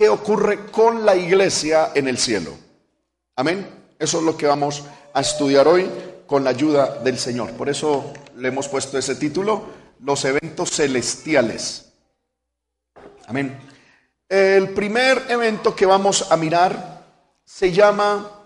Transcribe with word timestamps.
qué 0.00 0.08
ocurre 0.08 0.64
con 0.70 1.04
la 1.04 1.14
iglesia 1.14 1.92
en 1.94 2.08
el 2.08 2.16
cielo. 2.16 2.56
Amén. 3.36 3.68
Eso 3.98 4.20
es 4.20 4.24
lo 4.24 4.34
que 4.34 4.46
vamos 4.46 4.82
a 5.12 5.20
estudiar 5.20 5.68
hoy 5.68 5.90
con 6.26 6.42
la 6.42 6.48
ayuda 6.48 7.00
del 7.00 7.18
Señor. 7.18 7.52
Por 7.52 7.68
eso 7.68 8.10
le 8.36 8.48
hemos 8.48 8.66
puesto 8.66 8.96
ese 8.96 9.16
título, 9.16 9.62
los 10.00 10.24
eventos 10.24 10.70
celestiales. 10.70 11.92
Amén. 13.26 13.58
El 14.26 14.70
primer 14.70 15.26
evento 15.28 15.76
que 15.76 15.84
vamos 15.84 16.32
a 16.32 16.36
mirar 16.38 17.04
se 17.44 17.70
llama, 17.70 18.40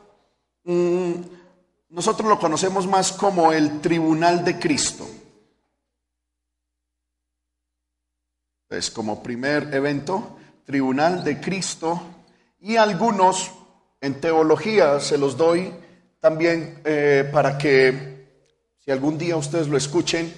mm, 0.64 1.12
nosotros 1.90 2.28
lo 2.28 2.40
conocemos 2.40 2.88
más 2.88 3.12
como 3.12 3.52
el 3.52 3.80
Tribunal 3.80 4.44
de 4.44 4.58
Cristo. 4.58 5.06
Es 8.70 8.90
como 8.90 9.22
primer 9.22 9.72
evento, 9.72 10.38
Tribunal 10.64 11.22
de 11.22 11.40
Cristo, 11.40 12.00
y 12.60 12.76
algunos 12.76 13.52
en 14.00 14.20
teología 14.20 14.98
se 15.00 15.18
los 15.18 15.36
doy 15.36 15.72
también 16.20 16.80
eh, 16.84 17.28
para 17.30 17.58
que 17.58 18.28
si 18.82 18.90
algún 18.90 19.18
día 19.18 19.36
ustedes 19.36 19.68
lo 19.68 19.76
escuchen 19.76 20.32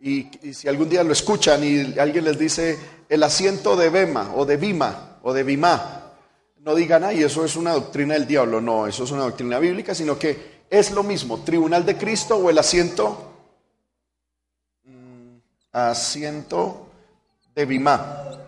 y, 0.00 0.28
si 0.52 0.68
algún 0.68 0.88
día 0.88 1.04
lo 1.04 1.12
escuchan 1.12 1.62
y 1.64 1.98
alguien 1.98 2.24
les 2.24 2.38
dice 2.38 2.78
el 3.08 3.22
asiento 3.22 3.76
de 3.76 3.90
Bema 3.90 4.32
o 4.34 4.44
de 4.44 4.56
Bima 4.56 5.18
o 5.22 5.32
de 5.32 5.42
Bima, 5.42 6.12
no 6.58 6.74
digan, 6.74 7.04
ay, 7.04 7.22
eso 7.22 7.44
es 7.44 7.56
una 7.56 7.72
doctrina 7.72 8.14
del 8.14 8.26
diablo, 8.26 8.60
no, 8.60 8.86
eso 8.86 9.04
es 9.04 9.10
una 9.10 9.22
doctrina 9.22 9.58
bíblica, 9.58 9.94
sino 9.94 10.18
que 10.18 10.60
es 10.68 10.90
lo 10.90 11.02
mismo, 11.02 11.40
tribunal 11.42 11.84
de 11.84 11.96
Cristo 11.96 12.36
o 12.36 12.50
el 12.50 12.58
asiento, 12.58 13.32
mm, 14.84 15.36
asiento 15.72 16.86
de 17.54 17.64
Bima. 17.64 18.39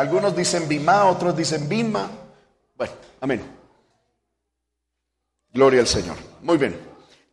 Algunos 0.00 0.34
dicen 0.34 0.66
Bima, 0.66 1.04
otros 1.04 1.36
dicen 1.36 1.68
Bima. 1.68 2.10
Bueno, 2.74 2.94
amén. 3.20 3.42
Gloria 5.52 5.80
al 5.80 5.86
Señor. 5.86 6.16
Muy 6.40 6.56
bien. 6.56 6.74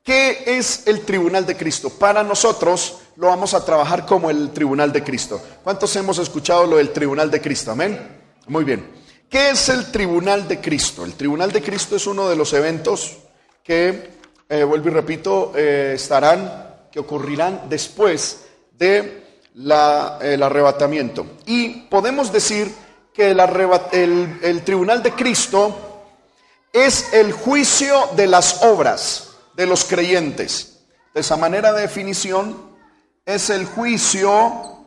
¿Qué 0.03 0.43
es 0.45 0.85
el 0.85 1.05
tribunal 1.05 1.45
de 1.45 1.55
Cristo? 1.55 1.89
Para 1.89 2.23
nosotros 2.23 2.97
lo 3.15 3.27
vamos 3.27 3.53
a 3.53 3.63
trabajar 3.63 4.05
como 4.05 4.29
el 4.29 4.51
tribunal 4.51 4.91
de 4.91 5.01
Cristo. 5.01 5.41
¿Cuántos 5.63 5.95
hemos 5.95 6.17
escuchado 6.17 6.67
lo 6.67 6.75
del 6.75 6.91
tribunal 6.91 7.31
de 7.31 7.39
Cristo? 7.39 7.71
Amén. 7.71 8.05
Muy 8.47 8.65
bien. 8.65 8.85
¿Qué 9.29 9.51
es 9.51 9.69
el 9.69 9.89
tribunal 9.89 10.45
de 10.45 10.59
Cristo? 10.59 11.05
El 11.05 11.13
tribunal 11.13 11.53
de 11.53 11.61
Cristo 11.61 11.95
es 11.95 12.05
uno 12.05 12.27
de 12.27 12.35
los 12.35 12.51
eventos 12.51 13.15
que, 13.63 14.09
eh, 14.49 14.63
vuelvo 14.65 14.89
y 14.89 14.91
repito, 14.91 15.53
eh, 15.55 15.93
estarán, 15.95 16.89
que 16.91 16.99
ocurrirán 16.99 17.69
después 17.69 18.45
de 18.77 19.26
la, 19.57 20.19
el 20.21 20.43
arrebatamiento. 20.43 21.25
Y 21.45 21.81
podemos 21.89 22.31
decir 22.31 22.71
que 23.13 23.31
el, 23.31 24.61
tribunal 24.63 25.01
de 25.01 25.11
Cristo 25.13 26.03
es 26.71 27.11
el 27.13 27.31
juicio 27.31 28.09
de 28.15 28.27
las 28.27 28.63
obras 28.63 29.35
de 29.55 29.65
los 29.65 29.85
creyentes. 29.85 30.85
De 31.13 31.21
esa 31.21 31.35
manera 31.35 31.73
de 31.73 31.81
definición, 31.81 32.77
es 33.25 33.49
el 33.49 33.65
juicio 33.65 34.85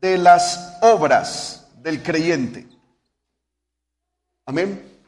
de 0.00 0.18
las 0.18 0.78
obras 0.82 1.68
del 1.76 2.02
creyente. 2.02 2.66
Amén. 4.44 4.98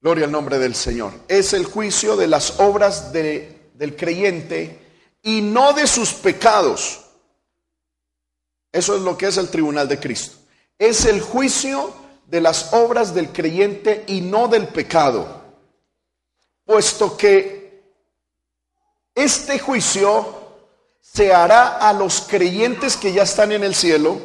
Gloria 0.00 0.26
al 0.26 0.32
nombre 0.32 0.58
del 0.58 0.76
Señor. 0.76 1.12
Es 1.26 1.52
el 1.52 1.64
juicio 1.64 2.16
de 2.16 2.28
las 2.28 2.60
obras 2.60 3.12
del 3.12 3.96
creyente 3.96 4.83
y 5.24 5.40
no 5.40 5.72
de 5.72 5.86
sus 5.86 6.12
pecados. 6.12 7.00
Eso 8.70 8.94
es 8.94 9.02
lo 9.02 9.16
que 9.16 9.26
es 9.26 9.36
el 9.38 9.48
tribunal 9.48 9.88
de 9.88 9.98
Cristo. 9.98 10.36
Es 10.78 11.06
el 11.06 11.20
juicio 11.20 11.92
de 12.26 12.40
las 12.40 12.72
obras 12.74 13.14
del 13.14 13.32
creyente 13.32 14.04
y 14.06 14.20
no 14.20 14.48
del 14.48 14.68
pecado. 14.68 15.42
Puesto 16.64 17.16
que 17.16 17.82
este 19.14 19.58
juicio 19.58 20.42
se 21.00 21.32
hará 21.32 21.78
a 21.78 21.92
los 21.92 22.22
creyentes 22.22 22.96
que 22.96 23.12
ya 23.12 23.22
están 23.22 23.52
en 23.52 23.64
el 23.64 23.74
cielo, 23.74 24.20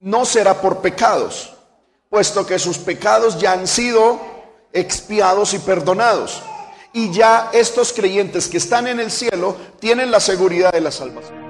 no 0.00 0.24
será 0.24 0.60
por 0.60 0.80
pecados, 0.80 1.52
puesto 2.08 2.46
que 2.46 2.58
sus 2.58 2.78
pecados 2.78 3.38
ya 3.38 3.52
han 3.52 3.66
sido 3.66 4.20
expiados 4.72 5.52
y 5.54 5.58
perdonados. 5.58 6.42
Y 6.92 7.10
ya 7.10 7.50
estos 7.52 7.92
creyentes 7.92 8.48
que 8.48 8.58
están 8.58 8.86
en 8.86 9.00
el 9.00 9.10
cielo 9.10 9.56
tienen 9.80 10.10
la 10.10 10.20
seguridad 10.20 10.72
de 10.72 10.80
la 10.80 10.90
salvación. 10.90 11.41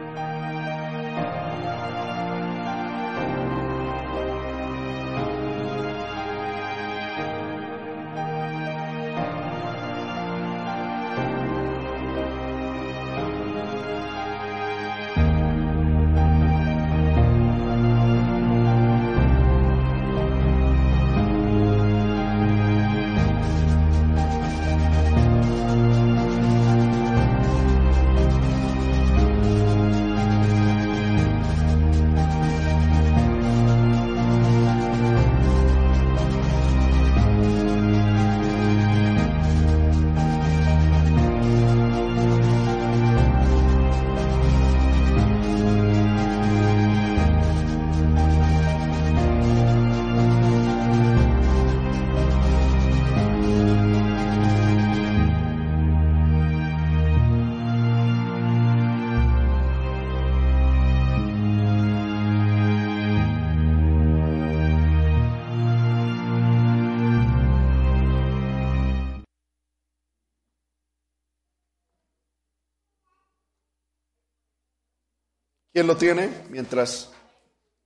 ¿Quién 75.72 75.87
lo 75.87 75.97
tiene? 75.97 76.28
Mientras 76.50 77.10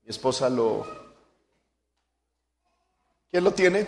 mi 0.03 0.11
esposa 0.11 0.51
lo... 0.51 0.85
¿Quién 3.31 3.45
lo 3.45 3.53
tiene? 3.53 3.87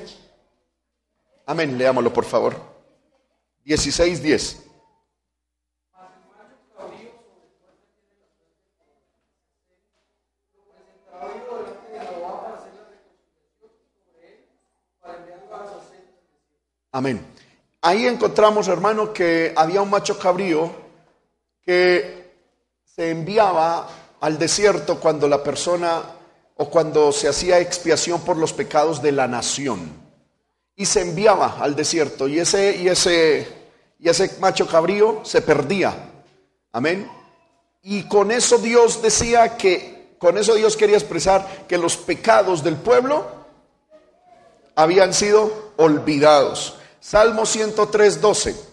Amén, 1.47 1.77
leámoslo 1.77 2.13
por 2.13 2.25
favor. 2.25 2.55
16.10. 3.67 4.69
Amén. 16.93 17.25
Ahí 17.81 18.07
encontramos, 18.07 18.69
hermano, 18.69 19.13
que 19.13 19.53
había 19.57 19.83
un 19.83 19.91
macho 19.91 20.19
cabrío 20.19 20.73
que 21.63 22.18
se 22.99 23.13
enviaba 23.13 23.89
al 24.21 24.41
desierto 24.41 24.99
cuando 24.99 25.29
la 25.29 25.41
persona 25.41 26.03
o 26.57 26.69
cuando 26.69 27.13
se 27.13 27.29
hacía 27.29 27.61
expiación 27.61 28.23
por 28.23 28.37
los 28.37 28.53
pecados 28.53 29.01
de 29.01 29.13
la 29.13 29.29
nación. 29.29 29.93
Y 30.75 30.85
se 30.85 31.03
enviaba 31.03 31.59
al 31.61 31.77
desierto 31.77 32.27
y 32.27 32.41
ese, 32.41 32.77
y 32.77 32.89
ese, 32.89 33.47
y 34.01 34.09
ese 34.09 34.37
macho 34.41 34.67
cabrío 34.67 35.21
se 35.23 35.43
perdía. 35.43 35.95
Amén. 36.73 37.09
Y 37.83 38.03
con 38.09 38.33
eso 38.33 38.59
Dios 38.59 39.01
decía 39.01 39.57
que, 39.57 40.17
con 40.19 40.37
eso 40.37 40.57
Dios 40.57 40.77
quería 40.77 40.97
expresar 40.97 41.67
que 41.69 41.79
los 41.79 41.97
pecados 41.97 42.65
del 42.65 42.75
pueblo 42.75 43.29
habían 44.75 45.15
sido 45.15 45.71
olvidados. 45.77 46.75
Salmo 46.99 47.47
103, 47.47 48.21
12. 48.21 48.68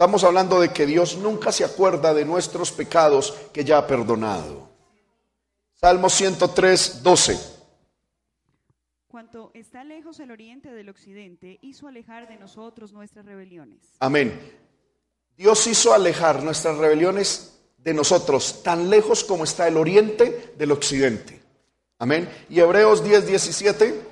Estamos 0.00 0.24
hablando 0.24 0.58
de 0.58 0.70
que 0.70 0.86
Dios 0.86 1.18
nunca 1.18 1.52
se 1.52 1.62
acuerda 1.62 2.14
de 2.14 2.24
nuestros 2.24 2.72
pecados 2.72 3.34
que 3.52 3.66
ya 3.66 3.76
ha 3.76 3.86
perdonado. 3.86 4.66
Salmo 5.74 6.08
103, 6.08 7.02
12. 7.02 7.38
Cuanto 9.08 9.50
está 9.52 9.84
lejos 9.84 10.18
el 10.20 10.30
oriente 10.30 10.72
del 10.72 10.88
occidente, 10.88 11.58
hizo 11.60 11.86
alejar 11.86 12.30
de 12.30 12.38
nosotros 12.38 12.94
nuestras 12.94 13.26
rebeliones. 13.26 13.82
Amén. 13.98 14.40
Dios 15.36 15.66
hizo 15.66 15.92
alejar 15.92 16.42
nuestras 16.42 16.78
rebeliones 16.78 17.60
de 17.76 17.92
nosotros, 17.92 18.62
tan 18.62 18.88
lejos 18.88 19.22
como 19.22 19.44
está 19.44 19.68
el 19.68 19.76
oriente 19.76 20.54
del 20.56 20.72
occidente. 20.72 21.42
Amén. 21.98 22.26
Y 22.48 22.58
Hebreos 22.60 23.04
10, 23.04 23.26
17. 23.26 24.09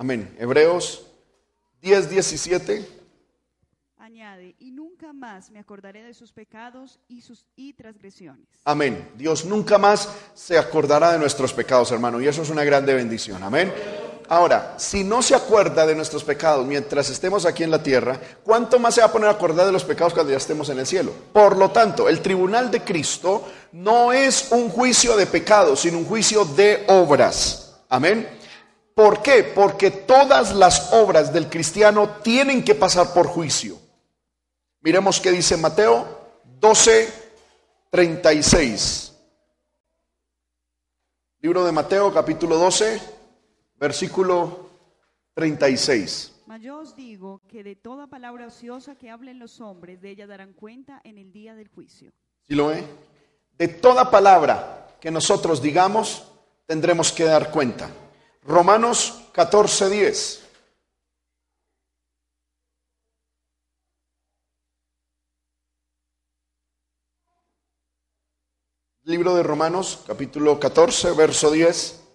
Amén. 0.00 0.34
Hebreos 0.38 1.02
10, 1.82 2.08
17. 2.08 2.88
Añade, 3.98 4.56
y 4.58 4.70
nunca 4.70 5.12
más 5.12 5.50
me 5.50 5.58
acordaré 5.58 6.02
de 6.02 6.14
sus 6.14 6.32
pecados 6.32 6.98
y 7.06 7.20
sus 7.20 7.44
y 7.54 7.74
transgresiones. 7.74 8.46
Amén. 8.64 9.10
Dios 9.16 9.44
nunca 9.44 9.76
más 9.76 10.08
se 10.32 10.56
acordará 10.56 11.12
de 11.12 11.18
nuestros 11.18 11.52
pecados, 11.52 11.92
hermano, 11.92 12.18
y 12.18 12.26
eso 12.26 12.40
es 12.40 12.48
una 12.48 12.64
grande 12.64 12.94
bendición. 12.94 13.42
Amén. 13.42 13.74
Ahora, 14.30 14.74
si 14.78 15.04
no 15.04 15.20
se 15.20 15.34
acuerda 15.34 15.86
de 15.86 15.94
nuestros 15.94 16.24
pecados 16.24 16.66
mientras 16.66 17.10
estemos 17.10 17.44
aquí 17.44 17.62
en 17.62 17.70
la 17.70 17.82
tierra, 17.82 18.18
¿cuánto 18.42 18.78
más 18.78 18.94
se 18.94 19.02
va 19.02 19.08
a 19.08 19.12
poner 19.12 19.28
a 19.28 19.32
acordar 19.32 19.66
de 19.66 19.72
los 19.72 19.84
pecados 19.84 20.14
cuando 20.14 20.32
ya 20.32 20.38
estemos 20.38 20.70
en 20.70 20.78
el 20.78 20.86
cielo? 20.86 21.12
Por 21.30 21.58
lo 21.58 21.72
tanto, 21.72 22.08
el 22.08 22.22
tribunal 22.22 22.70
de 22.70 22.82
Cristo 22.82 23.46
no 23.72 24.14
es 24.14 24.50
un 24.52 24.70
juicio 24.70 25.14
de 25.14 25.26
pecados, 25.26 25.80
sino 25.80 25.98
un 25.98 26.06
juicio 26.06 26.46
de 26.46 26.86
obras. 26.88 27.82
Amén. 27.90 28.39
¿Por 29.00 29.22
qué? 29.22 29.44
Porque 29.44 29.90
todas 29.90 30.54
las 30.54 30.92
obras 30.92 31.32
del 31.32 31.48
cristiano 31.48 32.16
tienen 32.22 32.62
que 32.62 32.74
pasar 32.74 33.14
por 33.14 33.28
juicio. 33.28 33.78
Miremos 34.82 35.18
qué 35.20 35.30
dice 35.30 35.56
Mateo 35.56 36.06
12, 36.60 37.10
36. 37.88 39.16
Libro 41.40 41.64
de 41.64 41.72
Mateo, 41.72 42.12
capítulo 42.12 42.58
12 42.58 43.00
versículo 43.76 44.68
36. 45.32 46.42
Mas 46.44 46.60
yo 46.60 46.76
os 46.76 46.94
digo 46.94 47.40
que 47.48 47.64
de 47.64 47.76
toda 47.76 48.06
palabra 48.06 48.48
ociosa 48.48 48.96
que 48.96 49.08
hablen 49.08 49.38
los 49.38 49.62
hombres, 49.62 50.02
de 50.02 50.10
ella 50.10 50.26
darán 50.26 50.52
cuenta 50.52 51.00
en 51.04 51.16
el 51.16 51.32
día 51.32 51.54
del 51.54 51.68
juicio. 51.68 52.12
¿Sí 52.46 52.54
lo 52.54 52.66
ve? 52.66 52.84
De 53.56 53.66
toda 53.66 54.10
palabra 54.10 54.98
que 55.00 55.10
nosotros 55.10 55.62
digamos, 55.62 56.30
tendremos 56.66 57.12
que 57.12 57.24
dar 57.24 57.50
cuenta. 57.50 57.88
Romanos 58.42 59.28
14, 59.32 59.90
10. 59.90 60.46
Libro 69.04 69.34
de 69.34 69.42
Romanos, 69.42 70.04
capítulo 70.06 70.58
14, 70.58 71.12
verso 71.12 71.50
10. 71.50 72.06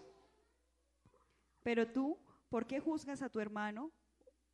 Pero 1.62 1.88
tú, 1.88 2.18
¿por 2.50 2.66
qué 2.66 2.80
juzgas 2.80 3.22
a 3.22 3.30
tu 3.30 3.40
hermano? 3.40 3.92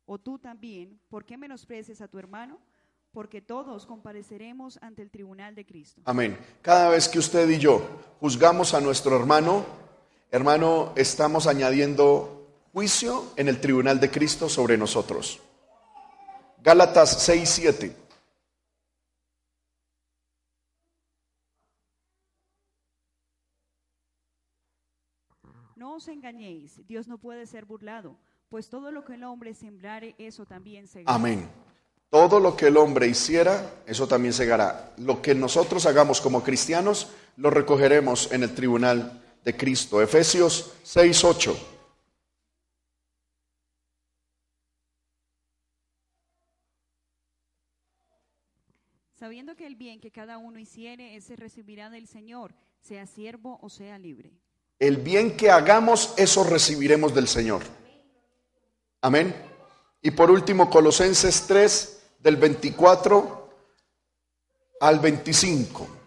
O 0.04 0.18
tú 0.18 0.38
también, 0.38 1.00
¿por 1.08 1.24
qué 1.24 1.38
menosprecias 1.38 2.00
a 2.00 2.08
tu 2.08 2.18
hermano? 2.18 2.60
Porque 3.12 3.40
todos 3.40 3.86
compareceremos 3.86 4.78
ante 4.82 5.02
el 5.02 5.10
tribunal 5.10 5.54
de 5.54 5.64
Cristo. 5.64 6.02
Amén. 6.04 6.38
Cada 6.62 6.90
vez 6.90 7.08
que 7.08 7.18
usted 7.18 7.48
y 7.48 7.58
yo 7.58 7.80
juzgamos 8.18 8.74
a 8.74 8.80
nuestro 8.80 9.16
hermano, 9.16 9.64
hermano, 10.32 10.92
estamos 10.96 11.46
añadiendo 11.46 12.48
juicio 12.72 13.26
en 13.36 13.48
el 13.48 13.60
tribunal 13.60 14.00
de 14.00 14.10
Cristo 14.10 14.48
sobre 14.48 14.78
nosotros. 14.78 15.40
Gálatas 16.62 17.22
6, 17.22 17.48
7. 17.48 17.96
No 25.76 25.96
os 25.96 26.08
engañéis, 26.08 26.80
Dios 26.86 27.08
no 27.08 27.18
puede 27.18 27.46
ser 27.46 27.66
burlado, 27.66 28.16
pues 28.48 28.70
todo 28.70 28.90
lo 28.90 29.04
que 29.04 29.14
el 29.14 29.24
hombre 29.24 29.52
sembrare, 29.52 30.14
eso 30.16 30.46
también 30.46 30.86
segará. 30.86 31.14
Amén. 31.14 31.50
Todo 32.08 32.40
lo 32.40 32.56
que 32.56 32.68
el 32.68 32.76
hombre 32.78 33.06
hiciera, 33.06 33.74
eso 33.84 34.06
también 34.06 34.32
segará. 34.32 34.92
Lo 34.96 35.20
que 35.20 35.34
nosotros 35.34 35.84
hagamos 35.84 36.20
como 36.20 36.42
cristianos, 36.42 37.10
lo 37.36 37.50
recogeremos 37.50 38.30
en 38.32 38.44
el 38.44 38.54
tribunal 38.54 39.21
de 39.44 39.56
Cristo. 39.56 40.00
Efesios 40.00 40.72
6, 40.82 41.24
8. 41.24 41.68
Sabiendo 49.18 49.54
que 49.54 49.66
el 49.66 49.76
bien 49.76 50.00
que 50.00 50.10
cada 50.10 50.38
uno 50.38 50.58
hiciere, 50.58 51.14
ese 51.14 51.36
recibirá 51.36 51.90
del 51.90 52.08
Señor, 52.08 52.54
sea 52.80 53.06
siervo 53.06 53.58
o 53.62 53.70
sea 53.70 53.96
libre. 53.96 54.32
El 54.80 54.96
bien 54.96 55.36
que 55.36 55.48
hagamos, 55.48 56.12
eso 56.16 56.42
recibiremos 56.42 57.14
del 57.14 57.28
Señor. 57.28 57.62
Amén. 59.00 59.32
Y 60.00 60.10
por 60.10 60.28
último, 60.28 60.68
Colosenses 60.68 61.46
3, 61.46 62.02
del 62.18 62.36
24 62.36 63.48
al 64.80 64.98
25. 64.98 66.01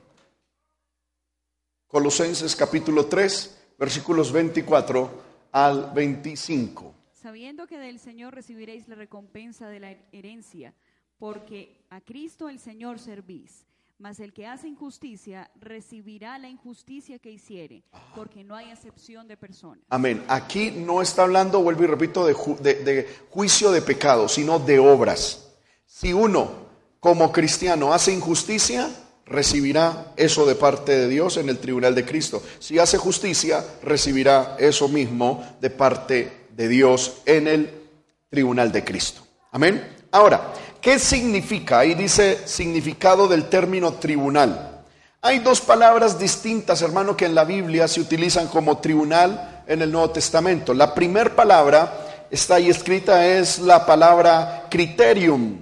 Colosenses 1.95 2.57
capítulo 2.57 3.05
3, 3.05 3.57
versículos 3.79 4.29
24 4.29 5.09
al 5.53 5.93
25. 5.93 6.93
Sabiendo 7.13 7.67
que 7.67 7.77
del 7.77 7.99
Señor 7.99 8.35
recibiréis 8.35 8.89
la 8.89 8.95
recompensa 8.95 9.69
de 9.69 9.79
la 9.79 9.95
herencia, 10.11 10.73
porque 11.17 11.85
a 11.89 12.01
Cristo 12.01 12.49
el 12.49 12.59
Señor 12.59 12.99
servís 12.99 13.65
mas 13.97 14.19
el 14.19 14.33
que 14.33 14.45
hace 14.45 14.67
injusticia 14.67 15.49
recibirá 15.61 16.37
la 16.37 16.49
injusticia 16.49 17.17
que 17.17 17.31
hiciere, 17.31 17.85
porque 18.13 18.43
no 18.43 18.57
hay 18.57 18.71
acepción 18.71 19.25
de 19.29 19.37
personas. 19.37 19.85
Amén. 19.87 20.21
Aquí 20.27 20.71
no 20.71 21.01
está 21.01 21.23
hablando, 21.23 21.61
vuelvo 21.61 21.85
y 21.85 21.87
repito, 21.87 22.25
de, 22.25 22.33
de, 22.83 23.09
juicio 23.29 23.71
de 23.71 23.81
pecado, 23.81 24.27
sino 24.27 24.59
de 24.59 24.79
obras. 24.79 25.49
Si 25.85 26.11
uno, 26.11 26.51
como 26.99 27.31
cristiano, 27.31 27.93
hace 27.93 28.11
injusticia, 28.11 28.91
recibirá 29.25 30.13
eso 30.15 30.45
de 30.45 30.55
parte 30.55 30.97
de 30.97 31.07
Dios 31.07 31.37
en 31.37 31.49
el 31.49 31.57
tribunal 31.57 31.95
de 31.95 32.05
Cristo. 32.05 32.43
Si 32.59 32.79
hace 32.79 32.97
justicia, 32.97 33.63
recibirá 33.83 34.55
eso 34.59 34.87
mismo 34.87 35.57
de 35.61 35.69
parte 35.69 36.31
de 36.51 36.67
Dios 36.67 37.17
en 37.25 37.47
el 37.47 37.69
tribunal 38.29 38.71
de 38.71 38.83
Cristo. 38.83 39.21
Amén. 39.51 39.95
Ahora, 40.11 40.53
¿Qué 40.85 40.99
significa? 40.99 41.79
Ahí 41.79 41.95
dice 41.95 42.47
significado 42.47 43.27
del 43.27 43.45
término 43.49 43.93
tribunal. 43.93 44.83
Hay 45.19 45.39
dos 45.39 45.59
palabras 45.59 46.19
distintas, 46.19 46.83
hermano, 46.83 47.17
que 47.17 47.25
en 47.25 47.33
la 47.33 47.43
Biblia 47.43 47.87
se 47.87 48.01
utilizan 48.01 48.47
como 48.49 48.77
tribunal 48.77 49.63
en 49.65 49.81
el 49.81 49.91
Nuevo 49.91 50.11
Testamento. 50.11 50.75
La 50.75 50.93
primera 50.93 51.35
palabra 51.35 52.27
está 52.29 52.57
ahí 52.57 52.69
escrita 52.69 53.25
es 53.25 53.57
la 53.57 53.83
palabra 53.83 54.67
criterium. 54.69 55.57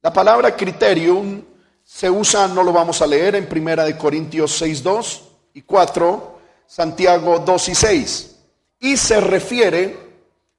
La 0.00 0.14
palabra 0.14 0.56
criterium 0.56 1.42
se 1.94 2.08
usa, 2.10 2.48
no 2.48 2.64
lo 2.64 2.72
vamos 2.72 3.02
a 3.02 3.06
leer, 3.06 3.36
en 3.36 3.46
Primera 3.46 3.84
de 3.84 3.98
Corintios 3.98 4.52
6, 4.52 4.82
2 4.82 5.22
y 5.54 5.62
4, 5.62 6.38
Santiago 6.66 7.38
2 7.40 7.68
y 7.68 7.74
6. 7.74 8.36
Y 8.80 8.96
se 8.96 9.20
refiere, 9.20 9.98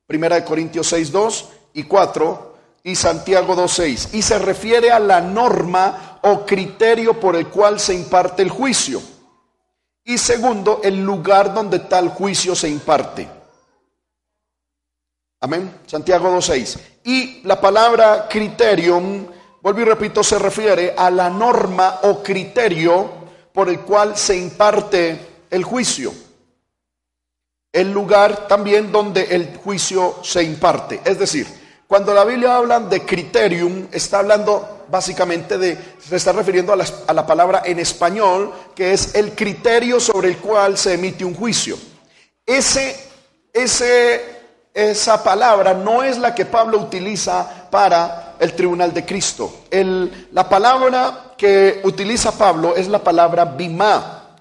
Primera 0.05 0.35
de 0.35 0.45
Corintios 0.45 0.87
6, 0.87 1.11
2 1.11 1.49
y 1.73 1.83
4, 1.83 2.55
y 2.83 2.95
Santiago 2.95 3.55
2.6. 3.55 4.13
Y 4.13 4.21
se 4.21 4.37
refiere 4.37 4.91
a 4.91 4.99
la 4.99 5.21
norma 5.21 6.19
o 6.21 6.45
criterio 6.45 7.19
por 7.19 7.35
el 7.35 7.47
cual 7.47 7.79
se 7.79 7.95
imparte 7.95 8.43
el 8.43 8.49
juicio. 8.49 9.01
Y 10.03 10.19
segundo, 10.19 10.81
el 10.83 11.03
lugar 11.03 11.51
donde 11.53 11.79
tal 11.79 12.09
juicio 12.09 12.55
se 12.55 12.69
imparte. 12.69 13.27
Amén. 15.39 15.79
Santiago 15.87 16.29
2.6. 16.29 16.79
Y 17.05 17.41
la 17.43 17.59
palabra 17.59 18.27
criterium, 18.29 19.25
vuelvo 19.63 19.79
y 19.79 19.85
repito, 19.85 20.21
se 20.23 20.37
refiere 20.37 20.93
a 20.95 21.09
la 21.09 21.29
norma 21.29 22.01
o 22.03 22.21
criterio 22.21 23.09
por 23.53 23.69
el 23.69 23.79
cual 23.79 24.17
se 24.17 24.35
imparte 24.37 25.45
el 25.49 25.63
juicio. 25.63 26.13
El 27.71 27.91
lugar 27.91 28.47
también 28.47 28.91
donde 28.91 29.23
el 29.23 29.55
juicio 29.57 30.17
se 30.21 30.43
imparte. 30.43 30.99
Es 31.05 31.17
decir, 31.17 31.47
cuando 31.87 32.13
la 32.13 32.25
Biblia 32.25 32.57
habla 32.57 32.81
de 32.81 33.05
criterium, 33.05 33.87
está 33.91 34.19
hablando 34.19 34.85
básicamente 34.89 35.57
de, 35.57 35.77
se 35.97 36.17
está 36.17 36.33
refiriendo 36.33 36.73
a 36.73 36.75
la, 36.75 36.85
a 37.07 37.13
la 37.13 37.25
palabra 37.25 37.61
en 37.65 37.79
español, 37.79 38.53
que 38.75 38.91
es 38.91 39.15
el 39.15 39.31
criterio 39.31 39.99
sobre 39.99 40.27
el 40.27 40.37
cual 40.37 40.77
se 40.77 40.95
emite 40.95 41.23
un 41.23 41.33
juicio. 41.33 41.77
Ese, 42.45 42.95
ese, 43.53 44.42
esa 44.73 45.23
palabra 45.23 45.73
no 45.73 46.01
es 46.01 46.17
la 46.17 46.33
que 46.33 46.45
Pablo 46.45 46.79
utiliza 46.79 47.67
para 47.69 48.35
el 48.39 48.53
tribunal 48.53 48.93
de 48.93 49.05
Cristo. 49.05 49.65
El, 49.69 50.29
la 50.31 50.49
palabra 50.49 51.33
que 51.37 51.81
utiliza 51.83 52.37
Pablo 52.37 52.75
es 52.75 52.87
la 52.87 52.99
palabra 52.99 53.45
bimá 53.45 54.37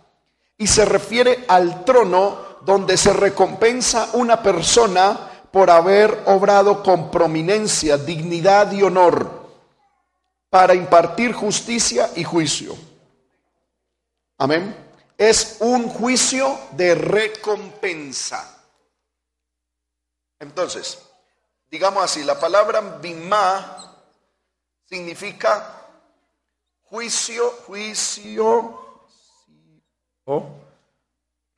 y 0.57 0.67
se 0.67 0.85
refiere 0.85 1.45
al 1.49 1.85
trono 1.85 2.53
donde 2.62 2.97
se 2.97 3.12
recompensa 3.12 4.11
una 4.15 4.43
persona 4.43 5.19
por 5.51 5.71
haber 5.71 6.23
obrado 6.27 6.83
con 6.83 7.11
prominencia, 7.11 7.99
dignidad 7.99 8.73
y 8.73 8.83
honor 8.83 9.43
para 10.49 10.75
impartir 10.75 11.33
justicia 11.33 12.11
y 12.17 12.25
juicio. 12.25 12.75
Amén. 14.39 14.75
Es 15.19 15.59
un 15.61 15.89
juicio 15.89 16.59
de 16.73 16.95
recompensa. 16.95 18.51
Entonces, 20.43 20.99
digamos 21.71 22.03
así, 22.03 22.25
la 22.25 22.39
palabra 22.39 22.81
bimá 22.81 23.95
significa 24.85 25.87
juicio, 26.83 27.49
juicio 27.65 29.07
o 30.25 30.47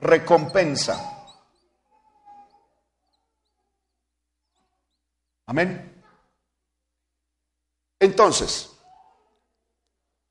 recompensa. 0.00 1.00
Amén. 5.47 6.05
Entonces, 7.99 8.71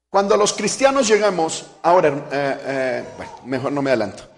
cuando 0.09 0.37
los 0.37 0.53
cristianos 0.53 1.07
llegamos, 1.07 1.71
ahora, 1.81 2.09
eh, 2.09 2.23
eh, 2.31 3.13
bueno, 3.17 3.31
mejor 3.45 3.71
no 3.71 3.81
me 3.81 3.89
adelanto. 3.89 4.29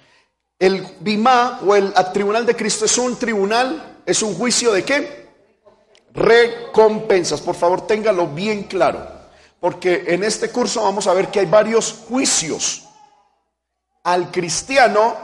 El 0.57 0.95
Bimá 1.01 1.59
o 1.65 1.75
el 1.75 1.93
Tribunal 2.13 2.45
de 2.45 2.55
Cristo 2.55 2.85
es 2.85 2.97
un 2.97 3.19
tribunal, 3.19 3.94
es 4.05 4.21
un 4.21 4.35
juicio 4.35 4.71
de 4.71 4.83
qué? 4.83 5.25
Recompensas. 6.13 7.41
Por 7.41 7.55
favor, 7.55 7.85
téngalo 7.87 8.27
bien 8.27 8.63
claro. 8.63 9.07
Porque 9.59 10.05
en 10.07 10.23
este 10.23 10.49
curso 10.49 10.83
vamos 10.83 11.07
a 11.07 11.13
ver 11.13 11.29
que 11.29 11.39
hay 11.39 11.45
varios 11.45 12.03
juicios. 12.07 12.83
Al 14.03 14.31
cristiano, 14.31 15.15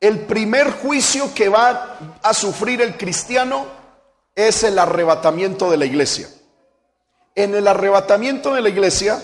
el 0.00 0.20
primer 0.20 0.70
juicio 0.70 1.32
que 1.34 1.48
va 1.48 2.18
a 2.22 2.32
sufrir 2.32 2.80
el 2.80 2.96
cristiano 2.96 3.66
es 4.34 4.62
el 4.62 4.78
arrebatamiento 4.78 5.70
de 5.70 5.76
la 5.76 5.84
iglesia. 5.84 6.28
En 7.34 7.54
el 7.54 7.68
arrebatamiento 7.68 8.54
de 8.54 8.62
la 8.62 8.70
iglesia, 8.70 9.22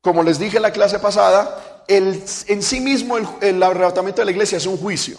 como 0.00 0.22
les 0.22 0.38
dije 0.38 0.56
en 0.56 0.64
la 0.64 0.72
clase 0.72 0.98
pasada, 0.98 1.84
el, 1.86 2.22
en 2.48 2.62
sí 2.62 2.80
mismo 2.80 3.16
el, 3.40 3.62
arrebatamiento 3.62 4.20
de 4.20 4.26
la 4.26 4.32
iglesia 4.32 4.58
es 4.58 4.66
un 4.66 4.76
juicio. 4.76 5.18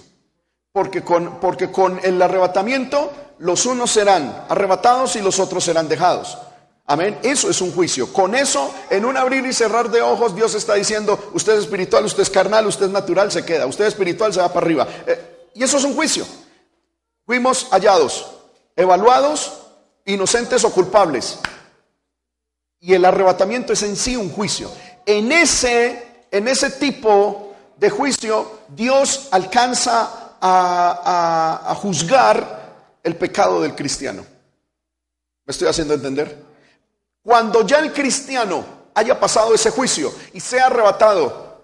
Porque 0.72 1.04
con, 1.04 1.40
porque 1.40 1.72
con 1.72 2.00
el 2.04 2.22
arrebatamiento 2.22 3.12
los 3.40 3.66
unos 3.66 3.92
serán 3.92 4.46
arrebatados 4.50 5.16
y 5.16 5.22
los 5.22 5.40
otros 5.40 5.64
serán 5.64 5.88
dejados. 5.88 6.38
Amén. 6.86 7.20
Eso 7.22 7.50
es 7.50 7.62
un 7.62 7.72
juicio. 7.72 8.12
Con 8.12 8.34
eso, 8.34 8.74
en 8.90 9.06
un 9.06 9.16
abrir 9.16 9.46
y 9.46 9.54
cerrar 9.54 9.92
de 9.92 10.02
ojos, 10.02 10.36
Dios 10.36 10.56
está 10.56 10.74
diciendo, 10.74 11.30
usted 11.34 11.54
es 11.54 11.60
espiritual, 11.60 12.04
usted 12.04 12.24
es 12.24 12.32
carnal, 12.32 12.66
usted 12.66 12.88
es 12.88 12.92
natural, 12.92 13.32
se 13.32 13.46
queda. 13.46 13.68
Usted 13.68 13.86
es 13.86 13.94
espiritual, 13.94 14.34
se 14.34 14.42
va 14.42 14.52
para 14.52 14.66
arriba. 14.66 14.88
Eh, 15.06 15.50
y 15.54 15.64
eso 15.64 15.78
es 15.78 15.84
un 15.84 15.94
juicio. 15.94 16.26
Fuimos 17.28 17.68
hallados, 17.70 18.32
evaluados, 18.76 19.54
inocentes 20.06 20.64
o 20.64 20.72
culpables. 20.72 21.38
Y 22.80 22.96
el 22.96 23.06
arrebatamiento 23.06 23.74
es 23.74 23.84
en 23.84 23.96
sí 23.96 24.16
un 24.16 24.32
juicio. 24.32 24.72
En 25.06 25.32
ese, 25.32 26.26
en 26.32 26.48
ese 26.48 26.72
tipo 26.72 27.54
de 27.78 27.92
juicio, 27.92 28.62
Dios 28.70 29.28
alcanza 29.30 30.29
a, 30.42 31.76
juzgar 31.78 32.98
el 33.04 33.16
pecado 33.16 33.62
del 33.62 33.76
cristiano. 33.76 34.26
¿Me 35.46 35.52
estoy 35.52 35.68
haciendo 35.68 35.94
entender? 35.94 36.44
Cuando 37.24 37.66
ya 37.66 37.80
el 37.80 37.92
cristiano 37.94 38.64
haya 38.94 39.20
pasado 39.20 39.54
ese 39.54 39.72
juicio 39.72 40.14
y 40.34 40.40
sea 40.40 40.68
arrebatado 40.68 41.64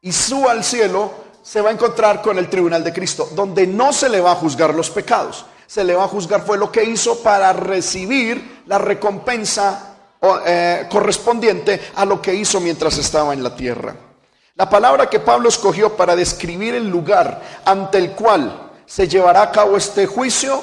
y 0.00 0.12
suba 0.12 0.52
al 0.52 0.64
cielo, 0.64 1.12
se 1.42 1.60
va 1.60 1.70
a 1.70 1.72
encontrar 1.72 2.22
con 2.22 2.38
el 2.38 2.48
tribunal 2.48 2.84
de 2.84 2.92
Cristo, 2.92 3.28
donde 3.34 3.66
no 3.66 3.92
se 3.92 4.08
le 4.08 4.20
va 4.20 4.32
a 4.32 4.36
juzgar 4.36 4.74
los 4.74 4.90
pecados, 4.90 5.44
se 5.66 5.84
le 5.84 5.94
va 5.94 6.04
a 6.04 6.08
juzgar 6.08 6.44
fue 6.44 6.56
lo 6.58 6.70
que 6.70 6.84
hizo 6.84 7.22
para 7.22 7.52
recibir 7.52 8.62
la 8.66 8.78
recompensa 8.78 9.96
eh, 10.46 10.86
correspondiente 10.88 11.80
a 11.96 12.04
lo 12.04 12.22
que 12.22 12.34
hizo 12.34 12.60
mientras 12.60 12.96
estaba 12.98 13.32
en 13.32 13.42
la 13.42 13.56
tierra. 13.56 14.11
La 14.54 14.68
palabra 14.68 15.08
que 15.08 15.18
Pablo 15.18 15.48
escogió 15.48 15.96
para 15.96 16.14
describir 16.14 16.74
el 16.74 16.88
lugar 16.88 17.40
ante 17.64 17.96
el 17.96 18.12
cual 18.12 18.70
se 18.84 19.08
llevará 19.08 19.42
a 19.42 19.50
cabo 19.50 19.78
este 19.78 20.06
juicio, 20.06 20.62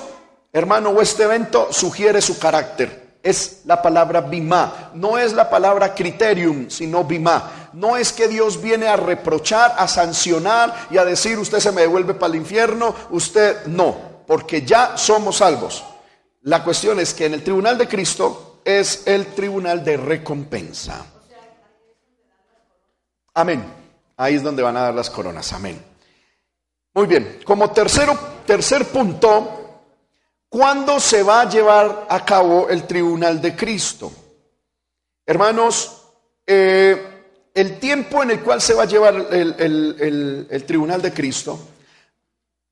hermano, 0.53 0.89
o 0.91 1.01
este 1.01 1.23
evento, 1.23 1.69
sugiere 1.71 2.21
su 2.21 2.37
carácter. 2.37 3.17
Es 3.23 3.61
la 3.65 3.81
palabra 3.81 4.21
bimá, 4.21 4.91
no 4.93 5.17
es 5.17 5.33
la 5.33 5.49
palabra 5.49 5.95
criterium, 5.95 6.69
sino 6.69 7.03
bimá. 7.03 7.69
No 7.73 7.97
es 7.97 8.13
que 8.13 8.27
Dios 8.27 8.61
viene 8.61 8.87
a 8.87 8.95
reprochar, 8.95 9.73
a 9.77 9.87
sancionar 9.87 10.87
y 10.91 10.97
a 10.97 11.05
decir 11.05 11.39
usted 11.39 11.59
se 11.59 11.71
me 11.71 11.81
devuelve 11.81 12.13
para 12.13 12.31
el 12.33 12.39
infierno, 12.39 12.93
usted 13.09 13.65
no, 13.65 13.97
porque 14.27 14.61
ya 14.61 14.97
somos 14.97 15.37
salvos. 15.37 15.83
La 16.43 16.63
cuestión 16.63 16.99
es 16.99 17.15
que 17.15 17.25
en 17.25 17.33
el 17.33 17.43
tribunal 17.43 17.77
de 17.77 17.87
Cristo 17.87 18.61
es 18.63 19.01
el 19.07 19.33
tribunal 19.33 19.83
de 19.83 19.97
recompensa. 19.97 21.05
Amén. 23.39 23.63
Ahí 24.17 24.35
es 24.35 24.43
donde 24.43 24.61
van 24.61 24.75
a 24.75 24.81
dar 24.81 24.93
las 24.93 25.09
coronas. 25.09 25.53
Amén. 25.53 25.81
Muy 26.93 27.07
bien. 27.07 27.39
Como 27.45 27.71
tercero, 27.71 28.19
tercer 28.45 28.83
punto, 28.89 29.85
¿cuándo 30.49 30.99
se 30.99 31.23
va 31.23 31.41
a 31.41 31.49
llevar 31.49 32.05
a 32.09 32.25
cabo 32.25 32.67
el 32.67 32.85
tribunal 32.85 33.39
de 33.39 33.55
Cristo? 33.55 34.11
Hermanos, 35.25 36.01
eh, 36.45 37.23
el 37.53 37.79
tiempo 37.79 38.21
en 38.23 38.31
el 38.31 38.41
cual 38.41 38.59
se 38.59 38.73
va 38.73 38.83
a 38.83 38.87
llevar 38.87 39.15
el, 39.31 40.47
el 40.49 40.65
tribunal 40.65 41.01
de 41.01 41.13
Cristo 41.13 41.57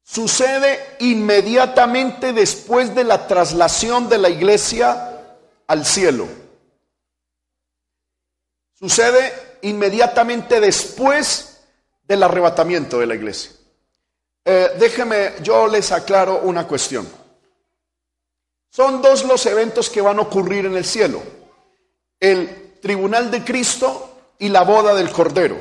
sucede 0.04 0.98
inmediatamente 1.00 2.34
después 2.34 2.94
de 2.94 3.06
la 3.06 3.26
traslación 3.26 4.10
de 4.10 4.18
la 4.18 4.30
iglesia 4.30 5.38
al 5.66 5.86
cielo. 5.86 6.28
Sucede 8.74 9.47
inmediatamente 9.62 10.60
después 10.60 11.60
del 12.04 12.24
arrebatamiento 12.24 13.00
de 13.00 13.06
la 13.06 13.16
iglesia. 13.16 13.52
Eh, 14.46 14.72
déjeme, 14.80 15.34
yo 15.44 15.68
les 15.68 15.92
aclaro 15.92 16.40
una 16.40 16.66
cuestión. 16.68 17.08
Son 18.70 19.02
dos 19.02 19.26
los 19.26 19.46
eventos 19.46 19.90
que 19.90 20.02
van 20.02 20.20
a 20.20 20.22
ocurrir 20.22 20.66
en 20.66 20.78
el 20.78 20.86
cielo. 20.86 21.22
El 22.20 22.80
tribunal 22.82 23.30
de 23.30 23.44
Cristo 23.44 24.34
y 24.40 24.50
la 24.50 24.64
boda 24.64 24.94
del 24.94 25.12
Cordero. 25.12 25.58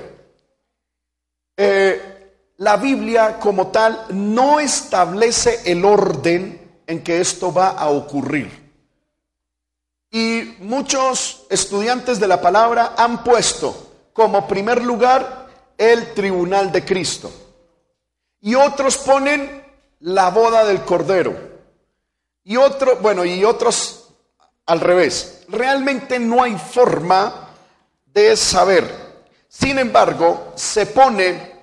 Eh, 1.56 2.16
la 2.58 2.76
Biblia 2.76 3.38
como 3.38 3.68
tal 3.68 4.06
no 4.10 4.60
establece 4.60 5.62
el 5.64 5.84
orden 5.84 6.80
en 6.86 7.02
que 7.02 7.20
esto 7.20 7.52
va 7.52 7.70
a 7.70 7.88
ocurrir. 7.88 8.66
Y 10.10 10.56
muchos 10.60 11.46
estudiantes 11.50 12.20
de 12.20 12.28
la 12.28 12.40
palabra 12.40 12.94
han 12.96 13.24
puesto 13.24 13.86
como 14.16 14.49
primer 14.49 14.82
lugar 14.82 15.46
el 15.76 16.14
tribunal 16.14 16.73
de 16.73 16.87
Cristo. 16.87 17.30
Y 18.40 18.54
otros 18.54 18.96
ponen 18.96 19.62
la 20.00 20.30
boda 20.30 20.64
del 20.64 20.80
Cordero. 20.80 21.37
Y 22.42 22.56
otro, 22.56 22.96
bueno, 22.96 23.26
y 23.26 23.44
otros 23.44 24.08
al 24.64 24.80
revés. 24.80 25.44
Realmente 25.49 26.18
no 26.18 26.42
hay 26.42 26.56
forma 26.56 27.50
de 28.06 28.35
saber. 28.38 28.90
Sin 29.49 29.78
embargo, 29.78 30.52
se 30.54 30.87
pone 30.87 31.54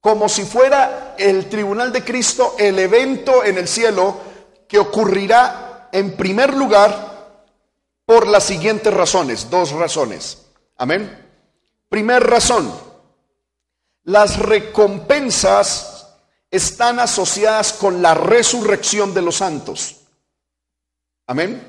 como 0.00 0.26
si 0.26 0.44
fuera 0.44 1.16
el 1.18 1.50
tribunal 1.50 1.92
de 1.92 2.02
Cristo 2.02 2.54
el 2.58 2.78
evento 2.78 3.44
en 3.44 3.58
el 3.58 3.68
cielo 3.68 4.16
que 4.66 4.78
ocurrirá 4.78 5.90
en 5.92 6.16
primer 6.16 6.54
lugar 6.54 7.36
por 8.06 8.26
las 8.26 8.44
siguientes 8.44 8.94
razones, 8.94 9.50
dos 9.50 9.72
razones. 9.72 10.46
Amén. 10.78 11.27
Primer 11.88 12.22
razón, 12.22 12.70
las 14.04 14.38
recompensas 14.38 16.16
están 16.50 16.98
asociadas 16.98 17.72
con 17.72 18.02
la 18.02 18.14
resurrección 18.14 19.14
de 19.14 19.22
los 19.22 19.36
santos. 19.36 19.96
Amén. 21.26 21.62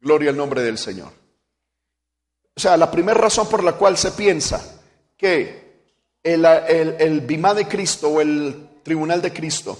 Gloria 0.00 0.30
al 0.30 0.36
nombre 0.36 0.62
del 0.62 0.78
Señor. 0.78 1.10
O 2.54 2.60
sea, 2.60 2.76
la 2.76 2.90
primera 2.90 3.20
razón 3.20 3.48
por 3.48 3.62
la 3.62 3.72
cual 3.74 3.96
se 3.96 4.12
piensa 4.12 4.80
que 5.16 5.68
el, 6.22 6.44
el, 6.44 7.20
Bimá 7.22 7.54
de 7.54 7.66
Cristo 7.66 8.08
o 8.08 8.20
el 8.20 8.80
Tribunal 8.82 9.22
de 9.22 9.32
Cristo 9.32 9.78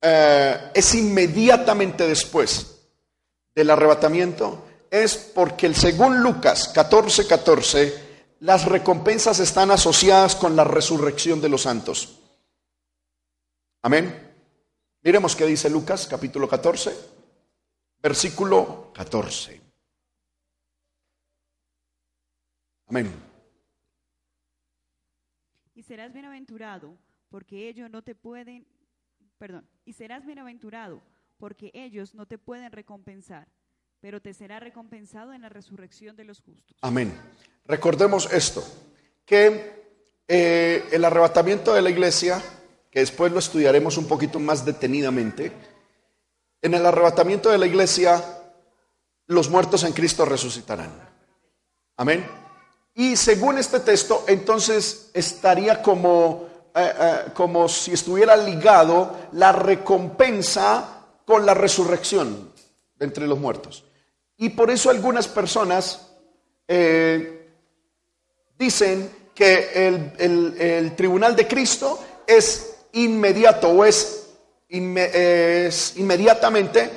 eh, 0.00 0.70
es 0.74 0.94
inmediatamente 0.94 2.06
después 2.06 2.78
del 3.54 3.70
arrebatamiento 3.70 4.63
es 4.94 5.16
porque 5.16 5.74
según 5.74 6.22
Lucas 6.22 6.68
14, 6.68 7.26
14, 7.26 8.36
las 8.38 8.64
recompensas 8.64 9.40
están 9.40 9.72
asociadas 9.72 10.36
con 10.36 10.54
la 10.54 10.62
resurrección 10.62 11.40
de 11.40 11.48
los 11.48 11.62
santos. 11.62 12.20
Amén. 13.82 14.32
Miremos 15.02 15.34
qué 15.34 15.46
dice 15.46 15.68
Lucas 15.68 16.06
capítulo 16.06 16.48
14, 16.48 16.96
versículo 18.00 18.92
14. 18.94 19.60
Amén. 22.86 23.12
Y 25.74 25.82
serás 25.82 26.12
bienaventurado 26.12 26.96
porque 27.30 27.68
ellos 27.68 27.90
no 27.90 28.02
te 28.02 28.14
pueden, 28.14 28.64
perdón, 29.38 29.68
y 29.84 29.94
serás 29.94 30.24
bienaventurado 30.24 31.02
porque 31.36 31.72
ellos 31.74 32.14
no 32.14 32.26
te 32.26 32.38
pueden 32.38 32.70
recompensar, 32.70 33.48
pero 34.04 34.20
te 34.20 34.34
será 34.34 34.60
recompensado 34.60 35.32
en 35.32 35.40
la 35.40 35.48
resurrección 35.48 36.14
de 36.14 36.24
los 36.24 36.42
justos. 36.42 36.76
Amén. 36.82 37.18
Recordemos 37.64 38.30
esto, 38.30 38.62
que 39.24 39.96
eh, 40.28 40.84
el 40.92 41.06
arrebatamiento 41.06 41.72
de 41.72 41.80
la 41.80 41.88
iglesia, 41.88 42.38
que 42.90 43.00
después 43.00 43.32
lo 43.32 43.38
estudiaremos 43.38 43.96
un 43.96 44.06
poquito 44.06 44.38
más 44.38 44.62
detenidamente, 44.62 45.52
en 46.60 46.74
el 46.74 46.84
arrebatamiento 46.84 47.48
de 47.48 47.56
la 47.56 47.64
iglesia, 47.64 48.22
los 49.26 49.48
muertos 49.48 49.84
en 49.84 49.94
Cristo 49.94 50.26
resucitarán. 50.26 50.92
Amén. 51.96 52.28
Y 52.92 53.16
según 53.16 53.56
este 53.56 53.80
texto, 53.80 54.26
entonces 54.28 55.12
estaría 55.14 55.80
como, 55.80 56.46
eh, 56.74 56.92
eh, 57.00 57.30
como 57.32 57.70
si 57.70 57.94
estuviera 57.94 58.36
ligado 58.36 59.28
la 59.32 59.52
recompensa 59.52 61.06
con 61.24 61.46
la 61.46 61.54
resurrección 61.54 62.52
entre 63.00 63.26
los 63.26 63.38
muertos. 63.38 63.84
Y 64.36 64.50
por 64.50 64.70
eso 64.70 64.90
algunas 64.90 65.28
personas 65.28 66.08
eh, 66.66 67.48
dicen 68.58 69.10
que 69.34 69.86
el, 70.18 70.94
tribunal 70.96 71.34
de 71.36 71.46
Cristo 71.46 72.00
es 72.26 72.76
inmediato 72.92 73.68
o 73.68 73.84
es, 73.84 74.28
es 74.68 75.96
inmediatamente 75.96 76.90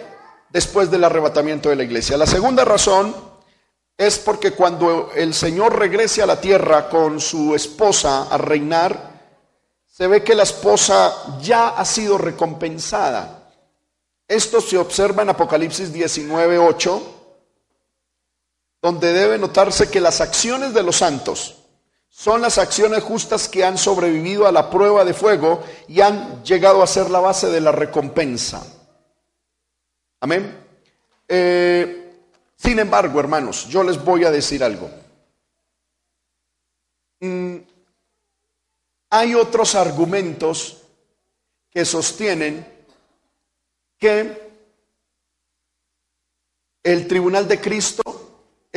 después 0.50 0.89
del 0.89 1.03
arrebatamiento 1.03 1.70
de 1.70 1.75
la 1.75 1.84
iglesia. 1.84 2.17
La 2.17 2.27
segunda 2.27 2.63
razón 2.63 3.15
es 3.98 4.20
porque 4.20 4.51
cuando 4.51 5.12
el 5.15 5.34
Señor 5.34 5.77
regrese 5.77 6.22
a 6.22 6.27
la 6.27 6.39
tierra 6.39 6.88
con 6.89 7.20
su 7.20 7.56
esposa 7.56 8.27
a 8.29 8.38
reinar, 8.38 9.17
se 9.88 10.08
ve 10.08 10.24
que 10.24 10.36
la 10.36 10.44
esposa 10.44 11.39
ya 11.41 11.70
ha 11.70 11.84
sido 11.84 12.20
recompensada. 12.20 13.51
Esto 14.27 14.62
se 14.62 14.77
observa 14.77 15.24
en 15.24 15.29
Apocalipsis 15.29 15.91
19, 15.91 16.60
8, 16.60 17.17
donde 18.88 19.12
debe 19.12 19.38
notarse 19.38 19.91
que 19.91 20.00
las 20.00 20.22
acciones 20.22 20.74
de 20.74 20.82
los 20.82 20.96
santos 20.96 21.58
son 22.08 22.41
las 22.41 22.58
acciones 22.58 23.03
justas 23.03 23.50
que 23.50 23.65
han 23.65 23.77
sobrevivido 23.77 24.48
a 24.48 24.51
la 24.53 24.70
prueba 24.70 25.03
de 25.03 25.13
fuego 25.13 25.62
y 25.89 26.00
han 26.00 26.41
llegado 26.46 26.82
a 26.82 26.88
ser 26.88 27.10
la 27.10 27.20
base 27.20 27.48
de 27.48 27.60
la 27.60 27.74
recompensa. 27.74 28.65
Amén. 30.22 30.58
Eh, 31.27 32.13
sin 32.56 32.79
embargo, 32.79 33.20
hermanos, 33.20 33.67
yo 33.67 33.84
les 33.84 34.01
voy 34.01 34.24
a 34.24 34.32
decir 34.32 34.63
algo. 34.63 34.89
Mm, 37.20 37.58
hay 39.10 39.36
otros 39.36 39.75
argumentos 39.75 40.77
que 41.70 41.84
sostienen 41.84 42.65
que 43.98 44.50
el 46.84 47.06
tribunal 47.06 47.50
de 47.50 47.60
Cristo 47.60 48.17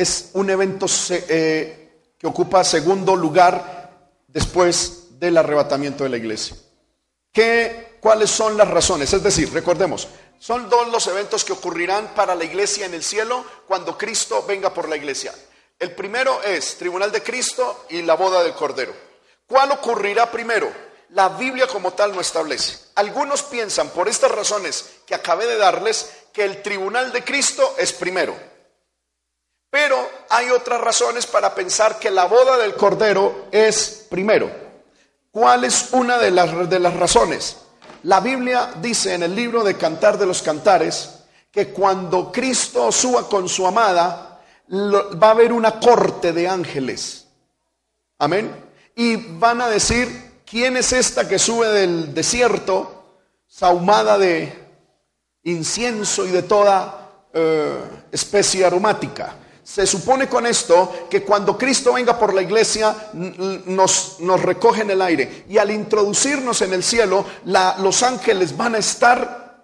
es 0.01 0.31
un 0.33 0.49
evento 0.49 0.85
eh, 1.09 2.13
que 2.17 2.27
ocupa 2.27 2.63
segundo 2.63 3.15
lugar 3.15 4.09
después 4.27 5.19
del 5.19 5.37
arrebatamiento 5.37 6.03
de 6.03 6.09
la 6.09 6.17
iglesia. 6.17 6.55
¿Qué, 7.31 7.97
¿Cuáles 7.99 8.29
son 8.29 8.57
las 8.57 8.67
razones? 8.67 9.13
Es 9.13 9.23
decir, 9.23 9.53
recordemos, 9.53 10.07
son 10.39 10.69
dos 10.69 10.89
los 10.89 11.05
eventos 11.07 11.45
que 11.45 11.53
ocurrirán 11.53 12.15
para 12.15 12.35
la 12.35 12.43
iglesia 12.43 12.85
en 12.85 12.93
el 12.93 13.03
cielo 13.03 13.45
cuando 13.67 13.97
Cristo 13.97 14.43
venga 14.47 14.73
por 14.73 14.89
la 14.89 14.97
iglesia. 14.97 15.33
El 15.77 15.93
primero 15.93 16.41
es 16.43 16.77
Tribunal 16.77 17.11
de 17.11 17.23
Cristo 17.23 17.85
y 17.89 18.01
la 18.01 18.15
boda 18.15 18.43
del 18.43 18.53
Cordero. 18.53 18.93
¿Cuál 19.47 19.71
ocurrirá 19.71 20.31
primero? 20.31 20.71
La 21.09 21.29
Biblia 21.29 21.67
como 21.67 21.91
tal 21.91 22.13
no 22.15 22.21
establece. 22.21 22.77
Algunos 22.95 23.43
piensan, 23.43 23.89
por 23.89 24.07
estas 24.07 24.31
razones 24.31 24.85
que 25.05 25.15
acabé 25.15 25.45
de 25.45 25.57
darles, 25.57 26.09
que 26.33 26.43
el 26.45 26.61
Tribunal 26.61 27.11
de 27.11 27.23
Cristo 27.23 27.75
es 27.77 27.93
primero. 27.93 28.50
Pero 29.71 29.97
hay 30.29 30.49
otras 30.49 30.81
razones 30.81 31.25
para 31.25 31.55
pensar 31.55 31.97
que 31.97 32.11
la 32.11 32.25
boda 32.25 32.57
del 32.57 32.75
Cordero 32.75 33.47
es 33.51 34.05
primero. 34.09 34.51
¿Cuál 35.31 35.63
es 35.63 35.93
una 35.93 36.17
de 36.17 36.29
las, 36.29 36.69
de 36.69 36.79
las 36.79 36.93
razones? 36.93 37.55
La 38.03 38.19
Biblia 38.19 38.73
dice 38.81 39.13
en 39.13 39.23
el 39.23 39.33
libro 39.33 39.63
de 39.63 39.77
Cantar 39.77 40.17
de 40.17 40.25
los 40.25 40.41
Cantares 40.41 41.21
que 41.49 41.69
cuando 41.69 42.33
Cristo 42.33 42.91
suba 42.91 43.29
con 43.29 43.47
su 43.47 43.65
amada, 43.65 44.41
va 44.69 45.27
a 45.27 45.31
haber 45.31 45.53
una 45.53 45.79
corte 45.79 46.33
de 46.33 46.49
ángeles. 46.49 47.27
Amén. 48.19 48.53
Y 48.95 49.15
van 49.15 49.61
a 49.61 49.69
decir, 49.69 50.41
¿quién 50.45 50.75
es 50.75 50.91
esta 50.91 51.29
que 51.29 51.39
sube 51.39 51.69
del 51.69 52.13
desierto, 52.13 53.21
sahumada 53.47 54.17
de 54.17 54.53
incienso 55.43 56.25
y 56.25 56.31
de 56.31 56.43
toda 56.43 57.09
eh, 57.33 57.79
especie 58.11 58.65
aromática? 58.65 59.37
Se 59.73 59.87
supone 59.87 60.27
con 60.27 60.45
esto 60.45 61.07
que 61.09 61.23
cuando 61.23 61.57
Cristo 61.57 61.93
venga 61.93 62.19
por 62.19 62.33
la 62.33 62.41
iglesia 62.41 62.93
nos, 63.13 64.17
nos 64.19 64.41
recoge 64.41 64.81
en 64.81 64.89
el 64.89 65.01
aire 65.01 65.45
y 65.47 65.57
al 65.59 65.71
introducirnos 65.71 66.61
en 66.61 66.73
el 66.73 66.83
cielo, 66.83 67.23
los 67.45 68.03
ángeles 68.03 68.57
van 68.57 68.75
a 68.75 68.79
estar 68.79 69.63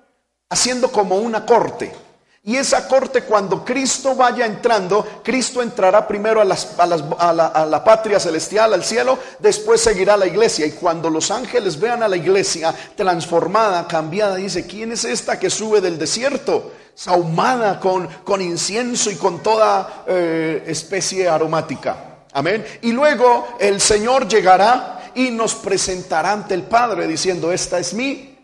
haciendo 0.49 0.93
como 0.93 1.17
una 1.17 1.45
corte. 1.45 1.93
Y 2.41 2.55
esa 2.55 2.87
corte 2.87 3.23
cuando 3.23 3.65
Cristo 3.65 4.15
vaya 4.15 4.45
entrando, 4.45 5.05
Cristo 5.21 5.61
entrará 5.61 6.07
primero 6.07 6.39
a, 6.39 6.43
a, 6.43 6.85
la, 6.85 7.47
a, 7.47 7.65
la, 7.65 7.83
patria 7.83 8.17
celestial, 8.17 8.73
al 8.73 8.85
cielo, 8.85 9.19
después 9.39 9.81
seguirá 9.81 10.15
la 10.15 10.27
iglesia. 10.27 10.65
Y 10.65 10.71
cuando 10.71 11.09
los 11.09 11.29
ángeles 11.31 11.77
vean 11.77 12.01
a 12.01 12.07
la 12.07 12.15
iglesia 12.15 12.73
transformada, 12.95 13.85
cambiada, 13.85 14.37
dice, 14.37 14.65
¿quién 14.65 14.93
es 14.93 15.03
esta 15.03 15.37
que 15.37 15.49
sube 15.49 15.81
del 15.81 15.97
desierto? 15.97 16.71
Sahumada 16.97 17.79
con, 17.79 18.07
con 18.23 18.41
incienso 18.41 19.11
y 19.11 19.15
con 19.17 19.43
toda 19.43 20.03
eh, 20.07 20.63
especie 20.65 21.29
aromática. 21.29 22.25
Amén. 22.33 22.65
Y 22.81 22.91
luego 22.91 23.49
el 23.59 23.79
Señor 23.79 24.27
llegará 24.27 25.11
y 25.13 25.29
nos 25.29 25.53
presentará 25.53 26.31
ante 26.31 26.55
el 26.55 26.63
Padre 26.63 27.05
diciendo, 27.05 27.51
esta 27.51 27.77
es 27.77 27.93
mi 27.93 28.35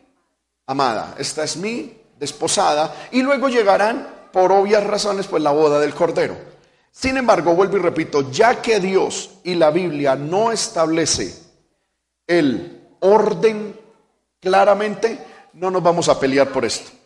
amada, 0.68 1.16
esta 1.18 1.44
es 1.44 1.58
mi 1.58 1.98
desposada. 2.20 2.94
Y 3.12 3.24
luego 3.24 3.50
llegarán, 3.50 4.08
por 4.32 4.52
obvias 4.52 4.84
razones, 4.84 5.26
pues 5.26 5.42
la 5.42 5.52
boda 5.52 5.80
del 5.80 5.96
Cordero. 5.96 6.38
Sin 6.92 7.18
embargo, 7.18 7.56
vuelvo 7.56 7.78
y 7.78 7.82
repito, 7.82 8.30
ya 8.30 8.62
que 8.62 8.80
Dios 8.80 9.32
y 9.44 9.56
la 9.56 9.72
Biblia 9.72 10.16
no 10.16 10.52
establece 10.52 11.34
el 12.28 12.88
orden 13.00 13.80
claramente, 14.40 15.18
no 15.54 15.72
nos 15.72 15.82
vamos 15.82 16.08
a 16.08 16.20
pelear 16.20 16.50
por 16.50 16.66
esto. 16.66 17.03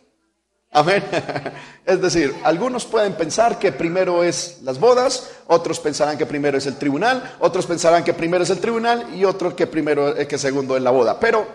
Amén. 0.72 1.02
Es 1.86 2.02
decir, 2.02 2.34
algunos 2.44 2.84
pueden 2.84 3.14
pensar 3.14 3.58
que 3.58 3.72
primero 3.72 4.22
es 4.22 4.58
las 4.62 4.78
bodas, 4.78 5.30
otros 5.46 5.80
pensarán 5.80 6.18
que 6.18 6.26
primero 6.26 6.58
es 6.58 6.66
el 6.66 6.76
tribunal, 6.76 7.36
otros 7.38 7.64
pensarán 7.64 8.04
que 8.04 8.12
primero 8.12 8.44
es 8.44 8.50
el 8.50 8.58
tribunal 8.58 9.06
y 9.16 9.24
otros 9.24 9.54
que 9.54 9.66
primero 9.66 10.14
que 10.14 10.36
segundo 10.36 10.76
es 10.76 10.82
la 10.82 10.90
boda. 10.90 11.18
Pero 11.18 11.46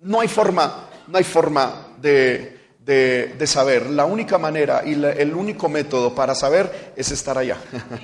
no 0.00 0.20
hay 0.20 0.28
forma, 0.28 0.90
no 1.08 1.16
hay 1.16 1.24
forma 1.24 1.94
de, 1.98 2.54
de, 2.84 3.46
saber. 3.46 3.88
La 3.88 4.04
única 4.04 4.36
manera 4.36 4.82
y 4.84 4.92
el 4.92 5.34
único 5.34 5.70
método 5.70 6.14
para 6.14 6.34
saber 6.34 6.92
es 6.94 7.10
estar 7.10 7.38
allá. 7.38 7.56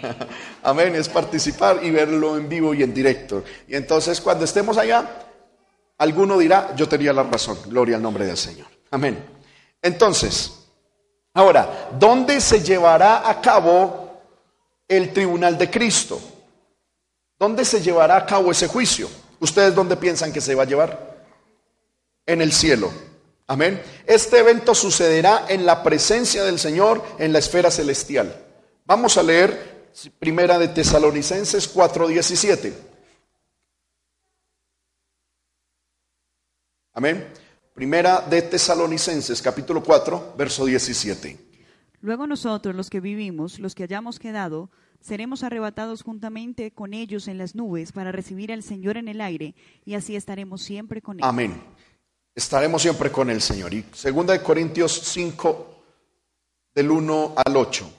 Amén. 0.63 0.95
Es 0.95 1.11
participar 1.11 1.81
y 1.83 1.91
verlo 1.91 2.39
en 2.39 2.49
vivo 2.49 2.73
y 2.73 2.83
en 2.83 2.95
directo. 2.95 3.45
Y 3.69 3.77
entonces 3.77 4.21
cuando 4.21 4.47
estemos 4.47 4.79
allá, 4.79 5.27
alguno 5.99 6.39
dirá, 6.39 6.75
yo 6.75 6.89
tenía 6.89 7.13
la 7.13 7.25
razón. 7.25 7.59
Gloria 7.67 7.97
al 7.97 8.03
nombre 8.03 8.25
del 8.25 8.39
Señor. 8.39 8.69
Amén. 8.91 9.40
Entonces, 9.83 10.53
ahora, 11.33 11.89
¿dónde 11.99 12.41
se 12.41 12.63
llevará 12.63 13.29
a 13.29 13.41
cabo 13.41 14.21
el 14.87 15.13
tribunal 15.13 15.57
de 15.57 15.71
Cristo? 15.71 16.21
¿Dónde 17.39 17.65
se 17.65 17.81
llevará 17.81 18.17
a 18.17 18.27
cabo 18.27 18.51
ese 18.51 18.67
juicio? 18.67 19.09
¿Ustedes 19.39 19.75
dónde 19.75 19.97
piensan 19.97 20.33
que 20.33 20.41
se 20.41 20.55
va 20.55 20.65
a 20.65 20.67
llevar? 20.67 21.25
En 22.27 22.43
el 22.43 22.53
cielo. 22.53 22.93
Amén. 23.47 23.83
Este 24.07 24.39
evento 24.39 24.75
sucederá 24.75 25.47
en 25.49 25.67
la 25.67 25.83
presencia 25.83 26.45
del 26.45 26.59
Señor 26.59 27.03
en 27.19 27.33
la 27.33 27.39
esfera 27.39 27.71
celestial. 27.71 28.37
Vamos 28.85 29.17
a 29.17 29.23
leer 29.23 29.89
Primera 30.19 30.59
de 30.59 30.69
Tesalonicenses 30.69 31.75
4:17. 31.75 32.73
Amén. 36.93 37.33
Primera 37.81 38.21
de 38.21 38.43
Tesalonicenses, 38.43 39.41
capítulo 39.41 39.83
4, 39.83 40.35
verso 40.37 40.67
17. 40.67 41.39
Luego 42.03 42.27
nosotros, 42.27 42.75
los 42.75 42.91
que 42.91 43.01
vivimos, 43.01 43.59
los 43.59 43.75
que 43.75 43.85
hayamos 43.85 44.19
quedado, 44.19 44.69
seremos 45.01 45.43
arrebatados 45.45 46.03
juntamente 46.03 46.73
con 46.73 46.93
ellos 46.93 47.27
en 47.27 47.39
las 47.39 47.55
nubes 47.55 47.93
para 47.93 48.13
recibir 48.13 48.53
al 48.53 48.63
Señor 48.63 48.99
en 48.99 49.09
el 49.09 49.23
aire 49.23 49.55
y 49.87 49.95
así 49.95 50.15
estaremos 50.15 50.61
siempre 50.61 51.01
con 51.01 51.21
él. 51.21 51.25
Amén. 51.25 51.59
Estaremos 52.35 52.83
siempre 52.83 53.11
con 53.11 53.31
el 53.31 53.41
Señor. 53.41 53.73
Y 53.73 53.87
segunda 53.95 54.35
de 54.35 54.43
Corintios 54.43 54.93
5 54.93 55.83
del 56.75 56.91
1 56.91 57.35
al 57.35 57.57
8. 57.57 57.93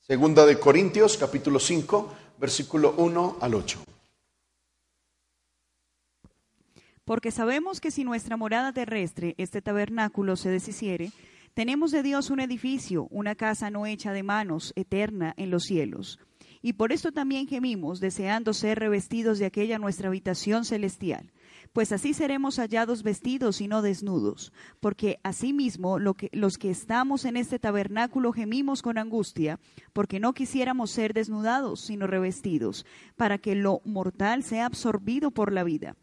Segunda 0.00 0.46
de 0.46 0.58
Corintios 0.58 1.18
capítulo 1.18 1.60
5, 1.60 2.14
versículo 2.38 2.94
1 2.96 3.36
al 3.38 3.54
8. 3.54 3.91
Porque 7.04 7.30
sabemos 7.30 7.80
que 7.80 7.90
si 7.90 8.04
nuestra 8.04 8.36
morada 8.36 8.72
terrestre, 8.72 9.34
este 9.38 9.60
tabernáculo, 9.60 10.36
se 10.36 10.50
deshiciere, 10.50 11.10
tenemos 11.54 11.90
de 11.90 12.02
Dios 12.02 12.30
un 12.30 12.40
edificio, 12.40 13.08
una 13.10 13.34
casa 13.34 13.70
no 13.70 13.86
hecha 13.86 14.12
de 14.12 14.22
manos, 14.22 14.72
eterna 14.76 15.34
en 15.36 15.50
los 15.50 15.64
cielos. 15.64 16.18
Y 16.62 16.74
por 16.74 16.92
esto 16.92 17.10
también 17.10 17.48
gemimos, 17.48 17.98
deseando 17.98 18.54
ser 18.54 18.78
revestidos 18.78 19.40
de 19.40 19.46
aquella 19.46 19.78
nuestra 19.78 20.08
habitación 20.08 20.64
celestial. 20.64 21.32
Pues 21.72 21.90
así 21.90 22.14
seremos 22.14 22.58
hallados 22.58 23.02
vestidos 23.02 23.60
y 23.60 23.66
no 23.66 23.82
desnudos, 23.82 24.52
porque 24.78 25.18
asimismo 25.24 25.98
lo 25.98 26.14
los 26.30 26.58
que 26.58 26.70
estamos 26.70 27.24
en 27.24 27.36
este 27.36 27.58
tabernáculo 27.58 28.32
gemimos 28.32 28.80
con 28.80 28.96
angustia, 28.96 29.58
porque 29.92 30.20
no 30.20 30.34
quisiéramos 30.34 30.90
ser 30.90 31.14
desnudados, 31.14 31.80
sino 31.80 32.06
revestidos, 32.06 32.86
para 33.16 33.38
que 33.38 33.56
lo 33.56 33.80
mortal 33.84 34.44
sea 34.44 34.66
absorbido 34.66 35.32
por 35.32 35.52
la 35.52 35.64
vida. 35.64 35.96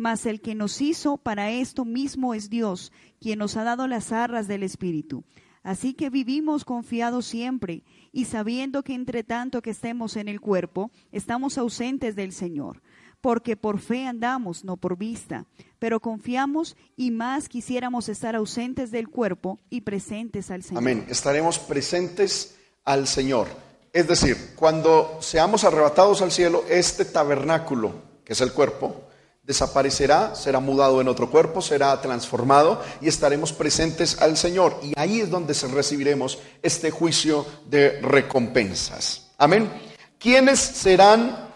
Mas 0.00 0.24
el 0.24 0.40
que 0.40 0.54
nos 0.54 0.80
hizo 0.80 1.18
para 1.18 1.50
esto 1.50 1.84
mismo 1.84 2.32
es 2.32 2.48
Dios, 2.48 2.90
quien 3.20 3.38
nos 3.38 3.58
ha 3.58 3.64
dado 3.64 3.86
las 3.86 4.12
arras 4.12 4.48
del 4.48 4.62
Espíritu. 4.62 5.24
Así 5.62 5.92
que 5.92 6.08
vivimos 6.08 6.64
confiados 6.64 7.26
siempre 7.26 7.84
y 8.10 8.24
sabiendo 8.24 8.82
que 8.82 8.94
entre 8.94 9.24
tanto 9.24 9.60
que 9.60 9.68
estemos 9.68 10.16
en 10.16 10.28
el 10.28 10.40
cuerpo, 10.40 10.90
estamos 11.12 11.58
ausentes 11.58 12.16
del 12.16 12.32
Señor 12.32 12.80
porque 13.20 13.54
por 13.54 13.78
fe 13.78 14.06
andamos, 14.06 14.64
no 14.64 14.78
por 14.78 14.96
vista, 14.96 15.44
pero 15.78 16.00
confiamos 16.00 16.78
y 16.96 17.10
más 17.10 17.50
quisiéramos 17.50 18.08
estar 18.08 18.34
ausentes 18.34 18.90
del 18.90 19.10
cuerpo 19.10 19.58
y 19.68 19.82
presentes 19.82 20.50
al 20.50 20.62
Señor. 20.62 20.78
Amén. 20.82 21.06
Estaremos 21.10 21.58
presentes 21.58 22.56
al 22.86 23.06
Señor. 23.06 23.48
Es 23.92 24.08
decir, 24.08 24.54
cuando 24.56 25.18
seamos 25.20 25.64
arrebatados 25.64 26.22
al 26.22 26.32
cielo, 26.32 26.64
este 26.70 27.04
tabernáculo, 27.04 27.92
que 28.24 28.32
es 28.32 28.40
el 28.40 28.54
cuerpo, 28.54 29.09
desaparecerá, 29.50 30.34
será 30.34 30.60
mudado 30.60 31.00
en 31.00 31.08
otro 31.08 31.30
cuerpo, 31.30 31.60
será 31.60 32.00
transformado 32.00 32.80
y 33.00 33.08
estaremos 33.08 33.52
presentes 33.52 34.22
al 34.22 34.36
Señor. 34.36 34.78
Y 34.82 34.92
ahí 34.96 35.20
es 35.20 35.30
donde 35.30 35.54
recibiremos 35.54 36.38
este 36.62 36.90
juicio 36.90 37.44
de 37.66 38.00
recompensas. 38.00 39.32
Amén. 39.38 39.70
¿Quiénes 40.18 40.60
serán 40.60 41.50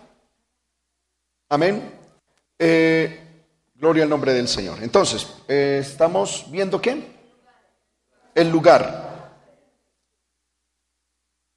Amén. 1.55 1.89
Eh, 2.59 3.45
gloria 3.77 4.03
al 4.03 4.09
nombre 4.09 4.33
del 4.33 4.49
Señor. 4.49 4.83
Entonces, 4.83 5.25
eh, 5.47 5.79
estamos 5.81 6.47
viendo 6.51 6.81
qué? 6.81 7.15
El 8.35 8.51
lugar. 8.51 9.39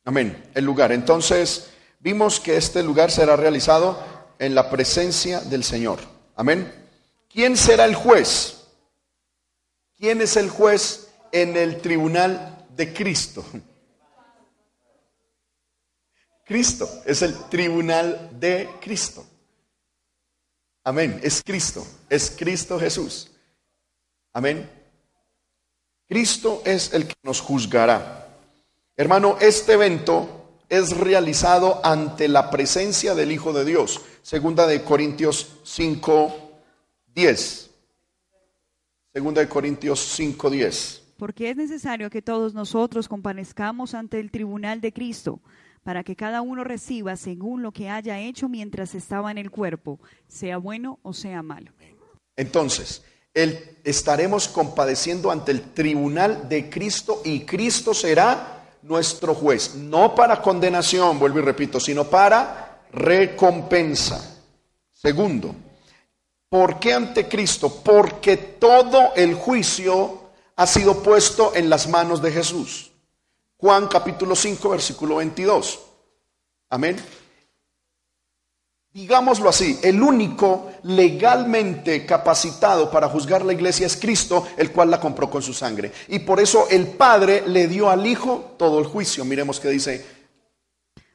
Amén. 0.06 0.52
El 0.54 0.66
lugar. 0.66 0.92
Entonces, 0.92 1.72
vimos 2.00 2.40
que 2.40 2.58
este 2.58 2.84
lugar 2.84 3.10
será 3.10 3.36
realizado 3.36 3.98
en 4.38 4.54
la 4.54 4.70
presencia 4.70 5.40
del 5.40 5.64
Señor. 5.64 6.17
Amén. 6.38 6.72
¿Quién 7.28 7.58
será 7.58 7.86
el 7.86 7.96
juez? 7.96 8.64
¿Quién 9.98 10.22
es 10.22 10.38
el 10.38 10.52
juez 10.52 11.10
en 11.32 11.58
el 11.58 11.82
tribunal 11.82 12.68
de 12.76 12.94
Cristo? 12.94 13.44
Cristo 16.46 16.88
es 17.06 17.24
el 17.24 17.36
tribunal 17.50 18.40
de 18.40 18.70
Cristo. 18.80 19.26
Amén. 20.84 21.20
Es 21.24 21.42
Cristo. 21.44 21.86
Es 22.08 22.32
Cristo 22.38 22.80
Jesús. 22.80 23.32
Amén. 24.32 24.70
Cristo 26.08 26.62
es 26.64 26.94
el 26.94 27.08
que 27.08 27.16
nos 27.24 27.42
juzgará. 27.42 28.28
Hermano, 28.96 29.38
este 29.42 29.74
evento 29.74 30.47
es 30.70 30.98
realizado 30.98 31.80
ante 31.84 32.28
la 32.28 32.50
presencia 32.50 33.16
del 33.16 33.32
Hijo 33.32 33.54
de 33.54 33.66
Dios. 33.66 34.02
Segunda 34.22 34.68
de 34.68 34.84
Corintios 34.84 35.60
5, 35.64 36.52
10. 37.16 37.70
Segunda 39.14 39.42
de 39.42 39.48
Corintios 39.48 40.00
5, 40.00 40.50
10. 40.50 41.04
Porque 41.18 41.50
es 41.50 41.58
necesario 41.58 42.10
que 42.10 42.22
todos 42.22 42.54
nosotros 42.54 43.08
comparezcamos 43.08 43.94
ante 43.94 44.20
el 44.20 44.30
tribunal 44.30 44.82
de 44.82 44.94
Cristo 44.94 45.40
para 45.84 46.04
que 46.04 46.16
cada 46.18 46.42
uno 46.42 46.66
reciba 46.66 47.16
según 47.16 47.64
lo 47.64 47.72
que 47.72 47.90
haya 47.90 48.20
hecho 48.20 48.50
mientras 48.50 48.94
estaba 48.94 49.32
en 49.32 49.38
el 49.38 49.50
cuerpo, 49.50 50.00
sea 50.28 50.58
bueno 50.58 51.00
o 51.02 51.14
sea 51.14 51.42
malo. 51.42 51.72
Entonces, 52.36 53.04
estaremos 53.34 54.50
compadeciendo 54.50 55.32
ante 55.32 55.52
el 55.52 55.62
tribunal 55.62 56.50
de 56.50 56.70
Cristo 56.70 57.22
y 57.24 57.46
Cristo 57.46 57.94
será 57.94 58.57
nuestro 58.82 59.34
juez, 59.34 59.76
no 59.76 60.16
para 60.16 60.42
condenación, 60.42 61.20
vuelvo 61.20 61.40
y 61.40 61.42
repito, 61.42 61.80
sino 61.80 62.06
para 62.06 62.82
recompensa. 62.92 64.38
Segundo, 64.94 65.54
¿por 66.50 66.80
qué 66.80 66.94
ante 66.94 67.28
Cristo? 67.28 67.82
Porque 67.84 68.38
todo 68.38 69.14
el 69.16 69.36
juicio 69.36 70.22
ha 70.56 70.66
sido 70.66 71.04
puesto 71.04 71.54
en 71.56 71.70
las 71.70 71.88
manos 71.88 72.22
de 72.22 72.32
Jesús. 72.32 72.92
Juan 73.58 73.88
capítulo 73.88 74.36
5, 74.36 74.70
versículo 74.70 75.16
22. 75.18 75.80
Amén. 76.70 76.98
Digámoslo 78.98 79.48
así, 79.48 79.78
el 79.84 80.02
único 80.02 80.72
legalmente 80.82 82.04
capacitado 82.04 82.90
para 82.90 83.08
juzgar 83.08 83.46
la 83.46 83.54
iglesia 83.54 83.86
es 83.86 83.96
Cristo, 83.96 84.48
el 84.58 84.72
cual 84.72 84.90
la 84.90 85.00
compró 85.00 85.30
con 85.30 85.44
su 85.44 85.54
sangre. 85.54 85.92
Y 86.08 86.18
por 86.18 86.40
eso 86.40 86.68
el 86.68 86.88
Padre 86.88 87.44
le 87.46 87.68
dio 87.68 87.92
al 87.92 88.08
Hijo 88.08 88.56
todo 88.58 88.80
el 88.80 88.86
juicio. 88.86 89.24
Miremos 89.24 89.60
qué 89.60 89.70
dice. 89.70 90.04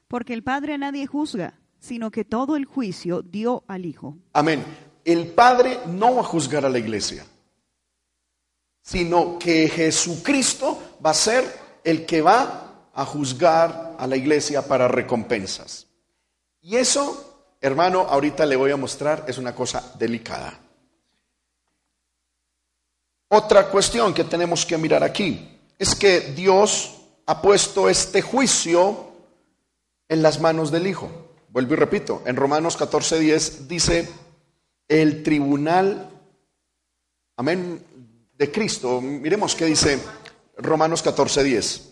Porque 0.07 0.33
el 0.33 0.45
Padre 0.45 0.75
a 0.75 0.79
nadie 0.79 1.09
juzga, 1.09 1.59
sino 1.81 2.13
que 2.13 2.25
todo 2.25 2.55
el 2.55 2.67
juicio 2.67 3.21
dio 3.21 3.65
al 3.67 3.85
Hijo. 3.85 4.17
Amén. 4.33 4.65
El 5.05 5.27
Padre 5.27 5.81
no 5.89 6.15
va 6.15 6.21
a 6.21 6.25
juzgar 6.25 6.65
a 6.65 6.69
la 6.69 6.79
iglesia, 6.79 7.27
sino 8.81 9.41
que 9.41 9.69
Jesucristo 9.69 10.81
va 11.05 11.11
a 11.11 11.15
ser 11.15 11.53
el 11.83 12.07
que 12.07 12.23
va 12.23 12.91
a 12.95 13.05
juzgar 13.05 13.97
a 13.99 14.07
la 14.07 14.17
iglesia 14.17 14.69
para 14.69 14.87
recompensas. 14.87 15.89
Y 16.61 16.77
eso, 16.77 17.32
hermano, 17.63 18.01
ahorita 18.01 18.45
le 18.45 18.57
voy 18.57 18.73
a 18.73 18.77
mostrar, 18.77 19.25
es 19.27 19.39
una 19.39 19.55
cosa 19.55 19.95
delicada. 19.99 20.59
Otra 23.29 23.69
cuestión 23.69 24.13
que 24.13 24.25
tenemos 24.25 24.67
que 24.67 24.77
mirar 24.77 25.03
aquí 25.03 25.59
es 25.79 25.95
que 25.95 26.21
Dios 26.21 26.99
ha 27.25 27.41
puesto 27.41 27.89
este 27.89 28.21
juicio 28.21 29.13
en 30.09 30.23
las 30.23 30.39
manos 30.41 30.71
del 30.71 30.87
Hijo. 30.87 31.11
Vuelvo 31.49 31.73
y 31.73 31.77
repito, 31.77 32.23
en 32.27 32.37
Romanos 32.37 32.79
14:10 32.79 33.67
dice, 33.67 34.09
el 34.89 35.23
tribunal, 35.23 36.11
amén, 37.37 37.83
de 38.37 38.51
Cristo. 38.51 39.01
Miremos 39.01 39.55
qué 39.55 39.67
dice 39.67 39.99
Romanos 40.57 41.01
14, 41.01 41.45
10. 41.45 41.89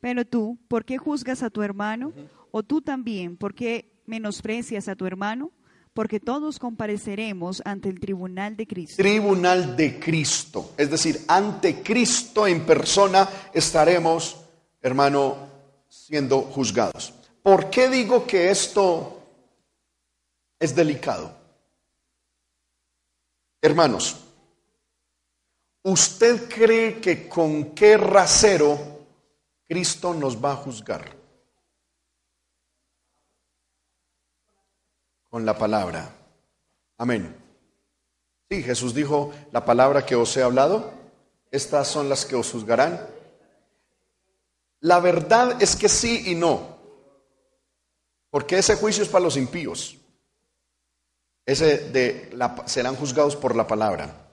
Pero 0.00 0.24
tú, 0.24 0.58
¿por 0.68 0.84
qué 0.84 0.96
juzgas 0.96 1.42
a 1.42 1.50
tu 1.50 1.62
hermano? 1.62 2.12
¿O 2.56 2.62
tú 2.62 2.82
también, 2.82 3.36
por 3.36 3.52
qué 3.52 4.00
menosprecias 4.06 4.86
a 4.86 4.94
tu 4.94 5.06
hermano? 5.06 5.50
Porque 5.92 6.20
todos 6.20 6.60
compareceremos 6.60 7.60
ante 7.64 7.88
el 7.88 7.98
tribunal 7.98 8.56
de 8.56 8.64
Cristo. 8.68 9.02
Tribunal 9.02 9.74
de 9.76 9.98
Cristo. 9.98 10.72
Es 10.76 10.88
decir, 10.88 11.24
ante 11.26 11.82
Cristo 11.82 12.46
en 12.46 12.64
persona 12.64 13.28
estaremos, 13.52 14.36
hermano, 14.80 15.36
siendo 15.88 16.42
juzgados. 16.42 17.12
¿Por 17.42 17.70
qué 17.70 17.88
digo 17.88 18.24
que 18.24 18.48
esto 18.48 19.20
es 20.60 20.76
delicado? 20.76 21.36
Hermanos, 23.60 24.20
¿Usted 25.82 26.48
cree 26.48 27.00
que 27.00 27.28
con 27.28 27.74
qué 27.74 27.96
rasero 27.96 28.78
Cristo 29.66 30.14
nos 30.14 30.42
va 30.42 30.52
a 30.52 30.56
juzgar? 30.56 31.23
Con 35.34 35.44
la 35.44 35.58
palabra. 35.58 36.14
Amén. 36.96 37.34
Sí, 38.48 38.62
Jesús 38.62 38.94
dijo, 38.94 39.32
la 39.50 39.64
palabra 39.64 40.06
que 40.06 40.14
os 40.14 40.36
he 40.36 40.44
hablado, 40.44 40.92
estas 41.50 41.88
son 41.88 42.08
las 42.08 42.24
que 42.24 42.36
os 42.36 42.52
juzgarán. 42.52 43.04
La 44.78 45.00
verdad 45.00 45.60
es 45.60 45.74
que 45.74 45.88
sí 45.88 46.30
y 46.30 46.36
no, 46.36 46.78
porque 48.30 48.58
ese 48.58 48.76
juicio 48.76 49.02
es 49.02 49.08
para 49.08 49.24
los 49.24 49.36
impíos. 49.36 49.96
Ese 51.44 51.78
de 51.90 52.30
la, 52.34 52.62
serán 52.68 52.94
juzgados 52.94 53.34
por 53.34 53.56
la 53.56 53.66
palabra. 53.66 54.28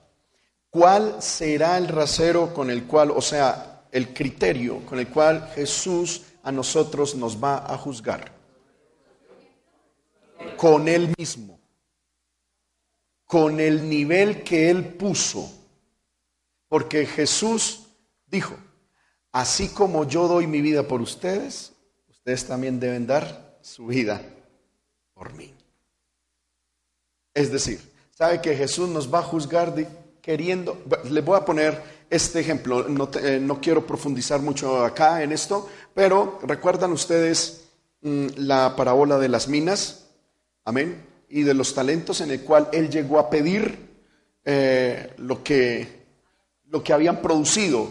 ¿Cuál 0.70 1.20
será 1.20 1.78
el 1.78 1.88
rasero 1.88 2.54
con 2.54 2.70
el 2.70 2.84
cual, 2.84 3.10
o 3.10 3.20
sea, 3.20 3.88
el 3.90 4.14
criterio 4.14 4.86
con 4.86 5.00
el 5.00 5.08
cual 5.08 5.50
Jesús 5.52 6.22
a 6.44 6.52
nosotros 6.52 7.16
nos 7.16 7.42
va 7.42 7.56
a 7.56 7.76
juzgar? 7.76 8.41
Con 10.62 10.86
Él 10.86 11.12
mismo, 11.18 11.58
con 13.26 13.58
el 13.58 13.88
nivel 13.88 14.44
que 14.44 14.70
Él 14.70 14.94
puso. 14.94 15.52
Porque 16.68 17.04
Jesús 17.04 17.88
dijo, 18.28 18.54
así 19.32 19.70
como 19.70 20.04
yo 20.06 20.28
doy 20.28 20.46
mi 20.46 20.60
vida 20.60 20.86
por 20.86 21.00
ustedes, 21.02 21.72
ustedes 22.08 22.46
también 22.46 22.78
deben 22.78 23.08
dar 23.08 23.58
su 23.60 23.86
vida 23.88 24.22
por 25.14 25.32
mí. 25.34 25.52
Es 27.34 27.50
decir, 27.50 27.80
¿sabe 28.16 28.40
que 28.40 28.54
Jesús 28.56 28.88
nos 28.88 29.12
va 29.12 29.18
a 29.18 29.24
juzgar 29.24 29.74
queriendo, 30.22 30.80
les 31.10 31.24
voy 31.24 31.38
a 31.40 31.44
poner 31.44 31.82
este 32.08 32.38
ejemplo. 32.38 32.88
No, 32.88 33.08
te- 33.08 33.34
eh, 33.34 33.40
no 33.40 33.60
quiero 33.60 33.84
profundizar 33.84 34.40
mucho 34.40 34.84
acá 34.84 35.24
en 35.24 35.32
esto, 35.32 35.68
pero 35.92 36.38
recuerdan 36.44 36.92
ustedes 36.92 37.64
mm, 38.02 38.26
la 38.36 38.76
parábola 38.76 39.18
de 39.18 39.28
las 39.28 39.48
minas, 39.48 40.01
amén, 40.64 41.04
y 41.28 41.42
de 41.42 41.54
los 41.54 41.74
talentos 41.74 42.20
en 42.20 42.30
el 42.30 42.42
cual 42.42 42.68
él 42.72 42.90
llegó 42.90 43.18
a 43.18 43.30
pedir 43.30 43.90
eh, 44.44 45.14
lo, 45.18 45.42
que, 45.42 45.86
lo 46.68 46.82
que 46.82 46.92
habían 46.92 47.22
producido. 47.22 47.88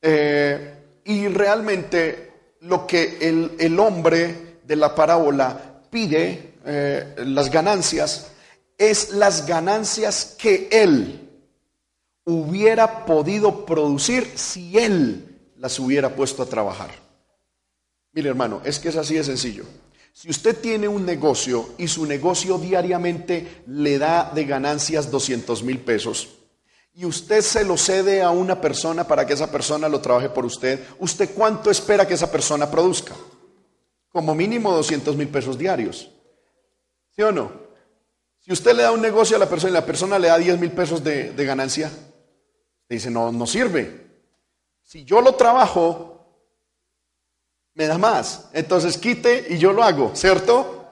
Eh, 0.00 0.74
y 1.04 1.28
realmente 1.28 2.56
lo 2.60 2.86
que 2.86 3.18
el, 3.20 3.52
el 3.58 3.78
hombre 3.78 4.58
de 4.64 4.76
la 4.76 4.94
parábola 4.94 5.82
pide, 5.90 6.54
eh, 6.64 7.14
las 7.18 7.50
ganancias, 7.50 8.32
es 8.76 9.10
las 9.10 9.46
ganancias 9.46 10.36
que 10.38 10.68
él 10.70 11.28
hubiera 12.24 13.06
podido 13.06 13.64
producir 13.64 14.30
si 14.36 14.78
él 14.78 15.52
las 15.56 15.78
hubiera 15.78 16.14
puesto 16.14 16.42
a 16.42 16.46
trabajar. 16.46 16.90
Mire 18.12 18.28
hermano, 18.28 18.60
es 18.64 18.78
que 18.78 18.90
es 18.90 18.96
así 18.96 19.14
de 19.14 19.24
sencillo. 19.24 19.64
Si 20.18 20.28
usted 20.28 20.58
tiene 20.58 20.88
un 20.88 21.06
negocio 21.06 21.74
y 21.78 21.86
su 21.86 22.04
negocio 22.04 22.58
diariamente 22.58 23.62
le 23.68 23.98
da 23.98 24.32
de 24.34 24.46
ganancias 24.46 25.12
200 25.12 25.62
mil 25.62 25.78
pesos 25.78 26.30
y 26.92 27.04
usted 27.04 27.40
se 27.40 27.64
lo 27.64 27.76
cede 27.76 28.20
a 28.20 28.30
una 28.30 28.60
persona 28.60 29.06
para 29.06 29.24
que 29.24 29.34
esa 29.34 29.48
persona 29.48 29.88
lo 29.88 30.00
trabaje 30.00 30.28
por 30.28 30.44
usted, 30.44 30.84
¿usted 30.98 31.30
cuánto 31.36 31.70
espera 31.70 32.04
que 32.04 32.14
esa 32.14 32.32
persona 32.32 32.68
produzca? 32.68 33.14
Como 34.08 34.34
mínimo 34.34 34.72
200 34.72 35.14
mil 35.14 35.28
pesos 35.28 35.56
diarios. 35.56 36.10
¿Sí 37.14 37.22
o 37.22 37.30
no? 37.30 37.52
Si 38.40 38.50
usted 38.50 38.74
le 38.74 38.82
da 38.82 38.90
un 38.90 39.00
negocio 39.00 39.36
a 39.36 39.38
la 39.38 39.48
persona 39.48 39.70
y 39.70 39.74
la 39.74 39.86
persona 39.86 40.18
le 40.18 40.26
da 40.26 40.36
10 40.36 40.58
mil 40.58 40.72
pesos 40.72 41.04
de, 41.04 41.32
ganancia, 41.36 41.92
dice, 42.88 43.08
no, 43.08 43.30
no 43.30 43.46
sirve. 43.46 44.08
Si 44.82 45.04
yo 45.04 45.20
lo 45.20 45.36
trabajo, 45.36 46.17
me 47.78 47.86
da 47.86 47.96
más. 47.96 48.48
Entonces 48.52 48.98
quite 48.98 49.46
y 49.50 49.56
yo 49.56 49.72
lo 49.72 49.84
hago, 49.84 50.14
¿cierto? 50.16 50.90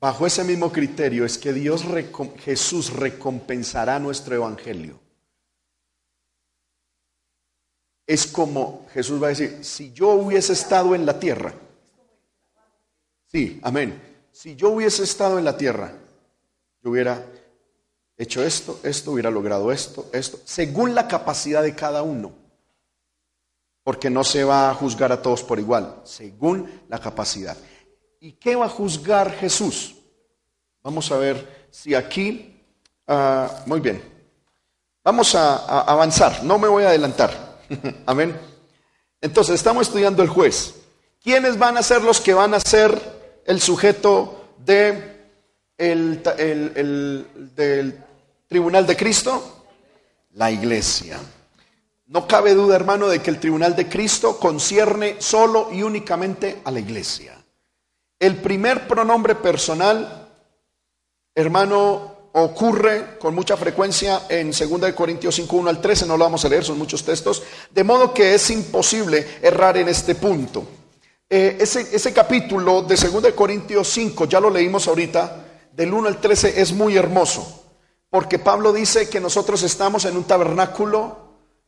Bajo 0.00 0.26
ese 0.26 0.42
mismo 0.42 0.72
criterio 0.72 1.24
es 1.24 1.38
que 1.38 1.52
Dios, 1.52 1.84
Jesús 2.40 2.92
recompensará 2.92 4.00
nuestro 4.00 4.34
evangelio. 4.34 4.98
Es 8.04 8.26
como 8.26 8.86
Jesús 8.92 9.22
va 9.22 9.28
a 9.28 9.30
decir, 9.30 9.64
si 9.64 9.92
yo 9.92 10.10
hubiese 10.10 10.52
estado 10.52 10.96
en 10.96 11.06
la 11.06 11.20
tierra, 11.20 11.54
sí, 13.26 13.60
amén, 13.62 14.00
si 14.32 14.56
yo 14.56 14.70
hubiese 14.70 15.04
estado 15.04 15.38
en 15.38 15.44
la 15.44 15.56
tierra, 15.56 15.92
yo 16.82 16.90
hubiera 16.90 17.24
hecho 18.16 18.44
esto, 18.44 18.80
esto, 18.82 19.12
hubiera 19.12 19.30
logrado 19.30 19.70
esto, 19.72 20.08
esto, 20.12 20.40
según 20.44 20.94
la 20.96 21.06
capacidad 21.06 21.62
de 21.62 21.74
cada 21.74 22.02
uno 22.02 22.45
porque 23.86 24.10
no 24.10 24.24
se 24.24 24.42
va 24.42 24.68
a 24.68 24.74
juzgar 24.74 25.12
a 25.12 25.22
todos 25.22 25.44
por 25.44 25.60
igual, 25.60 26.00
según 26.02 26.68
la 26.88 26.98
capacidad. 26.98 27.56
¿Y 28.18 28.32
qué 28.32 28.56
va 28.56 28.66
a 28.66 28.68
juzgar 28.68 29.30
Jesús? 29.30 29.94
Vamos 30.82 31.12
a 31.12 31.16
ver 31.18 31.68
si 31.70 31.94
aquí, 31.94 32.60
ah, 33.06 33.62
muy 33.64 33.78
bien, 33.78 34.02
vamos 35.04 35.36
a, 35.36 35.82
avanzar, 35.82 36.42
no 36.42 36.58
me 36.58 36.66
voy 36.66 36.82
a 36.82 36.88
adelantar, 36.88 37.60
amén. 38.06 38.36
Entonces, 39.20 39.54
estamos 39.54 39.86
estudiando 39.86 40.20
el 40.20 40.30
juez. 40.30 40.74
¿Quiénes 41.22 41.56
van 41.56 41.76
a 41.76 41.82
ser 41.84 42.02
los 42.02 42.20
que 42.20 42.34
van 42.34 42.54
a 42.54 42.60
ser 42.60 43.00
el 43.44 43.60
sujeto 43.60 44.46
de 44.58 45.28
el- 45.78 46.20
el- 46.38 47.52
del 47.54 48.02
tribunal 48.48 48.84
de 48.84 48.96
Cristo? 48.96 49.64
La 50.32 50.50
iglesia. 50.50 51.20
No 52.08 52.28
cabe 52.28 52.54
duda, 52.54 52.76
hermano, 52.76 53.08
de 53.08 53.20
que 53.20 53.30
el 53.30 53.40
tribunal 53.40 53.74
de 53.74 53.88
Cristo 53.88 54.38
concierne 54.38 55.16
solo 55.18 55.70
y 55.72 55.82
únicamente 55.82 56.60
a 56.64 56.70
la 56.70 56.78
iglesia. 56.78 57.44
El 58.20 58.36
primer 58.36 58.86
pronombre 58.86 59.34
personal, 59.34 60.28
hermano, 61.34 62.16
ocurre 62.32 63.18
con 63.18 63.34
mucha 63.34 63.56
frecuencia 63.56 64.22
en 64.28 64.52
2 64.52 64.80
de 64.82 64.94
Corintios 64.94 65.34
5, 65.34 65.56
1 65.56 65.68
al 65.68 65.80
13, 65.80 66.06
no 66.06 66.16
lo 66.16 66.24
vamos 66.24 66.44
a 66.44 66.48
leer, 66.48 66.64
son 66.64 66.78
muchos 66.78 67.02
textos, 67.02 67.42
de 67.72 67.82
modo 67.82 68.14
que 68.14 68.34
es 68.34 68.50
imposible 68.50 69.26
errar 69.42 69.76
en 69.76 69.88
este 69.88 70.14
punto. 70.14 70.64
Eh, 71.28 71.56
ese, 71.58 71.80
ese 71.92 72.12
capítulo 72.12 72.82
de 72.82 72.94
2 72.94 73.22
de 73.22 73.34
Corintios 73.34 73.88
5, 73.88 74.26
ya 74.26 74.38
lo 74.38 74.48
leímos 74.48 74.86
ahorita, 74.86 75.44
del 75.72 75.92
1 75.92 76.06
al 76.06 76.20
13, 76.20 76.60
es 76.60 76.72
muy 76.72 76.96
hermoso, 76.96 77.64
porque 78.10 78.38
Pablo 78.38 78.72
dice 78.72 79.08
que 79.08 79.18
nosotros 79.18 79.64
estamos 79.64 80.04
en 80.04 80.16
un 80.16 80.24
tabernáculo 80.24 81.25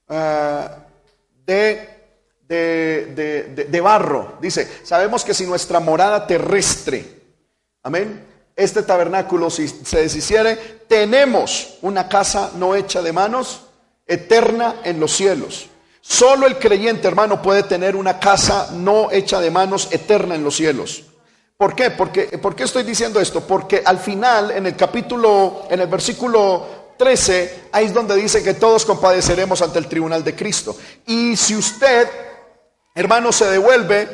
de, 0.08 1.88
de, 2.46 3.12
de- 3.14 3.42
de- 3.54 3.64
de 3.64 3.80
barro. 3.80 4.38
Dice, 4.40 4.68
sabemos 4.84 5.24
que 5.24 5.34
si 5.34 5.46
nuestra 5.46 5.80
morada 5.80 6.26
terrestre, 6.26 7.04
amén, 7.82 8.24
este 8.56 8.82
tabernáculo 8.82 9.50
si 9.50 9.68
se 9.68 10.00
deshiciere, 10.02 10.56
tenemos 10.88 11.78
una 11.82 12.08
casa 12.08 12.52
no 12.56 12.74
hecha 12.74 13.02
de 13.02 13.12
manos, 13.12 13.62
eterna 14.06 14.76
en 14.84 14.98
los 14.98 15.12
cielos. 15.12 15.68
Solo 16.00 16.46
el 16.46 16.58
creyente, 16.58 17.06
hermano, 17.06 17.42
puede 17.42 17.62
tener 17.62 17.94
una 17.94 18.18
casa 18.18 18.70
no 18.72 19.10
hecha 19.12 19.40
de 19.40 19.50
manos, 19.50 19.88
eterna 19.90 20.34
en 20.34 20.42
los 20.42 20.56
cielos. 20.56 21.04
¿Por 21.58 21.74
qué? 21.74 21.90
Porque, 21.90 22.38
¿Por 22.38 22.54
qué 22.56 22.62
estoy 22.64 22.84
diciendo 22.84 23.20
esto? 23.20 23.42
Porque 23.46 23.82
al 23.84 23.98
final, 23.98 24.52
en 24.52 24.66
el 24.66 24.76
capítulo, 24.76 25.66
en 25.68 25.80
el 25.80 25.88
versículo 25.88 26.66
13, 26.98 27.68
ahí 27.72 27.86
es 27.86 27.94
donde 27.94 28.16
dice 28.16 28.42
que 28.42 28.54
todos 28.54 28.84
compadeceremos 28.84 29.62
ante 29.62 29.78
el 29.78 29.86
tribunal 29.86 30.24
de 30.24 30.34
Cristo. 30.34 30.76
Y 31.06 31.36
si 31.36 31.56
usted, 31.56 32.08
hermano, 32.94 33.32
se 33.32 33.46
devuelve, 33.46 34.08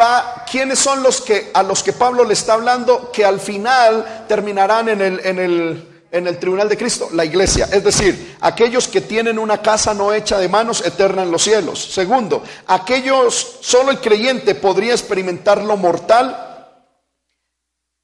va, 0.00 0.44
¿quiénes 0.50 0.78
son 0.78 1.02
los 1.02 1.20
que, 1.20 1.50
a 1.52 1.62
los 1.62 1.82
que 1.82 1.92
Pablo 1.92 2.24
le 2.24 2.32
está 2.32 2.54
hablando, 2.54 3.10
que 3.12 3.24
al 3.24 3.40
final 3.40 4.24
terminarán 4.28 4.88
en 4.88 5.00
el, 5.00 5.20
en 5.24 5.38
el, 5.38 6.04
en 6.10 6.26
el 6.26 6.38
tribunal 6.38 6.68
de 6.68 6.76
Cristo? 6.76 7.08
La 7.12 7.24
iglesia. 7.24 7.68
Es 7.72 7.84
decir, 7.84 8.36
aquellos 8.40 8.88
que 8.88 9.00
tienen 9.00 9.38
una 9.38 9.60
casa 9.60 9.92
no 9.92 10.12
hecha 10.14 10.38
de 10.38 10.48
manos, 10.48 10.86
eterna 10.86 11.24
en 11.24 11.30
los 11.30 11.42
cielos. 11.42 11.92
Segundo, 11.92 12.42
aquellos, 12.68 13.58
solo 13.60 13.90
el 13.90 14.00
creyente 14.00 14.54
podría 14.54 14.92
experimentar 14.92 15.62
lo 15.62 15.76
mortal 15.76 16.44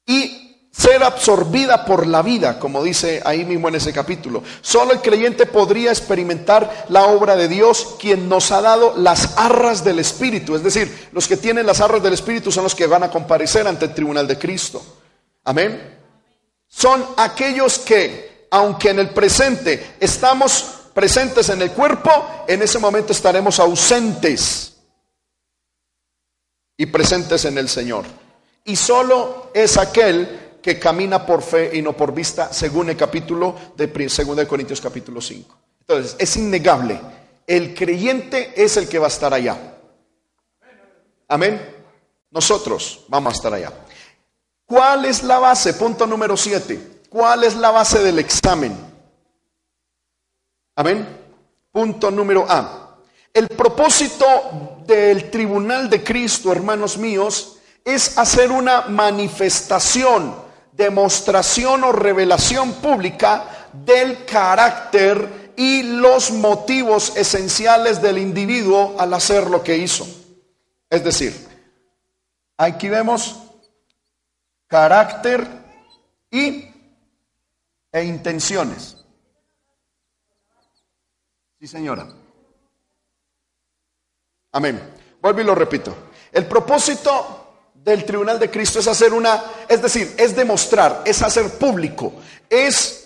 y 0.05 0.44
ser 0.77 1.03
absorbida 1.03 1.85
por 1.85 2.05
la 2.05 2.21
vida, 2.21 2.59
como 2.59 2.83
dice 2.83 3.21
ahí 3.23 3.45
mismo 3.45 3.69
en 3.69 3.75
ese 3.75 3.93
capítulo. 3.93 4.43
Solo 4.61 4.91
el 4.91 5.01
creyente 5.01 5.45
podría 5.45 5.91
experimentar 5.91 6.85
la 6.89 7.05
obra 7.05 7.35
de 7.35 7.47
Dios, 7.47 7.95
quien 7.99 8.27
nos 8.27 8.51
ha 8.51 8.61
dado 8.61 8.93
las 8.97 9.37
arras 9.37 9.85
del 9.85 9.99
Espíritu. 9.99 10.55
Es 10.55 10.63
decir, 10.63 11.09
los 11.13 11.27
que 11.27 11.37
tienen 11.37 11.65
las 11.65 11.79
arras 11.79 12.03
del 12.03 12.13
Espíritu 12.13 12.51
son 12.51 12.63
los 12.63 12.75
que 12.75 12.87
van 12.87 13.03
a 13.03 13.09
comparecer 13.09 13.65
ante 13.67 13.85
el 13.85 13.93
tribunal 13.93 14.27
de 14.27 14.37
Cristo. 14.37 14.83
Amén. 15.45 15.97
Son 16.67 17.05
aquellos 17.17 17.79
que, 17.79 18.47
aunque 18.51 18.89
en 18.89 18.99
el 18.99 19.09
presente 19.11 19.95
estamos 19.99 20.71
presentes 20.93 21.47
en 21.49 21.61
el 21.61 21.71
cuerpo, 21.71 22.11
en 22.47 22.61
ese 22.61 22.79
momento 22.79 23.13
estaremos 23.13 23.59
ausentes 23.59 24.73
y 26.75 26.85
presentes 26.87 27.45
en 27.45 27.57
el 27.57 27.69
Señor. 27.69 28.05
Y 28.65 28.75
solo 28.75 29.51
es 29.53 29.77
aquel 29.77 30.44
que 30.65 30.79
camina 30.79 31.23
por 31.23 31.43
fe 31.43 31.77
y 31.77 31.81
no 31.83 31.93
por 31.93 32.11
vista, 32.11 32.51
según 32.51 32.89
el 32.89 32.97
capítulo 32.97 33.55
de 33.77 33.85
2 33.85 34.35
de 34.35 34.47
Corintios 34.47 34.81
capítulo 34.81 35.21
5. 35.21 35.55
Entonces, 35.81 36.15
es 36.17 36.37
innegable, 36.37 36.99
el 37.45 37.75
creyente 37.75 38.51
es 38.55 38.75
el 38.75 38.89
que 38.89 38.97
va 38.97 39.05
a 39.05 39.09
estar 39.09 39.31
allá. 39.31 39.77
Amén. 41.27 41.61
Nosotros 42.31 43.05
vamos 43.09 43.33
a 43.33 43.35
estar 43.35 43.53
allá. 43.53 43.73
¿Cuál 44.65 45.05
es 45.05 45.21
la 45.21 45.37
base? 45.37 45.75
Punto 45.75 46.07
número 46.07 46.35
7. 46.35 47.03
¿Cuál 47.09 47.43
es 47.43 47.55
la 47.55 47.69
base 47.69 48.01
del 48.01 48.17
examen? 48.17 48.75
Amén. 50.77 51.07
Punto 51.71 52.09
número 52.09 52.43
A. 52.49 52.97
El 53.31 53.49
propósito 53.49 54.81
del 54.83 55.29
tribunal 55.29 55.91
de 55.91 56.03
Cristo, 56.03 56.51
hermanos 56.51 56.97
míos, 56.97 57.57
es 57.83 58.17
hacer 58.17 58.49
una 58.49 58.87
manifestación, 58.87 60.44
demostración 60.75 61.83
o 61.83 61.91
revelación 61.91 62.73
pública 62.73 63.69
del 63.73 64.25
carácter 64.25 65.53
y 65.55 65.83
los 65.83 66.31
motivos 66.31 67.15
esenciales 67.15 68.01
del 68.01 68.17
individuo 68.17 68.95
al 68.99 69.13
hacer 69.13 69.49
lo 69.49 69.63
que 69.63 69.77
hizo. 69.77 70.05
Es 70.89 71.03
decir, 71.03 71.33
aquí 72.57 72.89
vemos 72.89 73.41
carácter 74.67 75.47
y, 76.29 76.69
e 77.91 78.03
intenciones. 78.03 78.97
Sí, 81.59 81.67
señora. 81.67 82.07
Amén. 84.51 84.93
Vuelvo 85.21 85.41
y 85.41 85.43
lo 85.43 85.55
repito. 85.55 85.95
El 86.31 86.45
propósito 86.45 87.44
del 87.85 88.03
tribunal 88.03 88.39
de 88.39 88.49
Cristo 88.49 88.79
es 88.79 88.87
hacer 88.87 89.13
una, 89.13 89.41
es 89.69 89.81
decir, 89.81 90.13
es 90.17 90.35
demostrar, 90.35 91.03
es 91.05 91.21
hacer 91.21 91.51
público, 91.51 92.13
es 92.49 93.03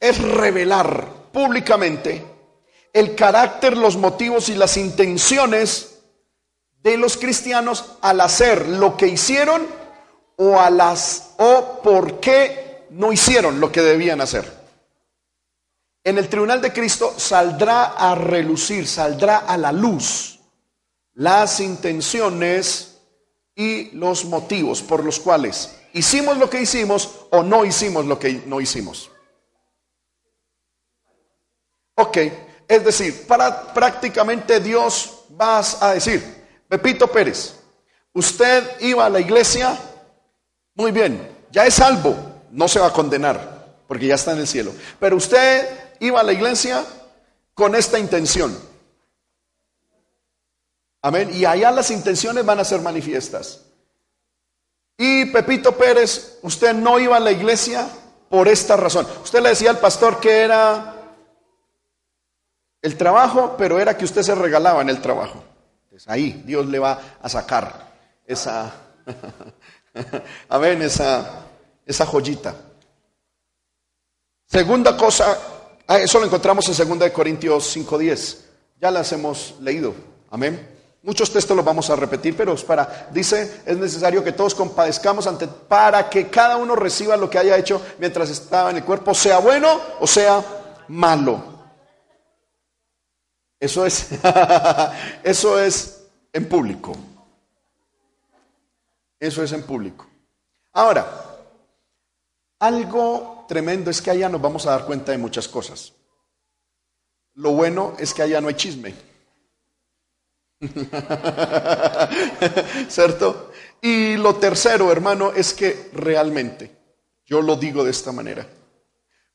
es 0.00 0.18
revelar 0.18 1.06
públicamente 1.30 2.24
el 2.92 3.14
carácter, 3.14 3.76
los 3.76 3.96
motivos 3.96 4.48
y 4.48 4.54
las 4.54 4.78
intenciones 4.78 5.98
de 6.82 6.96
los 6.96 7.18
cristianos 7.18 7.84
al 8.00 8.22
hacer 8.22 8.66
lo 8.66 8.96
que 8.96 9.06
hicieron 9.06 9.66
o 10.36 10.58
a 10.58 10.70
las 10.70 11.34
o 11.36 11.80
por 11.82 12.18
qué 12.18 12.86
no 12.90 13.12
hicieron 13.12 13.60
lo 13.60 13.70
que 13.70 13.82
debían 13.82 14.22
hacer. 14.22 14.60
En 16.02 16.16
el 16.16 16.30
tribunal 16.30 16.62
de 16.62 16.72
Cristo 16.72 17.14
saldrá 17.18 17.84
a 17.84 18.14
relucir, 18.14 18.88
saldrá 18.88 19.38
a 19.38 19.58
la 19.58 19.70
luz 19.70 20.40
las 21.12 21.60
intenciones 21.60 22.89
y 23.60 23.90
los 23.90 24.24
motivos 24.24 24.80
por 24.80 25.04
los 25.04 25.20
cuales 25.20 25.76
hicimos 25.92 26.38
lo 26.38 26.48
que 26.48 26.62
hicimos 26.62 27.26
o 27.28 27.42
no 27.42 27.66
hicimos 27.66 28.06
lo 28.06 28.18
que 28.18 28.42
no 28.46 28.58
hicimos. 28.58 29.10
Ok, 31.94 32.16
es 32.66 32.82
decir, 32.82 33.26
para 33.26 33.74
prácticamente 33.74 34.60
Dios 34.60 35.24
vas 35.28 35.82
a 35.82 35.92
decir, 35.92 36.24
Pepito 36.66 37.06
Pérez, 37.08 37.54
usted 38.14 38.80
iba 38.80 39.04
a 39.04 39.10
la 39.10 39.20
iglesia, 39.20 39.78
muy 40.74 40.90
bien, 40.90 41.30
ya 41.50 41.66
es 41.66 41.74
salvo, 41.74 42.16
no 42.50 42.66
se 42.66 42.80
va 42.80 42.86
a 42.86 42.92
condenar, 42.94 43.76
porque 43.86 44.06
ya 44.06 44.14
está 44.14 44.32
en 44.32 44.38
el 44.38 44.48
cielo. 44.48 44.72
Pero 44.98 45.16
usted 45.16 45.68
iba 45.98 46.18
a 46.18 46.24
la 46.24 46.32
iglesia 46.32 46.82
con 47.52 47.74
esta 47.74 47.98
intención. 47.98 48.69
Amén. 51.02 51.30
Y 51.32 51.44
allá 51.44 51.70
las 51.70 51.90
intenciones 51.90 52.44
van 52.44 52.60
a 52.60 52.64
ser 52.64 52.80
manifiestas. 52.80 53.62
Y 54.98 55.26
Pepito 55.26 55.76
Pérez, 55.76 56.38
usted 56.42 56.74
no 56.74 56.98
iba 56.98 57.16
a 57.16 57.20
la 57.20 57.32
iglesia 57.32 57.88
por 58.28 58.48
esta 58.48 58.76
razón. 58.76 59.06
Usted 59.22 59.40
le 59.40 59.48
decía 59.50 59.70
al 59.70 59.78
pastor 59.78 60.20
que 60.20 60.42
era 60.42 60.94
el 62.82 62.96
trabajo, 62.96 63.54
pero 63.56 63.78
era 63.78 63.96
que 63.96 64.04
usted 64.04 64.22
se 64.22 64.34
regalaba 64.34 64.82
en 64.82 64.90
el 64.90 65.00
trabajo. 65.00 65.42
Pues 65.88 66.06
ahí 66.06 66.42
Dios 66.44 66.66
le 66.66 66.78
va 66.78 67.00
a 67.20 67.28
sacar 67.28 67.92
esa, 68.26 68.72
amén, 70.48 70.82
esa, 70.82 71.46
esa 71.86 72.04
joyita. 72.04 72.54
Segunda 74.46 74.96
cosa, 74.96 75.38
ah, 75.86 75.98
eso 75.98 76.18
lo 76.18 76.26
encontramos 76.26 76.68
en 76.68 76.98
2 76.98 77.10
Corintios 77.10 77.76
5.10. 77.76 78.36
Ya 78.80 78.90
las 78.90 79.12
hemos 79.12 79.54
leído. 79.60 79.94
Amén. 80.30 80.79
Muchos 81.02 81.32
textos 81.32 81.56
los 81.56 81.64
vamos 81.64 81.88
a 81.88 81.96
repetir, 81.96 82.36
pero 82.36 82.54
para, 82.56 83.08
dice, 83.10 83.62
es 83.64 83.76
necesario 83.78 84.22
que 84.22 84.32
todos 84.32 84.54
compadezcamos 84.54 85.26
ante, 85.26 85.48
para 85.48 86.10
que 86.10 86.28
cada 86.28 86.58
uno 86.58 86.76
reciba 86.76 87.16
lo 87.16 87.30
que 87.30 87.38
haya 87.38 87.56
hecho 87.56 87.80
mientras 87.98 88.28
estaba 88.28 88.70
en 88.70 88.76
el 88.76 88.84
cuerpo, 88.84 89.14
sea 89.14 89.38
bueno 89.38 89.80
o 89.98 90.06
sea 90.06 90.44
malo. 90.88 91.42
Eso 93.58 93.86
es, 93.86 94.08
eso 95.22 95.58
es 95.58 96.02
en 96.34 96.46
público. 96.46 96.94
Eso 99.18 99.42
es 99.42 99.52
en 99.52 99.62
público. 99.62 100.06
Ahora, 100.72 101.06
algo 102.58 103.46
tremendo 103.48 103.90
es 103.90 104.02
que 104.02 104.10
allá 104.10 104.28
nos 104.28 104.40
vamos 104.40 104.66
a 104.66 104.72
dar 104.72 104.84
cuenta 104.84 105.12
de 105.12 105.18
muchas 105.18 105.48
cosas. 105.48 105.94
Lo 107.34 107.52
bueno 107.52 107.94
es 107.98 108.12
que 108.12 108.22
allá 108.22 108.40
no 108.40 108.48
hay 108.48 108.54
chisme. 108.54 109.09
¿Cierto? 112.88 113.50
Y 113.80 114.16
lo 114.16 114.36
tercero, 114.36 114.92
hermano, 114.92 115.32
es 115.32 115.54
que 115.54 115.88
realmente, 115.94 116.70
yo 117.24 117.40
lo 117.40 117.56
digo 117.56 117.82
de 117.82 117.90
esta 117.90 118.12
manera, 118.12 118.46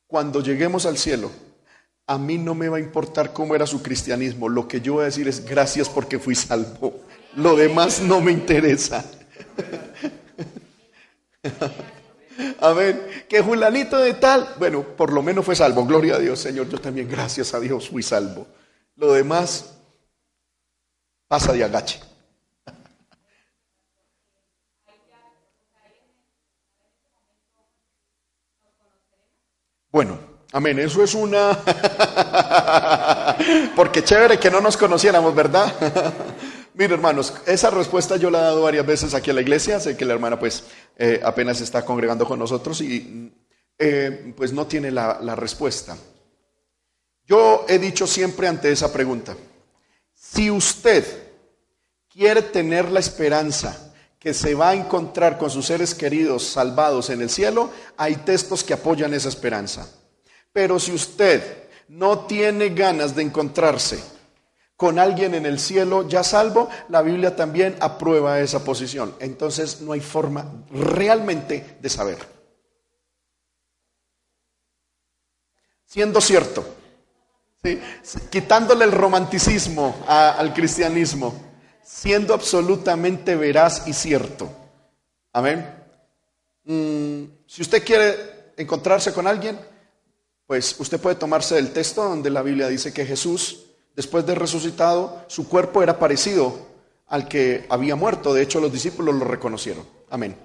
cuando 0.05 0.41
lleguemos 0.41 0.85
al 0.85 0.97
cielo, 0.97 1.31
a 2.07 2.19
mí 2.19 2.37
no 2.37 2.53
me 2.53 2.69
va 2.69 2.77
a 2.77 2.81
importar 2.81 3.33
cómo 3.33 3.55
era 3.55 3.65
su 3.65 3.81
cristianismo, 3.81 4.49
lo 4.49 4.67
que 4.67 4.81
yo 4.81 4.93
voy 4.93 5.01
a 5.01 5.05
decir 5.05 5.27
es 5.27 5.43
gracias 5.43 5.89
porque 5.89 6.19
fui 6.19 6.35
salvo, 6.35 7.01
lo 7.35 7.55
demás 7.55 8.01
no 8.01 8.21
me 8.21 8.31
interesa. 8.31 9.03
Amén. 12.59 13.01
Que 13.29 13.41
Julanito 13.41 13.97
de 13.97 14.13
tal, 14.13 14.55
bueno, 14.59 14.83
por 14.83 15.11
lo 15.11 15.21
menos 15.21 15.45
fue 15.45 15.55
salvo. 15.55 15.85
Gloria 15.85 16.15
a 16.15 16.19
Dios, 16.19 16.39
Señor. 16.39 16.69
Yo 16.69 16.79
también, 16.79 17.09
gracias 17.09 17.53
a 17.53 17.59
Dios, 17.59 17.89
fui 17.89 18.03
salvo. 18.03 18.47
Lo 18.95 19.13
demás 19.13 19.74
pasa 21.27 21.53
de 21.53 21.63
agache. 21.63 21.99
Bueno, 29.91 30.19
amén, 30.51 30.79
eso 30.79 31.03
es 31.03 31.13
una... 31.15 31.57
Porque 33.75 34.03
chévere 34.03 34.37
que 34.37 34.51
no 34.51 34.59
nos 34.59 34.75
conociéramos, 34.75 35.33
¿verdad? 35.33 35.73
Mire, 36.73 36.95
hermanos, 36.95 37.33
esa 37.45 37.69
respuesta 37.69 38.17
yo 38.17 38.29
la 38.29 38.39
he 38.39 38.41
dado 38.41 38.63
varias 38.63 38.85
veces 38.85 39.13
aquí 39.13 39.31
a 39.31 39.33
la 39.33 39.39
iglesia. 39.39 39.79
Sé 39.79 39.95
que 39.95 40.03
la 40.03 40.13
hermana, 40.13 40.37
pues, 40.37 40.65
eh, 40.97 41.21
apenas 41.23 41.61
está 41.61 41.85
congregando 41.85 42.25
con 42.25 42.37
nosotros 42.37 42.81
y, 42.81 43.31
eh, 43.79 44.33
pues, 44.35 44.51
no 44.51 44.67
tiene 44.67 44.91
la, 44.91 45.19
la 45.21 45.35
respuesta. 45.35 45.95
Yo 47.25 47.65
he 47.69 47.79
dicho 47.79 48.05
siempre 48.05 48.49
ante 48.49 48.73
esa 48.73 48.91
pregunta: 48.91 49.37
si 50.35 50.51
usted 50.51 51.05
quiere 52.11 52.41
tener 52.41 52.91
la 52.91 52.99
esperanza 52.99 53.93
que 54.19 54.33
se 54.33 54.53
va 54.53 54.69
a 54.71 54.73
encontrar 54.73 55.37
con 55.37 55.49
sus 55.49 55.67
seres 55.67 55.95
queridos 55.95 56.43
salvados 56.43 57.09
en 57.09 57.21
el 57.21 57.29
cielo, 57.29 57.69
hay 57.95 58.17
textos 58.17 58.61
que 58.61 58.73
apoyan 58.73 59.13
esa 59.13 59.29
esperanza. 59.29 59.89
Pero 60.51 60.77
si 60.77 60.91
usted 60.91 61.69
no 61.87 62.25
tiene 62.25 62.69
ganas 62.69 63.15
de 63.15 63.21
encontrarse 63.21 64.03
con 64.75 64.99
alguien 64.99 65.35
en 65.35 65.45
el 65.45 65.57
cielo 65.57 66.05
ya 66.05 66.21
salvo, 66.21 66.67
la 66.89 67.01
Biblia 67.01 67.37
también 67.37 67.77
aprueba 67.79 68.41
esa 68.41 68.65
posición. 68.65 69.15
Entonces 69.19 69.79
no 69.79 69.93
hay 69.93 70.01
forma 70.01 70.65
realmente 70.69 71.77
de 71.79 71.89
saber. 71.89 72.17
Siendo 75.85 76.19
cierto, 76.19 76.65
quitándole 78.29 78.85
el 78.85 78.91
romanticismo 78.91 79.95
al 80.07 80.53
cristianismo, 80.53 81.33
siendo 81.83 82.33
absolutamente 82.33 83.35
veraz 83.35 83.87
y 83.87 83.93
cierto. 83.93 84.49
Amén. 85.33 85.69
Mm, 86.63 87.23
si 87.45 87.61
usted 87.61 87.83
quiere 87.83 88.53
encontrarse 88.57 89.13
con 89.13 89.27
alguien, 89.27 89.59
pues 90.47 90.75
usted 90.79 90.99
puede 90.99 91.15
tomarse 91.15 91.57
el 91.57 91.71
texto 91.71 92.03
donde 92.03 92.29
la 92.29 92.41
Biblia 92.41 92.67
dice 92.67 92.93
que 92.93 93.05
Jesús 93.05 93.65
después 93.95 94.25
de 94.25 94.35
resucitado, 94.35 95.23
su 95.27 95.47
cuerpo 95.47 95.81
era 95.81 95.97
parecido 95.97 96.53
al 97.07 97.27
que 97.27 97.65
había 97.69 97.95
muerto. 97.95 98.33
De 98.33 98.41
hecho, 98.41 98.59
los 98.59 98.71
discípulos 98.71 99.15
lo 99.15 99.25
reconocieron. 99.25 99.85
Amén. 100.09 100.35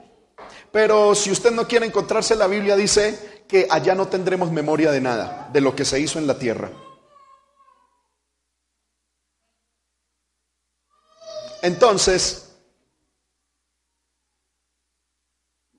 Pero 0.70 1.14
si 1.14 1.30
usted 1.30 1.50
no 1.50 1.66
quiere 1.66 1.86
encontrarse, 1.86 2.36
la 2.36 2.46
Biblia 2.46 2.76
dice 2.76 3.42
que 3.48 3.66
allá 3.68 3.94
no 3.94 4.08
tendremos 4.08 4.52
memoria 4.52 4.92
de 4.92 5.00
nada, 5.00 5.50
de 5.52 5.60
lo 5.60 5.74
que 5.74 5.84
se 5.84 5.98
hizo 5.98 6.18
en 6.18 6.26
la 6.26 6.38
tierra. 6.38 6.70
Entonces, 11.62 12.50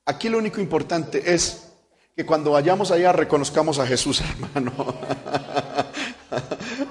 aquí 0.06 0.30
lo 0.30 0.38
único 0.38 0.60
importante 0.62 1.34
es 1.34 1.68
que 2.16 2.26
cuando 2.26 2.52
vayamos 2.52 2.92
allá 2.92 3.12
reconozcamos 3.12 3.80
a 3.80 3.88
Jesús, 3.88 4.22
hermano. 4.54 4.96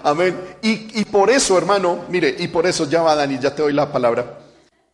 Amén. 0.03 0.57
Y, 0.62 1.05
por 1.05 1.31
eso, 1.31 1.57
hermano, 1.59 2.05
mire, 2.09 2.35
y 2.38 2.48
por 2.48 2.66
eso, 2.66 2.88
ya 2.88 3.03
va 3.03 3.14
Dani, 3.14 3.38
ya 3.38 3.55
te 3.55 3.62
doy 3.62 3.72
la 3.72 3.92
palabra. 3.92 4.38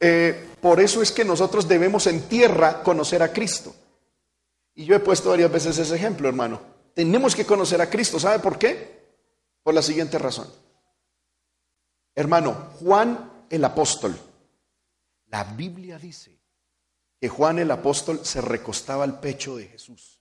Eh, 0.01 0.51
por 0.61 0.81
eso 0.81 1.03
es 1.03 1.13
que 1.13 1.25
nosotros 1.25 1.69
debemos 1.69 2.07
en 2.07 2.23
tierra 2.23 2.83
conocer 2.83 3.23
a 3.23 3.33
Cristo. 3.33 3.75
Y 4.75 4.85
yo 4.85 4.95
he 4.95 5.01
puesto 5.01 5.31
varias 5.31 5.51
veces 5.51 5.79
ese 5.79 5.95
ejemplo, 5.95 6.29
hermano. 6.29 6.61
Tenemos 6.95 7.35
que 7.35 7.47
conocer 7.47 7.81
a 7.81 7.89
Cristo. 7.89 8.19
¿Sabe 8.19 8.41
por 8.41 8.59
qué? 8.59 9.07
Por 9.63 9.75
la 9.75 9.83
siguiente 9.83 10.19
razón. 10.19 10.49
Hermano, 12.15 12.71
Juan 12.81 13.31
el 13.51 13.65
apóstol. 13.65 14.19
La 15.27 15.45
Biblia 15.45 15.99
dice 15.99 16.39
que 17.21 17.29
Juan 17.29 17.59
el 17.59 17.71
apóstol 17.71 18.21
se 18.25 18.41
recostaba 18.41 19.05
al 19.05 19.21
pecho 19.21 19.57
de 19.57 19.67
Jesús. 19.67 20.21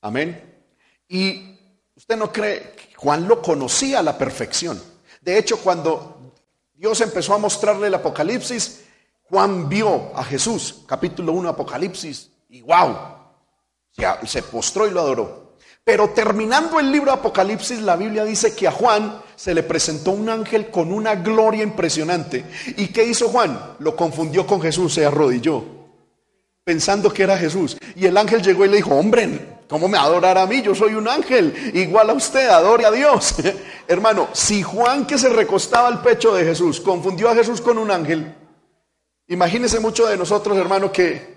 Amén. 0.00 0.64
Y 1.08 1.58
usted 1.94 2.16
no 2.16 2.32
cree 2.32 2.74
Juan 2.96 3.26
lo 3.26 3.42
conocía 3.42 3.98
a 3.98 4.02
la 4.02 4.16
perfección. 4.16 4.80
De 5.20 5.36
hecho, 5.38 5.58
cuando 5.58 6.34
Dios 6.72 7.00
empezó 7.00 7.34
a 7.34 7.38
mostrarle 7.38 7.88
el 7.88 7.94
Apocalipsis, 7.94 8.84
Juan 9.24 9.68
vio 9.68 10.16
a 10.16 10.24
Jesús, 10.24 10.82
capítulo 10.86 11.32
1 11.32 11.48
Apocalipsis, 11.48 12.30
y 12.48 12.60
wow, 12.62 12.96
se 14.24 14.42
postró 14.42 14.86
y 14.86 14.90
lo 14.90 15.00
adoró. 15.00 15.54
Pero 15.84 16.10
terminando 16.10 16.78
el 16.78 16.92
libro 16.92 17.12
Apocalipsis, 17.12 17.80
la 17.80 17.96
Biblia 17.96 18.24
dice 18.24 18.54
que 18.54 18.68
a 18.68 18.72
Juan 18.72 19.21
se 19.36 19.54
le 19.54 19.62
presentó 19.62 20.12
un 20.12 20.28
ángel 20.28 20.70
con 20.70 20.92
una 20.92 21.14
gloria 21.16 21.62
impresionante. 21.62 22.44
¿Y 22.76 22.88
qué 22.88 23.04
hizo 23.04 23.28
Juan? 23.28 23.76
Lo 23.78 23.96
confundió 23.96 24.46
con 24.46 24.60
Jesús, 24.60 24.94
se 24.94 25.06
arrodilló. 25.06 25.64
pensando 26.64 27.12
que 27.12 27.24
era 27.24 27.36
Jesús. 27.36 27.76
Y 27.96 28.06
el 28.06 28.16
ángel 28.16 28.40
llegó 28.40 28.64
y 28.64 28.68
le 28.68 28.76
dijo, 28.76 28.94
hombre, 28.94 29.40
¿cómo 29.68 29.88
me 29.88 29.98
adorar 29.98 30.38
a 30.38 30.46
mí? 30.46 30.62
Yo 30.62 30.74
soy 30.74 30.94
un 30.94 31.08
ángel, 31.08 31.72
igual 31.74 32.10
a 32.10 32.12
usted, 32.12 32.48
adore 32.48 32.84
a 32.84 32.90
Dios. 32.92 33.34
Hermano, 33.88 34.28
si 34.32 34.62
Juan 34.62 35.06
que 35.06 35.18
se 35.18 35.28
recostaba 35.28 35.88
al 35.88 36.02
pecho 36.02 36.32
de 36.34 36.44
Jesús 36.44 36.80
confundió 36.80 37.28
a 37.28 37.34
Jesús 37.34 37.60
con 37.60 37.78
un 37.78 37.90
ángel, 37.90 38.32
imagínese 39.26 39.80
mucho 39.80 40.06
de 40.06 40.16
nosotros, 40.16 40.56
hermano, 40.56 40.92
que, 40.92 41.34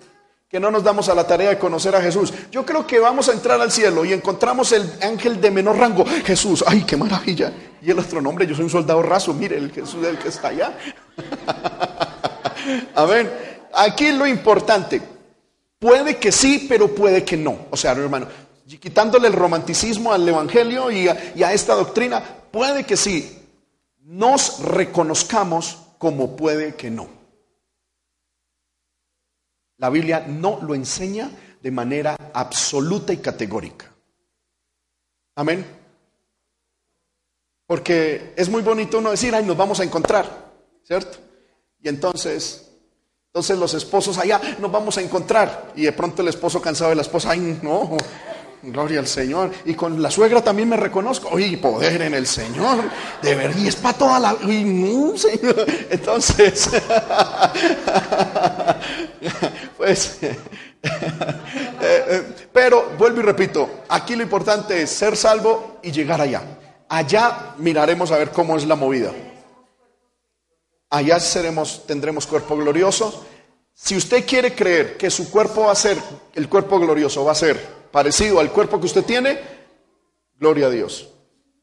que 0.47 0.59
no 0.59 0.71
nos 0.71 0.83
damos 0.83 1.09
a 1.09 1.15
la 1.15 1.25
tarea 1.25 1.49
de 1.49 1.57
conocer 1.57 1.95
a 1.95 2.01
Jesús. 2.01 2.33
Yo 2.51 2.65
creo 2.65 2.85
que 2.85 2.99
vamos 2.99 3.29
a 3.29 3.33
entrar 3.33 3.59
al 3.59 3.71
cielo 3.71 4.05
y 4.05 4.13
encontramos 4.13 4.71
el 4.71 4.89
ángel 5.01 5.41
de 5.41 5.51
menor 5.51 5.77
rango, 5.77 6.05
Jesús, 6.23 6.63
ay, 6.67 6.83
qué 6.83 6.95
maravilla. 6.95 7.51
Y 7.81 7.91
el 7.91 7.99
otro 7.99 8.21
nombre, 8.21 8.47
yo 8.47 8.55
soy 8.55 8.65
un 8.65 8.69
soldado 8.69 9.01
raso, 9.01 9.33
mire, 9.33 9.57
el 9.57 9.71
Jesús 9.71 10.01
del 10.01 10.17
que 10.17 10.29
está 10.29 10.49
allá. 10.49 10.77
Amén. 12.95 13.29
Aquí 13.73 14.11
lo 14.11 14.25
importante, 14.25 15.01
Puede 15.79 16.17
que 16.17 16.31
sí, 16.31 16.65
pero 16.67 16.95
puede 16.95 17.23
que 17.23 17.37
no. 17.37 17.67
O 17.69 17.77
sea, 17.77 17.91
hermano, 17.91 18.27
quitándole 18.79 19.27
el 19.27 19.33
romanticismo 19.33 20.11
al 20.11 20.27
Evangelio 20.27 20.89
y 20.89 21.07
a, 21.07 21.53
esta 21.53 21.75
doctrina, 21.75 22.23
puede 22.49 22.85
que 22.85 22.97
sí. 22.97 23.39
Nos 24.01 24.61
reconozcamos 24.63 25.77
como 25.97 26.35
puede 26.35 26.73
que 26.73 26.89
no. 26.89 27.07
La 29.77 29.89
Biblia 29.89 30.25
no 30.27 30.59
lo 30.61 30.75
enseña 30.75 31.29
de 31.61 31.71
manera 31.71 32.15
absoluta 32.33 33.11
y 33.13 33.17
categórica. 33.17 33.91
Amén. 35.35 35.65
Porque 37.67 38.33
es 38.35 38.49
muy 38.49 38.61
bonito 38.61 38.99
uno 38.99 39.11
decir, 39.11 39.33
ay, 39.33 39.43
nos 39.43 39.57
vamos 39.57 39.79
a 39.79 39.83
encontrar, 39.83 40.53
¿cierto? 40.83 41.17
Y 41.81 41.89
entonces 41.89 42.65
entonces 43.35 43.59
los 43.59 43.73
esposos 43.73 44.17
allá 44.17 44.39
nos 44.59 44.71
vamos 44.71 44.97
a 44.97 45.01
encontrar. 45.01 45.73
Y 45.75 45.81
de 45.81 45.91
pronto 45.91 46.21
el 46.21 46.29
esposo 46.29 46.61
cansado 46.61 46.91
de 46.91 46.95
la 46.95 47.01
esposa, 47.01 47.31
ay 47.31 47.59
no, 47.61 47.97
gloria 48.71 48.99
al 48.99 49.07
Señor. 49.07 49.51
Y 49.65 49.73
con 49.73 50.01
la 50.01 50.11
suegra 50.11 50.43
también 50.43 50.69
me 50.69 50.77
reconozco, 50.77 51.29
oye, 51.31 51.57
poder 51.57 52.01
en 52.01 52.13
el 52.13 52.27
Señor, 52.27 52.83
de 53.21 53.35
verdad, 53.35 53.57
y 53.57 53.67
es 53.67 53.75
para 53.75 53.97
toda 53.97 54.19
la... 54.19 54.35
Señor. 54.35 55.65
Entonces, 55.89 56.69
pues, 59.77 60.17
eh, 60.21 60.35
eh, 61.81 62.23
pero 62.51 62.91
vuelvo 62.97 63.19
y 63.19 63.23
repito, 63.23 63.69
aquí 63.89 64.15
lo 64.15 64.23
importante 64.23 64.81
es 64.81 64.89
ser 64.89 65.15
salvo 65.15 65.79
y 65.81 65.91
llegar 65.91 66.21
allá. 66.21 66.41
Allá 66.87 67.55
miraremos 67.57 68.11
a 68.11 68.17
ver 68.17 68.31
cómo 68.31 68.57
es 68.57 68.65
la 68.65 68.75
movida. 68.75 69.11
Allá 70.89 71.19
seremos, 71.19 71.85
tendremos 71.87 72.27
cuerpo 72.27 72.55
glorioso. 72.55 73.25
Si 73.73 73.97
usted 73.97 74.25
quiere 74.25 74.53
creer 74.53 74.95
que 74.95 75.09
su 75.09 75.29
cuerpo 75.29 75.65
va 75.65 75.71
a 75.71 75.75
ser, 75.75 75.97
el 76.33 76.47
cuerpo 76.47 76.79
glorioso 76.79 77.25
va 77.25 77.33
a 77.33 77.35
ser 77.35 77.74
parecido 77.91 78.39
al 78.39 78.51
cuerpo 78.51 78.79
que 78.79 78.85
usted 78.85 79.03
tiene, 79.03 79.39
gloria 80.37 80.67
a 80.67 80.69
Dios. 80.69 81.09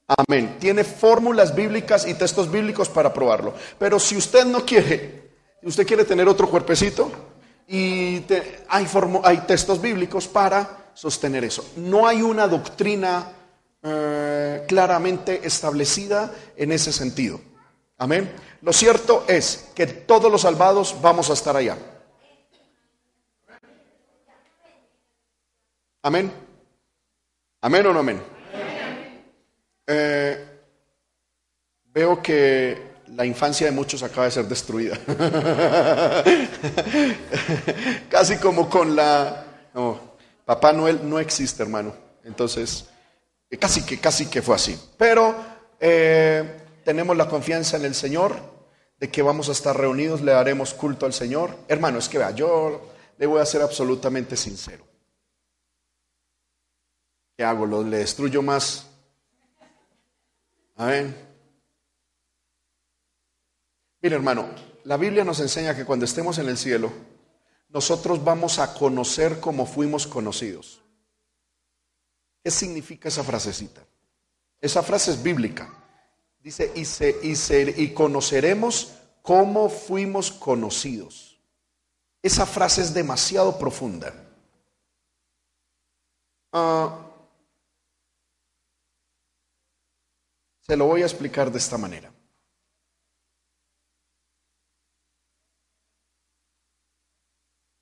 Amén. 0.07 0.57
Tiene 0.59 0.85
fórmulas 0.85 1.55
bíblicas 1.55 2.07
y 2.07 2.15
textos 2.15 2.51
bíblicos 2.51 2.89
para 2.89 3.13
probarlo. 3.13 3.55
Pero 3.79 3.99
si 3.99 4.17
usted 4.17 4.45
no 4.45 4.65
quiere, 4.65 5.31
usted 5.63 5.87
quiere 5.87 6.05
tener 6.05 6.29
otro 6.29 6.49
cuerpecito, 6.49 7.11
y 7.69 8.23
hay, 8.69 8.87
hay, 9.23 9.37
textos 9.47 9.81
bíblicos 9.81 10.29
para 10.29 10.91
sostener 10.95 11.45
eso. 11.45 11.65
No 11.77 12.07
hay 12.07 12.21
una 12.21 12.47
doctrina 12.47 13.33
eh, 13.83 14.65
claramente 14.69 15.41
establecida 15.45 16.33
en 16.57 16.73
ese 16.73 16.93
sentido. 16.93 17.41
Amén. 17.97 18.31
Lo 18.63 18.73
cierto 18.73 19.25
es 19.29 19.71
que 19.75 19.87
todos 19.87 20.31
los 20.31 20.43
salvados 20.43 20.97
vamos 21.01 21.31
a 21.31 21.33
estar 21.33 21.57
allá. 21.57 21.79
Amén. 26.05 26.33
Amén 27.61 27.87
o 27.87 27.93
no 27.93 28.01
amén. 28.01 28.21
Eh, 29.87 30.45
veo 31.85 32.21
que 32.21 32.91
la 33.15 33.25
infancia 33.25 33.67
de 33.67 33.73
muchos 33.73 34.03
acaba 34.03 34.25
de 34.25 34.33
ser 34.33 34.47
destruida. 34.47 34.99
Casi 38.11 38.37
como 38.39 38.69
con 38.69 38.97
la... 38.97 39.47
Papá 40.45 40.73
Noel 40.73 41.09
no 41.09 41.21
existe, 41.21 41.63
hermano. 41.63 41.95
Entonces, 42.25 42.87
eh, 43.49 43.57
casi 43.57 43.85
que, 43.87 44.01
casi 44.01 44.27
que 44.27 44.43
fue 44.43 44.57
así. 44.57 44.77
Pero 44.99 45.37
eh, 45.79 46.63
tenemos 46.85 47.17
la 47.17 47.29
confianza 47.29 47.77
en 47.77 47.85
el 47.85 47.95
Señor 47.95 48.35
de 48.99 49.09
que 49.09 49.23
vamos 49.23 49.49
a 49.49 49.53
estar 49.53 49.77
reunidos, 49.77 50.21
le 50.21 50.33
daremos 50.33 50.75
culto 50.75 51.07
al 51.07 51.13
Señor. 51.13 51.57
Hermano, 51.69 52.01
es 52.01 52.09
que 52.09 52.19
vea, 52.19 52.33
yo 52.33 52.91
le 53.19 53.27
voy 53.27 53.41
a 53.41 53.47
ser 53.47 53.63
absolutamente 53.63 54.37
sincero. 54.37 54.92
¿Qué 57.37 57.45
hago? 57.45 57.67
¿Lo, 57.67 57.83
¿Le 57.83 57.99
destruyo 57.99 58.43
más? 58.43 58.87
Amén. 60.77 61.15
Mire, 64.01 64.17
hermano, 64.17 64.49
la 64.85 64.97
Biblia 64.97 65.25
nos 65.25 65.41
enseña 65.41 65.77
que 65.77 65.85
cuando 65.85 66.05
estemos 66.05 66.39
en 66.39 66.49
el 66.49 66.59
cielo, 66.59 66.93
nosotros 67.69 68.23
vamos 68.23 68.59
a 68.59 68.75
conocer 68.75 69.41
como 69.41 69.65
fuimos 69.65 70.07
conocidos. 70.07 70.83
¿Qué 72.43 72.51
significa 72.51 73.09
esa 73.09 73.23
frasecita? 73.23 73.81
Esa 74.61 74.83
frase 74.83 75.13
es 75.13 75.23
bíblica. 75.23 75.73
Dice, 76.41 76.73
y, 76.75 76.85
se, 76.85 77.75
y, 77.77 77.95
conoceremos 77.95 78.95
cómo 79.23 79.69
fuimos 79.69 80.33
conocidos. 80.33 81.39
Esa 82.21 82.45
frase 82.47 82.83
es 82.83 82.93
demasiado 82.93 83.59
profunda. 83.59 84.13
Ah, 86.53 87.12
se 90.63 90.77
lo 90.77 90.87
voy 90.87 91.03
a 91.03 91.07
explicar 91.07 91.51
de 91.51 91.59
esta 91.59 91.77
manera. 91.77 92.13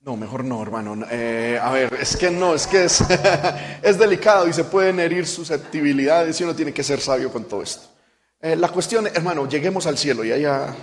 No, 0.03 0.17
mejor 0.17 0.45
no, 0.45 0.63
hermano. 0.63 1.07
Eh, 1.11 1.59
a 1.61 1.71
ver, 1.73 1.93
es 2.01 2.17
que 2.17 2.31
no, 2.31 2.55
es 2.55 2.67
que 2.67 2.85
es, 3.83 3.99
delicado 3.99 4.49
y 4.49 4.53
se 4.55 4.65
pueden 4.65 4.99
herir 4.99 5.27
susceptibilidades 5.27 6.41
y 6.41 6.45
uno 6.45 6.57
tiene 6.57 6.73
que 6.73 6.83
ser 6.83 7.01
sabio 7.01 7.31
con 7.31 7.45
todo 7.45 7.63
esto. 7.63 7.87
Eh, 8.41 8.57
la 8.57 8.69
cuestión, 8.69 9.07
hermano, 9.07 9.47
lleguemos 9.47 9.87
al 9.87 9.99
cielo 9.99 10.25
y 10.25 10.33
allá, 10.33 10.75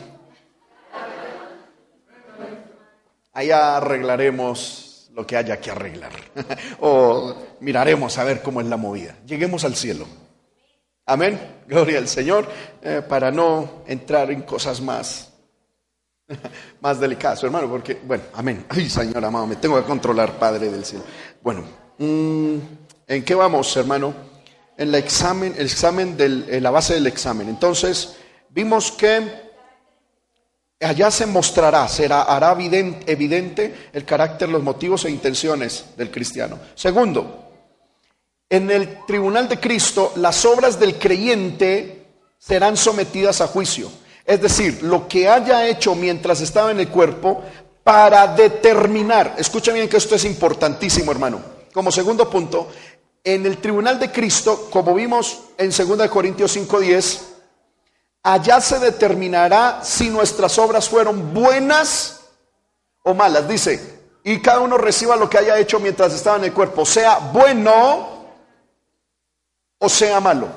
allá 3.33 3.77
arreglaremos 3.77 5.09
lo 5.15 5.25
que 5.25 5.35
haya 5.35 5.59
que 5.59 5.71
arreglar. 5.71 6.13
o 6.79 7.35
miraremos 7.59 8.15
a 8.19 8.23
ver 8.23 8.43
cómo 8.43 8.61
es 8.61 8.67
la 8.67 8.77
movida. 8.77 9.15
Lleguemos 9.25 9.63
al 9.63 9.75
cielo. 9.75 10.05
Amén. 11.07 11.63
Gloria 11.67 11.97
al 11.97 12.07
Señor. 12.07 12.47
Eh, 12.81 13.01
para 13.07 13.31
no 13.31 13.83
entrar 13.87 14.29
en 14.29 14.43
cosas 14.43 14.79
más, 14.79 15.33
más 16.81 16.99
delicadas, 16.99 17.43
hermano, 17.43 17.67
porque, 17.67 17.99
bueno, 18.05 18.25
amén. 18.33 18.65
Ay, 18.69 18.87
Señor 18.89 19.25
amado, 19.25 19.47
me 19.47 19.55
tengo 19.55 19.75
que 19.77 19.87
controlar, 19.87 20.37
Padre 20.37 20.69
del 20.69 20.85
cielo. 20.85 21.03
Bueno, 21.41 21.63
mm, 21.97 22.57
¿en 23.07 23.25
qué 23.25 23.33
vamos, 23.33 23.75
hermano? 23.75 24.37
en 24.77 24.91
la 24.91 24.99
examen, 24.99 25.55
el 25.57 25.65
examen 25.65 26.15
de 26.15 26.61
la 26.61 26.69
base 26.69 26.93
del 26.93 27.07
examen. 27.07 27.49
Entonces, 27.49 28.15
vimos 28.49 28.91
que 28.91 29.47
allá 30.79 31.09
se 31.09 31.25
mostrará, 31.25 31.87
será, 31.87 32.21
hará 32.23 32.55
evidente 32.59 33.89
el 33.91 34.05
carácter, 34.05 34.49
los 34.49 34.61
motivos 34.61 35.03
e 35.05 35.09
intenciones 35.09 35.85
del 35.97 36.11
cristiano. 36.11 36.59
Segundo, 36.75 37.46
en 38.49 38.71
el 38.71 39.05
tribunal 39.05 39.49
de 39.49 39.59
Cristo, 39.59 40.13
las 40.15 40.45
obras 40.45 40.79
del 40.79 40.97
creyente 40.97 42.05
serán 42.37 42.77
sometidas 42.77 43.41
a 43.41 43.47
juicio. 43.47 43.91
Es 44.25 44.41
decir, 44.41 44.83
lo 44.83 45.07
que 45.07 45.27
haya 45.27 45.67
hecho 45.67 45.95
mientras 45.95 46.41
estaba 46.41 46.71
en 46.71 46.79
el 46.79 46.89
cuerpo 46.89 47.43
para 47.83 48.27
determinar, 48.27 49.35
escucha 49.37 49.71
bien 49.71 49.87
que 49.87 49.97
esto 49.97 50.15
es 50.15 50.25
importantísimo, 50.25 51.11
hermano. 51.11 51.41
Como 51.73 51.91
segundo 51.91 52.29
punto, 52.29 52.67
en 53.23 53.45
el 53.45 53.57
tribunal 53.57 53.99
de 53.99 54.11
Cristo, 54.11 54.67
como 54.69 54.93
vimos 54.93 55.39
en 55.57 55.71
2 55.71 56.09
Corintios 56.09 56.55
5:10, 56.55 57.19
allá 58.23 58.59
se 58.61 58.79
determinará 58.79 59.81
si 59.83 60.09
nuestras 60.09 60.57
obras 60.57 60.89
fueron 60.89 61.33
buenas 61.33 62.21
o 63.03 63.13
malas. 63.13 63.47
Dice, 63.47 63.97
y 64.23 64.41
cada 64.41 64.59
uno 64.59 64.77
reciba 64.77 65.15
lo 65.15 65.29
que 65.29 65.37
haya 65.37 65.57
hecho 65.57 65.79
mientras 65.79 66.13
estaba 66.13 66.37
en 66.37 66.45
el 66.45 66.53
cuerpo, 66.53 66.85
sea 66.85 67.19
bueno 67.31 68.16
o 69.79 69.89
sea 69.89 70.19
malo. 70.19 70.47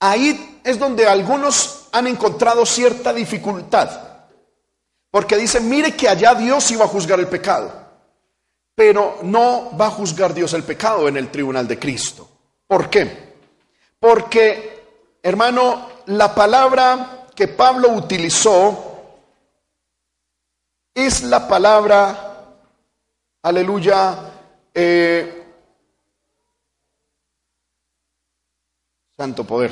Ahí 0.00 0.60
es 0.62 0.78
donde 0.78 1.06
algunos 1.06 1.88
han 1.92 2.06
encontrado 2.06 2.66
cierta 2.66 3.12
dificultad, 3.12 3.90
porque 5.10 5.36
dicen, 5.36 5.68
mire 5.68 5.96
que 5.96 6.08
allá 6.08 6.34
Dios 6.34 6.70
iba 6.70 6.84
a 6.84 6.88
juzgar 6.88 7.18
el 7.18 7.28
pecado. 7.28 7.86
Pero 8.74 9.20
no 9.22 9.74
va 9.78 9.86
a 9.86 9.90
juzgar 9.90 10.34
Dios 10.34 10.52
el 10.52 10.62
pecado 10.62 11.08
en 11.08 11.16
el 11.16 11.30
tribunal 11.30 11.66
de 11.66 11.78
Cristo. 11.78 12.28
¿Por 12.66 12.90
qué? 12.90 13.34
Porque, 13.98 14.84
hermano, 15.22 15.88
la 16.06 16.34
palabra 16.34 17.26
que 17.34 17.48
Pablo 17.48 17.88
utilizó 17.88 18.86
es 20.94 21.22
la 21.22 21.48
palabra 21.48 22.26
aleluya, 23.46 24.18
eh, 24.74 25.45
santo 29.16 29.46
poder, 29.46 29.70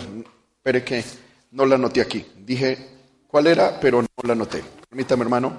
espere 0.56 0.84
que 0.84 1.04
no 1.50 1.66
la 1.66 1.74
anoté 1.74 2.00
aquí. 2.00 2.24
Dije 2.38 2.78
cuál 3.26 3.46
era, 3.46 3.78
pero 3.78 4.00
no 4.00 4.08
la 4.22 4.32
anoté. 4.32 4.64
Permítame, 4.88 5.22
hermano, 5.22 5.52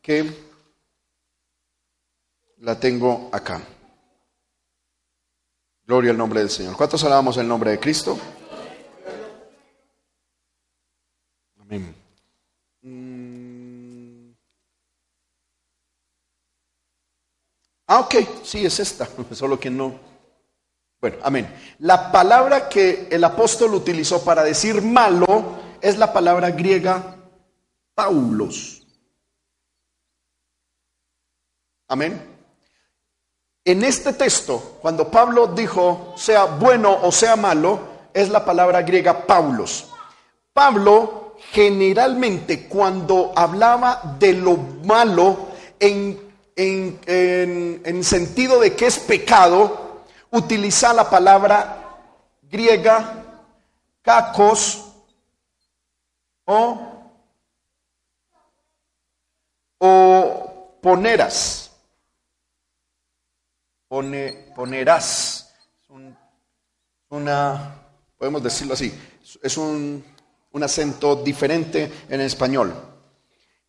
que 0.00 0.32
la 2.58 2.78
tengo 2.78 3.28
acá. 3.32 3.60
Gloria 5.84 6.12
al 6.12 6.18
nombre 6.18 6.40
del 6.40 6.50
Señor. 6.50 6.76
¿Cuántos 6.76 7.02
alabamos 7.04 7.36
el 7.36 7.48
nombre 7.48 7.72
de 7.72 7.80
Cristo? 7.80 8.18
Amén. 11.58 11.94
Mm. 12.82 14.32
Ah, 17.88 18.00
ok, 18.00 18.14
sí, 18.44 18.64
es 18.64 18.78
esta, 18.78 19.08
solo 19.32 19.58
que 19.58 19.68
no. 19.68 20.11
Bueno, 21.02 21.16
amén. 21.24 21.52
La 21.80 22.12
palabra 22.12 22.68
que 22.68 23.08
el 23.10 23.24
apóstol 23.24 23.74
utilizó 23.74 24.24
para 24.24 24.44
decir 24.44 24.80
malo 24.80 25.58
es 25.80 25.98
la 25.98 26.12
palabra 26.12 26.52
griega 26.52 27.16
paulos. 27.92 28.86
Amén. 31.88 32.22
En 33.64 33.82
este 33.82 34.12
texto, 34.12 34.78
cuando 34.80 35.10
Pablo 35.10 35.48
dijo 35.48 36.14
sea 36.16 36.44
bueno 36.44 36.96
o 37.02 37.10
sea 37.10 37.34
malo, 37.34 37.80
es 38.14 38.28
la 38.28 38.44
palabra 38.44 38.82
griega 38.82 39.26
paulos. 39.26 39.88
Pablo 40.52 41.34
generalmente 41.50 42.68
cuando 42.68 43.32
hablaba 43.34 44.16
de 44.20 44.34
lo 44.34 44.56
malo 44.84 45.48
en, 45.80 46.16
en, 46.54 48.04
sentido 48.04 48.60
de 48.60 48.76
que 48.76 48.86
es 48.86 49.00
pecado, 49.00 49.91
utiliza 50.32 50.92
la 50.92 51.08
palabra 51.08 51.98
griega 52.42 53.24
kakos 54.02 54.92
o, 56.44 57.12
o 59.78 60.78
poneras 60.82 61.62
ponerás. 64.54 65.48
una, 67.10 67.74
podemos 68.16 68.42
decirlo 68.42 68.72
así, 68.72 68.90
es 69.42 69.56
un, 69.58 70.02
un 70.52 70.62
acento 70.62 71.16
diferente 71.16 71.92
en 72.08 72.22
español. 72.22 72.72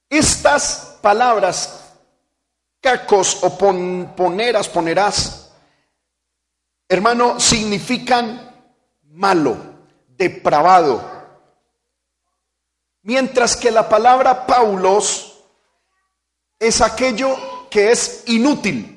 Estas 0.10 0.98
palabras, 1.02 1.92
cacos 2.80 3.44
o 3.44 3.58
poneras, 4.16 4.70
ponerás, 4.70 5.43
hermano, 6.94 7.40
significan 7.40 8.52
malo, 9.04 9.58
depravado. 10.08 11.12
Mientras 13.04 13.56
que 13.56 13.72
la 13.72 13.88
palabra 13.90 14.46
Paulos 14.46 15.40
es 16.60 16.82
aquello 16.82 17.36
que 17.70 17.92
es 17.92 18.24
inútil. 18.28 18.90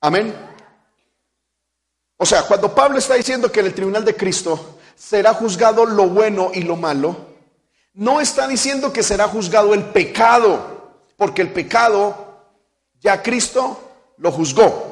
Amén. 0.00 0.34
O 2.16 2.24
sea, 2.24 2.42
cuando 2.44 2.74
Pablo 2.74 2.98
está 2.98 3.14
diciendo 3.14 3.50
que 3.50 3.60
en 3.60 3.66
el 3.66 3.74
tribunal 3.74 4.04
de 4.04 4.16
Cristo 4.16 4.78
será 4.94 5.34
juzgado 5.34 5.84
lo 5.84 6.08
bueno 6.08 6.50
y 6.54 6.62
lo 6.62 6.76
malo, 6.76 7.16
no 7.94 8.20
está 8.20 8.46
diciendo 8.46 8.92
que 8.92 9.02
será 9.02 9.28
juzgado 9.28 9.74
el 9.74 9.84
pecado, 9.86 10.94
porque 11.16 11.42
el 11.42 11.52
pecado 11.52 12.46
ya 13.00 13.22
Cristo 13.22 13.80
lo 14.16 14.32
juzgó. 14.32 14.91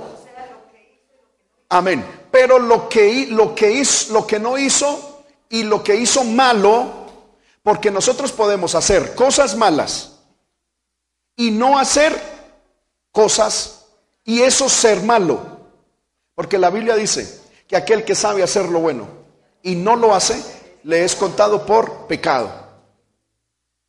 Amén. 1.71 2.05
Pero 2.31 2.59
lo 2.59 2.89
que, 2.89 3.29
lo 3.31 3.55
que, 3.55 3.73
hizo, 3.73 4.13
lo 4.13 4.27
que 4.27 4.39
no 4.39 4.59
hizo 4.59 5.25
y 5.49 5.63
lo 5.63 5.83
que 5.83 5.97
hizo 5.97 6.25
malo, 6.25 7.07
porque 7.63 7.91
nosotros 7.91 8.33
podemos 8.33 8.75
hacer 8.75 9.15
cosas 9.15 9.57
malas 9.57 10.19
y 11.37 11.51
no 11.51 11.79
hacer 11.79 12.21
cosas 13.13 13.87
y 14.25 14.43
eso 14.43 14.69
ser 14.69 15.03
malo. 15.03 15.41
Porque 16.35 16.59
la 16.59 16.71
Biblia 16.71 16.97
dice 16.97 17.41
que 17.67 17.77
aquel 17.77 18.05
que 18.05 18.15
sabe 18.15 18.43
hacer 18.43 18.67
lo 18.67 18.81
bueno 18.81 19.09
y 19.63 19.75
no 19.75 19.97
lo 19.97 20.15
hace, 20.15 20.43
le 20.85 21.05
es 21.05 21.15
contado 21.15 21.67
por 21.67 22.07
pecado. 22.07 22.51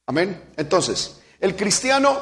Amén. 0.05 0.51
Entonces, 0.57 1.19
el 1.39 1.55
cristiano 1.55 2.19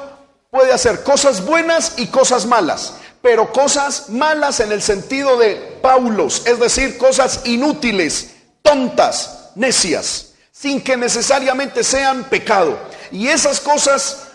puede 0.52 0.72
hacer 0.72 1.04
cosas 1.04 1.46
buenas 1.46 1.94
y 1.98 2.08
cosas 2.08 2.46
malas, 2.46 2.96
pero 3.22 3.52
cosas 3.52 4.10
malas 4.10 4.60
en 4.60 4.72
el 4.72 4.82
sentido 4.82 5.38
de 5.38 5.80
Paulos, 5.82 6.44
es 6.46 6.60
decir, 6.60 6.98
cosas 6.98 7.42
inútiles, 7.46 8.36
tontas, 8.62 9.52
necias, 9.56 10.34
sin 10.52 10.82
que 10.82 10.96
necesariamente 10.96 11.84
sean 11.84 12.26
pecado. 12.26 12.78
Y 13.12 13.28
esas 13.28 13.60
cosas 13.60 14.28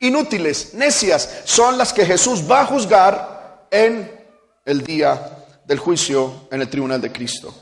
inútiles, 0.00 0.74
necias, 0.74 1.28
son 1.44 1.78
las 1.78 1.92
que 1.92 2.04
Jesús 2.04 2.50
va 2.50 2.60
a 2.60 2.66
juzgar 2.66 3.66
en 3.70 4.10
el 4.64 4.82
día 4.82 5.44
del 5.64 5.78
juicio 5.78 6.48
en 6.50 6.60
el 6.60 6.68
tribunal 6.68 7.00
de 7.00 7.12
Cristo. 7.12 7.54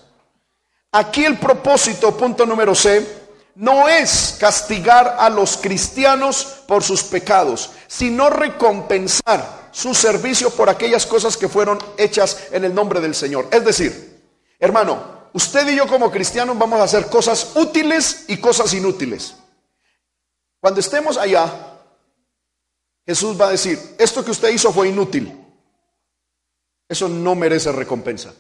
Aquí 0.93 1.25
el 1.25 1.39
propósito, 1.39 2.17
punto 2.17 2.47
número 2.47 2.75
C, 2.75 3.27
no 3.57 3.89
es 3.89 4.37
castigar 4.39 5.17
a 5.19 5.31
los 5.31 5.57
cristianos 5.57 6.63
por 6.67 6.83
sus 6.83 7.03
pecados, 7.03 7.71
sino 7.87 8.31
recompensar 8.31 9.66
su 9.77 9.95
servicio 9.95 10.49
por 10.49 10.71
aquellas 10.71 11.05
cosas 11.05 11.37
que 11.37 11.51
fueron 11.51 11.79
hechas 11.99 12.49
en 12.51 12.65
el 12.65 12.75
nombre 12.75 12.99
del 12.99 13.15
Señor. 13.15 13.47
Es 13.53 13.63
decir, 13.63 14.23
hermano, 14.59 15.29
usted 15.35 15.69
y 15.69 15.77
yo 15.77 15.87
como 15.87 16.11
cristianos 16.11 16.57
vamos 16.57 16.81
a 16.81 16.85
hacer 16.85 17.11
cosas 17.11 17.55
útiles 17.57 18.25
y 18.29 18.39
cosas 18.39 18.73
inútiles. 18.73 19.37
Cuando 20.61 20.81
estemos 20.81 21.19
allá, 21.19 21.79
Jesús 23.05 23.39
va 23.39 23.49
a 23.49 23.51
decir, 23.51 23.79
esto 23.99 24.25
que 24.25 24.31
usted 24.31 24.49
hizo 24.49 24.73
fue 24.73 24.89
inútil. 24.89 25.45
Eso 26.89 27.07
no 27.07 27.35
merece 27.35 27.71
recompensa. 27.71 28.35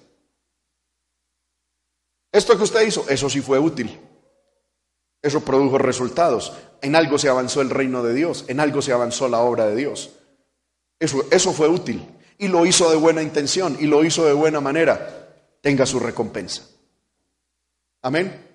Esto 2.33 2.57
que 2.57 2.65
usted 2.65 2.81
hizo, 2.81 3.07
eso 3.11 3.29
sí 3.29 3.43
fue 3.43 3.59
útil. 3.59 4.01
Eso 5.21 5.45
produjo 5.45 5.77
resultados. 5.77 6.55
En 6.81 6.97
algo 6.97 7.19
se 7.19 7.29
avanzó 7.29 7.61
el 7.61 7.69
reino 7.69 8.03
de 8.03 8.15
Dios, 8.15 8.47
en 8.49 8.59
algo 8.59 8.81
se 8.81 8.95
avanzó 8.95 9.29
la 9.29 9.41
obra 9.41 9.67
de 9.67 9.77
Dios. 9.77 10.16
Eso, 10.99 11.25
eso 11.31 11.53
fue 11.53 11.69
útil. 11.69 12.07
Y 12.39 12.49
lo 12.49 12.67
hizo 12.67 12.91
de 12.91 12.97
buena 12.97 13.23
intención 13.23 13.77
y 13.81 13.87
lo 13.87 14.05
hizo 14.05 14.25
de 14.25 14.33
buena 14.33 14.61
manera. 14.61 15.35
Tenga 15.61 15.87
su 15.87 15.99
recompensa. 15.99 16.63
Amén. 18.03 18.47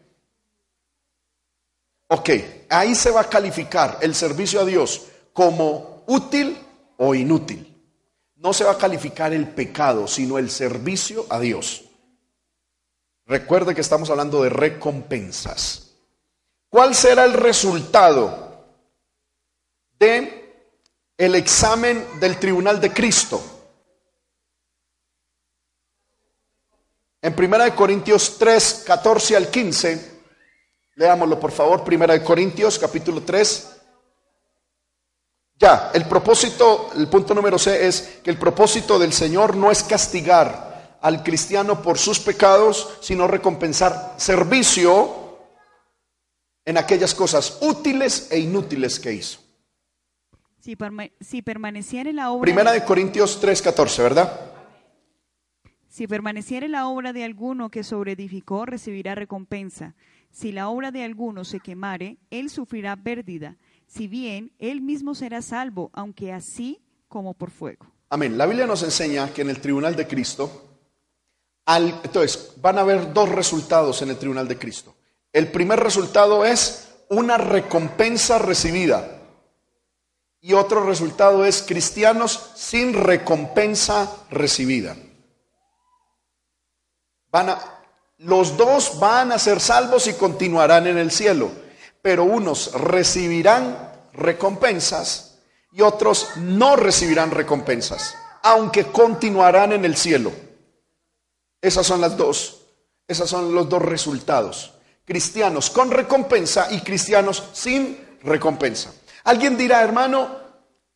Ok, 2.07 2.29
ahí 2.69 2.93
se 2.93 3.09
va 3.09 3.21
a 3.21 3.29
calificar 3.29 3.99
el 4.01 4.13
servicio 4.13 4.59
a 4.59 4.65
Dios 4.65 5.07
como 5.33 6.03
útil 6.07 6.57
o 6.97 7.15
inútil. 7.15 7.67
No 8.35 8.53
se 8.53 8.63
va 8.63 8.71
a 8.71 8.77
calificar 8.77 9.33
el 9.33 9.47
pecado, 9.47 10.07
sino 10.07 10.37
el 10.37 10.49
servicio 10.49 11.25
a 11.29 11.39
Dios. 11.39 11.85
Recuerde 13.25 13.73
que 13.73 13.81
estamos 13.81 14.09
hablando 14.09 14.43
de 14.43 14.49
recompensas. 14.49 15.91
¿Cuál 16.69 16.95
será 16.95 17.23
el 17.23 17.33
resultado 17.33 18.65
de 19.99 20.40
el 21.25 21.35
examen 21.35 22.03
del 22.19 22.39
tribunal 22.39 22.81
de 22.81 22.91
Cristo? 22.91 23.39
En 27.21 27.35
1 27.37 27.75
Corintios 27.75 28.37
3, 28.39 28.83
14 28.87 29.37
al 29.37 29.47
15, 29.49 30.21
leámoslo 30.95 31.39
por 31.39 31.51
favor, 31.51 31.83
1 31.85 32.23
Corintios 32.23 32.79
capítulo 32.79 33.21
3, 33.21 33.67
ya, 35.59 35.91
el 35.93 36.05
propósito, 36.05 36.89
el 36.97 37.07
punto 37.07 37.35
número 37.35 37.59
C 37.59 37.87
es 37.87 38.19
que 38.23 38.31
el 38.31 38.39
propósito 38.39 38.97
del 38.97 39.13
Señor 39.13 39.55
no 39.55 39.69
es 39.69 39.83
castigar 39.83 40.97
al 41.01 41.21
cristiano 41.21 41.83
por 41.83 41.99
sus 41.99 42.19
pecados, 42.19 42.97
sino 42.99 43.27
recompensar 43.27 44.15
servicio 44.17 45.37
en 46.65 46.79
aquellas 46.79 47.13
cosas 47.13 47.59
útiles 47.61 48.29
e 48.31 48.39
inútiles 48.39 48.99
que 48.99 49.13
hizo. 49.13 49.50
Si, 50.61 51.41
permaneciera 51.41 52.09
en 52.09 52.15
la 52.17 52.31
obra... 52.31 52.43
Primera 52.43 52.71
de 52.71 52.83
Corintios 52.83 53.41
3:14, 53.41 54.03
¿verdad? 54.03 54.39
Si 55.87 56.07
permaneciera 56.07 56.67
en 56.67 56.71
la 56.73 56.87
obra 56.87 57.13
de 57.13 57.23
alguno 57.23 57.69
que 57.69 57.83
sobreedificó, 57.83 58.65
recibirá 58.65 59.15
recompensa. 59.15 59.95
Si 60.29 60.51
la 60.51 60.69
obra 60.69 60.91
de 60.91 61.03
alguno 61.03 61.43
se 61.43 61.59
quemare, 61.59 62.17
él 62.29 62.49
sufrirá 62.49 62.95
pérdida 62.95 63.57
si 63.87 64.07
bien 64.07 64.53
él 64.57 64.81
mismo 64.81 65.15
será 65.15 65.41
salvo, 65.41 65.89
aunque 65.93 66.31
así 66.31 66.79
como 67.09 67.33
por 67.33 67.51
fuego. 67.51 67.87
Amén. 68.09 68.37
La 68.37 68.45
Biblia 68.45 68.65
nos 68.65 68.83
enseña 68.83 69.33
que 69.33 69.41
en 69.41 69.49
el 69.49 69.59
tribunal 69.59 69.95
de 69.97 70.07
Cristo, 70.07 70.77
al, 71.65 71.99
entonces, 72.03 72.53
van 72.61 72.77
a 72.77 72.81
haber 72.81 73.11
dos 73.13 73.27
resultados 73.27 74.01
en 74.01 74.09
el 74.11 74.17
tribunal 74.17 74.47
de 74.47 74.57
Cristo. 74.57 74.95
El 75.33 75.51
primer 75.51 75.79
resultado 75.79 76.45
es 76.45 76.89
una 77.09 77.37
recompensa 77.37 78.39
recibida. 78.39 79.20
Y 80.41 80.53
otro 80.53 80.83
resultado 80.83 81.45
es 81.45 81.61
cristianos 81.61 82.51
sin 82.55 82.93
recompensa 82.93 84.11
recibida. 84.31 84.97
Van 87.29 87.51
a, 87.51 87.59
los 88.17 88.57
dos 88.57 88.99
van 88.99 89.31
a 89.31 89.39
ser 89.39 89.59
salvos 89.59 90.07
y 90.07 90.13
continuarán 90.13 90.87
en 90.87 90.97
el 90.97 91.11
cielo, 91.11 91.51
pero 92.01 92.23
unos 92.23 92.73
recibirán 92.73 93.91
recompensas 94.13 95.39
y 95.71 95.81
otros 95.81 96.29
no 96.37 96.75
recibirán 96.75 97.31
recompensas, 97.31 98.15
aunque 98.41 98.85
continuarán 98.85 99.71
en 99.73 99.85
el 99.85 99.95
cielo. 99.95 100.31
Esas 101.61 101.85
son 101.85 102.01
las 102.01 102.17
dos, 102.17 102.61
esos 103.07 103.29
son 103.29 103.53
los 103.53 103.69
dos 103.69 103.81
resultados. 103.81 104.73
Cristianos 105.05 105.69
con 105.69 105.91
recompensa 105.91 106.67
y 106.71 106.81
cristianos 106.81 107.43
sin 107.53 108.17
recompensa. 108.23 108.91
Alguien 109.23 109.57
dirá, 109.57 109.81
hermano, 109.81 110.29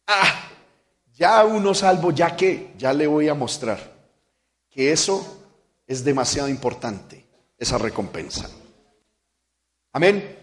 ah, 0.07 0.49
ya 1.13 1.43
uno 1.43 1.73
salvo, 1.73 2.11
ya 2.11 2.35
que, 2.35 2.73
ya 2.77 2.93
le 2.93 3.07
voy 3.07 3.29
a 3.29 3.33
mostrar 3.33 3.79
que 4.69 4.91
eso 4.91 5.43
es 5.87 6.03
demasiado 6.03 6.49
importante, 6.49 7.25
esa 7.57 7.77
recompensa. 7.77 8.49
Amén. 9.93 10.37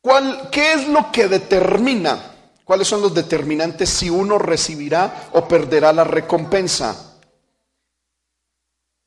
¿Cuál, 0.00 0.48
¿Qué 0.50 0.72
es 0.72 0.88
lo 0.88 1.12
que 1.12 1.28
determina? 1.28 2.18
¿Cuáles 2.64 2.88
son 2.88 3.02
los 3.02 3.14
determinantes 3.14 3.90
si 3.90 4.08
uno 4.08 4.38
recibirá 4.38 5.28
o 5.32 5.46
perderá 5.46 5.92
la 5.92 6.04
recompensa? 6.04 7.18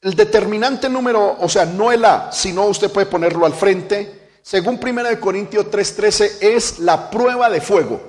El 0.02 0.16
determinante 0.16 0.90
número, 0.90 1.38
o 1.40 1.50
sea, 1.50 1.66
no 1.66 1.92
el 1.92 2.04
A, 2.06 2.32
sino 2.32 2.66
usted 2.66 2.92
puede 2.92 3.08
ponerlo 3.08 3.46
al 3.46 3.54
frente. 3.54 4.23
Según 4.44 4.80
1 4.80 5.20
Corintios 5.20 5.72
3:13 5.72 6.38
es 6.40 6.78
la 6.78 7.10
prueba 7.10 7.50
de 7.50 7.62
fuego. 7.62 8.00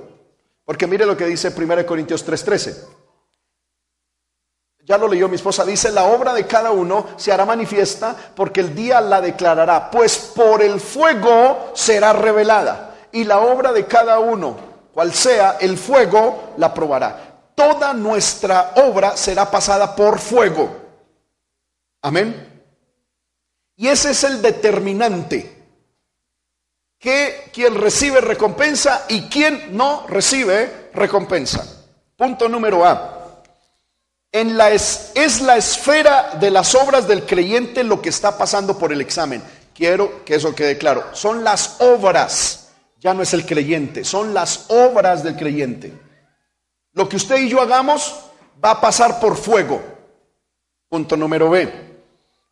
Porque 0.63 0.85
mire 0.85 1.07
lo 1.07 1.17
que 1.17 1.25
dice 1.25 1.49
1 1.49 1.83
Corintios 1.87 2.23
3:13 2.23 2.95
ya 4.85 4.99
lo 4.99 5.07
leyó 5.07 5.27
mi 5.27 5.35
esposa, 5.35 5.65
dice, 5.65 5.91
la 5.91 6.05
obra 6.05 6.31
de 6.33 6.45
cada 6.45 6.69
uno 6.69 7.07
se 7.17 7.31
hará 7.31 7.43
manifiesta 7.43 8.15
porque 8.35 8.59
el 8.61 8.75
día 8.75 9.01
la 9.01 9.19
declarará, 9.19 9.89
pues 9.89 10.31
por 10.35 10.61
el 10.61 10.79
fuego 10.79 11.71
será 11.73 12.13
revelada 12.13 12.95
y 13.11 13.23
la 13.23 13.39
obra 13.39 13.73
de 13.73 13.87
cada 13.87 14.19
uno, 14.19 14.55
cual 14.93 15.11
sea, 15.11 15.57
el 15.59 15.77
fuego 15.77 16.53
la 16.57 16.71
probará. 16.71 17.51
Toda 17.55 17.93
nuestra 17.93 18.73
obra 18.75 19.17
será 19.17 19.49
pasada 19.49 19.95
por 19.95 20.19
fuego. 20.19 20.69
Amén. 22.03 22.63
Y 23.77 23.87
ese 23.87 24.11
es 24.11 24.23
el 24.23 24.41
determinante. 24.41 25.54
Que 27.05 27.51
quien 27.53 27.75
recibe 27.75 28.19
recompensa 28.19 29.05
y 29.09 29.29
quien 29.29 29.77
no 29.77 30.07
recibe 30.07 30.89
recompensa. 30.93 31.63
Punto 32.17 32.49
número 32.49 32.83
A 32.83 33.15
en 34.31 34.57
la 34.57 34.71
es, 34.71 35.11
es 35.15 35.39
la 35.39 35.55
esfera 35.55 36.31
de 36.39 36.51
las 36.51 36.75
obras 36.75 37.07
del 37.07 37.25
creyente 37.25 37.85
lo 37.85 38.01
que 38.01 38.09
está 38.09 38.37
pasando 38.37 38.77
por 38.77 38.91
el 38.91 38.99
examen. 38.99 39.41
Quiero 39.73 40.25
que 40.25 40.35
eso 40.35 40.53
quede 40.53 40.77
claro. 40.77 41.05
Son 41.13 41.43
las 41.43 41.77
obras, 41.79 42.69
ya 42.99 43.13
no 43.13 43.21
es 43.23 43.33
el 43.33 43.45
creyente, 43.45 44.03
son 44.03 44.33
las 44.33 44.65
obras 44.67 45.23
del 45.23 45.37
creyente. 45.37 45.93
Lo 46.91 47.07
que 47.07 47.15
usted 47.15 47.37
y 47.37 47.49
yo 47.49 47.61
hagamos 47.61 48.13
va 48.63 48.71
a 48.71 48.81
pasar 48.81 49.21
por 49.21 49.37
fuego. 49.37 49.81
Punto 50.89 51.15
número 51.15 51.49
B. 51.49 51.71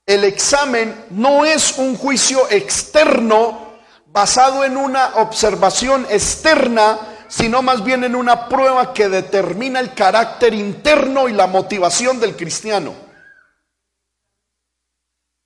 El 0.06 0.24
examen 0.24 1.06
no 1.10 1.44
es 1.44 1.78
un 1.78 1.98
juicio 1.98 2.50
externo 2.50 3.63
basado 4.14 4.64
en 4.64 4.78
una 4.78 5.16
observación 5.16 6.06
externa 6.10 7.00
sino 7.34 7.64
más 7.64 7.84
bien 7.84 8.04
en 8.04 8.16
una 8.16 8.48
prueba 8.48 8.94
que 8.94 9.10
determina 9.10 9.80
el 9.80 9.96
carácter 9.96 10.54
interno 10.54 11.28
y 11.28 11.34
la 11.34 11.48
motivación 11.48 12.20
del 12.20 12.36
cristiano. 12.36 12.94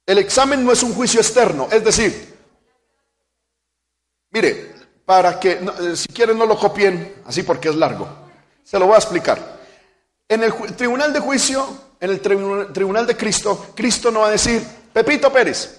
El 0.06 0.18
examen 0.18 0.66
no 0.66 0.74
es 0.74 0.84
un 0.84 0.94
juicio 0.94 1.22
externo, 1.22 1.70
es 1.72 1.82
decir, 1.86 2.38
mire, 4.32 4.76
para 5.06 5.40
que, 5.40 5.52
eh, 5.52 5.96
si 5.96 6.10
quieren 6.10 6.38
no 6.38 6.46
lo 6.46 6.58
copien, 6.58 7.22
así 7.26 7.44
porque 7.44 7.70
es 7.70 7.76
largo, 7.76 8.06
se 8.66 8.78
lo 8.78 8.88
voy 8.88 8.96
a 8.96 9.00
explicar. 9.00 9.40
En 10.28 10.44
el 10.44 10.54
tribunal 10.76 11.14
de 11.14 11.22
juicio, 11.22 11.66
en 12.02 12.10
el 12.10 12.20
tribunal 12.20 13.08
de 13.08 13.16
Cristo, 13.16 13.68
Cristo 13.74 14.12
no 14.12 14.22
va 14.22 14.28
a 14.28 14.32
decir, 14.32 14.62
Pepito 14.92 15.32
Pérez, 15.32 15.77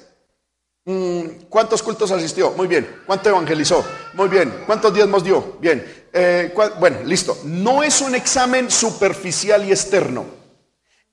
¿Cuántos 1.50 1.82
cultos 1.82 2.10
asistió? 2.10 2.52
Muy 2.52 2.66
bien. 2.66 3.02
¿Cuánto 3.04 3.28
evangelizó? 3.28 3.84
Muy 4.14 4.28
bien. 4.28 4.62
¿Cuántos 4.64 4.94
diezmos 4.94 5.22
dio? 5.22 5.58
Bien. 5.60 6.06
Eh, 6.12 6.54
bueno, 6.80 7.02
listo. 7.04 7.36
No 7.44 7.82
es 7.82 8.00
un 8.00 8.14
examen 8.14 8.70
superficial 8.70 9.66
y 9.66 9.70
externo. 9.70 10.24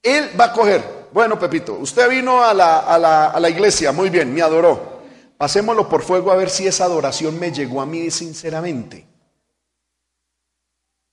Él 0.01 0.31
va 0.39 0.45
a 0.45 0.53
coger, 0.53 1.09
bueno, 1.11 1.37
Pepito, 1.37 1.73
usted 1.73 2.07
vino 2.09 2.43
a 2.43 2.53
la, 2.53 2.79
a 2.79 2.97
la, 2.97 3.31
a 3.31 3.39
la 3.39 3.49
iglesia, 3.49 3.91
muy 3.91 4.09
bien, 4.09 4.33
me 4.33 4.41
adoró. 4.41 5.01
Pasémoslo 5.37 5.89
por 5.89 6.03
fuego 6.03 6.31
a 6.31 6.35
ver 6.35 6.49
si 6.49 6.67
esa 6.67 6.85
adoración 6.85 7.37
me 7.37 7.51
llegó 7.51 7.81
a 7.81 7.85
mí 7.85 8.09
sinceramente. 8.11 9.05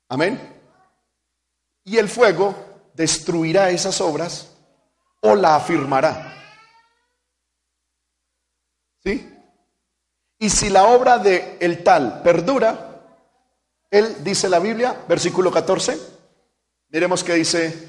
Amén. 0.08 0.38
Y 1.84 1.96
el 1.96 2.08
fuego 2.08 2.54
destruirá 2.94 3.70
esas 3.70 4.00
obras 4.00 4.54
o 5.20 5.34
la 5.34 5.56
afirmará. 5.56 6.32
¿Sí? 9.04 9.28
Y 10.42 10.50
si 10.50 10.70
la 10.70 10.86
obra 10.86 11.18
de 11.18 11.56
el 11.60 11.84
tal 11.84 12.20
perdura, 12.20 12.98
él 13.88 14.24
dice 14.24 14.48
la 14.48 14.58
Biblia, 14.58 14.96
versículo 15.06 15.52
14, 15.52 15.96
miremos 16.88 17.22
que 17.22 17.34
dice, 17.34 17.88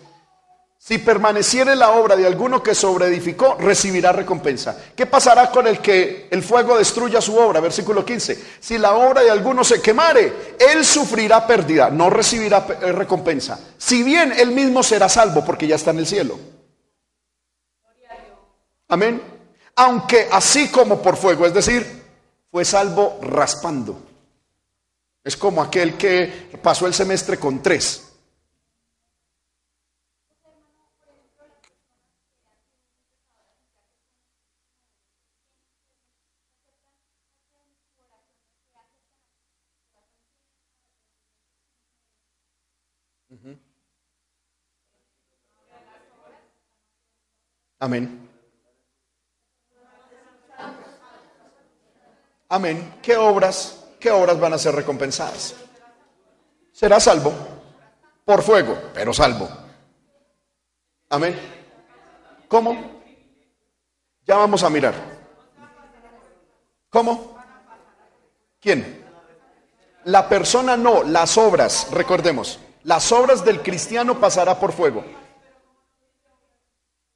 si 0.77 0.99
permaneciere 0.99 1.75
la 1.75 1.93
obra 1.93 2.15
de 2.15 2.27
alguno 2.27 2.61
que 2.61 2.75
sobreedificó, 2.75 3.55
recibirá 3.55 4.11
recompensa. 4.11 4.77
¿Qué 4.95 5.07
pasará 5.07 5.49
con 5.49 5.65
el 5.65 5.79
que 5.79 6.27
el 6.29 6.43
fuego 6.43 6.77
destruya 6.77 7.21
su 7.21 7.35
obra? 7.35 7.59
Versículo 7.59 8.05
15. 8.05 8.39
Si 8.59 8.77
la 8.77 8.93
obra 8.93 9.23
de 9.23 9.31
alguno 9.31 9.63
se 9.63 9.81
quemare, 9.81 10.55
él 10.59 10.85
sufrirá 10.85 11.47
pérdida, 11.47 11.89
no 11.89 12.11
recibirá 12.11 12.67
eh, 12.83 12.91
recompensa. 12.91 13.59
Si 13.79 14.03
bien 14.03 14.31
él 14.37 14.51
mismo 14.51 14.83
será 14.83 15.09
salvo 15.09 15.43
porque 15.43 15.65
ya 15.65 15.77
está 15.77 15.89
en 15.89 15.97
el 15.97 16.05
cielo. 16.05 16.39
Amén 18.89 19.33
aunque 19.75 20.27
así 20.31 20.69
como 20.69 21.01
por 21.01 21.17
fuego, 21.17 21.45
es 21.45 21.53
decir, 21.53 22.02
fue 22.53 22.63
salvo 22.65 23.19
raspando. 23.19 23.99
Es 25.23 25.35
como 25.35 25.59
aquel 25.59 25.97
que 25.97 26.51
pasó 26.61 26.85
el 26.85 26.93
semestre 26.93 27.39
con 27.39 27.63
tres. 27.63 28.11
Amén. 47.79 48.22
Amén. 52.53 52.99
¿Qué 53.01 53.17
obras, 53.17 53.83
qué 53.99 54.11
obras 54.11 54.39
van 54.39 54.53
a 54.53 54.59
ser 54.59 54.75
recompensadas? 54.75 55.55
Será 56.71 56.99
salvo 56.99 57.33
por 58.23 58.43
fuego, 58.43 58.77
pero 58.93 59.11
salvo. 59.11 59.49
Amén. 61.09 61.35
¿Cómo? 62.47 63.01
Ya 64.23 64.37
vamos 64.37 64.61
a 64.61 64.69
mirar. 64.69 64.93
¿Cómo? 66.91 67.35
¿Quién? 68.61 69.03
La 70.03 70.29
persona 70.29 70.77
no, 70.77 71.01
las 71.01 71.39
obras, 71.39 71.87
recordemos. 71.89 72.59
Las 72.83 73.11
obras 73.11 73.43
del 73.43 73.63
cristiano 73.63 74.19
pasará 74.19 74.59
por 74.59 74.73
fuego. 74.73 75.03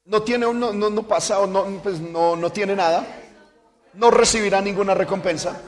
No 0.03 0.23
tiene, 0.23 0.51
no, 0.51 0.73
no, 0.73 0.89
no 0.89 1.03
pasa, 1.03 1.45
no, 1.45 1.63
pues 1.83 1.99
no, 1.99 2.35
no 2.35 2.51
tiene 2.51 2.75
nada 2.75 3.05
no 3.97 4.11
recibirá 4.11 4.61
ninguna 4.61 4.93
recompensa. 4.93 5.59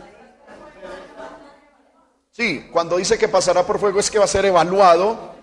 Sí, 2.31 2.69
cuando 2.71 2.97
dice 2.97 3.17
que 3.17 3.27
pasará 3.27 3.65
por 3.65 3.79
fuego 3.79 3.99
es 3.99 4.09
que 4.09 4.19
va 4.19 4.25
a 4.25 4.27
ser 4.27 4.45
evaluado 4.45 5.35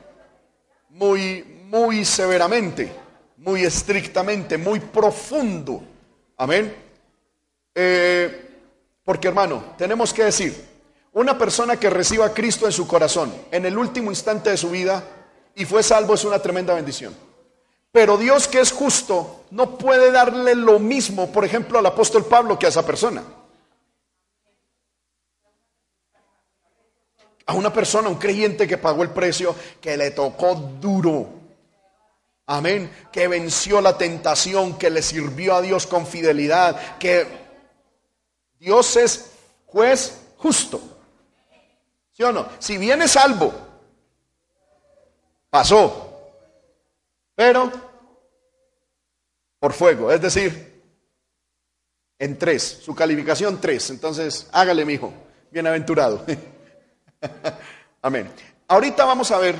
muy, 0.89 1.43
muy 1.65 2.05
severamente, 2.05 2.91
muy 3.39 3.65
estrictamente, 3.65 4.57
muy 4.57 4.81
profundo. 4.81 5.83
Amén. 6.37 6.75
Eh, 7.75 8.51
porque 9.05 9.29
hermano, 9.29 9.75
tenemos 9.77 10.15
que 10.15 10.25
decir, 10.25 10.55
una 11.13 11.37
persona 11.37 11.77
que 11.77 11.91
reciba 11.91 12.27
a 12.27 12.33
Cristo 12.33 12.67
en 12.67 12.73
su 12.73 12.87
corazón 12.87 13.35
en 13.51 13.67
el 13.67 13.77
último 13.77 14.11
instante 14.11 14.51
de 14.51 14.57
su 14.57 14.71
vida 14.71 15.03
y 15.55 15.65
fue 15.65 15.83
salvo 15.83 16.15
es 16.15 16.25
una 16.25 16.39
tremenda 16.39 16.75
bendición. 16.75 17.26
Pero 17.97 18.19
Dios 18.19 18.47
que 18.47 18.61
es 18.61 18.73
justo 18.73 19.47
no 19.53 19.79
puede 19.79 20.11
darle 20.11 20.55
lo 20.55 20.79
mismo, 20.79 21.33
por 21.33 21.47
ejemplo, 21.47 21.79
al 21.79 21.87
apóstol 21.87 22.27
Pablo 22.27 22.59
que 22.59 22.67
a 22.67 22.69
esa 22.69 22.85
persona. 22.85 23.25
a 27.47 27.55
una 27.55 27.73
persona, 27.73 28.11
un 28.11 28.17
creyente 28.17 28.69
que 28.69 28.77
pagó 28.77 29.03
el 29.03 29.13
precio, 29.13 29.57
que 29.81 29.97
le 29.97 30.11
tocó 30.11 30.57
duro. 30.57 31.27
Amén. 32.45 32.91
Que 33.11 33.29
venció 33.29 33.81
la 33.81 33.97
tentación, 33.97 34.77
que 34.77 34.91
le 34.91 35.01
sirvió 35.01 35.55
a 35.55 35.63
Dios 35.63 35.87
con 35.87 36.07
fidelidad, 36.07 36.99
que 36.99 37.27
Dios 38.59 38.95
es 38.97 39.31
juez 39.65 40.21
justo. 40.37 40.83
¿Sí 42.13 42.25
o 42.25 42.31
no? 42.31 42.47
Si 42.59 42.77
viene 42.77 43.09
salvo, 43.09 43.55
pasó. 45.49 46.03
Pero 47.37 47.86
por 49.59 49.73
fuego, 49.73 50.13
es 50.13 50.21
decir, 50.21 50.83
en 52.19 52.39
tres, 52.39 52.81
su 52.83 52.95
calificación 52.95 53.61
tres. 53.61 53.91
Entonces, 53.91 54.49
hágale, 54.53 54.85
mi 54.85 54.95
hijo, 54.95 55.13
bienaventurado. 55.51 56.25
Amén. 58.03 58.31
Ahorita 58.69 59.05
vamos 59.05 59.31
a 59.31 59.39
ver, 59.39 59.57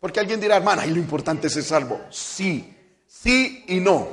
porque 0.00 0.20
alguien 0.20 0.40
dirá, 0.40 0.56
hermana, 0.56 0.86
y 0.86 0.90
lo 0.90 0.98
importante 0.98 1.46
es 1.48 1.52
ser 1.54 1.64
salvo. 1.64 2.00
Sí, 2.10 2.74
sí 3.06 3.64
y 3.68 3.80
no. 3.80 4.08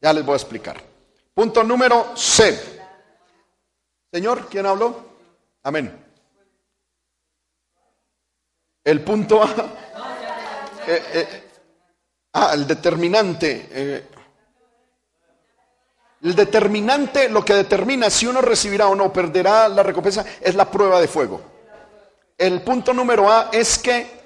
Ya 0.00 0.12
les 0.12 0.24
voy 0.24 0.34
a 0.34 0.36
explicar. 0.36 0.82
Punto 1.34 1.62
número 1.62 2.16
C. 2.16 2.80
Señor, 4.12 4.48
¿quién 4.48 4.66
habló? 4.66 5.12
Amén. 5.62 5.92
El 8.84 9.00
punto 9.02 9.42
A. 9.42 9.48
Eh, 10.84 11.00
eh, 11.14 11.42
ah, 12.32 12.50
el 12.54 12.66
determinante. 12.66 13.68
Eh, 13.70 14.04
el 16.22 16.36
determinante, 16.36 17.28
lo 17.28 17.44
que 17.44 17.54
determina 17.54 18.08
si 18.08 18.26
uno 18.26 18.40
recibirá 18.40 18.86
o 18.86 18.94
no 18.94 19.12
perderá 19.12 19.68
la 19.68 19.82
recompensa, 19.82 20.24
es 20.40 20.54
la 20.54 20.70
prueba 20.70 21.00
de 21.00 21.08
fuego. 21.08 21.40
El 22.38 22.62
punto 22.62 22.94
número 22.94 23.30
A 23.30 23.50
es 23.52 23.76
que 23.78 24.22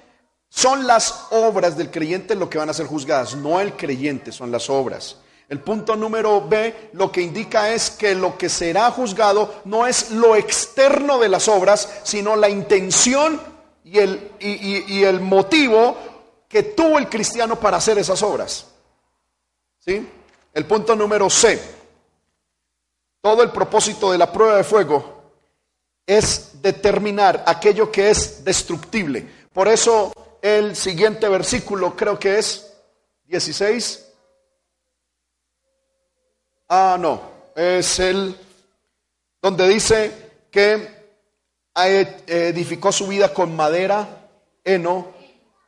son 0.49 0.87
las 0.87 1.27
obras 1.31 1.77
del 1.77 1.91
creyente 1.91 2.35
lo 2.35 2.51
que 2.51 2.59
van 2.59 2.69
a 2.69 2.75
ser 2.75 2.87
juzgadas, 2.87 3.35
no 3.35 3.61
el 3.61 3.75
creyente, 3.75 4.31
son 4.31 4.53
las 4.53 4.69
obras. 4.69 5.17
El 5.49 5.61
punto 5.61 5.97
número 5.97 6.47
B 6.47 6.91
lo 6.93 7.11
que 7.11 7.23
indica 7.23 7.73
es 7.73 7.91
que 7.91 8.15
lo 8.15 8.37
que 8.37 8.49
será 8.49 8.91
juzgado 8.91 9.63
no 9.65 9.87
es 9.87 10.11
lo 10.11 10.37
externo 10.37 11.19
de 11.19 11.29
las 11.29 11.49
obras, 11.49 12.01
sino 12.03 12.37
la 12.37 12.49
intención 12.49 13.41
y 13.85 13.99
el, 13.99 14.33
y, 14.41 15.05
el 15.05 15.21
motivo 15.21 15.97
que 16.49 16.63
tuvo 16.65 16.99
el 16.99 17.09
cristiano 17.09 17.59
para 17.59 17.77
hacer 17.77 17.97
esas 17.99 18.23
obras. 18.23 18.67
¿Sí? 19.79 20.07
El 20.53 20.65
punto 20.65 20.97
número 20.97 21.31
C. 21.31 21.76
Todo 23.27 23.43
el 23.43 23.51
propósito 23.51 24.13
de 24.13 24.19
la 24.19 24.31
prueba 24.31 24.57
de 24.57 24.63
fuego 24.63 25.33
es 26.07 26.63
determinar 26.63 27.43
aquello 27.45 27.91
que 27.91 28.09
es 28.09 28.45
destructible. 28.45 29.29
Por 29.53 29.67
eso 29.67 30.13
el 30.41 30.77
siguiente 30.77 31.29
versículo 31.29 31.97
creo 31.97 32.21
que 32.21 32.39
es 32.39 32.73
16. 33.25 34.13
Ah, 36.69 36.97
no, 37.01 37.21
es 37.57 37.99
el 37.99 38.39
donde 39.43 39.67
dice 39.71 40.45
que 40.49 40.89
edificó 41.75 42.93
su 42.93 43.09
vida 43.09 43.35
con 43.35 43.57
madera, 43.57 44.29
heno 44.63 45.09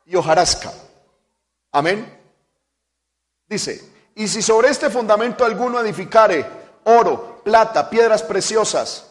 y 0.07 0.15
hojarasca. 0.15 0.73
Amén. 1.73 2.21
Dice, 3.49 3.83
y 4.15 4.29
si 4.29 4.43
sobre 4.43 4.69
este 4.69 4.91
fundamento 4.91 5.45
alguno 5.45 5.81
edificare 5.81 6.47
oro, 6.85 7.38
plata, 7.49 7.89
piedras 7.89 8.23
preciosas, 8.23 9.07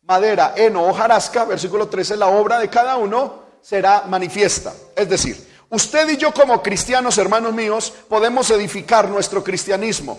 madera, 0.00 0.54
heno, 0.56 0.86
hojarasca, 0.86 1.44
versículo 1.44 1.88
13, 1.88 2.16
la 2.16 2.28
obra 2.28 2.58
de 2.58 2.70
cada 2.70 2.96
uno 2.96 3.42
será 3.60 4.04
manifiesta. 4.08 4.72
Es 4.96 5.10
decir, 5.10 5.46
usted 5.68 6.08
y 6.08 6.16
yo 6.16 6.32
como 6.32 6.62
cristianos, 6.62 7.18
hermanos 7.18 7.52
míos, 7.52 7.92
podemos 8.08 8.50
edificar 8.50 9.10
nuestro 9.10 9.44
cristianismo, 9.44 10.16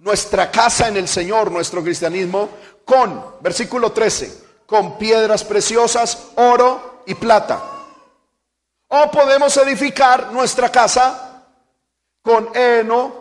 nuestra 0.00 0.50
casa 0.50 0.88
en 0.88 0.96
el 0.96 1.06
Señor, 1.06 1.52
nuestro 1.52 1.80
cristianismo, 1.84 2.48
con, 2.84 3.36
versículo 3.40 3.92
13, 3.92 4.42
con 4.66 4.98
piedras 4.98 5.44
preciosas, 5.44 6.30
oro 6.34 7.04
y 7.06 7.14
plata. 7.14 7.62
O 8.88 9.12
podemos 9.12 9.56
edificar 9.58 10.32
nuestra 10.32 10.72
casa 10.72 11.44
con 12.20 12.50
heno, 12.52 13.14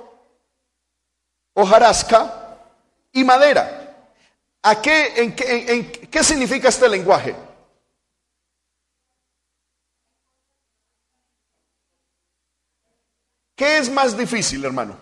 hojarasca 1.54 2.58
y 3.12 3.24
madera. 3.24 3.78
¿A 4.64 4.82
qué, 4.82 5.14
en, 5.22 5.36
qué, 5.36 6.08
qué 6.10 6.24
significa 6.24 6.70
este 6.70 6.88
lenguaje? 6.88 7.36
¿Qué 13.56 13.78
es 13.78 13.90
más 13.90 14.18
difícil, 14.18 14.64
hermano? 14.66 14.98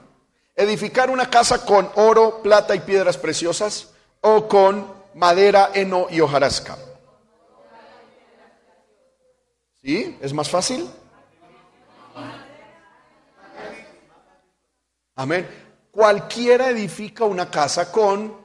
¿Edificar 0.55 1.09
una 1.09 1.29
casa 1.29 1.65
con 1.65 1.89
oro, 1.95 2.41
plata 2.41 2.75
y 2.75 2.81
piedras 2.81 3.17
preciosas 3.17 3.93
o 4.21 4.47
con 4.47 4.85
madera, 5.13 5.71
heno 5.73 6.07
y 6.09 6.19
hojarasca? 6.19 6.77
¿Sí? 9.81 10.17
¿Es 10.21 10.33
más 10.33 10.49
fácil? 10.49 10.89
Amén. 15.15 15.47
Cualquiera 15.91 16.69
edifica 16.69 17.25
una 17.25 17.49
casa 17.49 17.91
con 17.91 18.38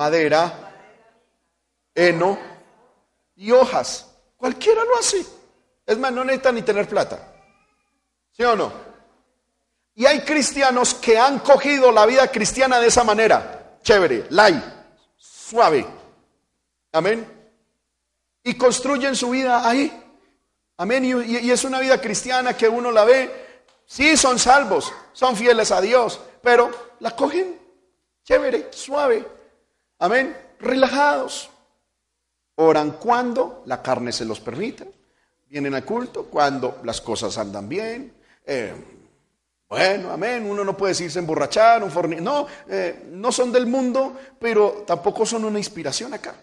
madera, 0.00 0.72
heno 1.94 2.38
y 3.36 3.50
hojas. 3.50 4.06
Cualquiera 4.38 4.82
lo 4.82 4.96
hace. 4.96 5.26
Es 5.84 5.98
más, 5.98 6.10
no 6.10 6.24
necesita 6.24 6.50
ni 6.52 6.62
tener 6.62 6.88
plata. 6.88 7.18
¿Sí 8.32 8.42
o 8.42 8.56
no? 8.56 8.72
Y 9.94 10.06
hay 10.06 10.22
cristianos 10.22 10.94
que 10.94 11.18
han 11.18 11.40
cogido 11.40 11.92
la 11.92 12.06
vida 12.06 12.26
cristiana 12.28 12.80
de 12.80 12.86
esa 12.86 13.04
manera. 13.04 13.76
Chévere, 13.82 14.24
light, 14.30 14.64
suave. 15.18 15.86
Amén. 16.92 17.52
Y 18.42 18.54
construyen 18.54 19.14
su 19.14 19.28
vida 19.28 19.68
ahí. 19.68 19.92
Amén. 20.78 21.04
Y, 21.04 21.12
y, 21.40 21.50
es 21.50 21.62
una 21.64 21.78
vida 21.78 22.00
cristiana 22.00 22.56
que 22.56 22.70
uno 22.70 22.90
la 22.90 23.04
ve. 23.04 23.64
Sí, 23.84 24.16
son 24.16 24.38
salvos, 24.38 24.90
son 25.12 25.36
fieles 25.36 25.70
a 25.70 25.82
Dios, 25.82 26.18
pero 26.40 26.70
la 27.00 27.14
cogen 27.14 27.60
chévere, 28.24 28.68
suave. 28.72 29.39
Amén. 30.00 30.36
Relajados. 30.58 31.50
Oran 32.56 32.92
cuando 32.92 33.62
la 33.66 33.80
carne 33.80 34.12
se 34.12 34.24
los 34.24 34.40
permite. 34.40 34.90
Vienen 35.48 35.74
al 35.74 35.84
culto 35.84 36.24
cuando 36.24 36.80
las 36.84 37.00
cosas 37.00 37.36
andan 37.38 37.68
bien. 37.68 38.12
Eh, 38.44 38.74
bueno, 39.68 40.10
amén. 40.10 40.44
Uno 40.44 40.64
no 40.64 40.76
puede 40.76 40.92
decirse 40.92 41.18
emborrachar, 41.18 41.82
un 41.82 41.90
forni 41.90 42.16
No, 42.16 42.46
eh, 42.68 43.06
no 43.12 43.30
son 43.30 43.52
del 43.52 43.66
mundo, 43.66 44.18
pero 44.38 44.84
tampoco 44.86 45.24
son 45.24 45.44
una 45.44 45.58
inspiración 45.58 46.12
acá. 46.14 46.34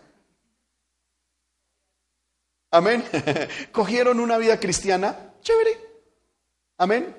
Amén. 2.72 3.03
Cogieron 3.72 4.20
una 4.20 4.38
vida 4.38 4.60
cristiana 4.60 5.34
chévere. 5.41 5.78
Amén. 6.78 7.16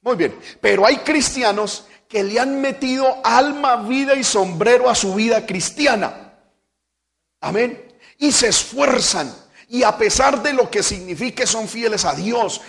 Muy 0.00 0.16
bien. 0.16 0.38
Pero 0.60 0.86
hay 0.86 0.98
cristianos 0.98 1.86
que 2.08 2.24
le 2.24 2.40
han 2.40 2.60
metido 2.60 3.18
alma, 3.22 3.76
vida 3.76 4.14
y 4.14 4.24
sombrero 4.24 4.88
a 4.88 4.94
su 4.94 5.14
vida 5.14 5.44
cristiana. 5.44 6.32
Amén. 7.40 7.96
Y 8.18 8.32
se 8.32 8.48
esfuerzan. 8.48 9.32
Y 9.68 9.82
a 9.82 9.96
pesar 9.98 10.42
de 10.42 10.54
lo 10.54 10.70
que 10.70 10.82
signifique, 10.82 11.46
son 11.46 11.68
fieles 11.68 12.06
a 12.06 12.14
Dios, 12.14 12.62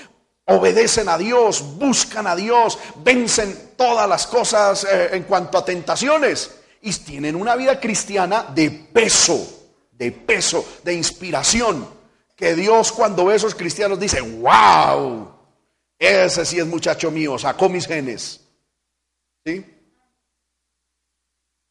obedecen 0.45 1.07
a 1.07 1.17
Dios, 1.17 1.77
buscan 1.77 2.27
a 2.27 2.35
Dios, 2.35 2.77
vencen 2.97 3.71
todas 3.77 4.07
las 4.09 4.27
cosas 4.27 4.83
eh, 4.83 5.11
en 5.13 5.23
cuanto 5.23 5.57
a 5.57 5.63
tentaciones. 5.63 6.55
Y 6.81 6.91
tienen 6.91 7.35
una 7.35 7.55
vida 7.55 7.79
cristiana 7.79 8.43
de 8.53 8.69
peso, 8.69 9.69
de 9.91 10.11
peso, 10.11 10.65
de 10.83 10.93
inspiración. 10.93 11.87
Que 12.35 12.55
Dios 12.55 12.91
cuando 12.91 13.25
ve 13.25 13.33
a 13.33 13.37
esos 13.37 13.55
cristianos 13.55 13.99
dice, 13.99 14.19
wow, 14.19 15.29
ese 15.97 16.45
sí 16.45 16.59
es 16.59 16.65
muchacho 16.65 17.11
mío, 17.11 17.37
sacó 17.37 17.69
mis 17.69 17.87
genes. 17.87 18.41
¿Sí? 19.49 19.65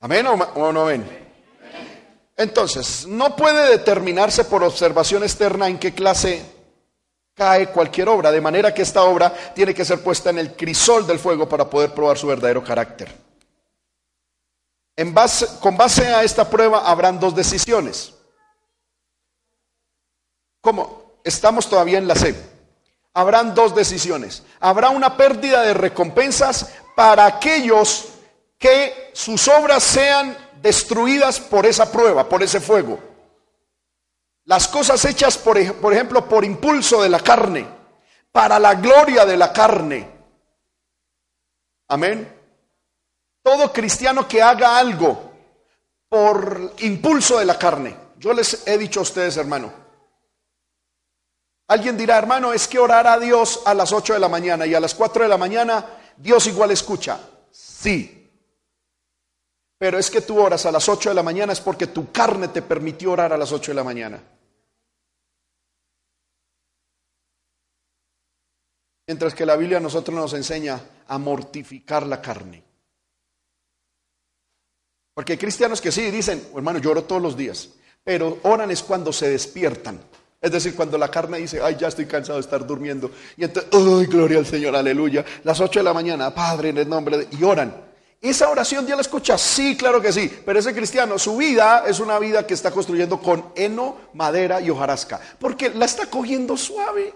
¿Amén 0.01 0.27
o, 0.27 0.73
no 0.73 0.85
ven? 0.87 1.29
Entonces, 2.37 3.07
no 3.07 3.37
puede 3.37 3.71
determinarse 3.71 4.45
por 4.45 4.65
observación 4.65 5.23
externa 5.23 5.69
en 5.69 5.79
qué 5.79 5.95
clase 5.95 6.45
cae 7.35 7.69
cualquier 7.71 8.09
obra, 8.09 8.33
de 8.33 8.41
manera 8.41 8.75
que 8.75 8.83
esta 8.83 9.05
obra 9.05 9.33
tiene 9.55 9.75
que 9.75 9.85
ser 9.85 10.03
puesta 10.03 10.31
en 10.31 10.39
el 10.39 10.57
crisol 10.57 11.07
del 11.07 11.21
fuego 11.21 11.49
para 11.49 11.71
poder 11.71 11.95
probar 11.95 12.19
su 12.19 12.27
verdadero 12.27 12.65
carácter. 12.65 13.15
Con 15.61 15.77
base 15.77 16.07
a 16.09 16.25
esta 16.25 16.51
prueba 16.51 16.81
habrán 16.81 17.21
dos 17.21 17.37
decisiones. 17.37 18.13
¿Cómo? 20.61 21.21
Estamos 21.23 21.69
todavía 21.69 21.99
en 21.99 22.09
la 22.09 22.17
C. 22.17 22.35
Habrán 23.15 23.55
dos 23.55 23.75
decisiones. 23.75 24.43
Habrá 24.59 24.91
una 24.91 25.17
pérdida 25.17 25.63
de 25.63 25.75
recompensas 25.75 26.73
para 26.99 27.27
aquellos 27.27 28.09
que 28.59 29.13
sus 29.13 29.47
obras 29.47 29.85
sean 29.85 30.37
destruidas 30.61 31.39
por 31.39 31.65
esa 31.65 31.93
prueba, 31.93 32.29
por 32.29 32.43
ese 32.43 32.61
fuego. 32.61 32.99
Las 34.47 34.67
cosas 34.67 35.05
hechas, 35.05 35.39
por, 35.39 35.77
por 35.77 35.93
ejemplo, 35.93 36.29
por 36.29 36.45
impulso 36.45 37.01
de 37.01 37.09
la 37.09 37.21
carne, 37.21 37.69
para 38.33 38.59
la 38.59 38.75
gloria 38.75 39.25
de 39.25 39.37
la 39.37 39.53
carne. 39.53 40.11
Amén. 41.87 42.37
Todo 43.45 43.73
cristiano 43.73 44.27
que 44.27 44.43
haga 44.43 44.77
algo 44.77 45.35
por 46.09 46.75
impulso 46.79 47.39
de 47.39 47.45
la 47.45 47.57
carne. 47.57 47.97
Yo 48.17 48.33
les 48.33 48.67
he 48.67 48.77
dicho 48.77 48.99
a 48.99 49.05
ustedes, 49.05 49.37
hermano. 49.37 49.73
Alguien 51.69 51.97
dirá, 51.97 52.19
hermano, 52.19 52.53
es 52.53 52.67
que 52.67 52.81
orar 52.81 53.07
a 53.07 53.21
Dios 53.21 53.63
a 53.67 53.73
las 53.73 53.93
8 53.93 54.15
de 54.15 54.19
la 54.19 54.29
mañana 54.29 54.67
y 54.67 54.75
a 54.75 54.81
las 54.81 54.97
4 54.97 55.23
de 55.23 55.29
la 55.29 55.39
mañana 55.39 55.98
Dios 56.19 56.47
igual 56.49 56.73
escucha. 56.73 57.21
Sí. 57.51 58.29
Pero 59.79 59.99
es 59.99 60.11
que 60.11 60.21
tú 60.21 60.41
oras 60.41 60.67
a 60.67 60.73
las 60.73 60.89
8 60.89 61.11
de 61.11 61.15
la 61.15 61.23
mañana 61.23 61.53
es 61.53 61.61
porque 61.61 61.87
tu 61.87 62.11
carne 62.11 62.49
te 62.49 62.63
permitió 62.63 63.13
orar 63.13 63.33
a 63.33 63.39
las 63.39 63.53
8 63.53 63.71
de 63.71 63.77
la 63.77 63.85
mañana. 63.85 64.21
Mientras 69.07 69.35
que 69.35 69.47
la 69.47 69.57
Biblia 69.57 69.79
a 69.79 69.81
nosotros 69.81 70.15
nos 70.15 70.35
enseña 70.35 70.81
a 71.07 71.17
mortificar 71.17 72.07
la 72.07 72.21
carne. 72.21 72.63
Porque 75.15 75.33
hay 75.33 75.39
cristianos 75.39 75.81
que 75.81 75.93
sí 75.93 76.11
dicen, 76.11 76.51
hermano, 76.55 76.79
yo 76.79 76.91
oro 76.91 77.05
todos 77.05 77.23
los 77.23 77.37
días, 77.37 77.71
pero 78.05 78.39
oran 78.43 78.71
es 78.71 78.83
cuando 78.83 79.13
se 79.13 79.31
despiertan. 79.31 80.01
Es 80.41 80.53
decir, 80.53 80.77
cuando 80.77 80.97
la 80.97 81.11
carne 81.11 81.39
dice, 81.39 81.61
ay, 81.63 81.77
ya 81.79 81.89
estoy 81.89 82.07
cansado 82.07 82.39
de 82.39 82.43
estar 82.43 82.65
durmiendo. 82.65 83.11
Y 83.37 83.45
entonces, 83.45 83.73
ay, 83.73 84.07
gloria 84.07 84.39
al 84.39 84.47
Señor, 84.47 84.77
aleluya. 84.77 85.25
Las 85.43 85.61
8 85.61 85.81
de 85.81 85.85
la 85.85 85.93
mañana, 85.93 86.33
Padre, 86.33 86.69
en 86.69 86.79
el 86.79 86.89
nombre 86.89 87.19
de... 87.19 87.37
Y 87.37 87.43
oran. 87.43 87.89
¿Esa 88.21 88.49
oración 88.49 88.85
Dios 88.87 88.97
la 88.97 89.03
escucha? 89.03 89.37
Sí, 89.37 89.77
claro 89.77 90.01
que 90.01 90.13
sí. 90.13 90.31
Pero 90.45 90.59
ese 90.59 90.75
cristiano, 90.75 91.19
su 91.19 91.37
vida 91.37 91.85
es 91.87 91.99
una 91.99 92.19
vida 92.19 92.47
que 92.47 92.55
está 92.55 92.71
construyendo 92.71 93.21
con 93.21 93.53
heno, 93.57 93.97
madera 94.15 94.61
y 94.61 94.71
hojarasca. 94.71 95.21
Porque 95.41 95.71
la 95.71 95.85
está 95.85 96.07
cogiendo 96.07 96.57
suave. 96.57 97.15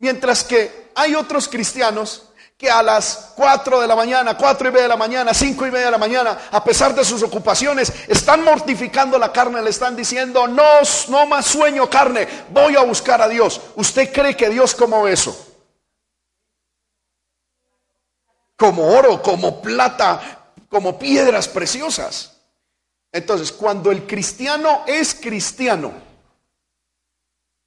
Mientras 0.00 0.44
que 0.44 0.90
hay 0.94 1.14
otros 1.14 1.48
cristianos 1.48 2.27
que 2.58 2.68
a 2.68 2.82
las 2.82 3.34
4 3.36 3.80
de 3.80 3.86
la 3.86 3.94
mañana, 3.94 4.36
4 4.36 4.68
y 4.68 4.72
media 4.72 4.82
de 4.82 4.88
la 4.88 4.96
mañana, 4.96 5.32
5 5.32 5.64
y 5.68 5.70
media 5.70 5.86
de 5.86 5.92
la 5.92 5.98
mañana, 5.98 6.36
a 6.50 6.64
pesar 6.64 6.92
de 6.92 7.04
sus 7.04 7.22
ocupaciones, 7.22 7.92
están 8.08 8.42
mortificando 8.42 9.16
la 9.16 9.32
carne, 9.32 9.62
le 9.62 9.70
están 9.70 9.94
diciendo, 9.94 10.48
no, 10.48 10.64
no 11.08 11.26
más 11.26 11.46
sueño 11.46 11.88
carne, 11.88 12.26
voy 12.50 12.74
a 12.74 12.80
buscar 12.80 13.22
a 13.22 13.28
Dios. 13.28 13.60
¿Usted 13.76 14.12
cree 14.12 14.36
que 14.36 14.50
Dios 14.50 14.74
como 14.74 15.06
eso? 15.06 15.54
Como 18.56 18.88
oro, 18.88 19.22
como 19.22 19.62
plata, 19.62 20.50
como 20.68 20.98
piedras 20.98 21.46
preciosas. 21.46 22.40
Entonces, 23.12 23.52
cuando 23.52 23.92
el 23.92 24.04
cristiano 24.04 24.82
es 24.88 25.14
cristiano 25.14 25.92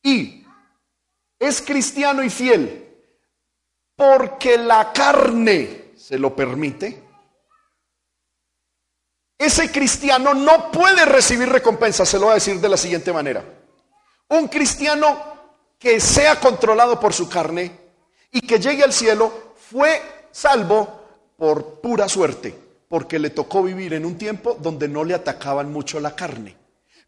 y 0.04 0.46
es 1.40 1.62
cristiano 1.62 2.22
y 2.22 2.30
fiel, 2.30 2.91
porque 4.02 4.58
la 4.58 4.92
carne 4.92 5.92
se 5.96 6.18
lo 6.18 6.36
permite, 6.36 7.04
ese 9.38 9.72
cristiano 9.72 10.34
no 10.34 10.72
puede 10.72 11.06
recibir 11.06 11.48
recompensa, 11.48 12.04
se 12.04 12.18
lo 12.18 12.24
voy 12.24 12.32
a 12.32 12.36
decir 12.36 12.60
de 12.60 12.68
la 12.68 12.78
siguiente 12.78 13.14
manera. 13.14 13.46
Un 14.30 14.48
cristiano 14.48 15.22
que 15.78 16.00
sea 16.00 16.40
controlado 16.40 17.00
por 17.00 17.14
su 17.14 17.30
carne 17.30 17.78
y 18.32 18.42
que 18.42 18.58
llegue 18.58 18.84
al 18.84 18.92
cielo 18.92 19.54
fue 19.70 20.02
salvo 20.32 21.02
por 21.38 21.80
pura 21.80 22.10
suerte, 22.10 22.58
porque 22.90 23.20
le 23.20 23.30
tocó 23.30 23.62
vivir 23.62 23.94
en 23.94 24.08
un 24.08 24.18
tiempo 24.18 24.58
donde 24.60 24.88
no 24.88 25.04
le 25.04 25.14
atacaban 25.14 25.72
mucho 25.72 26.00
la 26.00 26.16
carne. 26.16 26.58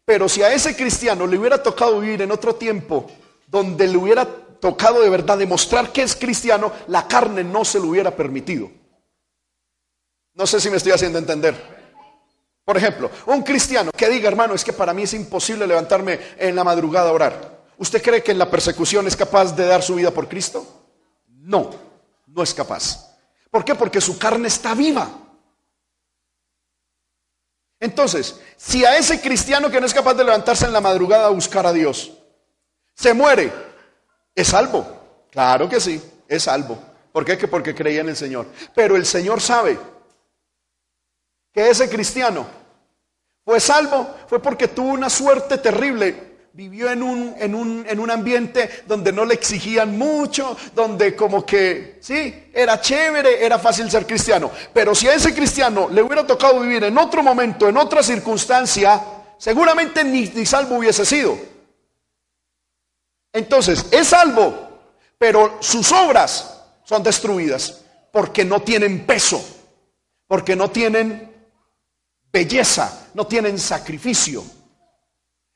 Pero 0.04 0.28
si 0.28 0.44
a 0.44 0.52
ese 0.52 0.76
cristiano 0.76 1.26
le 1.26 1.38
hubiera 1.38 1.60
tocado 1.60 1.98
vivir 1.98 2.22
en 2.22 2.30
otro 2.30 2.54
tiempo 2.54 3.10
donde 3.48 3.88
le 3.88 3.96
hubiera 3.96 4.43
tocado 4.64 5.02
de 5.02 5.10
verdad 5.10 5.36
demostrar 5.36 5.92
que 5.92 6.00
es 6.00 6.16
cristiano, 6.16 6.72
la 6.86 7.06
carne 7.06 7.44
no 7.44 7.66
se 7.66 7.78
lo 7.78 7.88
hubiera 7.88 8.16
permitido. 8.16 8.70
No 10.32 10.46
sé 10.46 10.58
si 10.58 10.70
me 10.70 10.78
estoy 10.78 10.92
haciendo 10.92 11.18
entender. 11.18 11.54
Por 12.64 12.78
ejemplo, 12.78 13.10
un 13.26 13.42
cristiano 13.42 13.90
que 13.94 14.08
diga, 14.08 14.26
hermano, 14.26 14.54
es 14.54 14.64
que 14.64 14.72
para 14.72 14.94
mí 14.94 15.02
es 15.02 15.12
imposible 15.12 15.66
levantarme 15.66 16.18
en 16.38 16.56
la 16.56 16.64
madrugada 16.64 17.10
a 17.10 17.12
orar. 17.12 17.64
¿Usted 17.76 18.02
cree 18.02 18.22
que 18.22 18.32
en 18.32 18.38
la 18.38 18.50
persecución 18.50 19.06
es 19.06 19.14
capaz 19.14 19.54
de 19.54 19.66
dar 19.66 19.82
su 19.82 19.96
vida 19.96 20.10
por 20.10 20.28
Cristo? 20.28 20.66
No, 21.28 21.68
no 22.28 22.42
es 22.42 22.54
capaz. 22.54 23.18
¿Por 23.50 23.66
qué? 23.66 23.74
Porque 23.74 24.00
su 24.00 24.18
carne 24.18 24.48
está 24.48 24.74
viva. 24.74 25.10
Entonces, 27.80 28.40
si 28.56 28.82
a 28.86 28.96
ese 28.96 29.20
cristiano 29.20 29.70
que 29.70 29.78
no 29.78 29.84
es 29.84 29.92
capaz 29.92 30.14
de 30.14 30.24
levantarse 30.24 30.64
en 30.64 30.72
la 30.72 30.80
madrugada 30.80 31.26
a 31.26 31.30
buscar 31.30 31.66
a 31.66 31.72
Dios, 31.74 32.12
se 32.94 33.12
muere, 33.12 33.73
¿es 34.34 34.48
salvo? 34.48 34.86
Claro 35.30 35.68
que 35.68 35.80
sí, 35.80 36.00
es 36.28 36.42
salvo. 36.44 36.78
¿Por 37.12 37.24
qué? 37.24 37.38
Que 37.38 37.48
porque 37.48 37.74
creía 37.74 38.00
en 38.00 38.08
el 38.08 38.16
Señor. 38.16 38.46
Pero 38.74 38.96
el 38.96 39.06
Señor 39.06 39.40
sabe 39.40 39.78
que 41.52 41.70
ese 41.70 41.88
cristiano 41.88 42.46
fue 43.44 43.60
salvo, 43.60 44.08
fue 44.26 44.40
porque 44.40 44.68
tuvo 44.68 44.88
una 44.88 45.10
suerte 45.10 45.58
terrible. 45.58 46.34
Vivió 46.52 46.90
en 46.90 47.02
un, 47.02 47.34
en, 47.38 47.54
un, 47.54 47.84
en 47.88 47.98
un 47.98 48.10
ambiente 48.10 48.70
donde 48.86 49.12
no 49.12 49.24
le 49.24 49.34
exigían 49.34 49.98
mucho, 49.98 50.56
donde 50.74 51.16
como 51.16 51.44
que, 51.44 51.98
sí, 52.00 52.48
era 52.52 52.80
chévere, 52.80 53.44
era 53.44 53.58
fácil 53.58 53.90
ser 53.90 54.06
cristiano. 54.06 54.50
Pero 54.72 54.94
si 54.94 55.08
a 55.08 55.14
ese 55.14 55.34
cristiano 55.34 55.88
le 55.90 56.02
hubiera 56.02 56.24
tocado 56.26 56.60
vivir 56.60 56.84
en 56.84 56.96
otro 56.96 57.22
momento, 57.24 57.68
en 57.68 57.76
otra 57.76 58.04
circunstancia, 58.04 59.02
seguramente 59.36 60.04
ni, 60.04 60.28
ni 60.28 60.46
salvo 60.46 60.76
hubiese 60.78 61.04
sido. 61.04 61.53
Entonces, 63.34 63.84
es 63.90 64.08
salvo, 64.08 64.54
pero 65.18 65.58
sus 65.60 65.90
obras 65.90 66.62
son 66.84 67.02
destruidas 67.02 67.80
porque 68.12 68.44
no 68.44 68.62
tienen 68.62 69.04
peso, 69.04 69.44
porque 70.28 70.54
no 70.54 70.70
tienen 70.70 71.34
belleza, 72.32 73.08
no 73.12 73.26
tienen 73.26 73.58
sacrificio. 73.58 74.44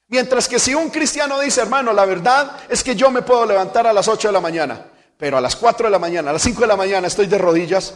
Mientras 0.09 0.49
que 0.49 0.59
si 0.59 0.75
un 0.75 0.91
cristiano 0.91 1.39
dice, 1.39 1.61
hermano, 1.61 1.93
la 1.93 2.05
verdad 2.05 2.57
es 2.69 2.83
que 2.83 2.97
yo 2.97 3.13
me 3.13 3.23
puedo 3.23 3.47
levantar 3.47 3.87
a 3.87 3.93
las 3.93 4.09
8 4.09 4.29
de 4.29 4.33
la 4.33 4.41
mañana, 4.41 4.85
pero 5.17 5.39
a 5.39 5.41
las 5.41 5.55
4 5.55 5.87
de 5.87 5.93
la 5.93 6.01
mañana, 6.01 6.31
a 6.31 6.33
las 6.33 6.43
5 6.43 6.63
de 6.63 6.67
la 6.67 6.77
mañana 6.77 7.07
estoy 7.07 7.27
de 7.27 7.39
rodillas, 7.39 7.95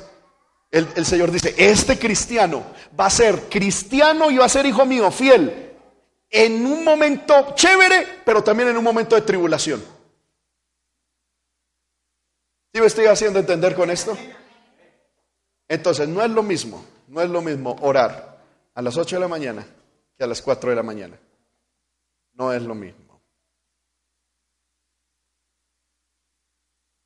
el, 0.70 0.86
el 0.94 1.04
Señor 1.04 1.32
dice, 1.32 1.56
este 1.58 1.98
cristiano 1.98 2.62
va 2.98 3.06
a 3.06 3.10
ser 3.10 3.48
cristiano 3.48 4.30
y 4.30 4.36
va 4.36 4.44
a 4.44 4.48
ser 4.48 4.64
hijo 4.64 4.86
mío, 4.86 5.10
fiel, 5.10 5.71
en 6.32 6.64
un 6.64 6.82
momento 6.82 7.54
chévere, 7.54 8.22
pero 8.24 8.42
también 8.42 8.70
en 8.70 8.78
un 8.78 8.82
momento 8.82 9.14
de 9.14 9.20
tribulación. 9.20 9.84
¿Sí 12.72 12.80
me 12.80 12.86
estoy 12.86 13.04
haciendo 13.04 13.38
entender 13.38 13.74
con 13.74 13.90
esto? 13.90 14.16
Entonces, 15.68 16.08
no 16.08 16.24
es 16.24 16.30
lo 16.30 16.42
mismo, 16.42 16.84
no 17.08 17.20
es 17.20 17.28
lo 17.28 17.42
mismo 17.42 17.76
orar 17.82 18.42
a 18.74 18.80
las 18.80 18.96
8 18.96 19.16
de 19.16 19.20
la 19.20 19.28
mañana 19.28 19.66
que 20.16 20.24
a 20.24 20.26
las 20.26 20.40
4 20.40 20.70
de 20.70 20.76
la 20.76 20.82
mañana. 20.82 21.18
No 22.32 22.50
es 22.50 22.62
lo 22.62 22.74
mismo. 22.74 23.20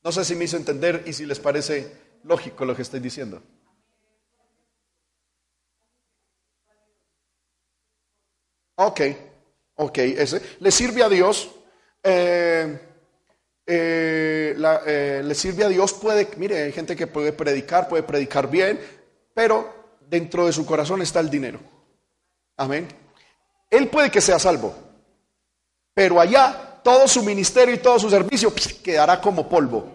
No 0.05 0.13
sé 0.13 0.25
si 0.25 0.37
me 0.37 0.45
hizo 0.45 0.57
entender 0.57 1.03
y 1.05 1.13
si 1.13 1.27
les 1.27 1.41
parece 1.41 1.93
lógico 2.23 2.65
lo 2.65 2.77
que 2.77 2.83
estoy 2.83 3.01
diciendo. 3.01 3.43
Ok, 8.77 9.01
ok, 9.77 9.99
ese. 9.99 10.57
Le 10.61 10.71
sirve 10.71 11.03
a 11.03 11.09
Dios. 11.09 11.51
eh, 12.03 12.79
eh, 13.67 14.55
eh, 14.87 15.23
le 15.25 15.35
sirve 15.35 15.65
a 15.65 15.69
Dios, 15.69 15.93
puede, 15.95 16.29
mire, 16.37 16.63
hay 16.63 16.73
gente 16.73 16.95
que 16.95 17.09
puede 17.09 17.33
predicar, 17.33 17.89
puede 17.89 18.05
predicar 18.05 18.49
bien, 18.49 18.81
pero 19.35 19.75
dentro 20.09 20.47
de 20.47 20.53
su 20.53 20.65
corazón 20.65 21.03
está 21.03 21.19
el 21.19 21.29
dinero. 21.31 21.59
Amén. 22.57 22.87
Él 23.69 23.89
puede 23.89 24.11
que 24.11 24.21
sea 24.21 24.39
salvo, 24.39 24.73
pero 25.93 26.21
allá 26.21 26.81
todo 26.85 27.09
su 27.09 27.25
ministerio 27.25 27.75
y 27.75 27.79
todo 27.79 27.99
su 27.99 28.09
servicio 28.09 28.55
quedará 28.85 29.21
como 29.21 29.49
polvo, 29.49 29.89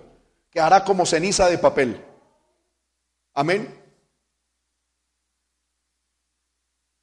quedará 0.49 0.83
como 0.83 1.05
ceniza 1.05 1.49
de 1.49 1.57
papel. 1.57 2.03
Amén. 3.33 3.73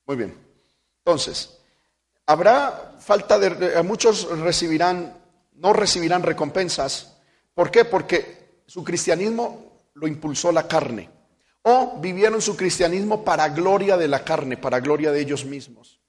Muy 0.06 0.16
bien. 0.16 0.36
Entonces, 0.98 1.57
habrá 2.28 2.94
falta 3.00 3.38
de, 3.38 3.82
muchos 3.82 4.28
recibirán 4.38 5.16
no 5.54 5.72
recibirán 5.72 6.22
recompensas. 6.22 7.16
¿Por 7.52 7.70
qué? 7.72 7.84
Porque 7.84 8.62
su 8.66 8.84
cristianismo 8.84 9.88
lo 9.94 10.06
impulsó 10.06 10.52
la 10.52 10.68
carne. 10.68 11.10
O 11.62 11.98
vivieron 12.00 12.40
su 12.40 12.56
cristianismo 12.56 13.24
para 13.24 13.48
gloria 13.48 13.96
de 13.96 14.06
la 14.06 14.22
carne, 14.24 14.56
para 14.56 14.78
gloria 14.78 15.10
de 15.10 15.20
ellos 15.20 15.44
mismos. 15.44 16.00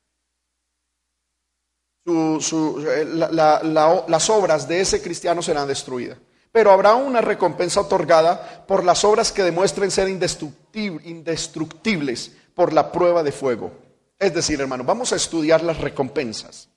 Eh, 2.05 3.05
la- 3.07 3.29
la- 3.31 3.61
la- 3.63 4.05
las 4.07 4.29
obras 4.29 4.67
de 4.67 4.81
ese 4.81 5.01
cristiano 5.01 5.41
serán 5.41 5.67
destruidas. 5.67 6.17
Pero 6.51 6.71
habrá 6.71 6.95
una 6.95 7.21
recompensa 7.21 7.81
otorgada 7.81 8.65
por 8.67 8.83
las 8.83 9.03
obras 9.03 9.31
que 9.31 9.43
demuestren 9.43 9.91
ser 9.91 10.07
indestructib- 10.09 11.01
indestructibles 11.05 12.31
por 12.55 12.73
la 12.73 12.91
prueba 12.91 13.23
de 13.23 13.31
fuego. 13.31 13.71
Es 14.19 14.33
decir, 14.33 14.59
hermano, 14.59 14.83
vamos 14.83 15.13
a 15.13 15.15
estudiar 15.15 15.63
las 15.63 15.77
recompensas. 15.77 16.67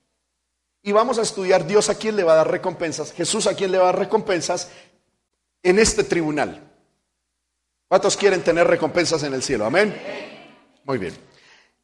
Y 0.83 0.93
vamos 0.93 1.19
a 1.19 1.23
estudiar 1.23 1.67
Dios 1.67 1.89
a 1.91 1.97
quién 1.97 2.17
le 2.17 2.25
va 2.25 2.33
a 2.33 2.37
dar 2.37 2.51
recompensas, 2.51 3.13
Jesús 3.13 3.47
a 3.47 3.55
quién 3.55 3.71
le 3.71 3.79
va 3.79 3.85
a 3.85 3.93
dar 3.93 3.99
recompensas 3.99 4.69
en 5.63 5.79
este 5.79 6.05
tribunal. 6.05 6.61
¿Cuántos 7.89 8.17
quieren 8.17 8.43
tener 8.43 8.67
recompensas 8.67 9.23
en 9.23 9.35
el 9.35 9.43
cielo? 9.43 9.67
Amén. 9.67 9.95
Muy 10.85 10.99
bien. 10.99 11.17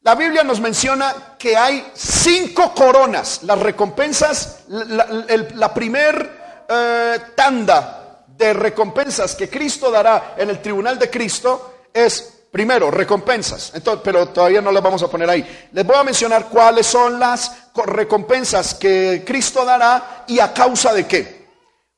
La 0.02 0.14
Biblia 0.14 0.42
nos 0.42 0.60
menciona 0.60 1.36
que 1.38 1.56
hay 1.56 1.90
cinco 1.94 2.72
coronas. 2.74 3.42
Las 3.42 3.58
recompensas, 3.58 4.64
la, 4.68 5.74
primer 5.74 6.64
eh, 6.68 7.18
tanda 7.34 8.24
de 8.26 8.52
recompensas 8.52 9.34
que 9.34 9.50
Cristo 9.50 9.90
dará 9.90 10.34
en 10.38 10.50
el 10.50 10.62
tribunal 10.62 10.98
de 10.98 11.10
Cristo 11.10 11.74
es 11.92 12.37
Primero, 12.50 12.90
recompensas, 12.90 13.72
Entonces, 13.74 14.00
pero 14.02 14.28
todavía 14.28 14.62
no 14.62 14.72
las 14.72 14.82
vamos 14.82 15.02
a 15.02 15.10
poner 15.10 15.28
ahí. 15.28 15.68
Les 15.72 15.86
voy 15.86 15.96
a 15.96 16.02
mencionar 16.02 16.48
cuáles 16.48 16.86
son 16.86 17.18
las 17.18 17.52
recompensas 17.74 18.74
que 18.74 19.22
Cristo 19.26 19.64
dará 19.64 20.24
y 20.26 20.40
a 20.40 20.52
causa 20.52 20.94
de 20.94 21.06
qué. 21.06 21.46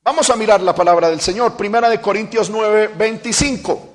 Vamos 0.03 0.29
a 0.29 0.37
mirar 0.37 0.61
la 0.61 0.75
palabra 0.75 1.09
del 1.09 1.21
Señor, 1.21 1.57
primera 1.57 1.89
de 1.89 2.01
Corintios 2.01 2.51
9, 2.51 2.91
25. 2.97 3.89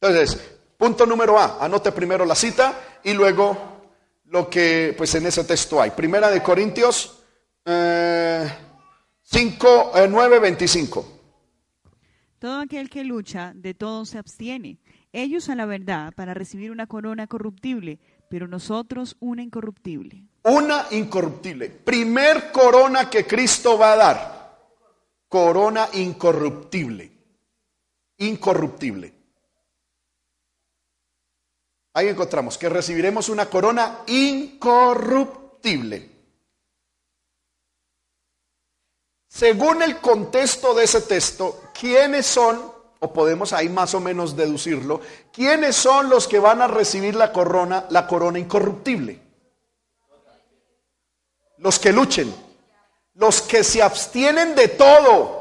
Entonces, 0.00 0.38
punto 0.76 1.06
número 1.06 1.38
A, 1.38 1.58
anote 1.60 1.90
primero 1.92 2.24
la 2.26 2.34
cita 2.34 2.74
y 3.02 3.14
luego 3.14 3.56
lo 4.26 4.50
que 4.50 4.94
pues 4.96 5.14
en 5.14 5.26
ese 5.26 5.44
texto 5.44 5.80
hay. 5.80 5.92
Primera 5.92 6.30
de 6.30 6.42
Corintios 6.42 7.18
eh, 7.64 8.48
5, 9.22 9.92
9, 10.08 10.38
25. 10.38 11.18
Todo 12.38 12.60
aquel 12.60 12.88
que 12.88 13.04
lucha, 13.04 13.52
de 13.54 13.74
todo 13.74 14.04
se 14.04 14.18
abstiene. 14.18 14.78
Ellos 15.12 15.48
a 15.48 15.54
la 15.54 15.66
verdad 15.66 16.12
para 16.14 16.34
recibir 16.34 16.70
una 16.70 16.86
corona 16.86 17.26
corruptible, 17.26 17.98
pero 18.28 18.46
nosotros 18.46 19.16
una 19.20 19.42
incorruptible. 19.42 20.24
Una 20.44 20.86
incorruptible. 20.90 21.70
Primer 21.70 22.52
corona 22.52 23.08
que 23.08 23.26
Cristo 23.26 23.78
va 23.78 23.92
a 23.92 23.96
dar. 23.96 24.38
Corona 25.28 25.88
incorruptible. 25.94 27.10
Incorruptible. 28.18 29.14
Ahí 31.94 32.08
encontramos 32.08 32.58
que 32.58 32.68
recibiremos 32.68 33.28
una 33.28 33.46
corona 33.46 34.00
incorruptible. 34.06 35.48
Según 39.28 39.82
el 39.82 39.98
contexto 39.98 40.74
de 40.74 40.84
ese 40.84 41.00
texto, 41.02 41.70
¿quiénes 41.78 42.26
son, 42.26 42.77
o 43.00 43.12
podemos 43.12 43.52
ahí 43.52 43.68
más 43.68 43.94
o 43.94 44.00
menos 44.00 44.36
deducirlo, 44.36 45.00
quiénes 45.32 45.76
son 45.76 46.08
los 46.08 46.26
que 46.26 46.38
van 46.38 46.62
a 46.62 46.66
recibir 46.66 47.14
la 47.14 47.32
corona, 47.32 47.86
la 47.90 48.06
corona 48.06 48.38
incorruptible? 48.38 49.20
Los 51.58 51.78
que 51.78 51.92
luchen, 51.92 52.34
los 53.14 53.42
que 53.42 53.64
se 53.64 53.82
abstienen 53.82 54.54
de 54.54 54.68
todo. 54.68 55.38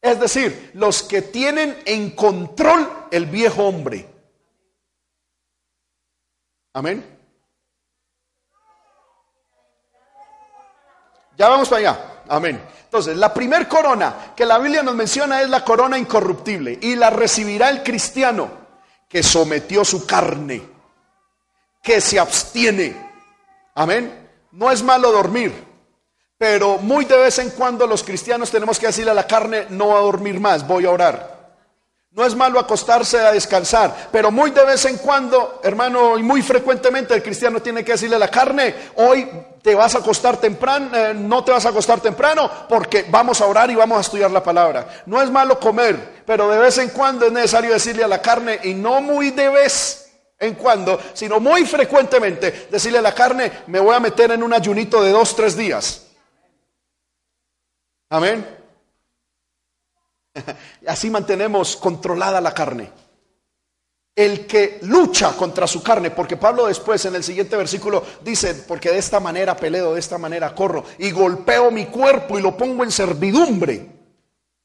Es 0.00 0.20
decir, 0.20 0.70
los 0.74 1.02
que 1.02 1.22
tienen 1.22 1.82
en 1.84 2.10
control 2.10 3.08
el 3.10 3.26
viejo 3.26 3.64
hombre. 3.64 4.08
Amén. 6.72 7.16
Ya 11.36 11.48
vamos 11.48 11.68
para 11.68 11.80
allá. 11.80 12.22
Amén. 12.28 12.60
Entonces, 12.96 13.18
la 13.18 13.34
primer 13.34 13.68
corona 13.68 14.32
que 14.34 14.46
la 14.46 14.56
Biblia 14.56 14.82
nos 14.82 14.94
menciona 14.94 15.42
es 15.42 15.50
la 15.50 15.62
corona 15.62 15.98
incorruptible 15.98 16.78
y 16.80 16.96
la 16.96 17.10
recibirá 17.10 17.68
el 17.68 17.82
cristiano 17.82 18.50
que 19.06 19.22
sometió 19.22 19.84
su 19.84 20.06
carne, 20.06 20.62
que 21.82 22.00
se 22.00 22.18
abstiene. 22.18 22.96
Amén. 23.74 24.30
No 24.52 24.70
es 24.70 24.82
malo 24.82 25.12
dormir, 25.12 25.52
pero 26.38 26.78
muy 26.78 27.04
de 27.04 27.18
vez 27.18 27.38
en 27.38 27.50
cuando 27.50 27.86
los 27.86 28.02
cristianos 28.02 28.50
tenemos 28.50 28.78
que 28.78 28.86
decirle 28.86 29.10
a 29.10 29.14
la 29.14 29.26
carne, 29.26 29.66
no 29.68 29.94
a 29.94 30.00
dormir 30.00 30.40
más, 30.40 30.66
voy 30.66 30.86
a 30.86 30.90
orar. 30.90 31.35
No 32.16 32.24
es 32.24 32.34
malo 32.34 32.58
acostarse 32.58 33.18
a 33.18 33.32
descansar, 33.32 34.08
pero 34.10 34.30
muy 34.30 34.50
de 34.50 34.64
vez 34.64 34.86
en 34.86 34.96
cuando, 34.96 35.60
hermano, 35.62 36.16
y 36.16 36.22
muy 36.22 36.40
frecuentemente 36.40 37.12
el 37.12 37.22
cristiano 37.22 37.60
tiene 37.60 37.84
que 37.84 37.92
decirle 37.92 38.16
a 38.16 38.18
la 38.18 38.30
carne, 38.30 38.74
hoy 38.94 39.28
te 39.60 39.74
vas 39.74 39.94
a 39.94 39.98
acostar 39.98 40.38
temprano, 40.38 40.96
eh, 40.96 41.12
no 41.12 41.44
te 41.44 41.52
vas 41.52 41.66
a 41.66 41.68
acostar 41.68 42.00
temprano 42.00 42.50
porque 42.70 43.04
vamos 43.10 43.42
a 43.42 43.46
orar 43.46 43.70
y 43.70 43.74
vamos 43.74 43.98
a 43.98 44.00
estudiar 44.00 44.30
la 44.30 44.42
palabra. 44.42 45.02
No 45.04 45.20
es 45.20 45.30
malo 45.30 45.60
comer, 45.60 46.22
pero 46.24 46.48
de 46.48 46.56
vez 46.56 46.78
en 46.78 46.88
cuando 46.88 47.26
es 47.26 47.32
necesario 47.32 47.74
decirle 47.74 48.02
a 48.02 48.08
la 48.08 48.22
carne, 48.22 48.60
y 48.64 48.72
no 48.72 49.02
muy 49.02 49.32
de 49.32 49.50
vez 49.50 50.10
en 50.38 50.54
cuando, 50.54 50.98
sino 51.12 51.38
muy 51.38 51.66
frecuentemente, 51.66 52.66
decirle 52.70 52.96
a 52.96 53.02
la 53.02 53.14
carne, 53.14 53.52
me 53.66 53.78
voy 53.78 53.94
a 53.94 54.00
meter 54.00 54.30
en 54.30 54.42
un 54.42 54.54
ayunito 54.54 55.02
de 55.02 55.10
dos, 55.10 55.36
tres 55.36 55.54
días. 55.54 56.06
Amén. 58.08 58.55
Así 60.86 61.10
mantenemos 61.10 61.76
controlada 61.76 62.40
la 62.40 62.54
carne. 62.54 62.90
El 64.14 64.46
que 64.46 64.78
lucha 64.82 65.36
contra 65.36 65.66
su 65.66 65.82
carne, 65.82 66.10
porque 66.10 66.38
Pablo 66.38 66.66
después 66.66 67.04
en 67.04 67.14
el 67.14 67.22
siguiente 67.22 67.54
versículo 67.56 68.02
dice, 68.22 68.54
porque 68.54 68.90
de 68.90 68.98
esta 68.98 69.20
manera 69.20 69.56
peleo, 69.56 69.92
de 69.92 70.00
esta 70.00 70.16
manera 70.16 70.54
corro 70.54 70.84
y 70.98 71.10
golpeo 71.10 71.70
mi 71.70 71.86
cuerpo 71.86 72.38
y 72.38 72.42
lo 72.42 72.56
pongo 72.56 72.82
en 72.82 72.90
servidumbre. 72.90 73.95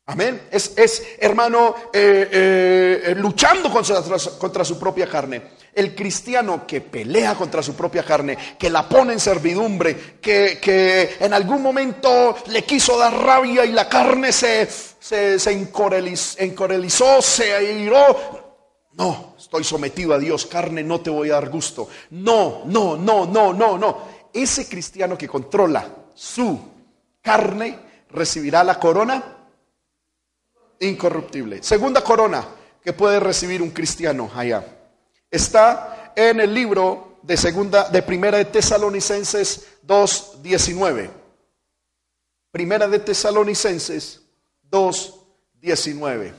Amén. 0.07 0.47
Es, 0.51 0.73
es 0.75 1.03
hermano, 1.19 1.75
eh, 1.93 2.27
eh, 2.31 3.01
eh, 3.05 3.15
luchando 3.15 3.71
contra, 3.71 4.01
contra 4.37 4.65
su 4.65 4.79
propia 4.79 5.07
carne. 5.07 5.51
El 5.73 5.95
cristiano 5.95 6.65
que 6.67 6.81
pelea 6.81 7.35
contra 7.35 7.63
su 7.63 7.75
propia 7.75 8.03
carne, 8.03 8.37
que 8.57 8.69
la 8.69 8.89
pone 8.89 9.13
en 9.13 9.19
servidumbre, 9.19 10.17
que, 10.19 10.59
que 10.61 11.17
en 11.19 11.33
algún 11.33 11.61
momento 11.61 12.35
le 12.47 12.63
quiso 12.63 12.97
dar 12.97 13.13
rabia 13.13 13.63
y 13.63 13.71
la 13.71 13.87
carne 13.87 14.33
se, 14.33 14.67
se, 14.67 15.39
se 15.39 15.51
encorelizó, 15.51 17.21
se 17.21 17.53
airó. 17.53 18.41
No, 18.93 19.35
estoy 19.37 19.63
sometido 19.63 20.13
a 20.13 20.19
Dios, 20.19 20.45
carne, 20.45 20.83
no 20.83 20.99
te 20.99 21.09
voy 21.09 21.29
a 21.29 21.35
dar 21.35 21.49
gusto. 21.49 21.87
No, 22.09 22.63
no, 22.65 22.97
no, 22.97 23.25
no, 23.27 23.53
no, 23.53 23.77
no. 23.77 23.97
Ese 24.33 24.67
cristiano 24.67 25.17
que 25.17 25.29
controla 25.29 25.87
su 26.13 26.59
carne 27.21 27.79
recibirá 28.09 28.63
la 28.63 28.77
corona 28.77 29.37
incorruptible. 30.81 31.63
Segunda 31.63 32.03
corona 32.03 32.45
que 32.83 32.93
puede 32.93 33.19
recibir 33.19 33.61
un 33.61 33.69
cristiano 33.69 34.29
allá. 34.35 34.65
Está 35.29 36.13
en 36.15 36.41
el 36.41 36.53
libro 36.53 37.19
de 37.21 37.37
segunda 37.37 37.89
de 37.89 38.01
Primera 38.01 38.37
de 38.37 38.45
Tesalonicenses 38.45 39.67
2:19. 39.87 41.09
Primera 42.51 42.87
de 42.87 42.99
Tesalonicenses 42.99 44.21
2:19. 44.69 46.33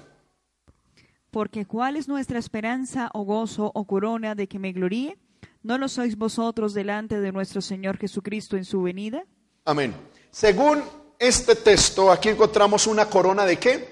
Porque 1.30 1.64
cuál 1.64 1.96
es 1.96 2.08
nuestra 2.08 2.38
esperanza 2.38 3.08
o 3.14 3.22
gozo 3.22 3.70
o 3.74 3.86
corona 3.86 4.34
de 4.34 4.48
que 4.48 4.58
me 4.58 4.72
gloríe? 4.72 5.16
¿No 5.62 5.78
lo 5.78 5.88
sois 5.88 6.18
vosotros 6.18 6.74
delante 6.74 7.20
de 7.20 7.32
nuestro 7.32 7.62
Señor 7.62 7.96
Jesucristo 7.96 8.56
en 8.56 8.64
su 8.64 8.82
venida? 8.82 9.24
Amén. 9.64 9.94
Según 10.30 10.82
este 11.18 11.54
texto, 11.54 12.10
aquí 12.10 12.28
encontramos 12.28 12.86
una 12.86 13.06
corona 13.06 13.46
de 13.46 13.56
qué? 13.56 13.91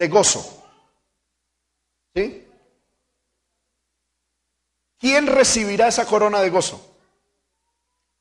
De 0.00 0.08
gozo. 0.08 0.64
¿Sí? 2.14 2.48
¿Quién 4.98 5.26
recibirá 5.26 5.88
esa 5.88 6.06
corona 6.06 6.40
de 6.40 6.48
gozo? 6.48 6.80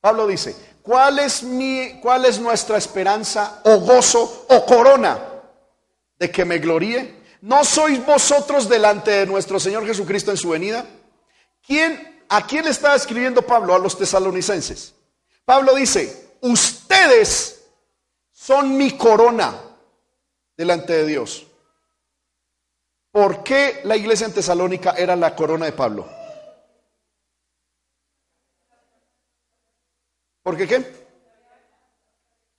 Pablo 0.01 0.27
dice, 0.27 0.55
¿cuál 0.83 1.19
es 1.19 1.41
mi 1.41 1.99
cuál 2.01 2.25
es 2.25 2.37
nuestra 2.39 2.77
esperanza 2.77 3.61
o 3.63 3.79
gozo 3.79 4.45
o 4.49 4.65
corona 4.65 5.19
de 6.17 6.29
que 6.29 6.43
me 6.43 6.59
gloríe? 6.59 7.23
¿No 7.41 7.63
sois 7.63 8.05
vosotros 8.05 8.67
delante 8.67 9.11
de 9.11 9.25
nuestro 9.25 9.57
Señor 9.57 9.85
Jesucristo 9.85 10.31
en 10.31 10.37
su 10.37 10.49
venida? 10.49 10.85
¿Quién 11.65 12.25
a 12.27 12.45
quién 12.45 12.65
le 12.65 12.71
está 12.71 12.93
escribiendo 12.93 13.41
Pablo 13.41 13.73
a 13.73 13.79
los 13.79 13.97
tesalonicenses? 13.97 14.93
Pablo 15.45 15.75
dice, 15.75 16.35
"Ustedes 16.41 17.63
son 18.33 18.75
mi 18.77 18.97
corona 18.97 19.57
delante 20.57 20.93
de 20.93 21.05
Dios." 21.05 21.48
¿Por 23.19 23.43
qué 23.43 23.81
la 23.83 23.97
iglesia 23.97 24.27
en 24.27 24.33
Tesalónica 24.33 24.91
era 24.91 25.13
la 25.13 25.35
corona 25.35 25.65
de 25.65 25.73
Pablo? 25.73 26.07
¿Por 30.41 30.55
qué 30.55 30.65
qué? 30.65 31.07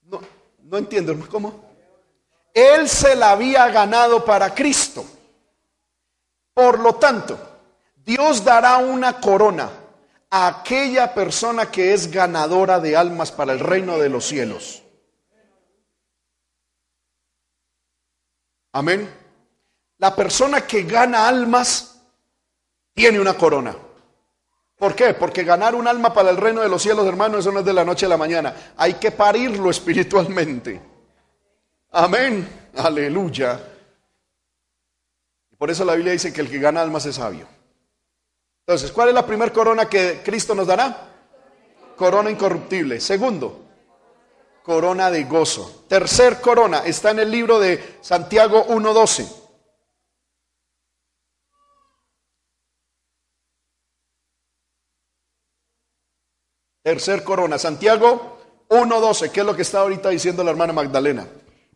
No, 0.03 0.21
no 0.65 0.77
entiendo, 0.77 1.17
¿cómo? 1.31 1.65
Él 2.53 2.91
se 2.91 3.17
la 3.17 3.31
había 3.31 3.71
ganado 3.71 4.23
para 4.23 4.55
Cristo. 4.55 5.03
Por 6.53 6.79
lo 6.79 6.97
tanto, 6.97 7.39
Dios 7.97 8.45
dará 8.45 8.77
una 8.77 9.19
corona 9.19 9.71
a 10.29 10.47
aquella 10.47 11.15
persona 11.15 11.71
que 11.71 11.95
es 11.95 12.11
ganadora 12.11 12.81
de 12.81 12.99
almas 12.99 13.33
para 13.33 13.55
el 13.55 13.61
reino 13.61 13.97
de 13.97 14.11
los 14.11 14.27
cielos. 14.27 14.83
Amén. 18.73 19.30
La 20.01 20.17
persona 20.17 20.63
que 20.63 20.85
gana 20.85 21.29
almas 21.29 22.01
tiene 22.95 23.21
una 23.21 23.35
corona. 23.35 23.77
¿Por 24.79 24.95
qué? 24.95 25.13
Porque 25.13 25.45
ganar 25.45 25.75
un 25.75 25.87
alma 25.87 26.15
para 26.15 26.31
el 26.31 26.39
reino 26.39 26.63
de 26.63 26.71
los 26.71 26.81
cielos, 26.81 27.07
hermano, 27.07 27.37
eso 27.37 27.53
no 27.53 27.59
es 27.59 27.67
de 27.67 27.75
la 27.75 27.85
noche 27.85 28.07
a 28.07 28.09
la 28.09 28.17
mañana. 28.17 28.73
Hay 28.79 28.95
que 28.95 29.11
parirlo 29.11 29.69
espiritualmente. 29.69 30.81
Amén. 31.91 32.71
Aleluya. 32.79 33.61
Por 35.59 35.71
eso 35.71 35.85
la 35.85 35.95
Biblia 35.95 36.13
dice 36.13 36.33
que 36.33 36.41
el 36.41 36.49
que 36.49 36.59
gana 36.59 36.81
almas 36.81 37.05
es 37.05 37.17
sabio. 37.17 37.47
Entonces, 38.61 38.93
¿cuál 38.93 39.11
es 39.11 39.15
la 39.15 39.27
primera 39.27 39.53
corona 39.53 39.85
que 39.85 40.23
Cristo 40.25 40.55
nos 40.55 40.67
dará? 40.67 41.09
Corona 41.95 42.31
incorruptible. 42.31 43.01
Segundo, 43.01 43.67
corona 44.63 45.11
de 45.11 45.25
gozo. 45.25 45.85
Tercer 45.89 46.41
corona 46.41 46.87
está 46.87 47.11
en 47.11 47.19
el 47.19 47.31
libro 47.31 47.59
de 47.59 47.99
Santiago 48.01 48.67
1.12. 48.69 49.40
Tercer 56.83 57.25
corona, 57.25 57.59
Santiago 57.59 58.39
1.12, 58.71 59.31
¿qué 59.31 59.41
es 59.41 59.47
lo 59.47 59.55
que 59.55 59.63
está 59.63 59.81
ahorita 59.81 60.09
diciendo 60.09 60.43
la 60.43 60.51
hermana 60.51 60.73
Magdalena? 60.73 61.27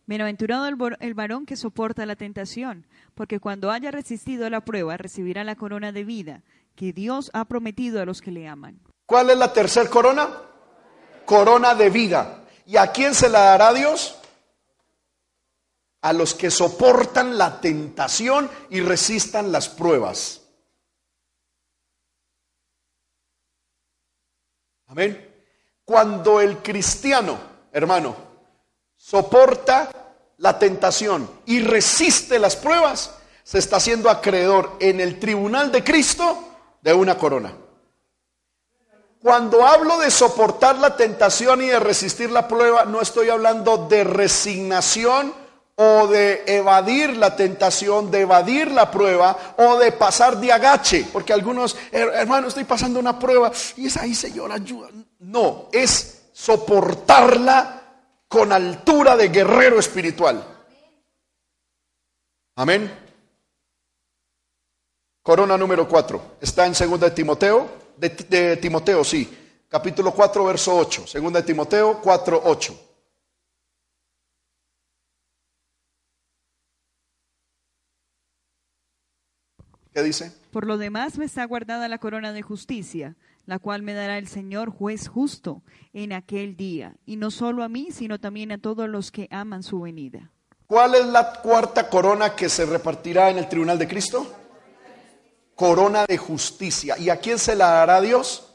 Bienaventurado 0.07 0.67
el, 0.67 1.13
varón 1.13 1.45
que 1.45 1.55
soporta 1.55 2.07
la 2.07 2.15
tentación, 2.15 2.87
porque 3.13 3.39
cuando 3.39 3.69
haya 3.69 3.91
resistido 3.91 4.49
la 4.49 4.61
prueba 4.61 4.97
recibirá 4.97 5.43
la 5.43 5.55
corona 5.55 5.91
de 5.91 6.03
vida 6.03 6.41
que 6.75 6.91
Dios 6.91 7.29
ha 7.33 7.45
prometido 7.45 8.01
a 8.01 8.05
los 8.05 8.21
que 8.21 8.31
le 8.31 8.47
aman. 8.47 8.79
¿Cuál 9.05 9.29
es 9.29 9.37
la 9.37 9.53
tercera 9.53 9.89
corona? 9.89 10.27
Corona 11.25 11.75
de 11.75 11.89
vida. 11.91 12.43
¿Y 12.65 12.77
a 12.77 12.91
quién 12.91 13.13
se 13.13 13.29
la 13.29 13.41
dará 13.41 13.73
Dios? 13.73 14.17
A 16.01 16.13
los 16.13 16.33
que 16.33 16.49
soportan 16.49 17.37
la 17.37 17.61
tentación 17.61 18.49
y 18.71 18.81
resistan 18.81 19.51
las 19.51 19.69
pruebas. 19.69 20.44
Cuando 25.83 26.41
el 26.41 26.59
cristiano, 26.59 27.37
hermano, 27.71 28.15
soporta 28.97 29.89
la 30.37 30.57
tentación 30.57 31.29
y 31.45 31.61
resiste 31.61 32.39
las 32.39 32.55
pruebas, 32.55 33.11
se 33.43 33.59
está 33.59 33.77
haciendo 33.77 34.09
acreedor 34.09 34.77
en 34.79 34.99
el 34.99 35.19
tribunal 35.19 35.71
de 35.71 35.83
Cristo 35.83 36.37
de 36.81 36.93
una 36.93 37.17
corona. 37.17 37.53
Cuando 39.21 39.65
hablo 39.65 39.97
de 39.99 40.11
soportar 40.11 40.77
la 40.77 40.95
tentación 40.95 41.61
y 41.61 41.67
de 41.67 41.79
resistir 41.79 42.31
la 42.31 42.47
prueba, 42.47 42.85
no 42.85 43.01
estoy 43.01 43.29
hablando 43.29 43.87
de 43.87 44.03
resignación 44.03 45.33
o 45.75 46.07
de 46.07 46.43
evadir 46.47 47.17
la 47.17 47.35
tentación, 47.35 48.09
de 48.09 48.21
evadir 48.21 48.71
la 48.71 48.89
prueba 48.89 49.55
o 49.57 49.77
de 49.77 49.91
pasar 49.91 50.37
de 50.37 50.51
agache, 50.51 51.05
porque 51.11 51.33
algunos, 51.33 51.75
hermano, 51.91 52.47
estoy 52.47 52.63
pasando 52.63 52.99
una 52.99 53.19
prueba 53.19 53.51
y 53.75 53.87
es 53.87 53.97
ahí, 53.97 54.15
Señor, 54.15 54.51
ayuda. 54.51 54.89
No, 55.19 55.67
es 55.71 56.29
soportarla 56.31 57.81
con 58.27 58.51
altura 58.51 59.15
de 59.17 59.29
guerrero 59.29 59.79
espiritual. 59.79 60.43
Amén. 62.55 63.05
Corona 65.21 65.57
número 65.57 65.87
4. 65.87 66.37
Está 66.39 66.65
en 66.65 66.73
2 66.73 66.99
de 66.99 67.11
Timoteo. 67.11 67.69
De, 67.97 68.57
Timoteo, 68.57 69.03
sí. 69.03 69.63
Capítulo 69.67 70.11
4, 70.11 70.45
verso 70.45 70.77
8. 70.77 71.05
2 71.13 71.33
de 71.33 71.43
Timoteo 71.43 71.99
4, 72.01 72.41
8. 72.45 72.79
¿Qué 79.95 80.03
dice? 80.03 80.31
Por 80.51 80.67
lo 80.67 80.77
demás 80.77 81.17
me 81.17 81.23
está 81.23 81.45
guardada 81.45 81.87
la 81.87 81.99
corona 81.99 82.33
de 82.33 82.41
justicia, 82.41 83.15
la 83.45 83.59
cual 83.59 83.81
me 83.81 83.93
dará 83.93 84.17
el 84.17 84.27
Señor 84.27 84.69
juez 84.69 85.07
justo 85.07 85.63
en 85.93 86.11
aquel 86.11 86.57
día, 86.57 86.97
y 87.05 87.15
no 87.15 87.31
solo 87.31 87.63
a 87.63 87.69
mí, 87.69 87.87
sino 87.91 88.19
también 88.19 88.51
a 88.51 88.57
todos 88.57 88.89
los 88.89 89.09
que 89.09 89.29
aman 89.31 89.63
su 89.63 89.79
venida. 89.79 90.31
¿Cuál 90.67 90.95
es 90.95 91.05
la 91.05 91.41
cuarta 91.41 91.89
corona 91.89 92.35
que 92.35 92.49
se 92.49 92.65
repartirá 92.65 93.29
en 93.29 93.37
el 93.37 93.47
tribunal 93.47 93.79
de 93.79 93.87
Cristo? 93.87 94.35
corona 95.55 96.05
de 96.05 96.17
justicia. 96.17 96.97
¿Y 96.97 97.09
a 97.09 97.19
quién 97.19 97.39
se 97.39 97.55
la 97.55 97.69
dará 97.69 98.01
Dios? 98.01 98.53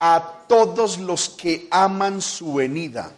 A 0.00 0.44
todos 0.48 0.98
los 0.98 1.28
que 1.28 1.68
aman 1.70 2.22
su 2.22 2.54
venida. 2.54 3.12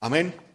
Amén. 0.00 0.45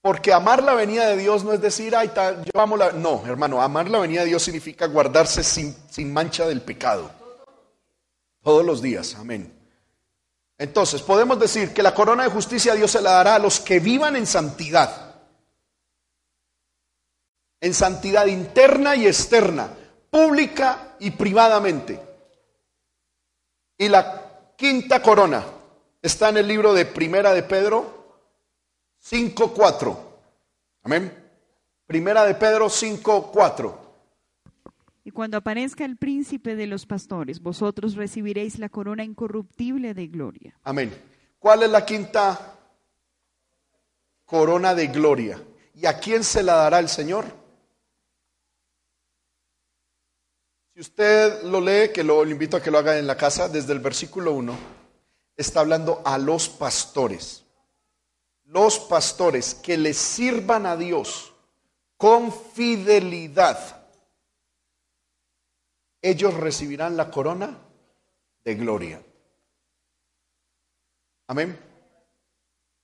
Porque 0.00 0.32
amar 0.32 0.62
la 0.62 0.74
venida 0.74 1.06
de 1.08 1.16
Dios 1.16 1.44
no 1.44 1.52
es 1.52 1.60
decir, 1.60 1.94
ay, 1.96 2.10
amo 2.54 2.76
la... 2.76 2.92
No, 2.92 3.26
hermano, 3.26 3.60
amar 3.60 3.90
la 3.90 3.98
venida 3.98 4.20
de 4.20 4.28
Dios 4.28 4.42
significa 4.42 4.86
guardarse 4.86 5.42
sin, 5.42 5.74
sin 5.90 6.12
mancha 6.12 6.46
del 6.46 6.62
pecado. 6.62 7.10
Todos 8.42 8.64
los 8.64 8.80
días, 8.80 9.16
amén. 9.16 9.52
Entonces, 10.56 11.02
podemos 11.02 11.38
decir 11.38 11.74
que 11.74 11.82
la 11.82 11.94
corona 11.94 12.24
de 12.24 12.30
justicia 12.30 12.74
Dios 12.74 12.90
se 12.90 13.02
la 13.02 13.12
dará 13.12 13.34
a 13.36 13.38
los 13.38 13.60
que 13.60 13.80
vivan 13.80 14.16
en 14.16 14.26
santidad 14.26 15.08
en 17.60 17.74
santidad 17.74 18.26
interna 18.26 18.96
y 18.96 19.06
externa, 19.06 19.68
pública 20.10 20.94
y 21.00 21.10
privadamente. 21.10 22.00
Y 23.76 23.88
la 23.88 24.52
quinta 24.56 25.02
corona 25.02 25.44
está 26.00 26.28
en 26.28 26.38
el 26.38 26.48
libro 26.48 26.72
de 26.72 26.86
Primera 26.86 27.32
de 27.32 27.42
Pedro 27.42 27.97
5.4. 29.02 29.96
Amén. 30.82 31.12
Primera 31.86 32.24
de 32.24 32.34
Pedro 32.34 32.66
5.4. 32.66 33.74
Y 35.04 35.10
cuando 35.10 35.38
aparezca 35.38 35.86
el 35.86 35.96
príncipe 35.96 36.54
de 36.54 36.66
los 36.66 36.84
pastores, 36.84 37.40
vosotros 37.40 37.94
recibiréis 37.94 38.58
la 38.58 38.68
corona 38.68 39.04
incorruptible 39.04 39.94
de 39.94 40.06
gloria. 40.06 40.58
Amén. 40.64 40.94
¿Cuál 41.38 41.62
es 41.62 41.70
la 41.70 41.86
quinta 41.86 42.58
corona 44.26 44.74
de 44.74 44.88
gloria? 44.88 45.42
¿Y 45.74 45.86
a 45.86 45.98
quién 45.98 46.22
se 46.22 46.42
la 46.42 46.56
dará 46.56 46.78
el 46.78 46.90
Señor? 46.90 47.24
Si 50.74 50.80
usted 50.80 51.42
lo 51.44 51.60
lee, 51.60 51.90
que 51.92 52.04
lo, 52.04 52.26
invito 52.26 52.56
a 52.56 52.62
que 52.62 52.70
lo 52.70 52.78
haga 52.78 52.98
en 52.98 53.06
la 53.06 53.16
casa, 53.16 53.48
desde 53.48 53.72
el 53.72 53.80
versículo 53.80 54.32
1, 54.32 54.56
está 55.36 55.60
hablando 55.60 56.02
a 56.04 56.18
los 56.18 56.48
pastores. 56.48 57.44
Los 58.48 58.78
pastores 58.78 59.54
que 59.54 59.76
le 59.76 59.94
sirvan 59.94 60.66
a 60.66 60.76
Dios 60.76 61.32
con 61.96 62.32
fidelidad, 62.32 63.86
ellos 66.00 66.34
recibirán 66.34 66.96
la 66.96 67.10
corona 67.10 67.58
de 68.44 68.54
gloria. 68.54 69.02
Amén. 71.26 71.58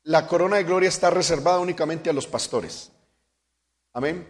La 0.03 0.27
corona 0.27 0.57
de 0.57 0.65
gloria 0.65 0.89
está 0.91 1.09
reservada 1.09 1.61
únicamente 1.61 2.11
a 2.11 2.13
los 2.13 2.27
pastores. 2.27 2.93
Amén. 3.95 4.29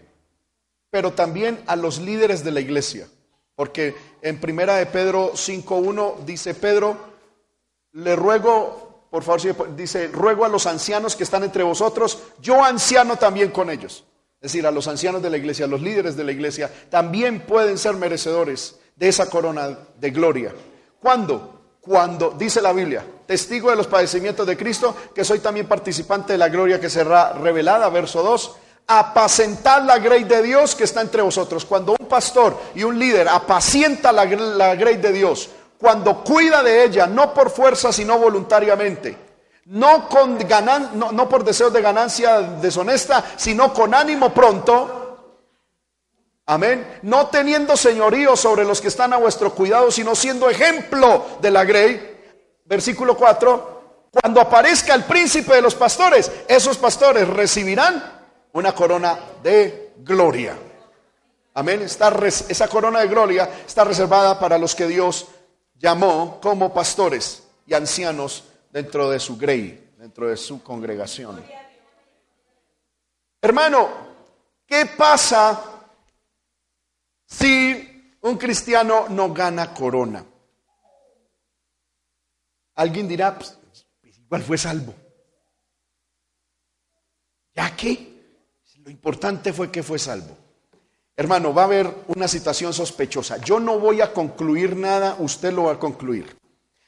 Pero 0.91 1.15
también 1.15 1.65
a 1.67 1.75
los 1.75 1.99
líderes 1.99 2.45
de 2.45 2.53
la 2.53 2.61
iglesia. 2.61 3.09
Porque 3.57 3.97
en 4.23 4.41
primera 4.41 4.77
de 4.77 4.87
Pedro 4.87 5.33
5.1 5.33 6.25
dice, 6.25 6.55
Pedro, 6.55 6.97
le 7.93 8.15
ruego, 8.15 8.94
por 9.15 9.23
favor, 9.23 9.77
dice, 9.77 10.09
ruego 10.09 10.45
a 10.45 10.49
los 10.49 10.67
ancianos 10.67 11.15
que 11.15 11.23
están 11.23 11.45
entre 11.45 11.63
vosotros, 11.63 12.19
yo 12.41 12.65
anciano 12.65 13.15
también 13.15 13.53
con 13.53 13.71
ellos. 13.71 14.03
Es 14.41 14.51
decir, 14.51 14.67
a 14.67 14.73
los 14.73 14.89
ancianos 14.89 15.23
de 15.23 15.31
la 15.31 15.37
iglesia, 15.37 15.67
a 15.67 15.69
los 15.69 15.81
líderes 15.81 16.17
de 16.17 16.25
la 16.25 16.33
iglesia, 16.33 16.69
también 16.91 17.47
pueden 17.47 17.79
ser 17.79 17.95
merecedores 17.95 18.75
de 18.97 19.09
esa 19.09 19.31
corona 19.31 19.79
de 20.01 20.11
gloria. 20.11 20.53
¿Cuándo? 20.99 21.77
Cuando, 21.81 22.33
dice 22.33 22.61
la 22.61 22.73
Biblia, 22.73 23.07
testigo 23.25 23.71
de 23.71 23.77
los 23.77 23.87
padecimientos 23.87 24.49
de 24.49 24.57
Cristo, 24.57 24.97
que 25.15 25.23
soy 25.23 25.39
también 25.39 25.69
participante 25.69 26.33
de 26.33 26.39
la 26.39 26.49
gloria 26.49 26.81
que 26.81 26.91
será 26.91 27.35
revelada, 27.35 27.89
verso 27.91 28.21
2, 28.21 28.57
apacentar 28.89 29.85
la 29.85 29.99
grey 29.99 30.25
de 30.25 30.43
Dios 30.43 30.75
que 30.75 30.83
está 30.83 31.03
entre 31.03 31.23
vosotros. 31.23 31.65
Cuando 31.65 31.95
un 32.01 32.09
pastor 32.09 32.59
y 32.75 32.83
un 32.83 32.99
líder 32.99 33.29
apacienta 33.29 34.11
la, 34.11 34.25
la 34.25 34.75
grey 34.75 34.97
de 34.97 35.13
Dios, 35.13 35.51
cuando 35.79 36.23
cuida 36.23 36.63
de 36.63 36.85
ella, 36.85 37.07
no 37.07 37.35
por 37.35 37.51
fuerza, 37.51 37.93
sino 37.93 38.19
voluntariamente, 38.19 39.17
no, 39.67 40.09
con 40.09 40.39
ganan, 40.39 40.91
no, 40.99 41.13
no 41.13 41.29
por 41.29 41.45
deseos 41.45 41.73
de 41.73 41.83
ganancia 41.83 42.41
deshonesta, 42.41 43.25
sino 43.37 43.73
con 43.73 43.95
ánimo 43.95 44.33
pronto, 44.33 45.05
Amén. 46.47 46.99
No 47.03 47.29
teniendo 47.29 47.77
señorío 47.77 48.37
sobre 48.37 48.65
los 48.65 48.81
que 48.81 48.89
están 48.89 49.13
a 49.15 49.17
vuestro 49.17 49.55
cuidado, 49.55 49.91
sino 49.91 50.15
siendo 50.15 50.51
ejemplo 50.51 51.25
de 51.41 51.51
la 51.51 51.65
grey. 51.65 52.21
Versículo 52.67 53.17
4. 53.17 53.75
Cuando 54.11 54.41
aparezca 54.41 54.95
el 54.95 55.05
príncipe 55.05 55.55
de 55.55 55.63
los 55.63 55.75
pastores, 55.75 56.31
esos 56.47 56.77
pastores 56.77 57.27
recibirán 57.27 58.23
una 58.53 58.75
corona 58.75 59.19
de 59.43 59.93
gloria. 59.99 60.57
Amén. 61.55 61.83
esa 61.83 62.69
corona 62.69 63.01
de 63.01 63.09
gloria 63.09 63.49
está 63.67 63.85
reservada 63.85 64.39
para 64.39 64.59
los 64.59 64.75
que 64.75 64.87
Dios 64.87 65.27
llamó 65.85 66.41
como 66.41 66.73
pastores 66.73 67.43
y 67.67 67.75
ancianos 67.75 68.45
dentro 68.71 69.11
de 69.11 69.21
su 69.21 69.37
grey, 69.37 69.93
dentro 69.99 70.29
de 70.29 70.37
su 70.37 70.63
congregación. 70.63 71.45
Hermano, 73.41 74.15
¿Qué 74.67 74.87
pasa 74.87 75.63
si 77.27 78.17
un 78.23 78.37
cristiano 78.39 79.09
no 79.09 79.33
gana 79.33 79.75
corona? 79.75 80.25
Alguien 82.77 83.07
dirá, 83.07 83.39
pues, 83.39 83.59
igual 84.03 84.43
fue 84.43 84.59
salvo. 84.59 84.95
¿Ya 87.55 87.77
qué? 87.77 88.13
Lo 88.79 88.91
importante 88.91 89.53
fue 89.53 89.71
que 89.71 89.83
fue 89.83 89.99
salvo. 89.99 90.37
Hermano, 91.17 91.55
va 91.55 91.63
a 91.63 91.67
haber 91.67 91.95
una 92.09 92.27
situación 92.27 92.73
sospechosa. 92.73 93.41
Yo 93.41 93.61
no 93.61 93.79
voy 93.79 94.01
a 94.01 94.13
concluir 94.13 94.75
nada, 94.75 95.17
usted 95.21 95.53
lo 95.53 95.65
va 95.65 95.75
a 95.75 95.79
concluir. 95.79 96.37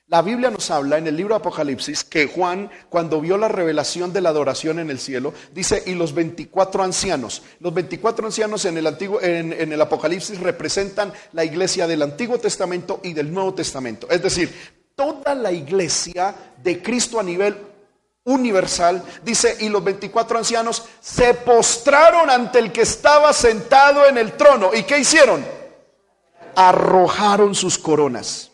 La 0.08 0.22
Biblia 0.22 0.50
nos 0.50 0.70
habla 0.70 0.98
en 0.98 1.06
el 1.06 1.16
libro 1.16 1.34
de 1.34 1.40
Apocalipsis 1.40 2.04
que 2.04 2.26
Juan, 2.26 2.70
cuando 2.88 3.20
vio 3.20 3.36
la 3.38 3.48
revelación 3.48 4.12
de 4.12 4.20
la 4.20 4.28
adoración 4.28 4.78
en 4.78 4.90
el 4.90 5.00
cielo, 5.00 5.32
dice, 5.52 5.82
y 5.86 5.94
los 5.94 6.12
24 6.12 6.82
ancianos, 6.82 7.42
los 7.58 7.74
24 7.74 8.26
ancianos 8.26 8.64
en 8.64 8.78
el, 8.78 8.86
Antiguo, 8.86 9.20
en, 9.20 9.52
en 9.52 9.72
el 9.72 9.80
Apocalipsis 9.80 10.40
representan 10.40 11.12
la 11.32 11.44
iglesia 11.44 11.88
del 11.88 12.02
Antiguo 12.02 12.38
Testamento 12.38 13.00
y 13.02 13.14
del 13.14 13.32
Nuevo 13.32 13.54
Testamento. 13.54 14.08
Es 14.08 14.22
decir, 14.22 14.52
toda 14.94 15.34
la 15.34 15.50
iglesia 15.50 16.34
de 16.62 16.80
Cristo 16.82 17.18
a 17.18 17.24
nivel 17.24 17.56
universal, 18.26 19.02
dice, 19.22 19.56
y 19.60 19.68
los 19.68 19.82
24 19.82 20.38
ancianos 20.38 20.84
se 21.00 21.34
postraron 21.34 22.28
ante 22.28 22.58
el 22.58 22.72
que 22.72 22.82
estaba 22.82 23.32
sentado 23.32 24.06
en 24.06 24.18
el 24.18 24.36
trono. 24.36 24.74
¿Y 24.74 24.82
qué 24.82 24.98
hicieron? 24.98 25.44
Arrojaron 26.54 27.54
sus 27.54 27.78
coronas. 27.78 28.50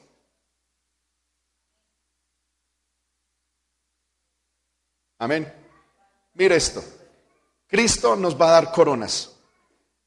Amén. 5.19 5.53
Mire 6.35 6.57
esto. 6.57 6.83
Cristo 7.67 8.17
nos 8.17 8.39
va 8.39 8.49
a 8.49 8.53
dar 8.61 8.73
coronas 8.73 9.31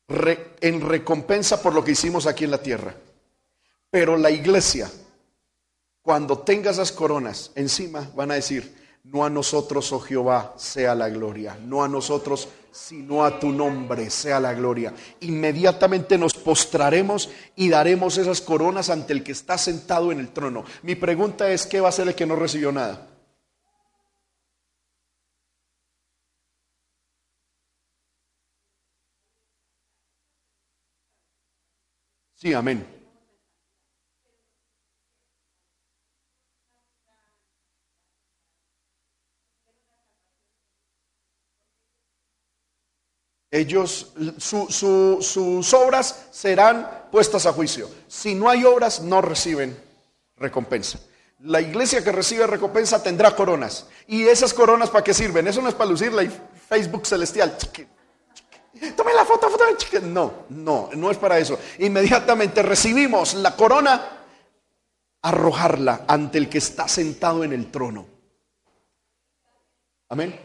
en 0.07 0.81
recompensa 0.81 1.61
por 1.61 1.73
lo 1.73 1.83
que 1.83 1.91
hicimos 1.93 2.27
aquí 2.27 2.43
en 2.43 2.51
la 2.51 2.61
tierra. 2.61 2.93
Pero 3.89 4.17
la 4.17 4.29
iglesia, 4.29 4.91
cuando 6.03 6.39
tenga 6.39 6.69
esas 6.69 6.91
coronas 6.91 7.51
encima, 7.55 8.07
van 8.13 8.29
a 8.29 8.35
decir, 8.35 8.84
no 9.05 9.23
a 9.23 9.29
nosotros, 9.29 9.91
oh 9.91 9.99
Jehová, 9.99 10.53
sea 10.57 10.95
la 10.95 11.09
gloria, 11.09 11.57
no 11.61 11.83
a 11.83 11.87
nosotros, 11.87 12.47
sino 12.71 13.23
a 13.23 13.39
tu 13.39 13.51
nombre 13.51 14.09
sea 14.09 14.39
la 14.39 14.53
gloria. 14.53 14.93
Inmediatamente 15.21 16.17
nos 16.17 16.33
postraremos 16.33 17.29
y 17.55 17.69
daremos 17.69 18.17
esas 18.17 18.41
coronas 18.41 18.89
ante 18.89 19.13
el 19.13 19.23
que 19.23 19.31
está 19.31 19.57
sentado 19.57 20.11
en 20.11 20.19
el 20.19 20.29
trono. 20.29 20.65
Mi 20.83 20.95
pregunta 20.95 21.49
es, 21.49 21.65
¿qué 21.67 21.79
va 21.79 21.89
a 21.89 21.91
ser 21.93 22.07
el 22.07 22.15
que 22.15 22.25
no 22.25 22.35
recibió 22.35 22.71
nada? 22.71 23.07
Sí, 32.35 32.53
amén. 32.53 32.94
Ellos, 43.55 44.11
sus 44.37 45.73
obras 45.73 46.25
serán 46.29 47.07
puestas 47.09 47.45
a 47.45 47.53
juicio. 47.53 47.89
Si 48.05 48.35
no 48.35 48.49
hay 48.49 48.65
obras, 48.65 48.99
no 48.99 49.21
reciben 49.21 49.81
recompensa. 50.35 50.99
La 51.39 51.61
iglesia 51.61 52.03
que 52.03 52.11
recibe 52.11 52.45
recompensa 52.47 53.01
tendrá 53.01 53.33
coronas. 53.33 53.87
¿Y 54.07 54.23
esas 54.27 54.53
coronas 54.53 54.89
para 54.89 55.05
qué 55.05 55.13
sirven? 55.13 55.47
Eso 55.47 55.61
no 55.61 55.69
es 55.69 55.73
para 55.73 55.89
lucir 55.89 56.11
la 56.11 56.29
Facebook 56.67 57.07
celestial. 57.07 57.57
Tome 58.93 59.13
la 59.13 59.23
foto, 59.23 59.49
foto. 59.49 59.63
No, 60.01 60.33
no, 60.49 60.89
no 60.93 61.09
es 61.09 61.17
para 61.17 61.39
eso. 61.39 61.57
Inmediatamente 61.79 62.61
recibimos 62.61 63.35
la 63.35 63.55
corona, 63.55 64.25
arrojarla 65.21 66.03
ante 66.09 66.39
el 66.39 66.49
que 66.49 66.57
está 66.57 66.89
sentado 66.89 67.45
en 67.45 67.53
el 67.53 67.71
trono. 67.71 68.05
Amén. 70.09 70.37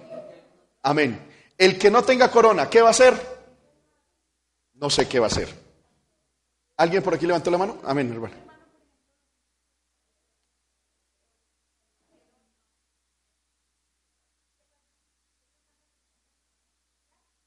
Amén. 0.85 1.30
El 1.61 1.79
que 1.79 1.91
no 1.91 2.03
tenga 2.03 2.31
corona, 2.31 2.71
¿qué 2.71 2.81
va 2.81 2.89
a 2.89 2.93
hacer? 2.93 3.15
No 4.73 4.89
sé 4.89 5.07
qué 5.07 5.21
va 5.21 5.27
a 5.27 5.29
hacer. 5.29 5.47
¿Alguien 6.79 7.03
por 7.03 7.13
aquí 7.13 7.27
levantó 7.27 7.51
la 7.51 7.59
mano? 7.59 7.79
Amén, 7.85 8.11
hermano. 8.11 8.35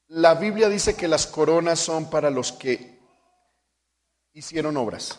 La 0.06 0.36
Biblia 0.36 0.68
dice 0.68 0.94
que 0.94 1.08
las 1.08 1.26
coronas 1.26 1.80
son 1.80 2.08
para 2.08 2.30
los 2.30 2.52
que 2.52 2.96
hicieron 4.32 4.76
obras. 4.76 5.18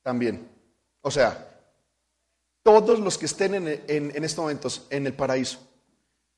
También. 0.00 0.48
O 1.00 1.10
sea, 1.10 1.60
todos 2.62 3.00
los 3.00 3.18
que 3.18 3.26
estén 3.26 3.56
en, 3.56 3.84
en 3.88 4.24
estos 4.24 4.44
momentos 4.44 4.86
en 4.90 5.08
el 5.08 5.14
paraíso, 5.14 5.73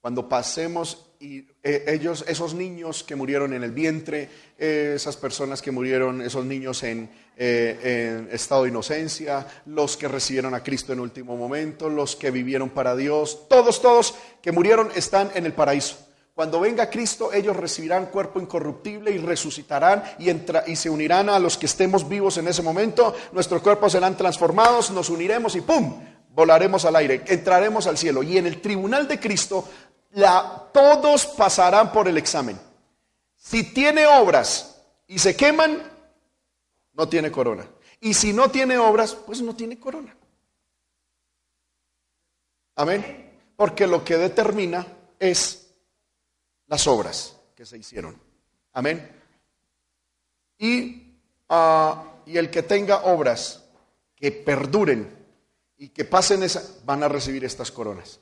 cuando 0.07 0.29
pasemos 0.29 1.09
y 1.19 1.39
eh, 1.65 1.85
ellos, 1.89 2.25
esos 2.29 2.55
niños 2.55 3.03
que 3.03 3.17
murieron 3.17 3.53
en 3.55 3.65
el 3.65 3.73
vientre, 3.73 4.29
esas 4.57 5.17
personas 5.17 5.61
que 5.61 5.73
murieron, 5.73 6.23
esos 6.23 6.45
niños 6.45 6.85
en, 6.85 7.11
eh, 7.37 8.21
en, 8.29 8.33
estado 8.33 8.63
de 8.63 8.69
inocencia, 8.69 9.45
los 9.65 9.97
que 9.97 10.07
recibieron 10.07 10.55
a 10.55 10.63
Cristo 10.63 10.93
en 10.93 11.01
último 11.01 11.37
momento, 11.37 11.89
los 11.89 12.15
que 12.15 12.31
vivieron 12.31 12.71
para 12.71 12.95
Dios, 12.95 13.49
todos, 13.49 13.83
todos 13.83 14.15
que 14.41 14.53
murieron 14.53 14.91
están 14.95 15.33
en 15.35 15.45
el 15.45 15.55
paraíso. 15.55 15.97
Cuando 16.37 16.61
venga 16.61 16.89
Cristo, 16.89 17.33
ellos 17.33 17.57
recibirán 17.57 18.07
cuerpo 18.07 18.39
incorruptible 18.39 19.11
y 19.11 19.19
resucitarán 19.19 20.05
y, 20.21 20.31
entra, 20.31 20.63
y 20.69 20.77
se 20.77 20.89
unirán 20.89 21.31
a 21.31 21.41
los 21.41 21.59
que 21.59 21.67
estemos 21.67 22.09
vivos 22.09 22.39
en 22.39 22.47
ese 22.47 22.63
momento. 22.63 23.13
Nuestros 23.33 23.61
cuerpos 23.61 23.91
serán 23.91 24.17
transformados, 24.17 24.93
nos 24.93 25.11
uniremos 25.11 25.57
y 25.57 25.63
¡pum! 25.63 25.99
Volaremos 26.37 26.85
al 26.85 26.97
aire, 26.97 27.23
entraremos 27.29 27.87
al 27.87 27.97
cielo. 27.97 28.23
Y 28.23 28.37
en 28.37 28.47
el 28.47 28.61
tribunal 28.61 29.09
de 29.09 29.19
Cristo 29.19 29.67
todos 30.73 31.27
pasarán 31.27 31.93
por 31.93 32.09
el 32.09 32.17
examen. 32.17 32.59
Si 33.37 33.65
tiene 33.75 34.07
obras 34.07 34.83
y 35.07 35.19
se 35.19 35.37
queman, 35.37 35.83
no 36.95 37.09
tiene 37.09 37.31
corona. 37.31 37.69
Y 38.01 38.15
si 38.15 38.33
no 38.33 38.51
tiene 38.51 38.79
obras, 38.79 39.15
pues 39.15 39.43
no 39.43 39.55
tiene 39.55 39.79
corona. 39.79 40.17
Amén. 42.77 43.39
Porque 43.57 43.87
lo 43.87 44.05
que 44.05 44.17
determina 44.17 44.87
es 45.19 45.71
las 46.67 46.87
obras 46.87 47.37
que 47.55 47.65
se 47.67 47.79
hicieron. 47.79 48.21
Amén. 48.73 49.11
Y, 50.59 51.15
ah, 51.49 52.05
el 52.27 52.51
que 52.51 52.63
tenga 52.63 53.05
obras 53.05 53.65
que 54.15 54.33
perduren 54.33 55.15
y 55.79 55.91
que 55.91 56.05
pasen 56.05 56.41
van 56.85 57.03
a 57.03 57.09
recibir 57.09 57.45
estas 57.45 57.71
coronas 57.71 58.21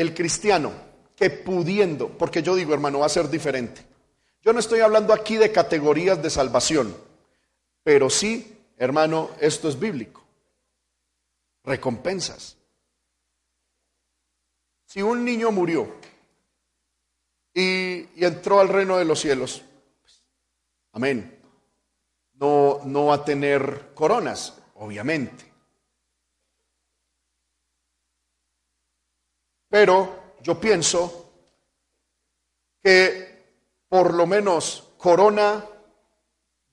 el 0.00 0.14
cristiano 0.14 0.72
que 1.14 1.28
pudiendo, 1.28 2.08
porque 2.08 2.42
yo 2.42 2.54
digo, 2.54 2.72
hermano, 2.72 3.00
va 3.00 3.06
a 3.06 3.10
ser 3.10 3.28
diferente. 3.28 3.84
Yo 4.42 4.54
no 4.54 4.58
estoy 4.58 4.80
hablando 4.80 5.12
aquí 5.12 5.36
de 5.36 5.52
categorías 5.52 6.22
de 6.22 6.30
salvación, 6.30 6.96
pero 7.82 8.08
sí, 8.08 8.58
hermano, 8.78 9.30
esto 9.40 9.68
es 9.68 9.78
bíblico. 9.78 10.24
Recompensas. 11.64 12.56
Si 14.86 15.02
un 15.02 15.22
niño 15.22 15.52
murió 15.52 15.94
y, 17.52 18.24
entró 18.24 18.60
al 18.60 18.68
reino 18.68 18.96
de 18.96 19.04
los 19.04 19.20
cielos, 19.20 19.62
pues, 20.00 20.24
amén, 20.92 21.38
no, 22.32 22.80
no 22.86 23.06
va 23.06 23.16
a 23.16 23.24
tener 23.24 23.90
coronas, 23.94 24.54
obviamente. 24.76 25.49
Pero 29.70 30.34
yo 30.42 30.60
pienso 30.60 31.32
que 32.82 33.30
por 33.88 34.12
lo 34.12 34.26
menos 34.26 34.88
corona 34.98 35.64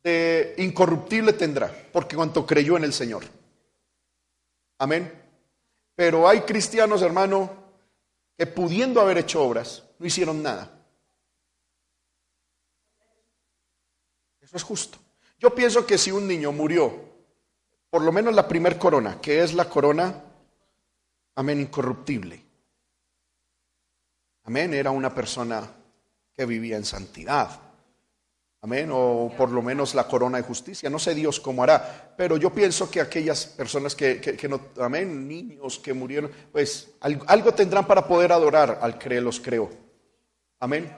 de 0.03 0.55
incorruptible 0.57 1.33
tendrá, 1.33 1.71
porque 1.93 2.15
cuanto 2.15 2.45
creyó 2.45 2.75
en 2.75 2.83
el 2.83 2.93
Señor. 2.93 3.23
Amén. 4.79 5.11
Pero 5.95 6.27
hay 6.27 6.41
cristianos, 6.41 7.01
hermano, 7.01 7.51
que 8.35 8.47
pudiendo 8.47 8.99
haber 8.99 9.19
hecho 9.19 9.43
obras, 9.43 9.83
no 9.99 10.05
hicieron 10.05 10.41
nada. 10.41 10.71
Eso 14.41 14.57
es 14.57 14.63
justo. 14.63 14.97
Yo 15.39 15.53
pienso 15.53 15.85
que 15.85 15.97
si 15.97 16.11
un 16.11 16.27
niño 16.27 16.51
murió, 16.51 16.99
por 17.89 18.01
lo 18.01 18.11
menos 18.11 18.33
la 18.33 18.47
primer 18.47 18.79
corona, 18.79 19.19
que 19.21 19.43
es 19.43 19.53
la 19.53 19.69
corona, 19.69 20.23
amén, 21.35 21.61
incorruptible, 21.61 22.46
Amén, 24.47 24.73
era 24.73 24.91
una 24.91 25.13
persona 25.13 25.69
que 26.33 26.45
vivía 26.45 26.77
en 26.77 26.85
santidad. 26.85 27.49
Amén, 28.61 28.89
o 28.93 29.29
por 29.37 29.51
lo 29.51 29.61
menos 29.61 29.93
la 29.93 30.07
corona 30.07 30.37
de 30.37 30.43
justicia. 30.43 30.89
No 30.89 30.99
sé 30.99 31.13
Dios 31.13 31.41
cómo 31.41 31.63
hará, 31.63 32.15
pero 32.15 32.37
yo 32.37 32.53
pienso 32.53 32.89
que 32.89 33.01
aquellas 33.01 33.45
personas 33.45 33.93
que, 33.93 34.47
no, 34.49 34.61
amén, 34.81 35.27
niños 35.27 35.79
que 35.79 35.93
murieron, 35.93 36.31
pues 36.53 36.91
algo, 37.01 37.53
tendrán 37.53 37.85
para 37.85 38.07
poder 38.07 38.31
adorar 38.31 38.79
al 38.81 38.97
que 38.97 39.19
los 39.19 39.41
creó. 39.41 39.69
Amén. 40.61 40.95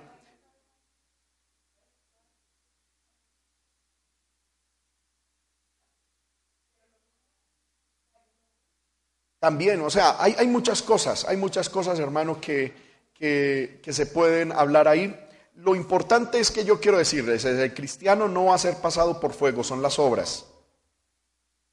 También, 9.39 9.81
o 9.81 9.89
sea, 9.89 10.17
hay, 10.19 10.47
muchas 10.47 10.83
cosas, 10.83 11.25
hay 11.25 11.37
muchas 11.37 11.67
cosas, 11.67 11.97
hermano, 11.97 12.39
que, 12.39 12.88
que, 13.19 13.81
se 13.91 14.05
pueden 14.05 14.51
hablar 14.51 14.87
ahí. 14.87 15.15
Lo 15.55 15.75
importante 15.75 16.39
es 16.39 16.51
que 16.51 16.63
yo 16.63 16.79
quiero 16.79 16.97
decirles, 16.97 17.45
el 17.45 17.73
cristiano 17.73 18.27
no 18.27 18.45
va 18.45 18.55
a 18.55 18.59
ser 18.59 18.77
pasado 18.77 19.19
por 19.19 19.33
fuego, 19.33 19.63
son 19.63 19.81
las 19.81 19.99
obras. 19.99 20.45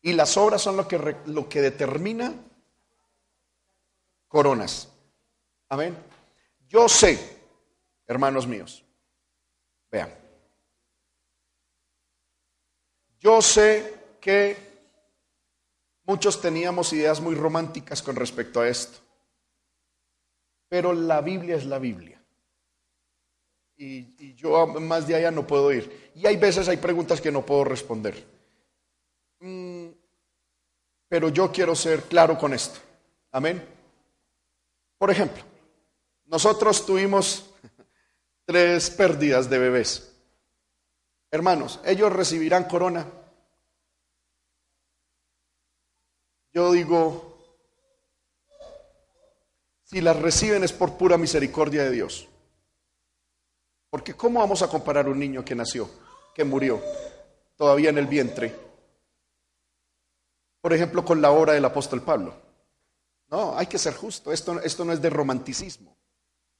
Y 0.02 0.12
las 0.12 0.36
obras 0.36 0.60
son 0.62 0.76
lo 0.76 0.86
que, 0.86 1.16
lo 1.26 1.48
que 1.48 1.62
determina 1.62 2.34
coronas. 4.28 4.88
Amén. 5.68 5.96
Yo 6.68 6.88
sé, 6.88 7.18
hermanos 8.06 8.46
míos, 8.46 8.84
vean, 9.90 10.12
yo 13.20 13.40
sé 13.40 13.94
que 14.20 14.66
Muchos 16.06 16.40
teníamos 16.40 16.92
ideas 16.92 17.20
muy 17.20 17.34
románticas 17.34 18.00
con 18.00 18.14
respecto 18.14 18.60
a 18.60 18.68
esto. 18.68 19.00
Pero 20.68 20.92
la 20.92 21.20
Biblia 21.20 21.56
es 21.56 21.66
la 21.66 21.78
Biblia. 21.78 22.20
Y, 23.76 24.34
yo 24.34 24.66
más 24.66 25.06
de 25.06 25.16
allá 25.16 25.30
no 25.30 25.46
puedo 25.46 25.72
ir. 25.72 26.10
Y 26.14 26.26
hay 26.26 26.36
veces 26.36 26.68
hay 26.68 26.78
preguntas 26.78 27.20
que 27.20 27.30
no 27.30 27.44
puedo 27.44 27.64
responder. 27.64 28.24
Mm, 29.40 29.88
pero 31.08 31.28
yo 31.28 31.52
quiero 31.52 31.74
ser 31.74 32.02
claro 32.02 32.38
con 32.38 32.54
esto. 32.54 32.80
Amén. 33.32 33.62
Por 34.98 35.10
ejemplo, 35.10 35.42
nosotros 36.24 36.84
tuvimos 36.86 37.54
tres 38.46 38.90
pérdidas 38.90 39.50
de 39.50 39.58
bebés. 39.58 40.12
Hermanos, 41.30 41.80
ellos 41.84 42.12
recibirán 42.12 42.64
corona 42.64 43.06
Yo 46.56 46.72
digo, 46.72 47.25
si 49.86 50.02
las 50.02 50.20
reciben 50.20 50.62
es 50.64 50.72
por 50.72 50.98
pura 50.98 51.16
misericordia 51.16 51.84
de 51.84 51.90
Dios. 51.90 52.28
Porque 53.88 54.14
¿cómo 54.14 54.40
vamos 54.40 54.60
a 54.60 54.68
comparar 54.68 55.08
un 55.08 55.18
niño 55.18 55.44
que 55.44 55.54
nació, 55.54 55.88
que 56.34 56.44
murió, 56.44 56.82
todavía 57.56 57.88
en 57.88 57.96
el 57.96 58.06
vientre? 58.06 58.54
Por 60.60 60.74
ejemplo, 60.74 61.04
con 61.04 61.22
la 61.22 61.30
obra 61.30 61.54
del 61.54 61.64
apóstol 61.64 62.02
Pablo. 62.02 62.34
No, 63.28 63.56
hay 63.56 63.66
que 63.66 63.78
ser 63.78 63.94
justo. 63.94 64.32
Esto, 64.32 64.60
esto 64.60 64.84
no 64.84 64.92
es 64.92 65.00
de 65.00 65.08
romanticismo. 65.08 65.96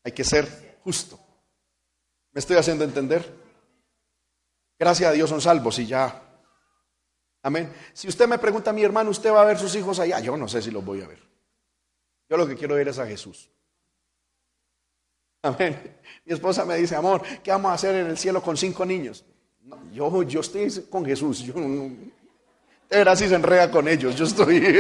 Hay 0.05 0.13
que 0.13 0.25
ser 0.25 0.79
justo. 0.83 1.19
¿Me 2.33 2.39
estoy 2.39 2.57
haciendo 2.57 2.85
entender? 2.85 3.29
Gracias 4.79 5.11
a 5.11 5.13
Dios 5.13 5.29
son 5.29 5.41
salvos 5.41 5.79
y 5.79 5.87
ya 5.87 6.23
Amén. 7.47 7.73
Si 7.93 8.09
usted 8.09 8.27
me 8.27 8.39
pregunta 8.39 8.71
a 8.71 8.73
mi 8.73 8.83
hermano, 8.83 9.09
¿usted 9.11 9.33
va 9.33 9.43
a 9.43 9.45
ver 9.45 9.57
sus 9.57 9.73
hijos 9.77 10.01
allá? 10.01 10.19
Yo 10.19 10.37
no 10.37 10.49
sé 10.49 10.61
si 10.61 10.73
los 10.73 10.85
voy 10.85 11.01
a 11.01 11.07
ver. 11.07 11.23
Yo 12.29 12.37
lo 12.37 12.47
que 12.47 12.57
quiero 12.57 12.75
ver 12.75 12.89
es 12.89 12.99
a 12.99 13.07
Jesús. 13.07 13.49
Amén. 15.43 15.97
Mi 16.25 16.35
esposa 16.35 16.65
me 16.65 16.77
dice, 16.77 16.97
amor, 16.97 17.23
¿qué 17.43 17.51
vamos 17.51 17.71
a 17.71 17.75
hacer 17.75 17.95
en 17.95 18.07
el 18.09 18.19
cielo 18.19 18.43
con 18.43 18.57
cinco 18.57 18.85
niños? 18.85 19.25
yo, 19.93 20.23
yo 20.23 20.41
estoy 20.41 20.71
con 20.91 21.05
Jesús. 21.05 21.41
Yo, 21.41 21.55
verás 22.91 23.19
si 23.19 23.29
se 23.29 23.35
enreda 23.35 23.71
con 23.71 23.87
ellos. 23.89 24.17
Yo 24.17 24.25
estoy. 24.25 24.61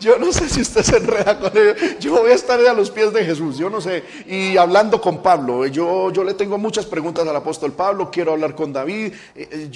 Yo 0.00 0.18
no 0.18 0.32
sé 0.32 0.48
si 0.48 0.62
usted 0.62 0.82
se 0.82 0.96
enreda 0.96 1.38
con 1.38 1.56
él. 1.56 1.98
Yo 2.00 2.12
voy 2.12 2.32
a 2.32 2.34
estar 2.34 2.58
a 2.58 2.72
los 2.72 2.90
pies 2.90 3.12
de 3.12 3.24
Jesús, 3.24 3.58
yo 3.58 3.68
no 3.68 3.80
sé. 3.80 4.02
Y 4.26 4.56
hablando 4.56 5.00
con 5.00 5.22
Pablo, 5.22 5.66
yo, 5.66 6.10
yo 6.10 6.24
le 6.24 6.34
tengo 6.34 6.56
muchas 6.58 6.86
preguntas 6.86 7.26
al 7.26 7.36
apóstol 7.36 7.72
Pablo, 7.72 8.10
quiero 8.10 8.32
hablar 8.32 8.54
con 8.54 8.72
David. 8.72 9.12
Eh, 9.34 9.68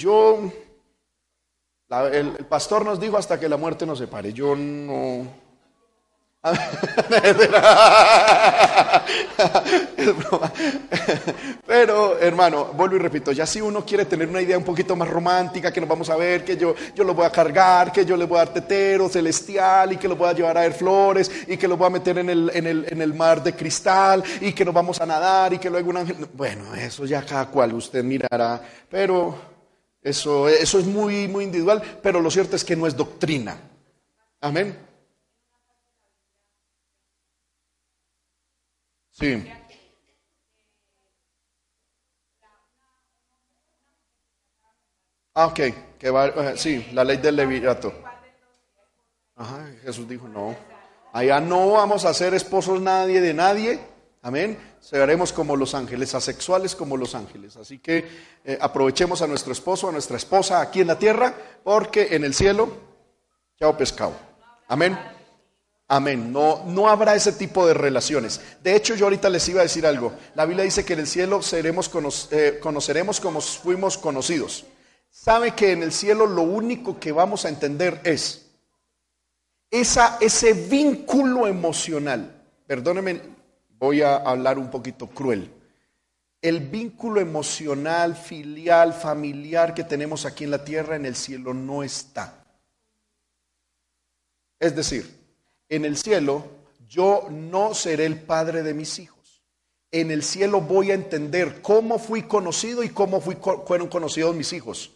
el, 1.89 2.31
pastor 2.49 2.83
nos 2.83 2.99
dijo 2.99 3.17
hasta 3.17 3.39
que 3.39 3.47
la 3.47 3.57
muerte 3.57 3.85
nos 3.85 3.99
separe. 3.99 4.33
Yo 4.33 4.55
no... 4.55 5.45
Pero, 11.65 12.19
hermano, 12.19 12.65
vuelvo 12.73 12.97
y 12.97 12.99
repito, 12.99 13.31
ya 13.31 13.47
si 13.47 13.61
uno 13.61 13.83
quiere 13.83 14.05
tener 14.05 14.27
una 14.27 14.41
idea 14.41 14.55
un 14.55 14.63
poquito 14.63 14.95
más 14.95 15.09
romántica, 15.09 15.73
que 15.73 15.79
nos 15.79 15.89
vamos 15.89 16.07
a 16.11 16.15
ver, 16.15 16.45
que 16.45 16.55
yo, 16.55 16.75
yo 16.93 17.03
lo 17.03 17.15
voy 17.15 17.25
a 17.25 17.31
cargar, 17.31 17.91
que 17.91 18.05
yo 18.05 18.15
le 18.15 18.25
voy 18.25 18.37
a 18.37 18.45
dar 18.45 18.53
tetero 18.53 19.09
celestial 19.09 19.93
y 19.93 19.97
que 19.97 20.07
lo 20.07 20.15
voy 20.15 20.29
a 20.29 20.33
llevar 20.33 20.59
a 20.59 20.61
ver 20.61 20.73
flores 20.73 21.31
y 21.47 21.57
que 21.57 21.67
lo 21.67 21.77
voy 21.77 21.87
a 21.87 21.91
meter 21.91 22.19
en 22.19 22.29
el, 22.29 22.51
en 22.53 22.67
el, 22.67 22.85
en 22.89 23.01
el 23.01 23.15
mar 23.15 23.41
de 23.41 23.55
cristal 23.55 24.23
y 24.41 24.53
que 24.53 24.63
nos 24.63 24.73
vamos 24.73 25.01
a 25.01 25.07
nadar 25.07 25.53
y 25.53 25.57
que 25.57 25.71
luego 25.71 25.89
un 25.89 25.97
ángel... 25.97 26.27
Bueno, 26.33 26.75
eso 26.75 27.05
ya 27.05 27.25
cada 27.25 27.47
cual 27.47 27.73
usted 27.73 28.03
mirará, 28.03 28.61
pero 28.89 29.54
eso, 30.05 30.47
eso 30.47 30.77
es 30.77 30.85
muy, 30.85 31.27
muy 31.27 31.45
individual, 31.45 31.81
pero 32.03 32.21
lo 32.21 32.29
cierto 32.29 32.55
es 32.55 32.63
que 32.63 32.75
no 32.75 32.85
es 32.85 32.95
doctrina. 32.95 33.57
Amén. 34.39 34.77
Sí. 39.09 39.43
Ah, 45.33 45.47
ok, 45.47 45.59
que 45.97 46.09
va, 46.11 46.27
eh, 46.27 46.53
sí, 46.55 46.85
la 46.93 47.03
ley 47.03 47.17
del 47.17 47.35
levirato. 47.35 47.91
Ajá, 49.35 49.71
Jesús 49.81 50.07
dijo, 50.07 50.27
no, 50.27 50.55
allá 51.13 51.39
no 51.39 51.71
vamos 51.71 52.05
a 52.05 52.13
ser 52.13 52.35
esposos 52.35 52.79
nadie 52.79 53.21
de 53.21 53.33
nadie, 53.33 53.79
amén, 54.21 54.74
seremos 54.89 55.33
como 55.33 55.55
los 55.55 55.73
ángeles, 55.73 56.13
asexuales 56.13 56.75
como 56.75 56.95
los 56.95 57.15
ángeles. 57.15 57.57
Así 57.57 57.79
que 57.79 58.07
eh, 58.43 58.57
aprovechemos 58.61 59.21
a 59.23 59.27
nuestro 59.27 59.51
esposo, 59.51 59.89
a 59.89 59.91
nuestra 59.91 60.17
esposa 60.17 60.61
aquí 60.61 60.81
en 60.81 60.87
la 60.87 60.99
tierra, 60.99 61.33
porque 61.63 62.09
en 62.11 62.23
el 62.23 62.35
cielo, 62.35 62.69
chao 63.59 63.75
pescado, 63.75 64.13
amén. 64.67 64.97
Amén. 65.87 66.33
No, 66.33 66.63
no 66.65 66.89
habrá 66.89 67.13
ese 67.13 67.31
tipo 67.31 67.67
de 67.67 67.75
relaciones. 67.75 68.41
De 68.63 68.75
hecho, 68.75 68.95
yo 68.95 69.05
ahorita 69.05 69.29
les 69.29 69.47
iba 69.49 69.59
a 69.59 69.63
decir 69.63 69.85
algo. 69.85 70.13
La 70.33 70.45
Biblia 70.45 70.65
dice 70.65 70.83
que 70.83 70.93
en 70.93 70.99
el 70.99 71.07
cielo 71.07 71.43
seremos, 71.43 71.91
eh, 72.31 72.57
conoceremos 72.59 73.19
como 73.19 73.39
fuimos 73.39 73.97
conocidos. 73.97 74.65
Sabe 75.11 75.51
que 75.51 75.71
en 75.73 75.83
el 75.83 75.91
cielo 75.91 76.25
lo 76.25 76.41
único 76.41 76.99
que 76.99 77.11
vamos 77.11 77.45
a 77.45 77.49
entender 77.49 78.01
es 78.03 78.47
esa, 79.69 80.17
ese 80.21 80.53
vínculo 80.53 81.45
emocional. 81.45 82.31
Perdónenme, 82.65 83.34
voy 83.85 84.01
a 84.01 84.15
hablar 84.15 84.57
un 84.57 84.71
poquito 84.71 85.07
cruel. 85.07 85.51
El 86.41 86.59
vínculo 86.59 87.21
emocional, 87.21 88.15
filial, 88.15 88.93
familiar 88.93 89.75
que 89.75 89.83
tenemos 89.83 90.25
aquí 90.25 90.43
en 90.43 90.51
la 90.51 90.63
tierra, 90.63 90.95
en 90.95 91.05
el 91.05 91.15
cielo 91.15 91.53
no 91.53 91.83
está. 91.83 92.45
Es 94.59 94.75
decir, 94.75 95.07
en 95.69 95.85
el 95.85 95.97
cielo 95.97 96.45
yo 96.87 97.27
no 97.29 97.75
seré 97.75 98.05
el 98.05 98.19
padre 98.19 98.63
de 98.63 98.73
mis 98.73 98.97
hijos. 98.97 99.43
En 99.91 100.09
el 100.09 100.23
cielo 100.23 100.61
voy 100.61 100.89
a 100.89 100.95
entender 100.95 101.61
cómo 101.61 101.99
fui 101.99 102.23
conocido 102.23 102.83
y 102.83 102.89
cómo 102.89 103.21
fueron 103.21 103.87
conocidos 103.87 104.35
mis 104.35 104.51
hijos. 104.51 104.91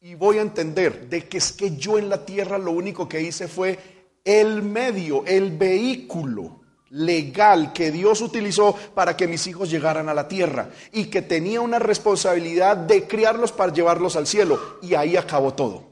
Y 0.00 0.16
voy 0.16 0.36
a 0.36 0.42
entender 0.42 1.08
de 1.08 1.26
que 1.28 1.38
es 1.38 1.52
que 1.52 1.76
yo 1.76 1.98
en 1.98 2.10
la 2.10 2.26
tierra 2.26 2.58
lo 2.58 2.72
único 2.72 3.08
que 3.08 3.22
hice 3.22 3.48
fue 3.48 3.78
el 4.22 4.62
medio, 4.62 5.24
el 5.26 5.56
vehículo 5.56 6.63
legal 6.94 7.72
que 7.72 7.90
Dios 7.90 8.20
utilizó 8.20 8.72
para 8.94 9.16
que 9.16 9.26
mis 9.26 9.46
hijos 9.46 9.70
llegaran 9.70 10.08
a 10.08 10.14
la 10.14 10.28
tierra 10.28 10.70
y 10.92 11.06
que 11.06 11.22
tenía 11.22 11.60
una 11.60 11.78
responsabilidad 11.78 12.76
de 12.76 13.06
criarlos 13.06 13.52
para 13.52 13.72
llevarlos 13.72 14.16
al 14.16 14.26
cielo. 14.26 14.78
Y 14.80 14.94
ahí 14.94 15.16
acabó 15.16 15.54
todo. 15.54 15.84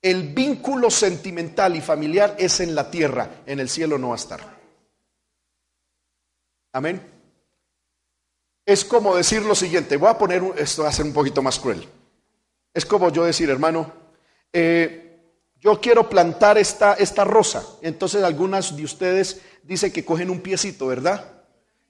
El 0.00 0.34
vínculo 0.34 0.90
sentimental 0.90 1.76
y 1.76 1.80
familiar 1.80 2.36
es 2.38 2.60
en 2.60 2.74
la 2.74 2.90
tierra, 2.90 3.42
en 3.46 3.60
el 3.60 3.68
cielo 3.68 3.98
no 3.98 4.08
va 4.08 4.14
a 4.14 4.16
estar. 4.16 4.40
Amén. 6.72 7.00
Es 8.66 8.84
como 8.84 9.14
decir 9.14 9.42
lo 9.42 9.54
siguiente, 9.54 9.96
voy 9.96 10.08
a 10.08 10.18
poner, 10.18 10.42
esto 10.56 10.82
va 10.82 10.88
a 10.88 10.92
ser 10.92 11.04
un 11.04 11.12
poquito 11.12 11.42
más 11.42 11.58
cruel. 11.58 11.86
Es 12.72 12.84
como 12.86 13.10
yo 13.10 13.24
decir, 13.24 13.48
hermano, 13.50 13.92
eh, 14.52 15.03
yo 15.64 15.80
quiero 15.80 16.10
plantar 16.10 16.58
esta, 16.58 16.92
esta 16.92 17.24
rosa. 17.24 17.64
Entonces 17.80 18.22
algunas 18.22 18.76
de 18.76 18.84
ustedes 18.84 19.40
dicen 19.62 19.90
que 19.90 20.04
cogen 20.04 20.28
un 20.28 20.40
piecito, 20.40 20.88
¿verdad? 20.88 21.24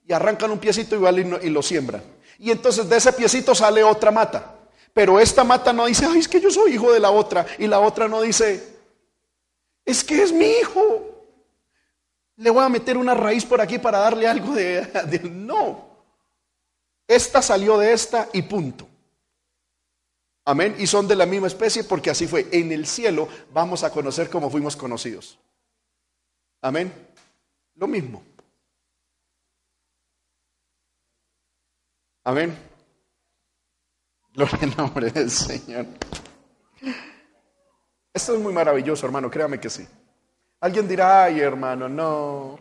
Y 0.07 0.13
arrancan 0.13 0.49
un 0.49 0.59
piecito 0.59 0.95
y, 0.95 1.45
y 1.45 1.49
lo 1.49 1.61
siembran. 1.61 2.01
Y 2.39 2.51
entonces 2.51 2.87
de 2.87 2.95
ese 2.95 3.11
piecito 3.11 3.53
sale 3.53 3.83
otra 3.83 4.11
mata. 4.11 4.55
Pero 4.93 5.19
esta 5.19 5.43
mata 5.43 5.73
no 5.73 5.87
dice, 5.87 6.05
ay, 6.05 6.19
es 6.19 6.27
que 6.29 6.39
yo 6.39 6.49
soy 6.49 6.75
hijo 6.75 6.93
de 6.93 7.01
la 7.01 7.11
otra. 7.11 7.45
Y 7.59 7.67
la 7.67 7.81
otra 7.81 8.07
no 8.07 8.21
dice, 8.21 8.63
es 9.83 10.05
que 10.05 10.23
es 10.23 10.31
mi 10.31 10.45
hijo. 10.45 11.27
Le 12.37 12.49
voy 12.49 12.63
a 12.63 12.69
meter 12.69 12.95
una 12.95 13.13
raíz 13.13 13.43
por 13.43 13.59
aquí 13.59 13.77
para 13.77 13.99
darle 13.99 14.25
algo 14.25 14.53
de... 14.53 15.19
No. 15.29 15.83
Esta 17.05 17.41
salió 17.41 17.77
de 17.77 17.91
esta 17.91 18.29
y 18.31 18.41
punto. 18.43 18.87
Amén. 20.45 20.75
Y 20.77 20.85
son 20.87 21.07
de 21.07 21.15
la 21.15 21.25
misma 21.25 21.47
especie 21.47 21.83
porque 21.83 22.11
así 22.11 22.27
fue. 22.27 22.47
En 22.51 22.71
el 22.71 22.85
cielo 22.85 23.27
vamos 23.51 23.83
a 23.83 23.91
conocer 23.91 24.29
cómo 24.29 24.49
fuimos 24.49 24.75
conocidos. 24.75 25.39
Amén. 26.61 26.93
Lo 27.75 27.87
mismo. 27.87 28.23
Amén. 32.23 32.57
Gloria 34.33 34.59
al 34.61 34.77
nombre 34.77 35.11
del 35.11 35.29
Señor. 35.31 35.85
Esto 38.13 38.33
es 38.33 38.41
muy 38.41 38.53
maravilloso, 38.53 39.05
hermano, 39.05 39.29
créame 39.29 39.59
que 39.59 39.69
sí. 39.69 39.85
Alguien 40.61 40.87
dirá, 40.87 41.25
ay, 41.25 41.41
hermano, 41.41 41.89
no, 41.89 42.57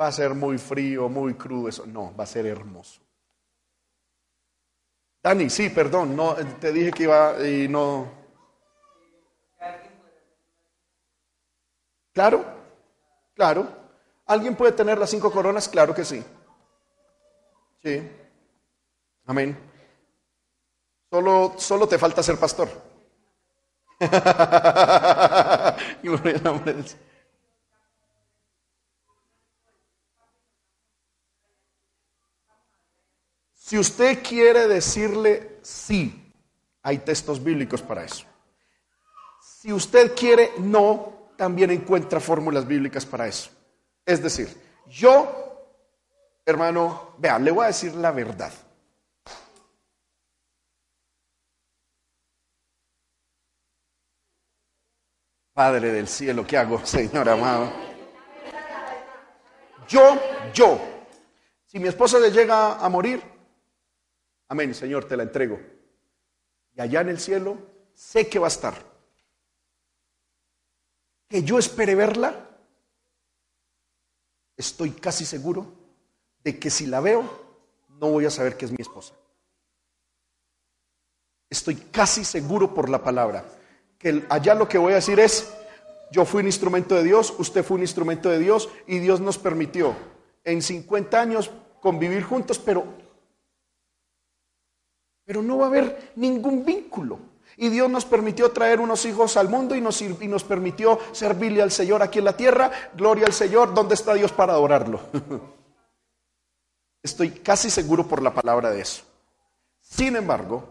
va 0.00 0.06
a 0.08 0.12
ser 0.12 0.34
muy 0.34 0.58
frío, 0.58 1.08
muy 1.08 1.34
crudo 1.34 1.68
eso. 1.68 1.86
No, 1.86 2.14
va 2.16 2.24
a 2.24 2.26
ser 2.26 2.46
hermoso. 2.46 3.03
Dani, 5.24 5.48
sí, 5.48 5.70
perdón, 5.70 6.14
no, 6.14 6.34
te 6.60 6.70
dije 6.70 6.92
que 6.92 7.04
iba 7.04 7.48
y 7.48 7.66
no. 7.66 8.12
Claro, 12.12 12.44
claro. 13.34 13.66
¿Alguien 14.26 14.54
puede 14.54 14.72
tener 14.72 14.98
las 14.98 15.08
cinco 15.08 15.32
coronas? 15.32 15.66
Claro 15.66 15.94
que 15.94 16.04
sí. 16.04 16.22
Sí. 17.82 18.06
Amén. 19.24 19.56
Solo, 21.10 21.54
solo 21.56 21.88
te 21.88 21.96
falta 21.96 22.22
ser 22.22 22.38
pastor. 22.38 22.68
Si 33.74 33.78
usted 33.80 34.22
quiere 34.22 34.68
decirle 34.68 35.58
sí, 35.60 36.32
hay 36.80 36.98
textos 36.98 37.42
bíblicos 37.42 37.82
para 37.82 38.04
eso. 38.04 38.24
Si 39.42 39.72
usted 39.72 40.14
quiere 40.14 40.52
no, 40.58 41.32
también 41.36 41.72
encuentra 41.72 42.20
fórmulas 42.20 42.68
bíblicas 42.68 43.04
para 43.04 43.26
eso. 43.26 43.50
Es 44.06 44.22
decir, 44.22 44.48
yo, 44.86 45.66
hermano, 46.46 47.16
vea, 47.18 47.36
le 47.40 47.50
voy 47.50 47.64
a 47.64 47.66
decir 47.66 47.92
la 47.96 48.12
verdad. 48.12 48.52
Padre 55.52 55.90
del 55.90 56.06
cielo, 56.06 56.46
¿qué 56.46 56.58
hago, 56.58 56.86
Señor 56.86 57.28
amado? 57.28 57.72
Yo, 59.88 60.16
yo, 60.52 60.80
si 61.66 61.80
mi 61.80 61.88
esposa 61.88 62.20
le 62.20 62.30
llega 62.30 62.76
a 62.76 62.88
morir, 62.88 63.33
amén, 64.48 64.74
Señor, 64.74 65.06
te 65.06 65.16
la 65.16 65.22
entrego. 65.22 65.60
Y 66.74 66.80
allá 66.80 67.00
en 67.00 67.08
el 67.08 67.20
cielo, 67.20 67.58
sé 67.94 68.28
que 68.28 68.38
va 68.38 68.46
a 68.46 68.48
estar. 68.48 68.74
Que 71.28 71.42
yo 71.42 71.58
espere 71.58 71.94
verla, 71.94 72.48
estoy 74.56 74.90
casi 74.90 75.24
seguro 75.24 75.72
de 76.42 76.58
que 76.58 76.70
si 76.70 76.86
la 76.86 77.00
veo, 77.00 77.22
no 77.88 78.10
voy 78.10 78.26
a 78.26 78.30
saber 78.30 78.56
que 78.56 78.64
es 78.66 78.70
mi 78.70 78.78
esposa. 78.80 79.14
Estoy 81.48 81.76
casi 81.76 82.24
seguro 82.24 82.74
por 82.74 82.88
la 82.88 83.02
palabra 83.02 83.44
allá 84.28 84.54
lo 84.54 84.68
que 84.68 84.78
voy 84.78 84.92
a 84.92 84.96
decir 84.96 85.18
es, 85.18 85.52
yo 86.10 86.24
fui 86.24 86.40
un 86.40 86.46
instrumento 86.46 86.94
de 86.94 87.04
Dios, 87.04 87.34
usted 87.38 87.64
fue 87.64 87.76
un 87.76 87.82
instrumento 87.82 88.28
de 88.28 88.38
Dios 88.38 88.68
y 88.86 88.98
Dios 88.98 89.20
nos 89.20 89.38
permitió 89.38 89.94
en 90.44 90.62
50 90.62 91.20
años 91.20 91.50
convivir 91.80 92.22
juntos, 92.22 92.58
pero, 92.58 92.84
pero 95.24 95.42
no 95.42 95.58
va 95.58 95.66
a 95.66 95.68
haber 95.68 96.12
ningún 96.16 96.64
vínculo. 96.64 97.18
Y 97.56 97.68
Dios 97.68 97.88
nos 97.88 98.04
permitió 98.04 98.50
traer 98.50 98.80
unos 98.80 99.04
hijos 99.04 99.36
al 99.36 99.48
mundo 99.48 99.74
y 99.74 99.80
nos, 99.80 100.02
y 100.02 100.28
nos 100.28 100.42
permitió 100.42 100.98
servirle 101.12 101.62
al 101.62 101.70
Señor 101.70 102.02
aquí 102.02 102.18
en 102.18 102.24
la 102.24 102.36
tierra. 102.36 102.70
Gloria 102.94 103.26
al 103.26 103.32
Señor, 103.32 103.72
¿dónde 103.72 103.94
está 103.94 104.14
Dios 104.14 104.32
para 104.32 104.54
adorarlo? 104.54 105.00
Estoy 107.02 107.30
casi 107.30 107.70
seguro 107.70 108.08
por 108.08 108.22
la 108.22 108.34
palabra 108.34 108.70
de 108.70 108.80
eso. 108.80 109.04
Sin 109.80 110.16
embargo, 110.16 110.64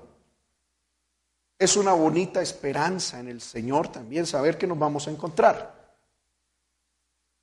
es 1.58 1.78
una 1.78 1.94
bonita 1.94 2.42
esperanza 2.42 3.20
en 3.20 3.30
el 3.30 3.40
Señor 3.40 3.88
también 3.88 4.26
saber 4.26 4.58
que 4.58 4.68
nos 4.68 4.78
vamos 4.78 5.08
a 5.08 5.12
encontrar. 5.12 5.84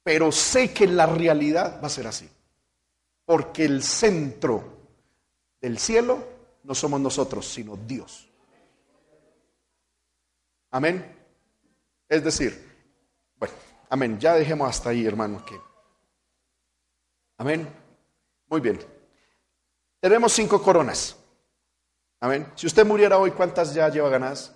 Pero 0.02 0.32
sé 0.32 0.72
que 0.72 0.86
la 0.86 1.06
realidad 1.06 1.80
va 1.82 1.86
a 1.86 1.90
ser 1.90 2.06
así. 2.06 2.28
Porque 3.24 3.64
el 3.64 3.82
centro 3.82 4.64
del 5.60 5.78
cielo 5.78 6.39
no 6.70 6.74
somos 6.76 7.00
nosotros, 7.00 7.48
sino 7.48 7.76
Dios. 7.76 8.30
Amén. 10.70 11.04
Es 12.08 12.22
decir, 12.22 12.64
bueno, 13.34 13.54
amén. 13.88 14.20
Ya 14.20 14.34
dejemos 14.34 14.70
hasta 14.70 14.90
ahí, 14.90 15.04
hermano. 15.04 15.44
Que... 15.44 15.60
Amén. 17.38 17.68
Muy 18.46 18.60
bien. 18.60 18.78
Tenemos 19.98 20.32
cinco 20.32 20.62
coronas. 20.62 21.16
Amén. 22.20 22.46
Si 22.54 22.68
usted 22.68 22.86
muriera 22.86 23.18
hoy, 23.18 23.32
¿cuántas 23.32 23.74
ya 23.74 23.88
lleva 23.88 24.08
ganadas? 24.08 24.54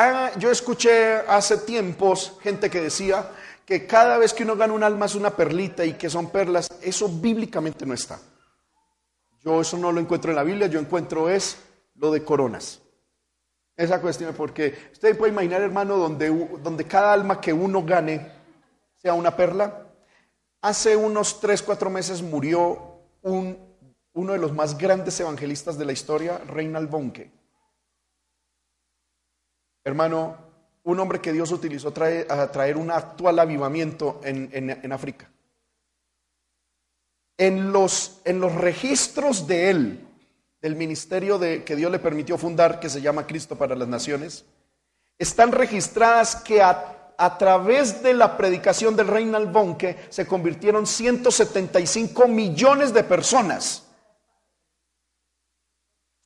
Ah, 0.00 0.30
yo 0.38 0.52
escuché 0.52 1.16
hace 1.26 1.56
tiempos 1.58 2.38
gente 2.40 2.70
que 2.70 2.80
decía 2.80 3.32
que 3.66 3.84
cada 3.84 4.16
vez 4.16 4.32
que 4.32 4.44
uno 4.44 4.54
gana 4.54 4.72
un 4.72 4.84
alma 4.84 5.06
es 5.06 5.16
una 5.16 5.30
perlita 5.30 5.84
y 5.84 5.94
que 5.94 6.08
son 6.08 6.30
perlas. 6.30 6.68
Eso 6.80 7.08
bíblicamente 7.08 7.84
no 7.84 7.94
está. 7.94 8.20
Yo 9.40 9.60
eso 9.60 9.76
no 9.76 9.90
lo 9.90 9.98
encuentro 9.98 10.30
en 10.30 10.36
la 10.36 10.44
Biblia, 10.44 10.68
yo 10.68 10.78
encuentro 10.78 11.28
es 11.28 11.58
lo 11.96 12.12
de 12.12 12.22
coronas 12.22 12.80
esa 13.76 14.00
cuestión, 14.00 14.34
porque 14.36 14.76
usted 14.92 15.18
puede 15.18 15.32
imaginar, 15.32 15.62
hermano, 15.62 15.96
donde, 15.96 16.28
donde 16.62 16.84
cada 16.84 17.12
alma 17.12 17.40
que 17.40 17.52
uno 17.52 17.84
gane 17.84 18.30
sea 18.96 19.14
una 19.14 19.34
perla. 19.34 19.86
Hace 20.60 20.96
unos 20.96 21.40
tres, 21.40 21.60
cuatro 21.60 21.90
meses 21.90 22.22
murió 22.22 23.02
un, 23.22 23.58
uno 24.12 24.32
de 24.32 24.38
los 24.38 24.52
más 24.52 24.78
grandes 24.78 25.18
evangelistas 25.18 25.76
de 25.76 25.84
la 25.84 25.92
historia, 25.92 26.38
Reinald 26.38 26.88
Bonke. 26.88 27.37
Hermano, 29.84 30.36
un 30.84 31.00
hombre 31.00 31.20
que 31.20 31.32
Dios 31.32 31.52
utilizó 31.52 31.88
a 31.88 32.50
traer 32.52 32.76
un 32.76 32.90
actual 32.90 33.38
avivamiento 33.38 34.20
en, 34.24 34.50
en 34.52 34.92
África. 34.92 35.30
En 37.36 37.72
los, 37.72 38.20
en 38.24 38.40
los 38.40 38.54
registros 38.54 39.46
de 39.46 39.70
él, 39.70 40.08
del 40.60 40.74
ministerio 40.74 41.38
de, 41.38 41.62
que 41.64 41.76
Dios 41.76 41.90
le 41.90 41.98
permitió 41.98 42.36
fundar, 42.36 42.80
que 42.80 42.88
se 42.88 43.00
llama 43.00 43.26
Cristo 43.26 43.56
para 43.56 43.76
las 43.76 43.88
Naciones, 43.88 44.44
están 45.18 45.52
registradas 45.52 46.36
que 46.36 46.62
a, 46.62 46.94
través 47.38 48.02
de 48.02 48.14
la 48.14 48.36
predicación 48.36 48.94
del 48.94 49.08
Reinald 49.08 49.50
Bonke 49.50 49.96
se 50.08 50.26
convirtieron 50.26 50.86
175 50.86 52.28
millones 52.28 52.94
de 52.94 53.02
personas. 53.02 53.87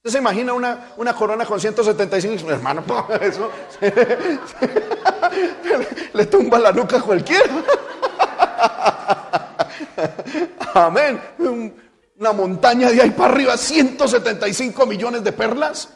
¿Usted 0.05 0.11
se 0.11 0.19
imagina 0.19 0.53
una, 0.53 0.95
una 0.97 1.15
corona 1.15 1.45
con 1.45 1.61
175? 1.61 2.51
Hermano, 2.51 2.83
eso 3.21 3.49
le 6.13 6.27
tumba 6.27 6.59
la 6.59 6.73
nuca 6.73 6.97
a 6.97 7.03
cualquiera. 7.03 7.63
Amén 10.75 11.21
una 12.23 12.33
montaña 12.33 12.89
de 12.89 13.03
ahí 13.03 13.11
para 13.11 13.35
arriba, 13.35 13.57
175 13.57 14.87
millones 14.87 15.25
de 15.25 15.33
perlas. 15.33 15.93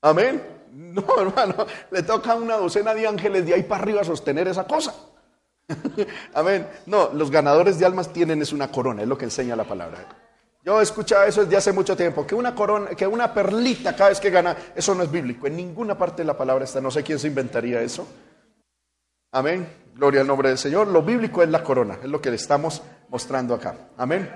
Amén. 0.00 0.40
No, 0.70 1.04
hermano, 1.18 1.66
le 1.90 2.04
toca 2.04 2.32
a 2.32 2.34
una 2.36 2.56
docena 2.56 2.94
de 2.94 3.04
ángeles 3.04 3.44
de 3.44 3.54
ahí 3.54 3.64
para 3.64 3.82
arriba 3.82 4.04
sostener 4.04 4.46
esa 4.46 4.64
cosa. 4.64 4.94
Amén. 6.34 6.68
No, 6.86 7.10
los 7.12 7.32
ganadores 7.32 7.80
de 7.80 7.86
almas 7.86 8.12
tienen 8.12 8.40
es 8.42 8.52
una 8.52 8.70
corona, 8.70 9.02
es 9.02 9.08
lo 9.08 9.18
que 9.18 9.24
enseña 9.24 9.56
la 9.56 9.64
palabra. 9.64 10.06
Yo 10.66 10.80
he 10.80 10.82
escuchado 10.82 11.22
eso 11.26 11.44
desde 11.44 11.58
hace 11.58 11.72
mucho 11.72 11.96
tiempo, 11.96 12.26
que 12.26 12.34
una 12.34 12.52
corona, 12.52 12.88
que 12.90 13.06
una 13.06 13.32
perlita 13.32 13.94
cada 13.94 14.08
vez 14.08 14.18
que 14.18 14.30
gana, 14.30 14.56
eso 14.74 14.96
no 14.96 15.04
es 15.04 15.10
bíblico. 15.12 15.46
En 15.46 15.54
ninguna 15.54 15.96
parte 15.96 16.22
de 16.22 16.26
la 16.26 16.36
palabra 16.36 16.64
está, 16.64 16.80
no 16.80 16.90
sé 16.90 17.04
quién 17.04 17.20
se 17.20 17.28
inventaría 17.28 17.80
eso. 17.80 18.04
Amén. 19.30 19.64
Gloria 19.94 20.22
al 20.22 20.26
nombre 20.26 20.48
del 20.48 20.58
Señor. 20.58 20.88
Lo 20.88 21.02
bíblico 21.02 21.40
es 21.40 21.50
la 21.50 21.62
corona, 21.62 22.00
es 22.02 22.08
lo 22.08 22.20
que 22.20 22.30
le 22.30 22.36
estamos 22.36 22.82
mostrando 23.08 23.54
acá. 23.54 23.76
Amén. 23.96 24.28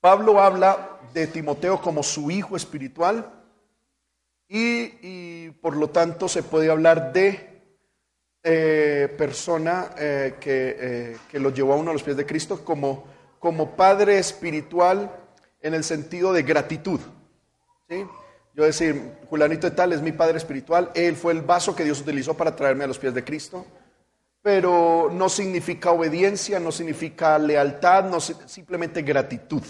Pablo 0.00 0.40
habla 0.40 0.98
de 1.14 1.28
Timoteo 1.28 1.80
como 1.80 2.02
su 2.02 2.32
hijo 2.32 2.56
espiritual 2.56 3.39
y, 4.52 5.50
por 5.62 5.76
lo 5.76 5.90
tanto 5.90 6.28
se 6.28 6.42
puede 6.42 6.70
hablar 6.70 7.12
de 7.12 7.62
eh, 8.42 9.14
persona 9.16 9.90
eh, 9.96 10.34
eh, 10.44 11.16
que, 11.30 11.38
lo 11.38 11.50
llevó 11.50 11.74
a 11.74 11.76
uno 11.76 11.90
a 11.90 11.92
los 11.92 12.02
pies 12.02 12.16
de 12.16 12.26
Cristo 12.26 12.64
como, 12.64 13.04
como 13.38 13.76
padre 13.76 14.18
espiritual 14.18 15.10
en 15.60 15.74
el 15.74 15.84
sentido 15.84 16.32
de 16.32 16.42
gratitud. 16.42 17.00
Yo 18.54 18.64
decir, 18.64 19.18
Julanito 19.28 19.70
de 19.70 19.76
tal 19.76 19.92
es 19.92 20.02
mi 20.02 20.12
padre 20.12 20.38
espiritual, 20.38 20.90
él 20.94 21.14
fue 21.14 21.32
el 21.32 21.42
vaso 21.42 21.76
que 21.76 21.84
Dios 21.84 22.00
utilizó 22.00 22.36
para 22.36 22.56
traerme 22.56 22.84
a 22.84 22.88
los 22.88 22.98
pies 22.98 23.14
de 23.14 23.24
Cristo, 23.24 23.64
pero 24.42 25.10
no 25.12 25.28
significa 25.28 25.92
obediencia, 25.92 26.58
no 26.58 26.72
significa 26.72 27.38
lealtad, 27.38 28.04
no 28.04 28.20
simplemente 28.20 29.02
gratitud. 29.02 29.62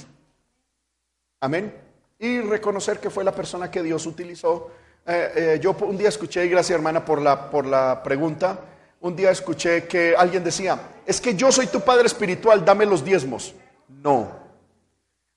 Amén. 1.40 1.89
Y 2.20 2.42
reconocer 2.42 3.00
que 3.00 3.08
fue 3.08 3.24
la 3.24 3.34
persona 3.34 3.70
que 3.70 3.82
Dios 3.82 4.04
utilizó. 4.04 4.70
Eh, 5.06 5.32
eh, 5.34 5.58
yo 5.60 5.74
un 5.80 5.96
día 5.96 6.10
escuché, 6.10 6.44
y 6.44 6.50
gracias 6.50 6.76
hermana 6.76 7.02
por 7.02 7.20
la, 7.20 7.50
por 7.50 7.64
la 7.64 8.02
pregunta, 8.02 8.60
un 9.00 9.16
día 9.16 9.30
escuché 9.30 9.88
que 9.88 10.14
alguien 10.14 10.44
decía, 10.44 10.78
es 11.06 11.18
que 11.18 11.34
yo 11.34 11.50
soy 11.50 11.68
tu 11.68 11.80
padre 11.80 12.06
espiritual, 12.06 12.62
dame 12.62 12.84
los 12.84 13.02
diezmos. 13.02 13.54
No. 13.88 14.38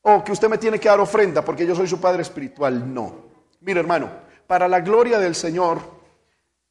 O 0.01 0.21
que 0.25 0.33
usted 0.33 0.49
me 0.49 0.57
tiene 0.57 0.77
que 0.77 0.89
dar 0.89 0.99
ofrenda 0.99 1.41
porque 1.41 1.65
yo 1.65 1.73
soy 1.73 1.87
su 1.87 2.01
padre 2.01 2.21
espiritual. 2.21 2.93
No. 2.93 3.15
Mire 3.61 3.79
hermano, 3.79 4.09
para 4.45 4.67
la 4.67 4.81
gloria 4.81 5.19
del 5.19 5.35
Señor, 5.35 5.79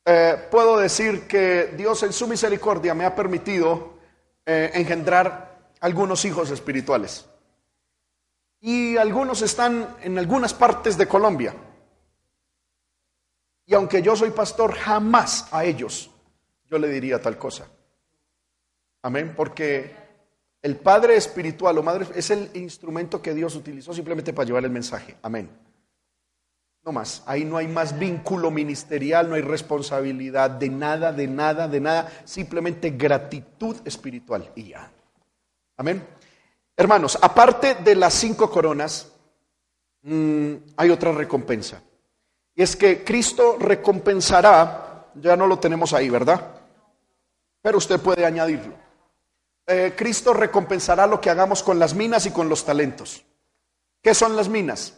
eh, 0.05 0.37
puedo 0.51 0.79
decir 0.79 1.27
que 1.27 1.73
Dios 1.75 2.03
en 2.03 2.13
su 2.13 2.29
misericordia 2.29 2.93
me 2.93 3.07
ha 3.07 3.15
permitido 3.15 3.93
engendrar 4.45 5.71
algunos 5.81 6.25
hijos 6.25 6.51
espirituales. 6.51 7.25
Y 8.63 8.97
algunos 8.97 9.43
están 9.43 9.97
en 10.03 10.19
algunas 10.19 10.55
partes 10.55 10.97
de 10.97 11.07
Colombia. 11.07 11.55
Y 13.67 13.75
aunque 13.75 14.01
yo 14.01 14.17
soy 14.17 14.31
pastor, 14.31 14.73
jamás 14.73 15.49
a 15.53 15.65
ellos 15.65 16.11
yo 16.71 16.79
le 16.79 16.89
diría 16.89 17.21
tal 17.21 17.37
cosa. 17.37 17.67
Amén, 19.03 19.35
porque 19.37 19.95
el 20.63 20.77
Padre 20.77 21.17
espiritual 21.17 21.77
o 21.77 21.83
Madre 21.83 22.07
es 22.15 22.31
el 22.31 22.51
instrumento 22.55 23.21
que 23.21 23.35
Dios 23.35 23.55
utilizó 23.57 23.93
simplemente 23.93 24.33
para 24.33 24.47
llevar 24.47 24.65
el 24.65 24.71
mensaje. 24.71 25.17
Amén. 25.23 25.51
No 26.85 26.93
más. 26.93 27.23
Ahí 27.27 27.45
no 27.45 27.57
hay 27.57 27.69
más 27.69 27.99
vínculo 27.99 28.51
ministerial, 28.51 29.29
no 29.29 29.35
hay 29.35 29.43
responsabilidad 29.43 30.51
de 30.51 30.69
nada, 30.69 31.13
de 31.13 31.27
nada, 31.27 31.69
de 31.69 31.81
nada. 31.81 32.13
Simplemente 32.25 32.91
gratitud 32.91 33.77
espiritual 33.85 34.51
y 34.55 34.69
ya. 34.69 34.91
Amén. 35.77 36.03
Hermanos, 36.83 37.17
aparte 37.23 37.77
de 37.77 37.95
las 37.95 38.13
cinco 38.13 38.51
coronas, 38.51 39.07
mm, 40.03 40.55
hay 40.77 40.91
otra 40.91 41.13
recompensa. 41.13 41.81
Y 42.57 42.63
es 42.65 42.75
que 42.75 43.05
Cristo 43.05 43.57
recompensará, 43.57 45.07
ya 45.15 45.37
no 45.37 45.47
lo 45.47 45.61
tenemos 45.61 45.93
ahí, 45.93 46.11
¿verdad? 46.11 46.45
Pero 47.63 47.79
usted 47.79 48.01
puede 48.01 48.27
añadirlo. 48.27 48.75
Eh, 49.65 49.95
Cristo 49.97 50.35
recompensará 50.35 51.07
lo 51.07 51.21
que 51.21 51.31
hagamos 51.31 51.63
con 51.63 51.79
las 51.79 51.95
minas 51.95 52.27
y 52.27 52.33
con 52.33 52.49
los 52.49 52.65
talentos. 52.65 53.25
¿Qué 54.03 54.13
son 54.13 54.35
las 54.35 54.49
minas? 54.49 54.95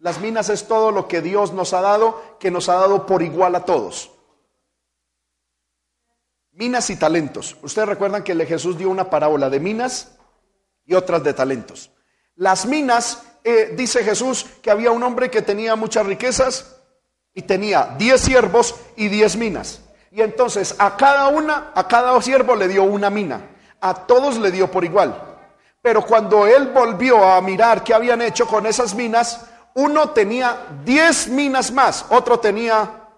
Las 0.00 0.20
minas 0.20 0.48
es 0.48 0.66
todo 0.66 0.90
lo 0.90 1.06
que 1.06 1.22
Dios 1.22 1.52
nos 1.52 1.72
ha 1.72 1.80
dado, 1.82 2.20
que 2.40 2.50
nos 2.50 2.68
ha 2.68 2.74
dado 2.74 3.06
por 3.06 3.22
igual 3.22 3.54
a 3.54 3.64
todos. 3.64 4.10
Minas 6.50 6.90
y 6.90 6.96
talentos. 6.96 7.56
Ustedes 7.62 7.88
recuerdan 7.88 8.24
que 8.24 8.34
Jesús 8.44 8.76
dio 8.76 8.90
una 8.90 9.08
parábola 9.08 9.48
de 9.48 9.60
minas 9.60 10.17
y 10.88 10.94
otras 10.94 11.22
de 11.22 11.34
talentos. 11.34 11.92
Las 12.34 12.66
minas, 12.66 13.22
eh, 13.44 13.74
dice 13.76 14.02
Jesús, 14.02 14.46
que 14.62 14.70
había 14.70 14.90
un 14.90 15.02
hombre 15.02 15.30
que 15.30 15.42
tenía 15.42 15.76
muchas 15.76 16.06
riquezas 16.06 16.80
y 17.34 17.42
tenía 17.42 17.94
diez 17.98 18.22
siervos 18.22 18.74
y 18.96 19.08
diez 19.08 19.36
minas. 19.36 19.82
Y 20.10 20.22
entonces 20.22 20.74
a 20.78 20.96
cada 20.96 21.28
una, 21.28 21.72
a 21.74 21.86
cada 21.86 22.20
siervo 22.22 22.56
le 22.56 22.66
dio 22.66 22.82
una 22.84 23.10
mina. 23.10 23.50
A 23.80 24.06
todos 24.06 24.38
le 24.38 24.50
dio 24.50 24.70
por 24.70 24.84
igual. 24.84 25.14
Pero 25.82 26.02
cuando 26.02 26.46
él 26.46 26.68
volvió 26.68 27.22
a 27.22 27.40
mirar 27.42 27.84
qué 27.84 27.92
habían 27.92 28.22
hecho 28.22 28.46
con 28.46 28.66
esas 28.66 28.94
minas, 28.94 29.46
uno 29.74 30.10
tenía 30.10 30.66
10 30.84 31.28
minas 31.28 31.70
más, 31.70 32.06
otro 32.08 32.40
tenía 32.40 33.08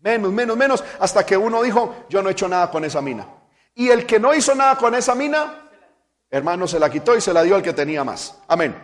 menos, 0.00 0.32
menos, 0.32 0.56
menos, 0.56 0.84
hasta 1.00 1.26
que 1.26 1.36
uno 1.36 1.62
dijo, 1.62 2.06
yo 2.08 2.22
no 2.22 2.28
he 2.28 2.32
hecho 2.32 2.48
nada 2.48 2.70
con 2.70 2.84
esa 2.84 3.02
mina. 3.02 3.26
Y 3.74 3.90
el 3.90 4.06
que 4.06 4.18
no 4.18 4.32
hizo 4.32 4.54
nada 4.54 4.76
con 4.76 4.94
esa 4.94 5.14
mina, 5.14 5.65
hermano, 6.36 6.66
se 6.66 6.78
la 6.78 6.90
quitó 6.90 7.16
y 7.16 7.20
se 7.20 7.32
la 7.32 7.42
dio 7.42 7.56
al 7.56 7.62
que 7.62 7.72
tenía 7.72 8.04
más. 8.04 8.38
Amén. 8.48 8.74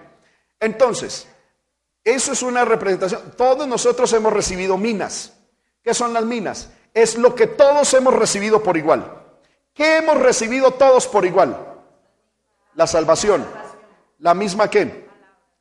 Entonces, 0.59 1.29
eso 2.05 2.33
es 2.33 2.43
una 2.43 2.65
representación. 2.65 3.33
Todos 3.37 3.67
nosotros 3.67 4.13
hemos 4.13 4.33
recibido 4.33 4.77
minas. 4.77 5.33
¿Qué 5.83 5.95
son 5.95 6.13
las 6.13 6.25
minas? 6.25 6.71
Es 6.95 7.17
lo 7.17 7.35
que 7.35 7.47
todos 7.47 7.93
hemos 7.95 8.15
recibido 8.15 8.63
por 8.63 8.77
igual. 8.77 9.21
¿Qué 9.75 9.99
hemos 9.99 10.19
recibido 10.19 10.73
todos 10.73 11.07
por 11.07 11.25
igual? 11.25 11.57
La 12.75 12.87
salvación. 12.87 13.47
La 14.19 14.35
misma 14.35 14.69
qué? 14.69 15.03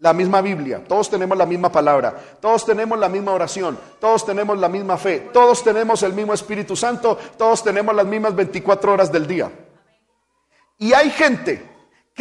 la 0.02 0.14
misma 0.14 0.42
Biblia, 0.42 0.84
todos 0.88 1.12
tenemos 1.12 1.38
la 1.38 1.46
misma 1.46 1.72
palabra, 1.72 2.16
todos 2.40 2.66
tenemos 2.66 2.98
la 2.98 3.08
misma 3.08 3.34
oración, 3.34 3.78
todos 4.00 4.26
tenemos 4.26 4.58
la 4.58 4.68
misma 4.68 4.98
fe, 4.98 5.30
todos 5.32 5.64
tenemos 5.64 6.02
el 6.02 6.14
mismo 6.14 6.34
Espíritu 6.34 6.76
Santo, 6.76 7.20
todos 7.38 7.64
tenemos 7.64 7.94
las 7.96 8.08
mismas 8.08 8.36
24 8.36 8.94
horas 8.94 9.12
del 9.12 9.28
día. 9.28 9.52
Y 10.80 10.94
hay 10.94 11.12
gente 11.12 11.71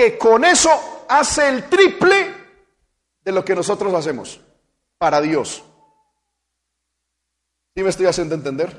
que 0.01 0.17
con 0.17 0.45
eso 0.45 1.05
hace 1.09 1.49
el 1.49 1.69
triple 1.69 2.35
de 3.23 3.33
lo 3.33 3.45
que 3.45 3.55
nosotros 3.55 3.93
hacemos 3.93 4.41
para 4.97 5.21
Dios. 5.21 5.63
¿Sí 7.75 7.83
me 7.83 7.91
estoy 7.91 8.07
haciendo 8.07 8.35
entender? 8.35 8.77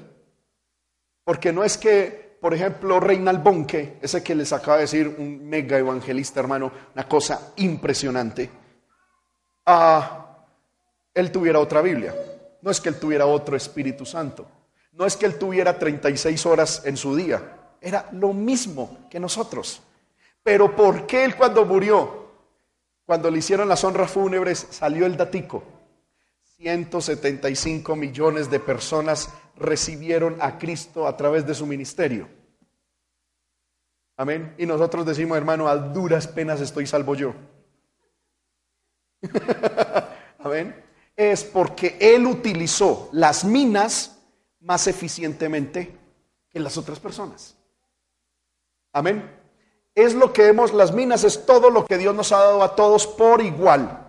Porque 1.24 1.54
no 1.54 1.64
es 1.64 1.78
que, 1.78 2.38
por 2.42 2.54
ejemplo, 2.54 3.00
Reinald 3.00 3.44
Bonke, 3.44 4.00
ese 4.02 4.24
que 4.24 4.34
les 4.34 4.52
acaba 4.52 4.78
de 4.78 4.84
decir 4.84 5.16
un 5.20 5.48
mega 5.48 5.78
evangelista, 5.78 6.40
hermano, 6.40 6.72
una 6.94 7.08
cosa 7.08 7.54
impresionante 7.58 8.50
él 11.14 11.32
tuviera 11.32 11.60
otra 11.60 11.82
Biblia. 11.82 12.16
No 12.62 12.72
es 12.72 12.82
que 12.82 12.90
él 12.90 13.00
tuviera 13.00 13.28
otro 13.28 13.56
Espíritu 13.56 14.06
Santo. 14.06 14.48
No 14.94 15.06
es 15.06 15.16
que 15.16 15.28
él 15.28 15.38
tuviera 15.38 15.78
36 15.78 16.46
horas 16.46 16.82
en 16.86 16.98
su 16.98 17.16
día. 17.16 17.76
Era 17.80 18.10
lo 18.12 18.34
mismo 18.34 19.08
que 19.10 19.20
nosotros. 19.20 19.82
Pero 20.44 20.76
¿por 20.76 21.06
qué 21.06 21.24
él 21.24 21.36
cuando 21.36 21.66
murió, 21.66 22.30
cuando 23.06 23.30
le 23.30 23.40
hicieron 23.40 23.70
las 23.70 23.84
honras 23.84 24.12
fúnebres, 24.12 24.68
salió 24.70 25.06
el 25.06 25.18
datico? 25.18 25.64
175 26.58 27.96
millones 27.96 28.50
de 28.50 28.60
personas 28.60 29.30
recibieron 29.56 30.38
a 30.42 30.58
Cristo 30.58 31.08
a 31.08 31.18
través 31.18 31.46
de 31.46 31.56
su 31.56 31.66
ministerio. 31.66 32.28
Amén. 34.18 34.54
Y 34.58 34.66
nosotros 34.66 35.06
decimos, 35.06 35.38
hermano, 35.38 35.68
a 35.68 35.76
duras 35.76 36.28
penas 36.28 36.62
estoy 36.62 36.86
salvo 36.86 37.16
yo. 37.16 37.34
Amén. 40.40 40.76
Es 41.16 41.44
porque 41.44 41.98
Él 42.00 42.26
utilizó 42.26 43.10
las 43.12 43.44
minas 43.44 44.20
más 44.60 44.88
eficientemente 44.88 45.98
que 46.50 46.60
las 46.60 46.78
otras 46.78 47.00
personas. 47.00 47.58
Amén. 48.94 49.41
Es 49.96 50.14
lo 50.14 50.32
que 50.32 50.44
vemos, 50.44 50.74
las 50.74 50.94
minas 50.94 51.24
es 51.24 51.46
todo 51.46 51.70
lo 51.70 51.86
que 51.86 51.98
Dios 51.98 52.16
nos 52.16 52.32
ha 52.32 52.38
dado 52.38 52.64
a 52.64 52.76
todos 52.76 53.08
por 53.08 53.42
igual. 53.42 54.08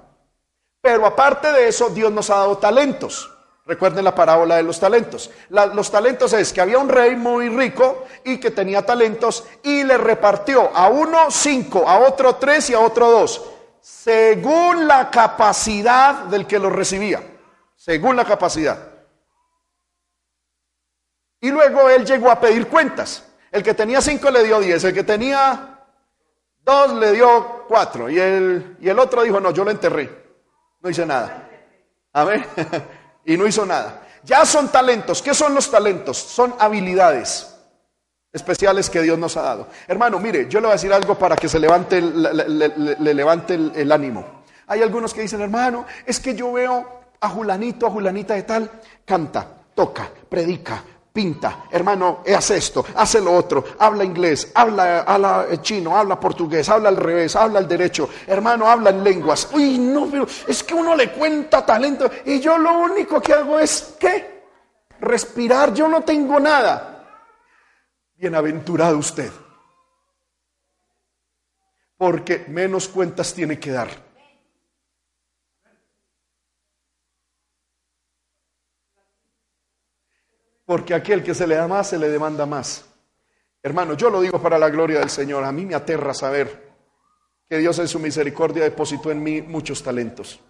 Pero 0.81 1.07
aparte 1.07 1.53
de 1.53 1.69
eso, 1.69 1.91
Dios 1.91 2.13
nos 2.13 2.31
ha 2.31 2.37
dado 2.37 2.59
talentos. 2.59 3.31
Recuerden 3.65 4.05
la 4.05 4.15
parábola 4.15 4.57
de 4.57 4.65
los 4.65 4.81
talentos. 4.81 5.31
los 5.49 5.91
talentos 5.91 6.33
es 6.33 6.53
que 6.53 6.61
había 6.61 6.79
un 6.79 6.89
rey 6.89 7.15
muy 7.15 7.49
rico 7.49 8.05
y 8.25 8.39
que 8.39 8.51
tenía 8.51 8.85
talentos 8.85 9.45
y 9.63 9.85
le 9.85 9.97
repartió 9.97 10.71
a 10.75 10.89
uno 10.89 11.31
cinco, 11.31 11.89
a 11.89 12.01
otro 12.01 12.37
tres 12.37 12.71
y 12.71 12.75
a 12.75 12.81
otro 12.81 13.11
dos 13.11 13.41
según 13.83 14.87
la 14.87 15.11
capacidad 15.11 16.25
del 16.27 16.47
que 16.47 16.61
lo 16.61 16.71
recibía, 16.71 17.21
según 17.75 18.15
la 18.15 18.25
capacidad. 18.25 18.79
Y 21.41 21.51
luego 21.51 21.91
él 21.91 22.07
llegó 22.07 22.31
a 22.31 22.41
pedir 22.41 22.69
cuentas. 22.69 23.25
El 23.51 23.65
que 23.65 23.75
tenía 23.75 24.01
cinco 24.01 24.31
le 24.31 24.45
dio 24.45 24.61
diez, 24.61 24.85
el 24.85 24.95
que 24.95 25.03
tenía 25.03 25.72
dos 26.65 26.93
le 26.95 27.13
dio 27.13 27.65
cuatro 27.69 28.09
y 28.09 28.19
el, 28.19 28.77
y 28.81 28.89
el 28.89 28.99
otro 28.99 29.23
dijo, 29.23 29.41
no, 29.41 29.51
yo 29.51 29.65
lo 29.65 29.71
enterré, 29.71 30.11
no 30.81 30.91
hice 30.91 31.07
nada. 31.07 31.49
Amén. 32.13 32.45
y 33.25 33.37
no 33.37 33.47
hizo 33.47 33.65
nada. 33.65 34.03
Ya 34.25 34.45
son 34.45 34.69
talentos. 34.69 35.23
¿Qué 35.23 35.35
son 35.35 35.55
los 35.55 35.71
talentos? 35.71 36.17
Son 36.17 36.55
habilidades 36.59 37.49
especiales 38.33 38.89
que 38.89 39.03
Dios 39.03 39.19
nos 39.19 39.37
ha 39.37 39.43
dado. 39.43 39.69
Hermano, 39.87 40.19
mire, 40.19 40.49
yo 40.49 40.61
le 40.61 40.67
voy 40.67 40.73
a 40.73 40.77
decir 40.77 40.93
algo 40.93 41.17
para 41.17 41.37
que 41.37 41.49
se 41.49 41.59
levante, 41.59 42.01
le, 42.01 43.15
levante 43.15 43.55
el, 43.55 43.93
ánimo. 43.93 44.43
Hay 44.69 44.83
algunos 44.83 45.13
que 45.13 45.21
dicen, 45.21 45.41
hermano, 45.43 45.85
es 46.07 46.19
que 46.19 46.35
yo 46.35 46.53
veo 46.53 47.03
a 47.21 47.29
Julanito, 47.29 47.87
a 47.87 47.91
Julanita 47.91 48.35
de 48.35 48.45
tal, 48.45 48.71
canta, 49.05 49.47
toca, 49.75 50.09
predica, 50.29 50.83
pinta, 51.13 51.65
hermano, 51.71 52.21
hace 52.35 52.57
esto, 52.57 52.85
hace 52.95 53.21
lo 53.21 53.33
otro, 53.35 53.65
habla 53.79 54.03
inglés, 54.03 54.51
habla, 54.55 55.03
habla, 55.03 55.47
chino, 55.61 55.97
habla 55.97 56.19
portugués, 56.19 56.69
habla 56.69 56.89
al 56.89 56.97
revés, 56.97 57.37
habla 57.37 57.59
al 57.59 57.69
derecho, 57.69 58.09
hermano, 58.27 58.67
habla 58.67 58.91
en 58.91 59.05
lenguas. 59.05 59.49
Uy, 59.53 59.79
no, 59.79 60.07
pero 60.11 60.27
es 60.47 60.63
que 60.63 60.75
uno 60.75 60.97
le 60.97 61.11
cuenta 61.13 61.67
talento 61.67 62.11
y 62.25 62.41
yo 62.41 62.57
lo 62.57 62.79
único 62.79 63.21
que 63.21 63.35
hago 63.35 63.59
es, 63.59 63.95
¿qué? 63.99 64.43
Respirar, 65.01 65.75
yo 65.75 65.89
no 65.89 66.03
tengo 66.03 66.41
nada. 66.41 66.89
Bienaventurado 68.15 68.97
usted. 68.99 69.31
Porque 71.97 72.47
menos 72.49 72.89
cuentas 72.89 73.35
tiene 73.35 73.59
que 73.59 73.71
dar. 73.71 74.12
Porque 80.73 80.95
aquel 80.95 81.23
que 81.23 81.35
se 81.35 81.47
le 81.47 81.57
da 81.57 81.69
más, 81.69 81.91
se 81.91 81.99
le 81.99 82.09
demanda 82.09 82.47
más. 82.47 82.87
Hermano, 83.63 83.93
yo 83.93 84.09
lo 84.09 84.23
digo 84.23 84.41
para 84.41 84.59
la 84.59 84.71
gloria 84.71 85.01
del 85.01 85.11
Señor. 85.11 85.45
A 85.45 85.53
mí 85.53 85.67
me 85.67 85.75
aterra 85.75 86.15
saber 86.15 86.73
que 87.47 87.59
Dios 87.59 87.79
en 87.79 87.89
su 87.89 87.99
misericordia 87.99 88.63
depositó 88.63 89.11
en 89.11 89.23
mí 89.23 89.43
muchos 89.43 89.83
talentos. 89.83 90.41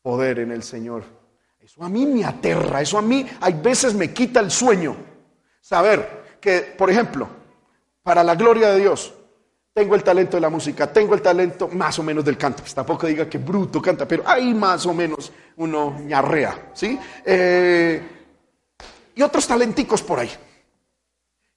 Poder 0.00 0.38
en 0.38 0.52
el 0.52 0.62
Señor. 0.62 1.04
Eso 1.60 1.84
a 1.84 1.90
mí 1.90 2.06
me 2.06 2.24
aterra, 2.24 2.80
eso 2.80 2.96
a 2.96 3.02
mí 3.02 3.26
hay 3.42 3.52
veces 3.52 3.92
me 3.92 4.14
quita 4.14 4.40
el 4.40 4.50
sueño. 4.50 4.96
Saber 5.60 6.38
que, 6.40 6.62
por 6.78 6.90
ejemplo, 6.90 7.28
para 8.02 8.24
la 8.24 8.36
gloria 8.36 8.70
de 8.70 8.80
Dios, 8.80 9.12
tengo 9.74 9.96
el 9.96 10.02
talento 10.02 10.38
de 10.38 10.40
la 10.40 10.48
música, 10.48 10.90
tengo 10.90 11.14
el 11.14 11.20
talento 11.20 11.68
más 11.68 11.98
o 11.98 12.02
menos 12.02 12.24
del 12.24 12.38
canto. 12.38 12.62
Pues 12.62 12.74
tampoco 12.74 13.06
diga 13.06 13.28
que 13.28 13.36
bruto 13.36 13.82
canta, 13.82 14.08
pero 14.08 14.22
hay 14.24 14.54
más 14.54 14.86
o 14.86 14.94
menos 14.94 15.30
uno 15.56 15.98
ñarrea, 16.00 16.70
¿sí? 16.72 16.98
Eh, 17.22 18.15
y 19.16 19.22
otros 19.22 19.48
talenticos 19.48 20.02
por 20.02 20.20
ahí. 20.20 20.30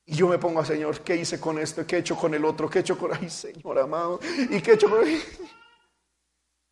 Y 0.05 0.15
yo 0.15 0.27
me 0.27 0.39
pongo 0.39 0.61
a 0.61 0.65
Señor, 0.65 1.01
¿qué 1.01 1.17
hice 1.17 1.39
con 1.39 1.59
esto? 1.59 1.85
¿Qué 1.85 1.97
he 1.97 1.99
hecho 1.99 2.15
con 2.15 2.33
el 2.33 2.43
otro? 2.43 2.69
¿Qué 2.69 2.79
he 2.79 2.81
hecho 2.81 2.97
con... 2.97 3.13
Ay, 3.21 3.29
Señor 3.29 3.77
amado. 3.77 4.19
¿Y 4.49 4.61
qué 4.61 4.71
he 4.71 4.73
hecho 4.73 4.89
con... 4.89 5.03
Me 5.03 5.19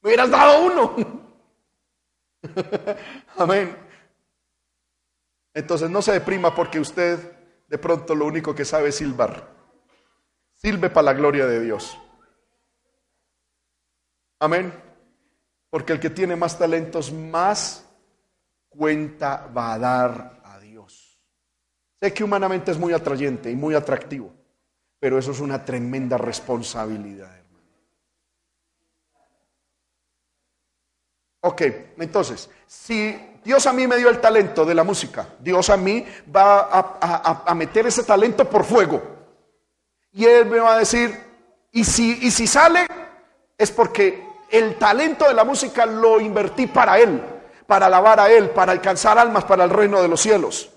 hubieras 0.01 0.31
dado 0.31 0.65
uno. 0.65 0.95
Amén. 3.37 3.77
Entonces 5.53 5.89
no 5.89 6.01
se 6.01 6.13
deprima 6.13 6.55
porque 6.55 6.79
usted 6.79 7.19
de 7.67 7.77
pronto 7.77 8.15
lo 8.15 8.25
único 8.25 8.55
que 8.55 8.63
sabe 8.63 8.89
es 8.89 8.95
silbar. 8.95 9.55
Sirve 10.53 10.89
para 10.89 11.05
la 11.05 11.13
gloria 11.13 11.45
de 11.45 11.59
Dios. 11.59 11.99
Amén. 14.39 14.73
Porque 15.69 15.93
el 15.93 15.99
que 15.99 16.11
tiene 16.11 16.37
más 16.37 16.57
talentos, 16.57 17.11
más 17.11 17.85
cuenta 18.69 19.47
va 19.47 19.73
a 19.73 19.79
dar. 19.79 20.36
Sé 21.99 22.13
que 22.13 22.23
humanamente 22.23 22.71
es 22.71 22.77
muy 22.77 22.93
atrayente 22.93 23.49
y 23.49 23.55
muy 23.55 23.73
atractivo, 23.73 24.31
pero 24.99 25.17
eso 25.17 25.31
es 25.31 25.39
una 25.39 25.65
tremenda 25.65 26.17
responsabilidad, 26.17 27.35
hermano. 27.35 27.47
Ok, 31.41 31.61
entonces, 31.97 32.49
si 32.67 33.17
Dios 33.43 33.65
a 33.65 33.73
mí 33.73 33.87
me 33.87 33.97
dio 33.97 34.09
el 34.09 34.19
talento 34.19 34.65
de 34.65 34.75
la 34.75 34.83
música, 34.83 35.27
Dios 35.39 35.69
a 35.69 35.77
mí 35.77 36.05
va 36.35 36.67
a, 36.69 37.55
meter 37.55 37.87
ese 37.87 38.03
talento 38.03 38.47
por 38.47 38.63
fuego. 38.63 39.01
Y 40.11 40.25
él 40.25 40.45
me 40.47 40.59
va 40.59 40.75
a 40.75 40.79
decir, 40.79 41.17
y 41.71 41.83
si, 41.83 42.19
y 42.21 42.29
si 42.29 42.45
sale, 42.45 42.85
es 43.57 43.71
porque 43.71 44.27
el 44.51 44.77
talento 44.77 45.27
de 45.27 45.33
la 45.33 45.43
música 45.43 45.85
lo 45.85 46.19
invertí 46.19 46.67
para 46.67 46.99
él, 46.99 47.21
para 47.65 47.87
alabar 47.87 48.19
a 48.19 48.29
él, 48.29 48.49
para 48.51 48.71
alcanzar 48.71 49.17
almas 49.17 49.45
para 49.45 49.63
el 49.63 49.69
reino 49.69 50.01
de 50.01 50.07
los 50.07 50.21
cielos. 50.21 50.69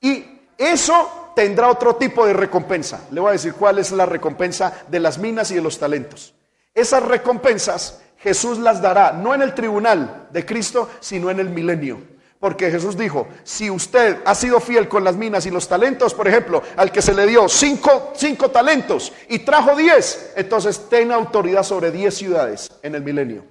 Y 0.00 0.41
eso 0.66 1.32
tendrá 1.34 1.68
otro 1.68 1.96
tipo 1.96 2.26
de 2.26 2.32
recompensa. 2.32 3.06
Le 3.10 3.20
voy 3.20 3.30
a 3.30 3.32
decir 3.32 3.54
cuál 3.54 3.78
es 3.78 3.92
la 3.92 4.06
recompensa 4.06 4.72
de 4.88 5.00
las 5.00 5.18
minas 5.18 5.50
y 5.50 5.54
de 5.54 5.62
los 5.62 5.78
talentos. 5.78 6.34
Esas 6.74 7.02
recompensas 7.02 8.00
Jesús 8.18 8.58
las 8.58 8.80
dará 8.80 9.12
no 9.12 9.34
en 9.34 9.42
el 9.42 9.54
tribunal 9.54 10.28
de 10.30 10.46
Cristo, 10.46 10.88
sino 11.00 11.30
en 11.30 11.40
el 11.40 11.50
milenio. 11.50 12.12
Porque 12.38 12.70
Jesús 12.70 12.96
dijo, 12.96 13.28
si 13.44 13.70
usted 13.70 14.20
ha 14.24 14.34
sido 14.34 14.58
fiel 14.58 14.88
con 14.88 15.04
las 15.04 15.16
minas 15.16 15.46
y 15.46 15.50
los 15.50 15.68
talentos, 15.68 16.12
por 16.12 16.26
ejemplo, 16.26 16.62
al 16.76 16.90
que 16.90 17.02
se 17.02 17.14
le 17.14 17.26
dio 17.26 17.48
cinco, 17.48 18.12
cinco 18.16 18.50
talentos 18.50 19.12
y 19.28 19.40
trajo 19.40 19.76
diez, 19.76 20.32
entonces 20.36 20.88
ten 20.88 21.12
autoridad 21.12 21.62
sobre 21.62 21.90
diez 21.92 22.14
ciudades 22.14 22.70
en 22.82 22.94
el 22.96 23.02
milenio. 23.02 23.44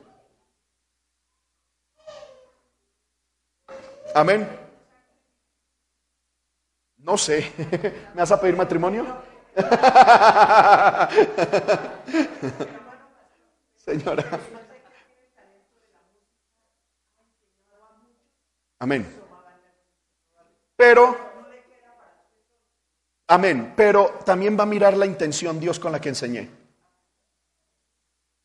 Amén. 4.14 4.61
No 7.04 7.18
sé, 7.18 7.52
¿me 8.14 8.22
vas 8.22 8.32
a 8.32 8.40
pedir 8.40 8.56
matrimonio? 8.56 9.06
Señora. 13.76 14.24
Amén. 18.80 19.06
Pero, 20.76 21.18
amén, 23.28 23.74
pero 23.76 24.20
también 24.26 24.58
va 24.58 24.64
a 24.64 24.68
mirar 24.68 24.96
la 24.96 25.06
intención 25.06 25.60
Dios 25.60 25.80
con 25.80 25.92
la 25.92 26.00
que 26.00 26.10
enseñé. 26.10 26.50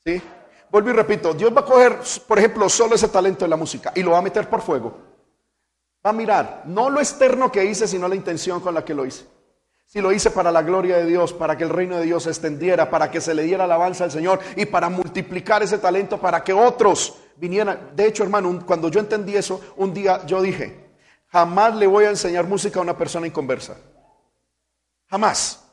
¿Sí? 0.05 0.21
Vuelvo 0.71 0.91
y 0.91 0.93
repito, 0.93 1.33
Dios 1.35 1.55
va 1.55 1.61
a 1.61 1.65
coger, 1.65 1.99
por 2.27 2.39
ejemplo, 2.39 2.69
solo 2.69 2.95
ese 2.95 3.09
talento 3.09 3.45
de 3.45 3.49
la 3.49 3.57
música 3.57 3.93
y 3.95 4.03
lo 4.03 4.13
va 4.13 4.19
a 4.19 4.23
meter 4.23 4.49
por 4.49 4.61
fuego. 4.63 5.06
Va 6.07 6.11
a 6.11 6.13
mirar, 6.13 6.63
no 6.67 6.89
lo 6.89 7.01
externo 7.01 7.51
que 7.51 7.65
hice, 7.65 7.89
sino 7.89 8.07
la 8.07 8.15
intención 8.15 8.61
con 8.61 8.75
la 8.75 8.85
que 8.85 8.95
lo 8.95 9.05
hice. 9.05 9.27
Si 9.87 10.01
lo 10.01 10.13
hice 10.13 10.31
para 10.31 10.53
la 10.53 10.63
gloria 10.63 10.99
de 10.99 11.05
Dios, 11.05 11.33
para 11.33 11.59
que 11.59 11.65
el 11.65 11.71
reino 11.71 11.97
de 11.97 12.05
Dios 12.05 12.23
se 12.23 12.31
extendiera, 12.31 12.89
para 12.89 13.11
que 13.11 13.21
se 13.21 13.35
le 13.35 13.43
diera 13.43 13.65
alabanza 13.65 14.05
al 14.05 14.13
Señor 14.13 14.39
y 14.55 14.67
para 14.67 14.89
multiplicar 14.89 15.65
ese 15.65 15.79
talento 15.79 16.21
para 16.21 16.45
que 16.45 16.53
otros 16.53 17.17
vinieran. 17.35 17.91
De 17.97 18.07
hecho, 18.07 18.23
hermano, 18.23 18.63
cuando 18.65 18.89
yo 18.89 19.01
entendí 19.01 19.35
eso, 19.37 19.61
un 19.79 19.93
día 19.93 20.25
yo 20.27 20.41
dije, 20.43 20.91
jamás 21.27 21.75
le 21.75 21.89
voy 21.89 22.05
a 22.05 22.11
enseñar 22.11 22.47
música 22.47 22.79
a 22.79 22.83
una 22.83 22.97
persona 22.97 23.27
inconversa. 23.27 23.77
Jamás. 25.09 25.65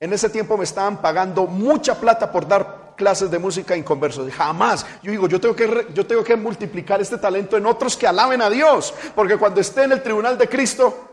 En 0.00 0.12
ese 0.12 0.28
tiempo 0.28 0.56
me 0.56 0.64
estaban 0.64 1.00
pagando 1.00 1.46
mucha 1.46 2.00
plata 2.00 2.32
por 2.32 2.48
dar 2.48 2.77
clases 2.98 3.30
de 3.30 3.38
música 3.38 3.74
inconversos. 3.74 4.30
Jamás. 4.32 4.84
Yo 5.02 5.10
digo, 5.10 5.28
yo 5.28 5.40
tengo, 5.40 5.56
que, 5.56 5.86
yo 5.94 6.06
tengo 6.06 6.22
que 6.22 6.36
multiplicar 6.36 7.00
este 7.00 7.16
talento 7.16 7.56
en 7.56 7.64
otros 7.64 7.96
que 7.96 8.06
alaben 8.06 8.42
a 8.42 8.50
Dios. 8.50 8.92
Porque 9.14 9.38
cuando 9.38 9.60
esté 9.62 9.84
en 9.84 9.92
el 9.92 10.02
tribunal 10.02 10.36
de 10.36 10.48
Cristo, 10.48 11.08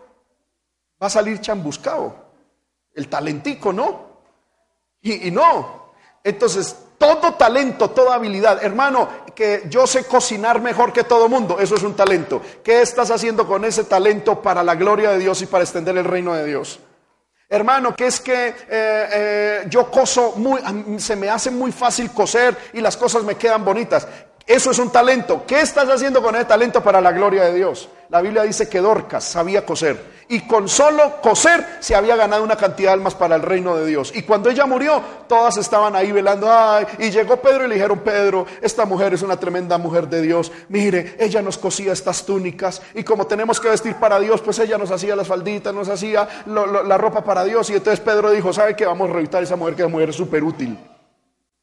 va 1.01 1.07
a 1.07 1.09
salir 1.09 1.39
chambuscado. 1.39 2.13
El 2.93 3.07
talentico, 3.07 3.71
¿no? 3.71 4.15
Y 5.01 5.29
no. 5.29 5.93
Entonces, 6.23 6.75
todo 6.97 7.33
talento, 7.35 7.91
toda 7.91 8.15
habilidad, 8.15 8.63
hermano, 8.63 9.07
que 9.35 9.63
yo 9.69 9.85
sé 9.85 10.05
cocinar 10.05 10.61
mejor 10.61 10.93
que 10.93 11.03
todo 11.03 11.29
mundo, 11.29 11.59
eso 11.59 11.75
es 11.75 11.83
un 11.83 11.95
talento. 11.95 12.41
¿Qué 12.63 12.81
estás 12.81 13.11
haciendo 13.11 13.45
con 13.45 13.65
ese 13.65 13.83
talento 13.83 14.41
para 14.41 14.63
la 14.63 14.75
gloria 14.75 15.11
de 15.11 15.19
Dios 15.19 15.41
y 15.41 15.45
para 15.45 15.63
extender 15.63 15.97
el 15.97 16.05
reino 16.05 16.33
de 16.33 16.45
Dios? 16.45 16.79
Hermano, 17.47 17.95
que 17.95 18.07
es 18.07 18.19
que 18.19 18.47
eh, 18.47 18.53
eh, 18.69 19.65
yo 19.69 19.89
coso 19.91 20.33
muy, 20.37 20.61
se 20.99 21.15
me 21.15 21.29
hace 21.29 21.51
muy 21.51 21.71
fácil 21.71 22.11
coser 22.11 22.57
y 22.73 22.81
las 22.81 22.97
cosas 22.97 23.23
me 23.23 23.35
quedan 23.35 23.63
bonitas. 23.63 24.07
Eso 24.47 24.71
es 24.71 24.79
un 24.79 24.91
talento. 24.91 25.43
¿Qué 25.45 25.61
estás 25.61 25.87
haciendo 25.89 26.21
con 26.21 26.35
ese 26.35 26.45
talento 26.45 26.83
para 26.83 27.01
la 27.01 27.11
gloria 27.11 27.43
de 27.43 27.53
Dios? 27.53 27.89
La 28.09 28.21
Biblia 28.21 28.43
dice 28.43 28.69
que 28.69 28.79
Dorcas 28.79 29.23
sabía 29.23 29.65
coser 29.65 30.14
y 30.27 30.41
con 30.41 30.67
solo 30.67 31.21
coser 31.21 31.77
se 31.79 31.95
había 31.95 32.15
ganado 32.15 32.43
una 32.43 32.55
cantidad 32.55 32.89
de 32.89 32.93
almas 32.93 33.15
para 33.15 33.35
el 33.35 33.41
reino 33.41 33.75
de 33.75 33.85
Dios. 33.85 34.11
Y 34.15 34.23
cuando 34.23 34.49
ella 34.49 34.65
murió, 34.65 35.01
todas 35.27 35.57
estaban 35.57 35.95
ahí 35.95 36.11
velando. 36.11 36.51
Ay, 36.51 36.85
y 36.99 37.11
llegó 37.11 37.37
Pedro 37.37 37.65
y 37.65 37.67
le 37.67 37.75
dijeron, 37.75 37.99
Pedro, 37.99 38.45
esta 38.61 38.85
mujer 38.85 39.13
es 39.13 39.21
una 39.21 39.39
tremenda 39.39 39.77
mujer 39.77 40.07
de 40.07 40.21
Dios. 40.21 40.51
Mire, 40.69 41.15
ella 41.19 41.41
nos 41.41 41.57
cosía 41.57 41.93
estas 41.93 42.25
túnicas 42.25 42.81
y 42.93 43.03
como 43.03 43.27
tenemos 43.27 43.59
que 43.59 43.69
vestir 43.69 43.95
para 43.95 44.19
Dios, 44.19 44.41
pues 44.41 44.57
ella 44.59 44.77
nos 44.77 44.91
hacía 44.91 45.15
las 45.15 45.27
falditas, 45.27 45.73
nos 45.73 45.89
hacía 45.89 46.27
la 46.45 46.97
ropa 46.97 47.23
para 47.23 47.43
Dios. 47.43 47.69
Y 47.69 47.73
entonces 47.73 47.99
Pedro 47.99 48.31
dijo, 48.31 48.51
¿sabe 48.51 48.75
qué? 48.75 48.85
Vamos 48.85 49.09
a 49.09 49.13
revitar 49.13 49.41
a 49.41 49.43
esa 49.43 49.55
mujer 49.55 49.75
que 49.75 49.83
es 49.83 49.89
mujer 49.89 50.13
súper 50.13 50.43
útil. 50.43 50.77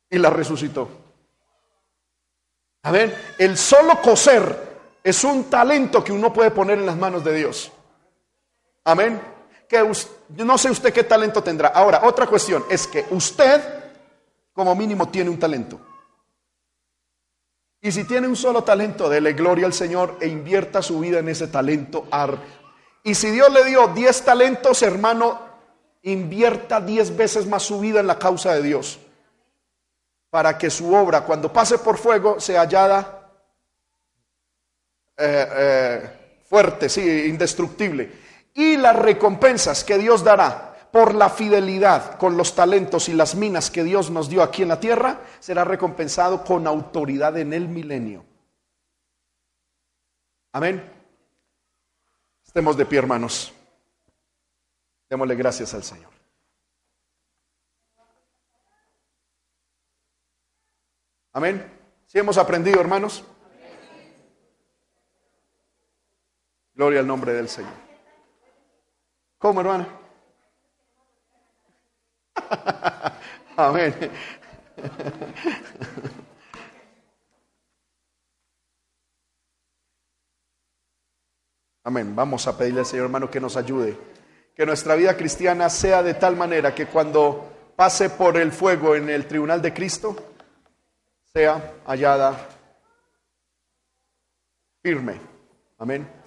Y 0.09 0.19
la 0.19 0.31
resucitó. 0.31 0.89
A 2.85 2.91
ver, 2.91 3.35
el 3.39 3.57
solo 3.57 4.01
coser 4.03 4.73
es 5.03 5.25
un 5.25 5.45
talento 5.45 6.03
que 6.03 6.13
uno 6.13 6.33
puede 6.33 6.51
poner 6.51 6.79
en 6.79 6.87
las 6.87 6.97
manos 6.97 7.25
de 7.25 7.35
Dios. 7.35 7.73
Amén. 8.85 9.21
Que 9.69 9.83
no 10.29 10.59
sé 10.59 10.71
usted 10.71 10.93
qué 10.93 11.05
talento 11.05 11.43
tendrá. 11.43 11.69
Ahora, 11.69 12.03
otra 12.05 12.27
cuestión 12.27 12.65
es 12.69 12.87
que 12.87 13.07
usted, 13.11 13.63
como 14.53 14.75
mínimo, 14.75 15.09
tiene 15.09 15.31
un 15.31 15.39
talento. 15.39 15.81
Y 17.81 17.91
si 17.91 18.05
tiene 18.05 18.29
un 18.29 18.37
solo 18.37 18.63
talento, 18.63 19.09
dele 19.09 19.33
gloria 19.33 19.67
al 19.67 19.73
Señor 19.73 20.19
e 20.21 20.29
invierta 20.29 20.83
su 20.83 21.01
vida 21.01 21.19
en 21.19 21.29
ese 21.29 21.49
talento. 21.49 22.07
Y 23.03 23.15
si 23.15 23.31
Dios 23.31 23.53
le 23.53 23.65
dio 23.65 23.89
10 23.89 24.25
talentos, 24.25 24.83
hermano, 24.83 25.41
invierta 26.03 26.81
10 26.81 27.17
veces 27.17 27.47
más 27.47 27.65
su 27.65 27.81
vida 27.81 28.01
en 28.01 28.07
la 28.07 28.19
causa 28.19 28.55
de 28.55 28.63
Dios 28.63 29.01
para 30.33 30.57
que 30.57 30.71
su 30.71 30.95
obra, 30.95 31.25
cuando 31.25 31.53
pase 31.53 31.77
por 31.77 31.99
fuego, 31.99 32.41
sea 32.41 32.63
hallada 32.63 33.29
eh, 35.15 35.49
eh, 35.55 36.11
fuerte, 36.49 36.89
sí, 36.89 37.27
indestructible. 37.27 38.22
Y 38.55 38.77
las 38.77 38.97
recompensas 38.97 39.85
que 39.85 39.99
Dios 39.99 40.25
dará 40.25 40.73
por 40.93 41.15
la 41.15 41.31
fidelidad 41.31 42.19
con 42.19 42.37
los 42.37 42.55
talentos 42.55 43.09
y 43.09 43.15
las 43.15 43.35
minas 43.35 43.71
que 43.71 43.83
Dios 43.83 44.11
nos 44.11 44.29
dio 44.29 44.43
aquí 44.43 44.63
en 44.63 44.69
la 44.69 44.79
tierra, 44.79 45.23
será 45.41 45.65
recompensado 45.65 46.45
con 46.45 46.67
autoridad 46.67 47.39
en 47.39 47.55
el 47.55 47.67
milenio. 47.67 48.25
Amén. 50.53 50.83
Estemos 52.45 52.77
de 52.77 52.85
pie, 52.85 52.99
hermanos. 52.99 53.55
Démosle 55.09 55.35
gracias 55.35 55.73
al 55.73 55.83
Señor. 55.83 56.13
Amén. 61.33 61.67
Si 62.07 62.19
hemos 62.19 62.37
aprendido, 62.37 62.79
hermanos? 62.79 63.25
Gloria 66.75 67.01
al 67.01 67.07
nombre 67.07 67.33
del 67.33 67.49
Señor. 67.49 67.92
¿Cómo, 69.43 69.61
hermana? 69.61 69.89
Amén. 73.57 73.93
Amén. 81.83 82.15
Vamos 82.15 82.47
a 82.47 82.57
pedirle 82.57 82.81
al 82.81 82.87
Señor 82.87 83.07
hermano 83.07 83.29
que 83.29 83.41
nos 83.41 83.57
ayude. 83.57 83.99
Que 84.55 84.65
nuestra 84.65 84.95
vida 84.95 85.17
cristiana 85.17 85.69
sea 85.69 86.05
de 86.05 86.15
tal 86.15 86.37
manera 86.37 86.73
que 86.73 86.87
cuando 86.87 87.73
pase 87.75 88.11
por 88.11 88.37
el 88.37 88.53
fuego 88.53 88.95
en 88.95 89.11
el 89.11 89.27
tribunal 89.27 89.61
de 89.61 89.75
Cristo, 89.75 90.15
sea 91.33 91.81
hallada 91.85 92.49
firme. 94.85 95.21
Amén. 95.81 96.22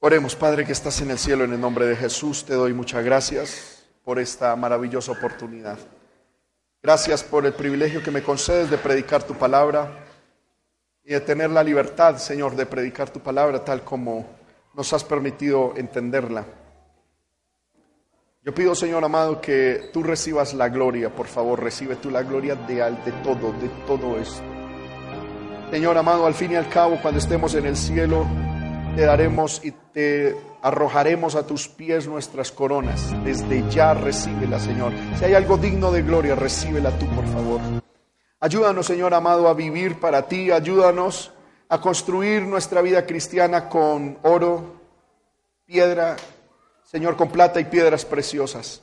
Oremos, 0.00 0.36
Padre 0.36 0.64
que 0.64 0.70
estás 0.70 1.00
en 1.00 1.10
el 1.10 1.18
cielo, 1.18 1.42
en 1.42 1.52
el 1.52 1.60
nombre 1.60 1.84
de 1.84 1.96
Jesús, 1.96 2.44
te 2.44 2.54
doy 2.54 2.72
muchas 2.72 3.04
gracias 3.04 3.84
por 4.04 4.20
esta 4.20 4.54
maravillosa 4.54 5.10
oportunidad. 5.10 5.76
Gracias 6.80 7.24
por 7.24 7.44
el 7.44 7.52
privilegio 7.52 8.00
que 8.00 8.12
me 8.12 8.22
concedes 8.22 8.70
de 8.70 8.78
predicar 8.78 9.24
tu 9.24 9.34
palabra 9.34 10.06
y 11.02 11.14
de 11.14 11.20
tener 11.20 11.50
la 11.50 11.64
libertad, 11.64 12.16
Señor, 12.18 12.54
de 12.54 12.64
predicar 12.64 13.10
tu 13.10 13.18
palabra 13.18 13.64
tal 13.64 13.82
como 13.82 14.24
nos 14.72 14.92
has 14.92 15.02
permitido 15.02 15.72
entenderla. 15.76 16.44
Yo 18.44 18.54
pido, 18.54 18.76
Señor 18.76 19.04
amado, 19.04 19.40
que 19.40 19.90
tú 19.92 20.04
recibas 20.04 20.54
la 20.54 20.68
gloria, 20.68 21.12
por 21.12 21.26
favor, 21.26 21.60
recibe 21.60 21.96
tú 21.96 22.08
la 22.08 22.22
gloria 22.22 22.54
de, 22.54 22.76
de 22.76 23.12
todo, 23.24 23.52
de 23.52 23.68
todo 23.84 24.16
esto. 24.16 24.44
Señor 25.72 25.98
amado, 25.98 26.24
al 26.24 26.34
fin 26.34 26.52
y 26.52 26.54
al 26.54 26.68
cabo, 26.68 27.00
cuando 27.02 27.18
estemos 27.18 27.52
en 27.56 27.66
el 27.66 27.76
cielo, 27.76 28.24
te 28.94 29.04
daremos 29.04 29.60
y 29.64 29.72
te 29.72 30.36
arrojaremos 30.62 31.34
a 31.34 31.46
tus 31.46 31.68
pies 31.68 32.06
nuestras 32.06 32.52
coronas. 32.52 33.14
Desde 33.24 33.68
ya 33.70 33.94
recíbela, 33.94 34.58
Señor. 34.58 34.92
Si 35.18 35.24
hay 35.24 35.34
algo 35.34 35.56
digno 35.56 35.90
de 35.90 36.02
gloria, 36.02 36.34
recíbela 36.34 36.90
tú, 36.98 37.06
por 37.06 37.26
favor. 37.26 37.60
Ayúdanos, 38.40 38.86
Señor 38.86 39.14
amado, 39.14 39.48
a 39.48 39.54
vivir 39.54 39.98
para 39.98 40.22
ti. 40.22 40.50
Ayúdanos 40.50 41.32
a 41.68 41.80
construir 41.80 42.42
nuestra 42.42 42.80
vida 42.82 43.04
cristiana 43.04 43.68
con 43.68 44.18
oro, 44.22 44.80
piedra, 45.66 46.16
Señor, 46.84 47.16
con 47.16 47.28
plata 47.28 47.60
y 47.60 47.64
piedras 47.64 48.04
preciosas. 48.04 48.82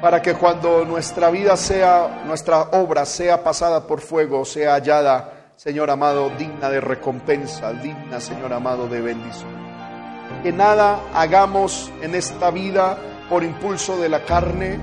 Para 0.00 0.20
que 0.20 0.34
cuando 0.34 0.84
nuestra 0.84 1.30
vida 1.30 1.56
sea, 1.56 2.22
nuestra 2.26 2.60
obra 2.72 3.04
sea 3.06 3.42
pasada 3.42 3.86
por 3.86 4.00
fuego, 4.00 4.44
sea 4.44 4.74
hallada, 4.74 5.35
Señor 5.56 5.90
amado, 5.90 6.30
digna 6.38 6.68
de 6.70 6.80
recompensa, 6.80 7.72
digna, 7.72 8.20
Señor 8.20 8.52
amado, 8.52 8.88
de 8.88 9.00
bendición 9.00 9.66
que 10.42 10.52
nada 10.52 11.00
hagamos 11.14 11.90
en 12.02 12.14
esta 12.14 12.50
vida 12.50 12.96
por 13.28 13.42
impulso 13.42 13.98
de 13.98 14.08
la 14.08 14.24
carne, 14.24 14.78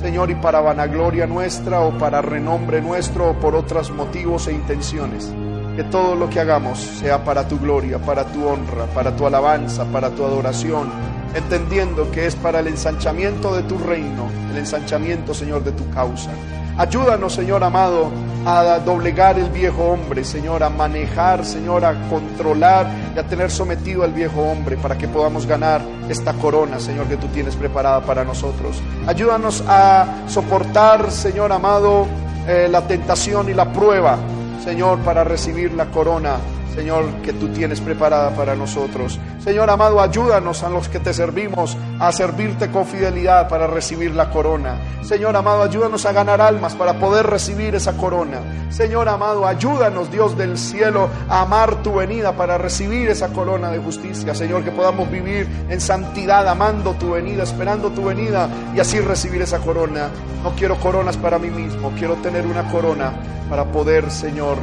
Señor, 0.00 0.30
y 0.30 0.36
para 0.36 0.60
vanagloria 0.60 1.26
nuestra 1.26 1.80
o 1.80 1.96
para 1.98 2.22
renombre 2.22 2.80
nuestro 2.80 3.30
o 3.30 3.34
por 3.34 3.56
otros 3.56 3.90
motivos 3.90 4.46
e 4.46 4.52
intenciones. 4.52 5.32
Que 5.76 5.84
todo 5.84 6.14
lo 6.14 6.28
que 6.28 6.40
hagamos 6.40 6.78
sea 6.78 7.24
para 7.24 7.46
tu 7.46 7.58
gloria, 7.58 7.98
para 7.98 8.24
tu 8.24 8.46
honra, 8.46 8.86
para 8.94 9.14
tu 9.16 9.26
alabanza, 9.26 9.84
para 9.86 10.10
tu 10.10 10.24
adoración, 10.24 10.88
entendiendo 11.34 12.10
que 12.10 12.26
es 12.26 12.36
para 12.36 12.60
el 12.60 12.68
ensanchamiento 12.68 13.54
de 13.54 13.62
tu 13.62 13.78
reino, 13.78 14.28
el 14.50 14.58
ensanchamiento, 14.58 15.34
Señor, 15.34 15.64
de 15.64 15.72
tu 15.72 15.88
causa. 15.90 16.30
Ayúdanos, 16.78 17.32
Señor 17.32 17.64
amado, 17.64 18.08
a 18.46 18.78
doblegar 18.78 19.36
el 19.36 19.50
viejo 19.50 19.82
hombre, 19.82 20.22
Señor, 20.22 20.62
a 20.62 20.70
manejar, 20.70 21.44
Señor, 21.44 21.84
a 21.84 22.08
controlar 22.08 22.86
y 23.16 23.18
a 23.18 23.24
tener 23.24 23.50
sometido 23.50 24.04
al 24.04 24.12
viejo 24.12 24.40
hombre 24.42 24.76
para 24.76 24.96
que 24.96 25.08
podamos 25.08 25.44
ganar 25.44 25.80
esta 26.08 26.34
corona, 26.34 26.78
Señor, 26.78 27.08
que 27.08 27.16
tú 27.16 27.26
tienes 27.26 27.56
preparada 27.56 28.00
para 28.02 28.22
nosotros. 28.22 28.80
Ayúdanos 29.08 29.64
a 29.66 30.06
soportar, 30.28 31.10
Señor 31.10 31.50
amado, 31.50 32.06
eh, 32.46 32.68
la 32.70 32.86
tentación 32.86 33.48
y 33.48 33.54
la 33.54 33.72
prueba, 33.72 34.16
Señor, 34.62 35.00
para 35.00 35.24
recibir 35.24 35.72
la 35.72 35.86
corona 35.86 36.36
Señor, 36.78 37.06
que 37.24 37.32
tú 37.32 37.48
tienes 37.48 37.80
preparada 37.80 38.30
para 38.36 38.54
nosotros. 38.54 39.18
Señor 39.42 39.68
amado, 39.68 40.00
ayúdanos 40.00 40.62
a 40.62 40.68
los 40.68 40.88
que 40.88 41.00
te 41.00 41.12
servimos 41.12 41.76
a 41.98 42.12
servirte 42.12 42.70
con 42.70 42.86
fidelidad 42.86 43.48
para 43.48 43.66
recibir 43.66 44.14
la 44.14 44.30
corona. 44.30 44.78
Señor 45.02 45.36
amado, 45.36 45.64
ayúdanos 45.64 46.06
a 46.06 46.12
ganar 46.12 46.40
almas 46.40 46.76
para 46.76 47.00
poder 47.00 47.26
recibir 47.26 47.74
esa 47.74 47.96
corona. 47.96 48.68
Señor 48.70 49.08
amado, 49.08 49.44
ayúdanos, 49.44 50.12
Dios 50.12 50.38
del 50.38 50.56
cielo, 50.56 51.08
a 51.28 51.42
amar 51.42 51.82
tu 51.82 51.94
venida 51.94 52.36
para 52.36 52.56
recibir 52.58 53.08
esa 53.08 53.30
corona 53.30 53.72
de 53.72 53.80
justicia. 53.80 54.32
Señor, 54.32 54.62
que 54.62 54.70
podamos 54.70 55.10
vivir 55.10 55.48
en 55.68 55.80
santidad, 55.80 56.46
amando 56.46 56.94
tu 56.94 57.10
venida, 57.10 57.42
esperando 57.42 57.90
tu 57.90 58.04
venida 58.04 58.48
y 58.72 58.78
así 58.78 59.00
recibir 59.00 59.42
esa 59.42 59.58
corona. 59.58 60.10
No 60.44 60.52
quiero 60.54 60.78
coronas 60.78 61.16
para 61.16 61.40
mí 61.40 61.50
mismo, 61.50 61.90
quiero 61.98 62.14
tener 62.22 62.46
una 62.46 62.70
corona 62.70 63.14
para 63.50 63.64
poder, 63.64 64.12
Señor, 64.12 64.58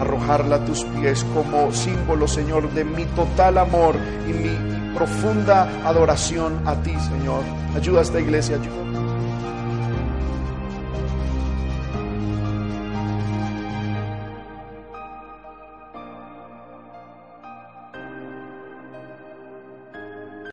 arrojarla 0.00 0.56
a 0.56 0.64
tus 0.64 0.84
pies 0.84 1.24
como 1.34 1.72
símbolo, 1.72 2.26
Señor, 2.26 2.70
de 2.72 2.84
mi 2.84 3.04
total 3.06 3.58
amor 3.58 3.96
y 4.28 4.32
mi 4.32 4.94
profunda 4.94 5.68
adoración 5.84 6.60
a 6.66 6.74
ti, 6.76 6.92
Señor. 6.98 7.42
Ayuda 7.76 8.00
a 8.00 8.02
esta 8.02 8.20
iglesia, 8.20 8.56
ayuda. 8.56 9.09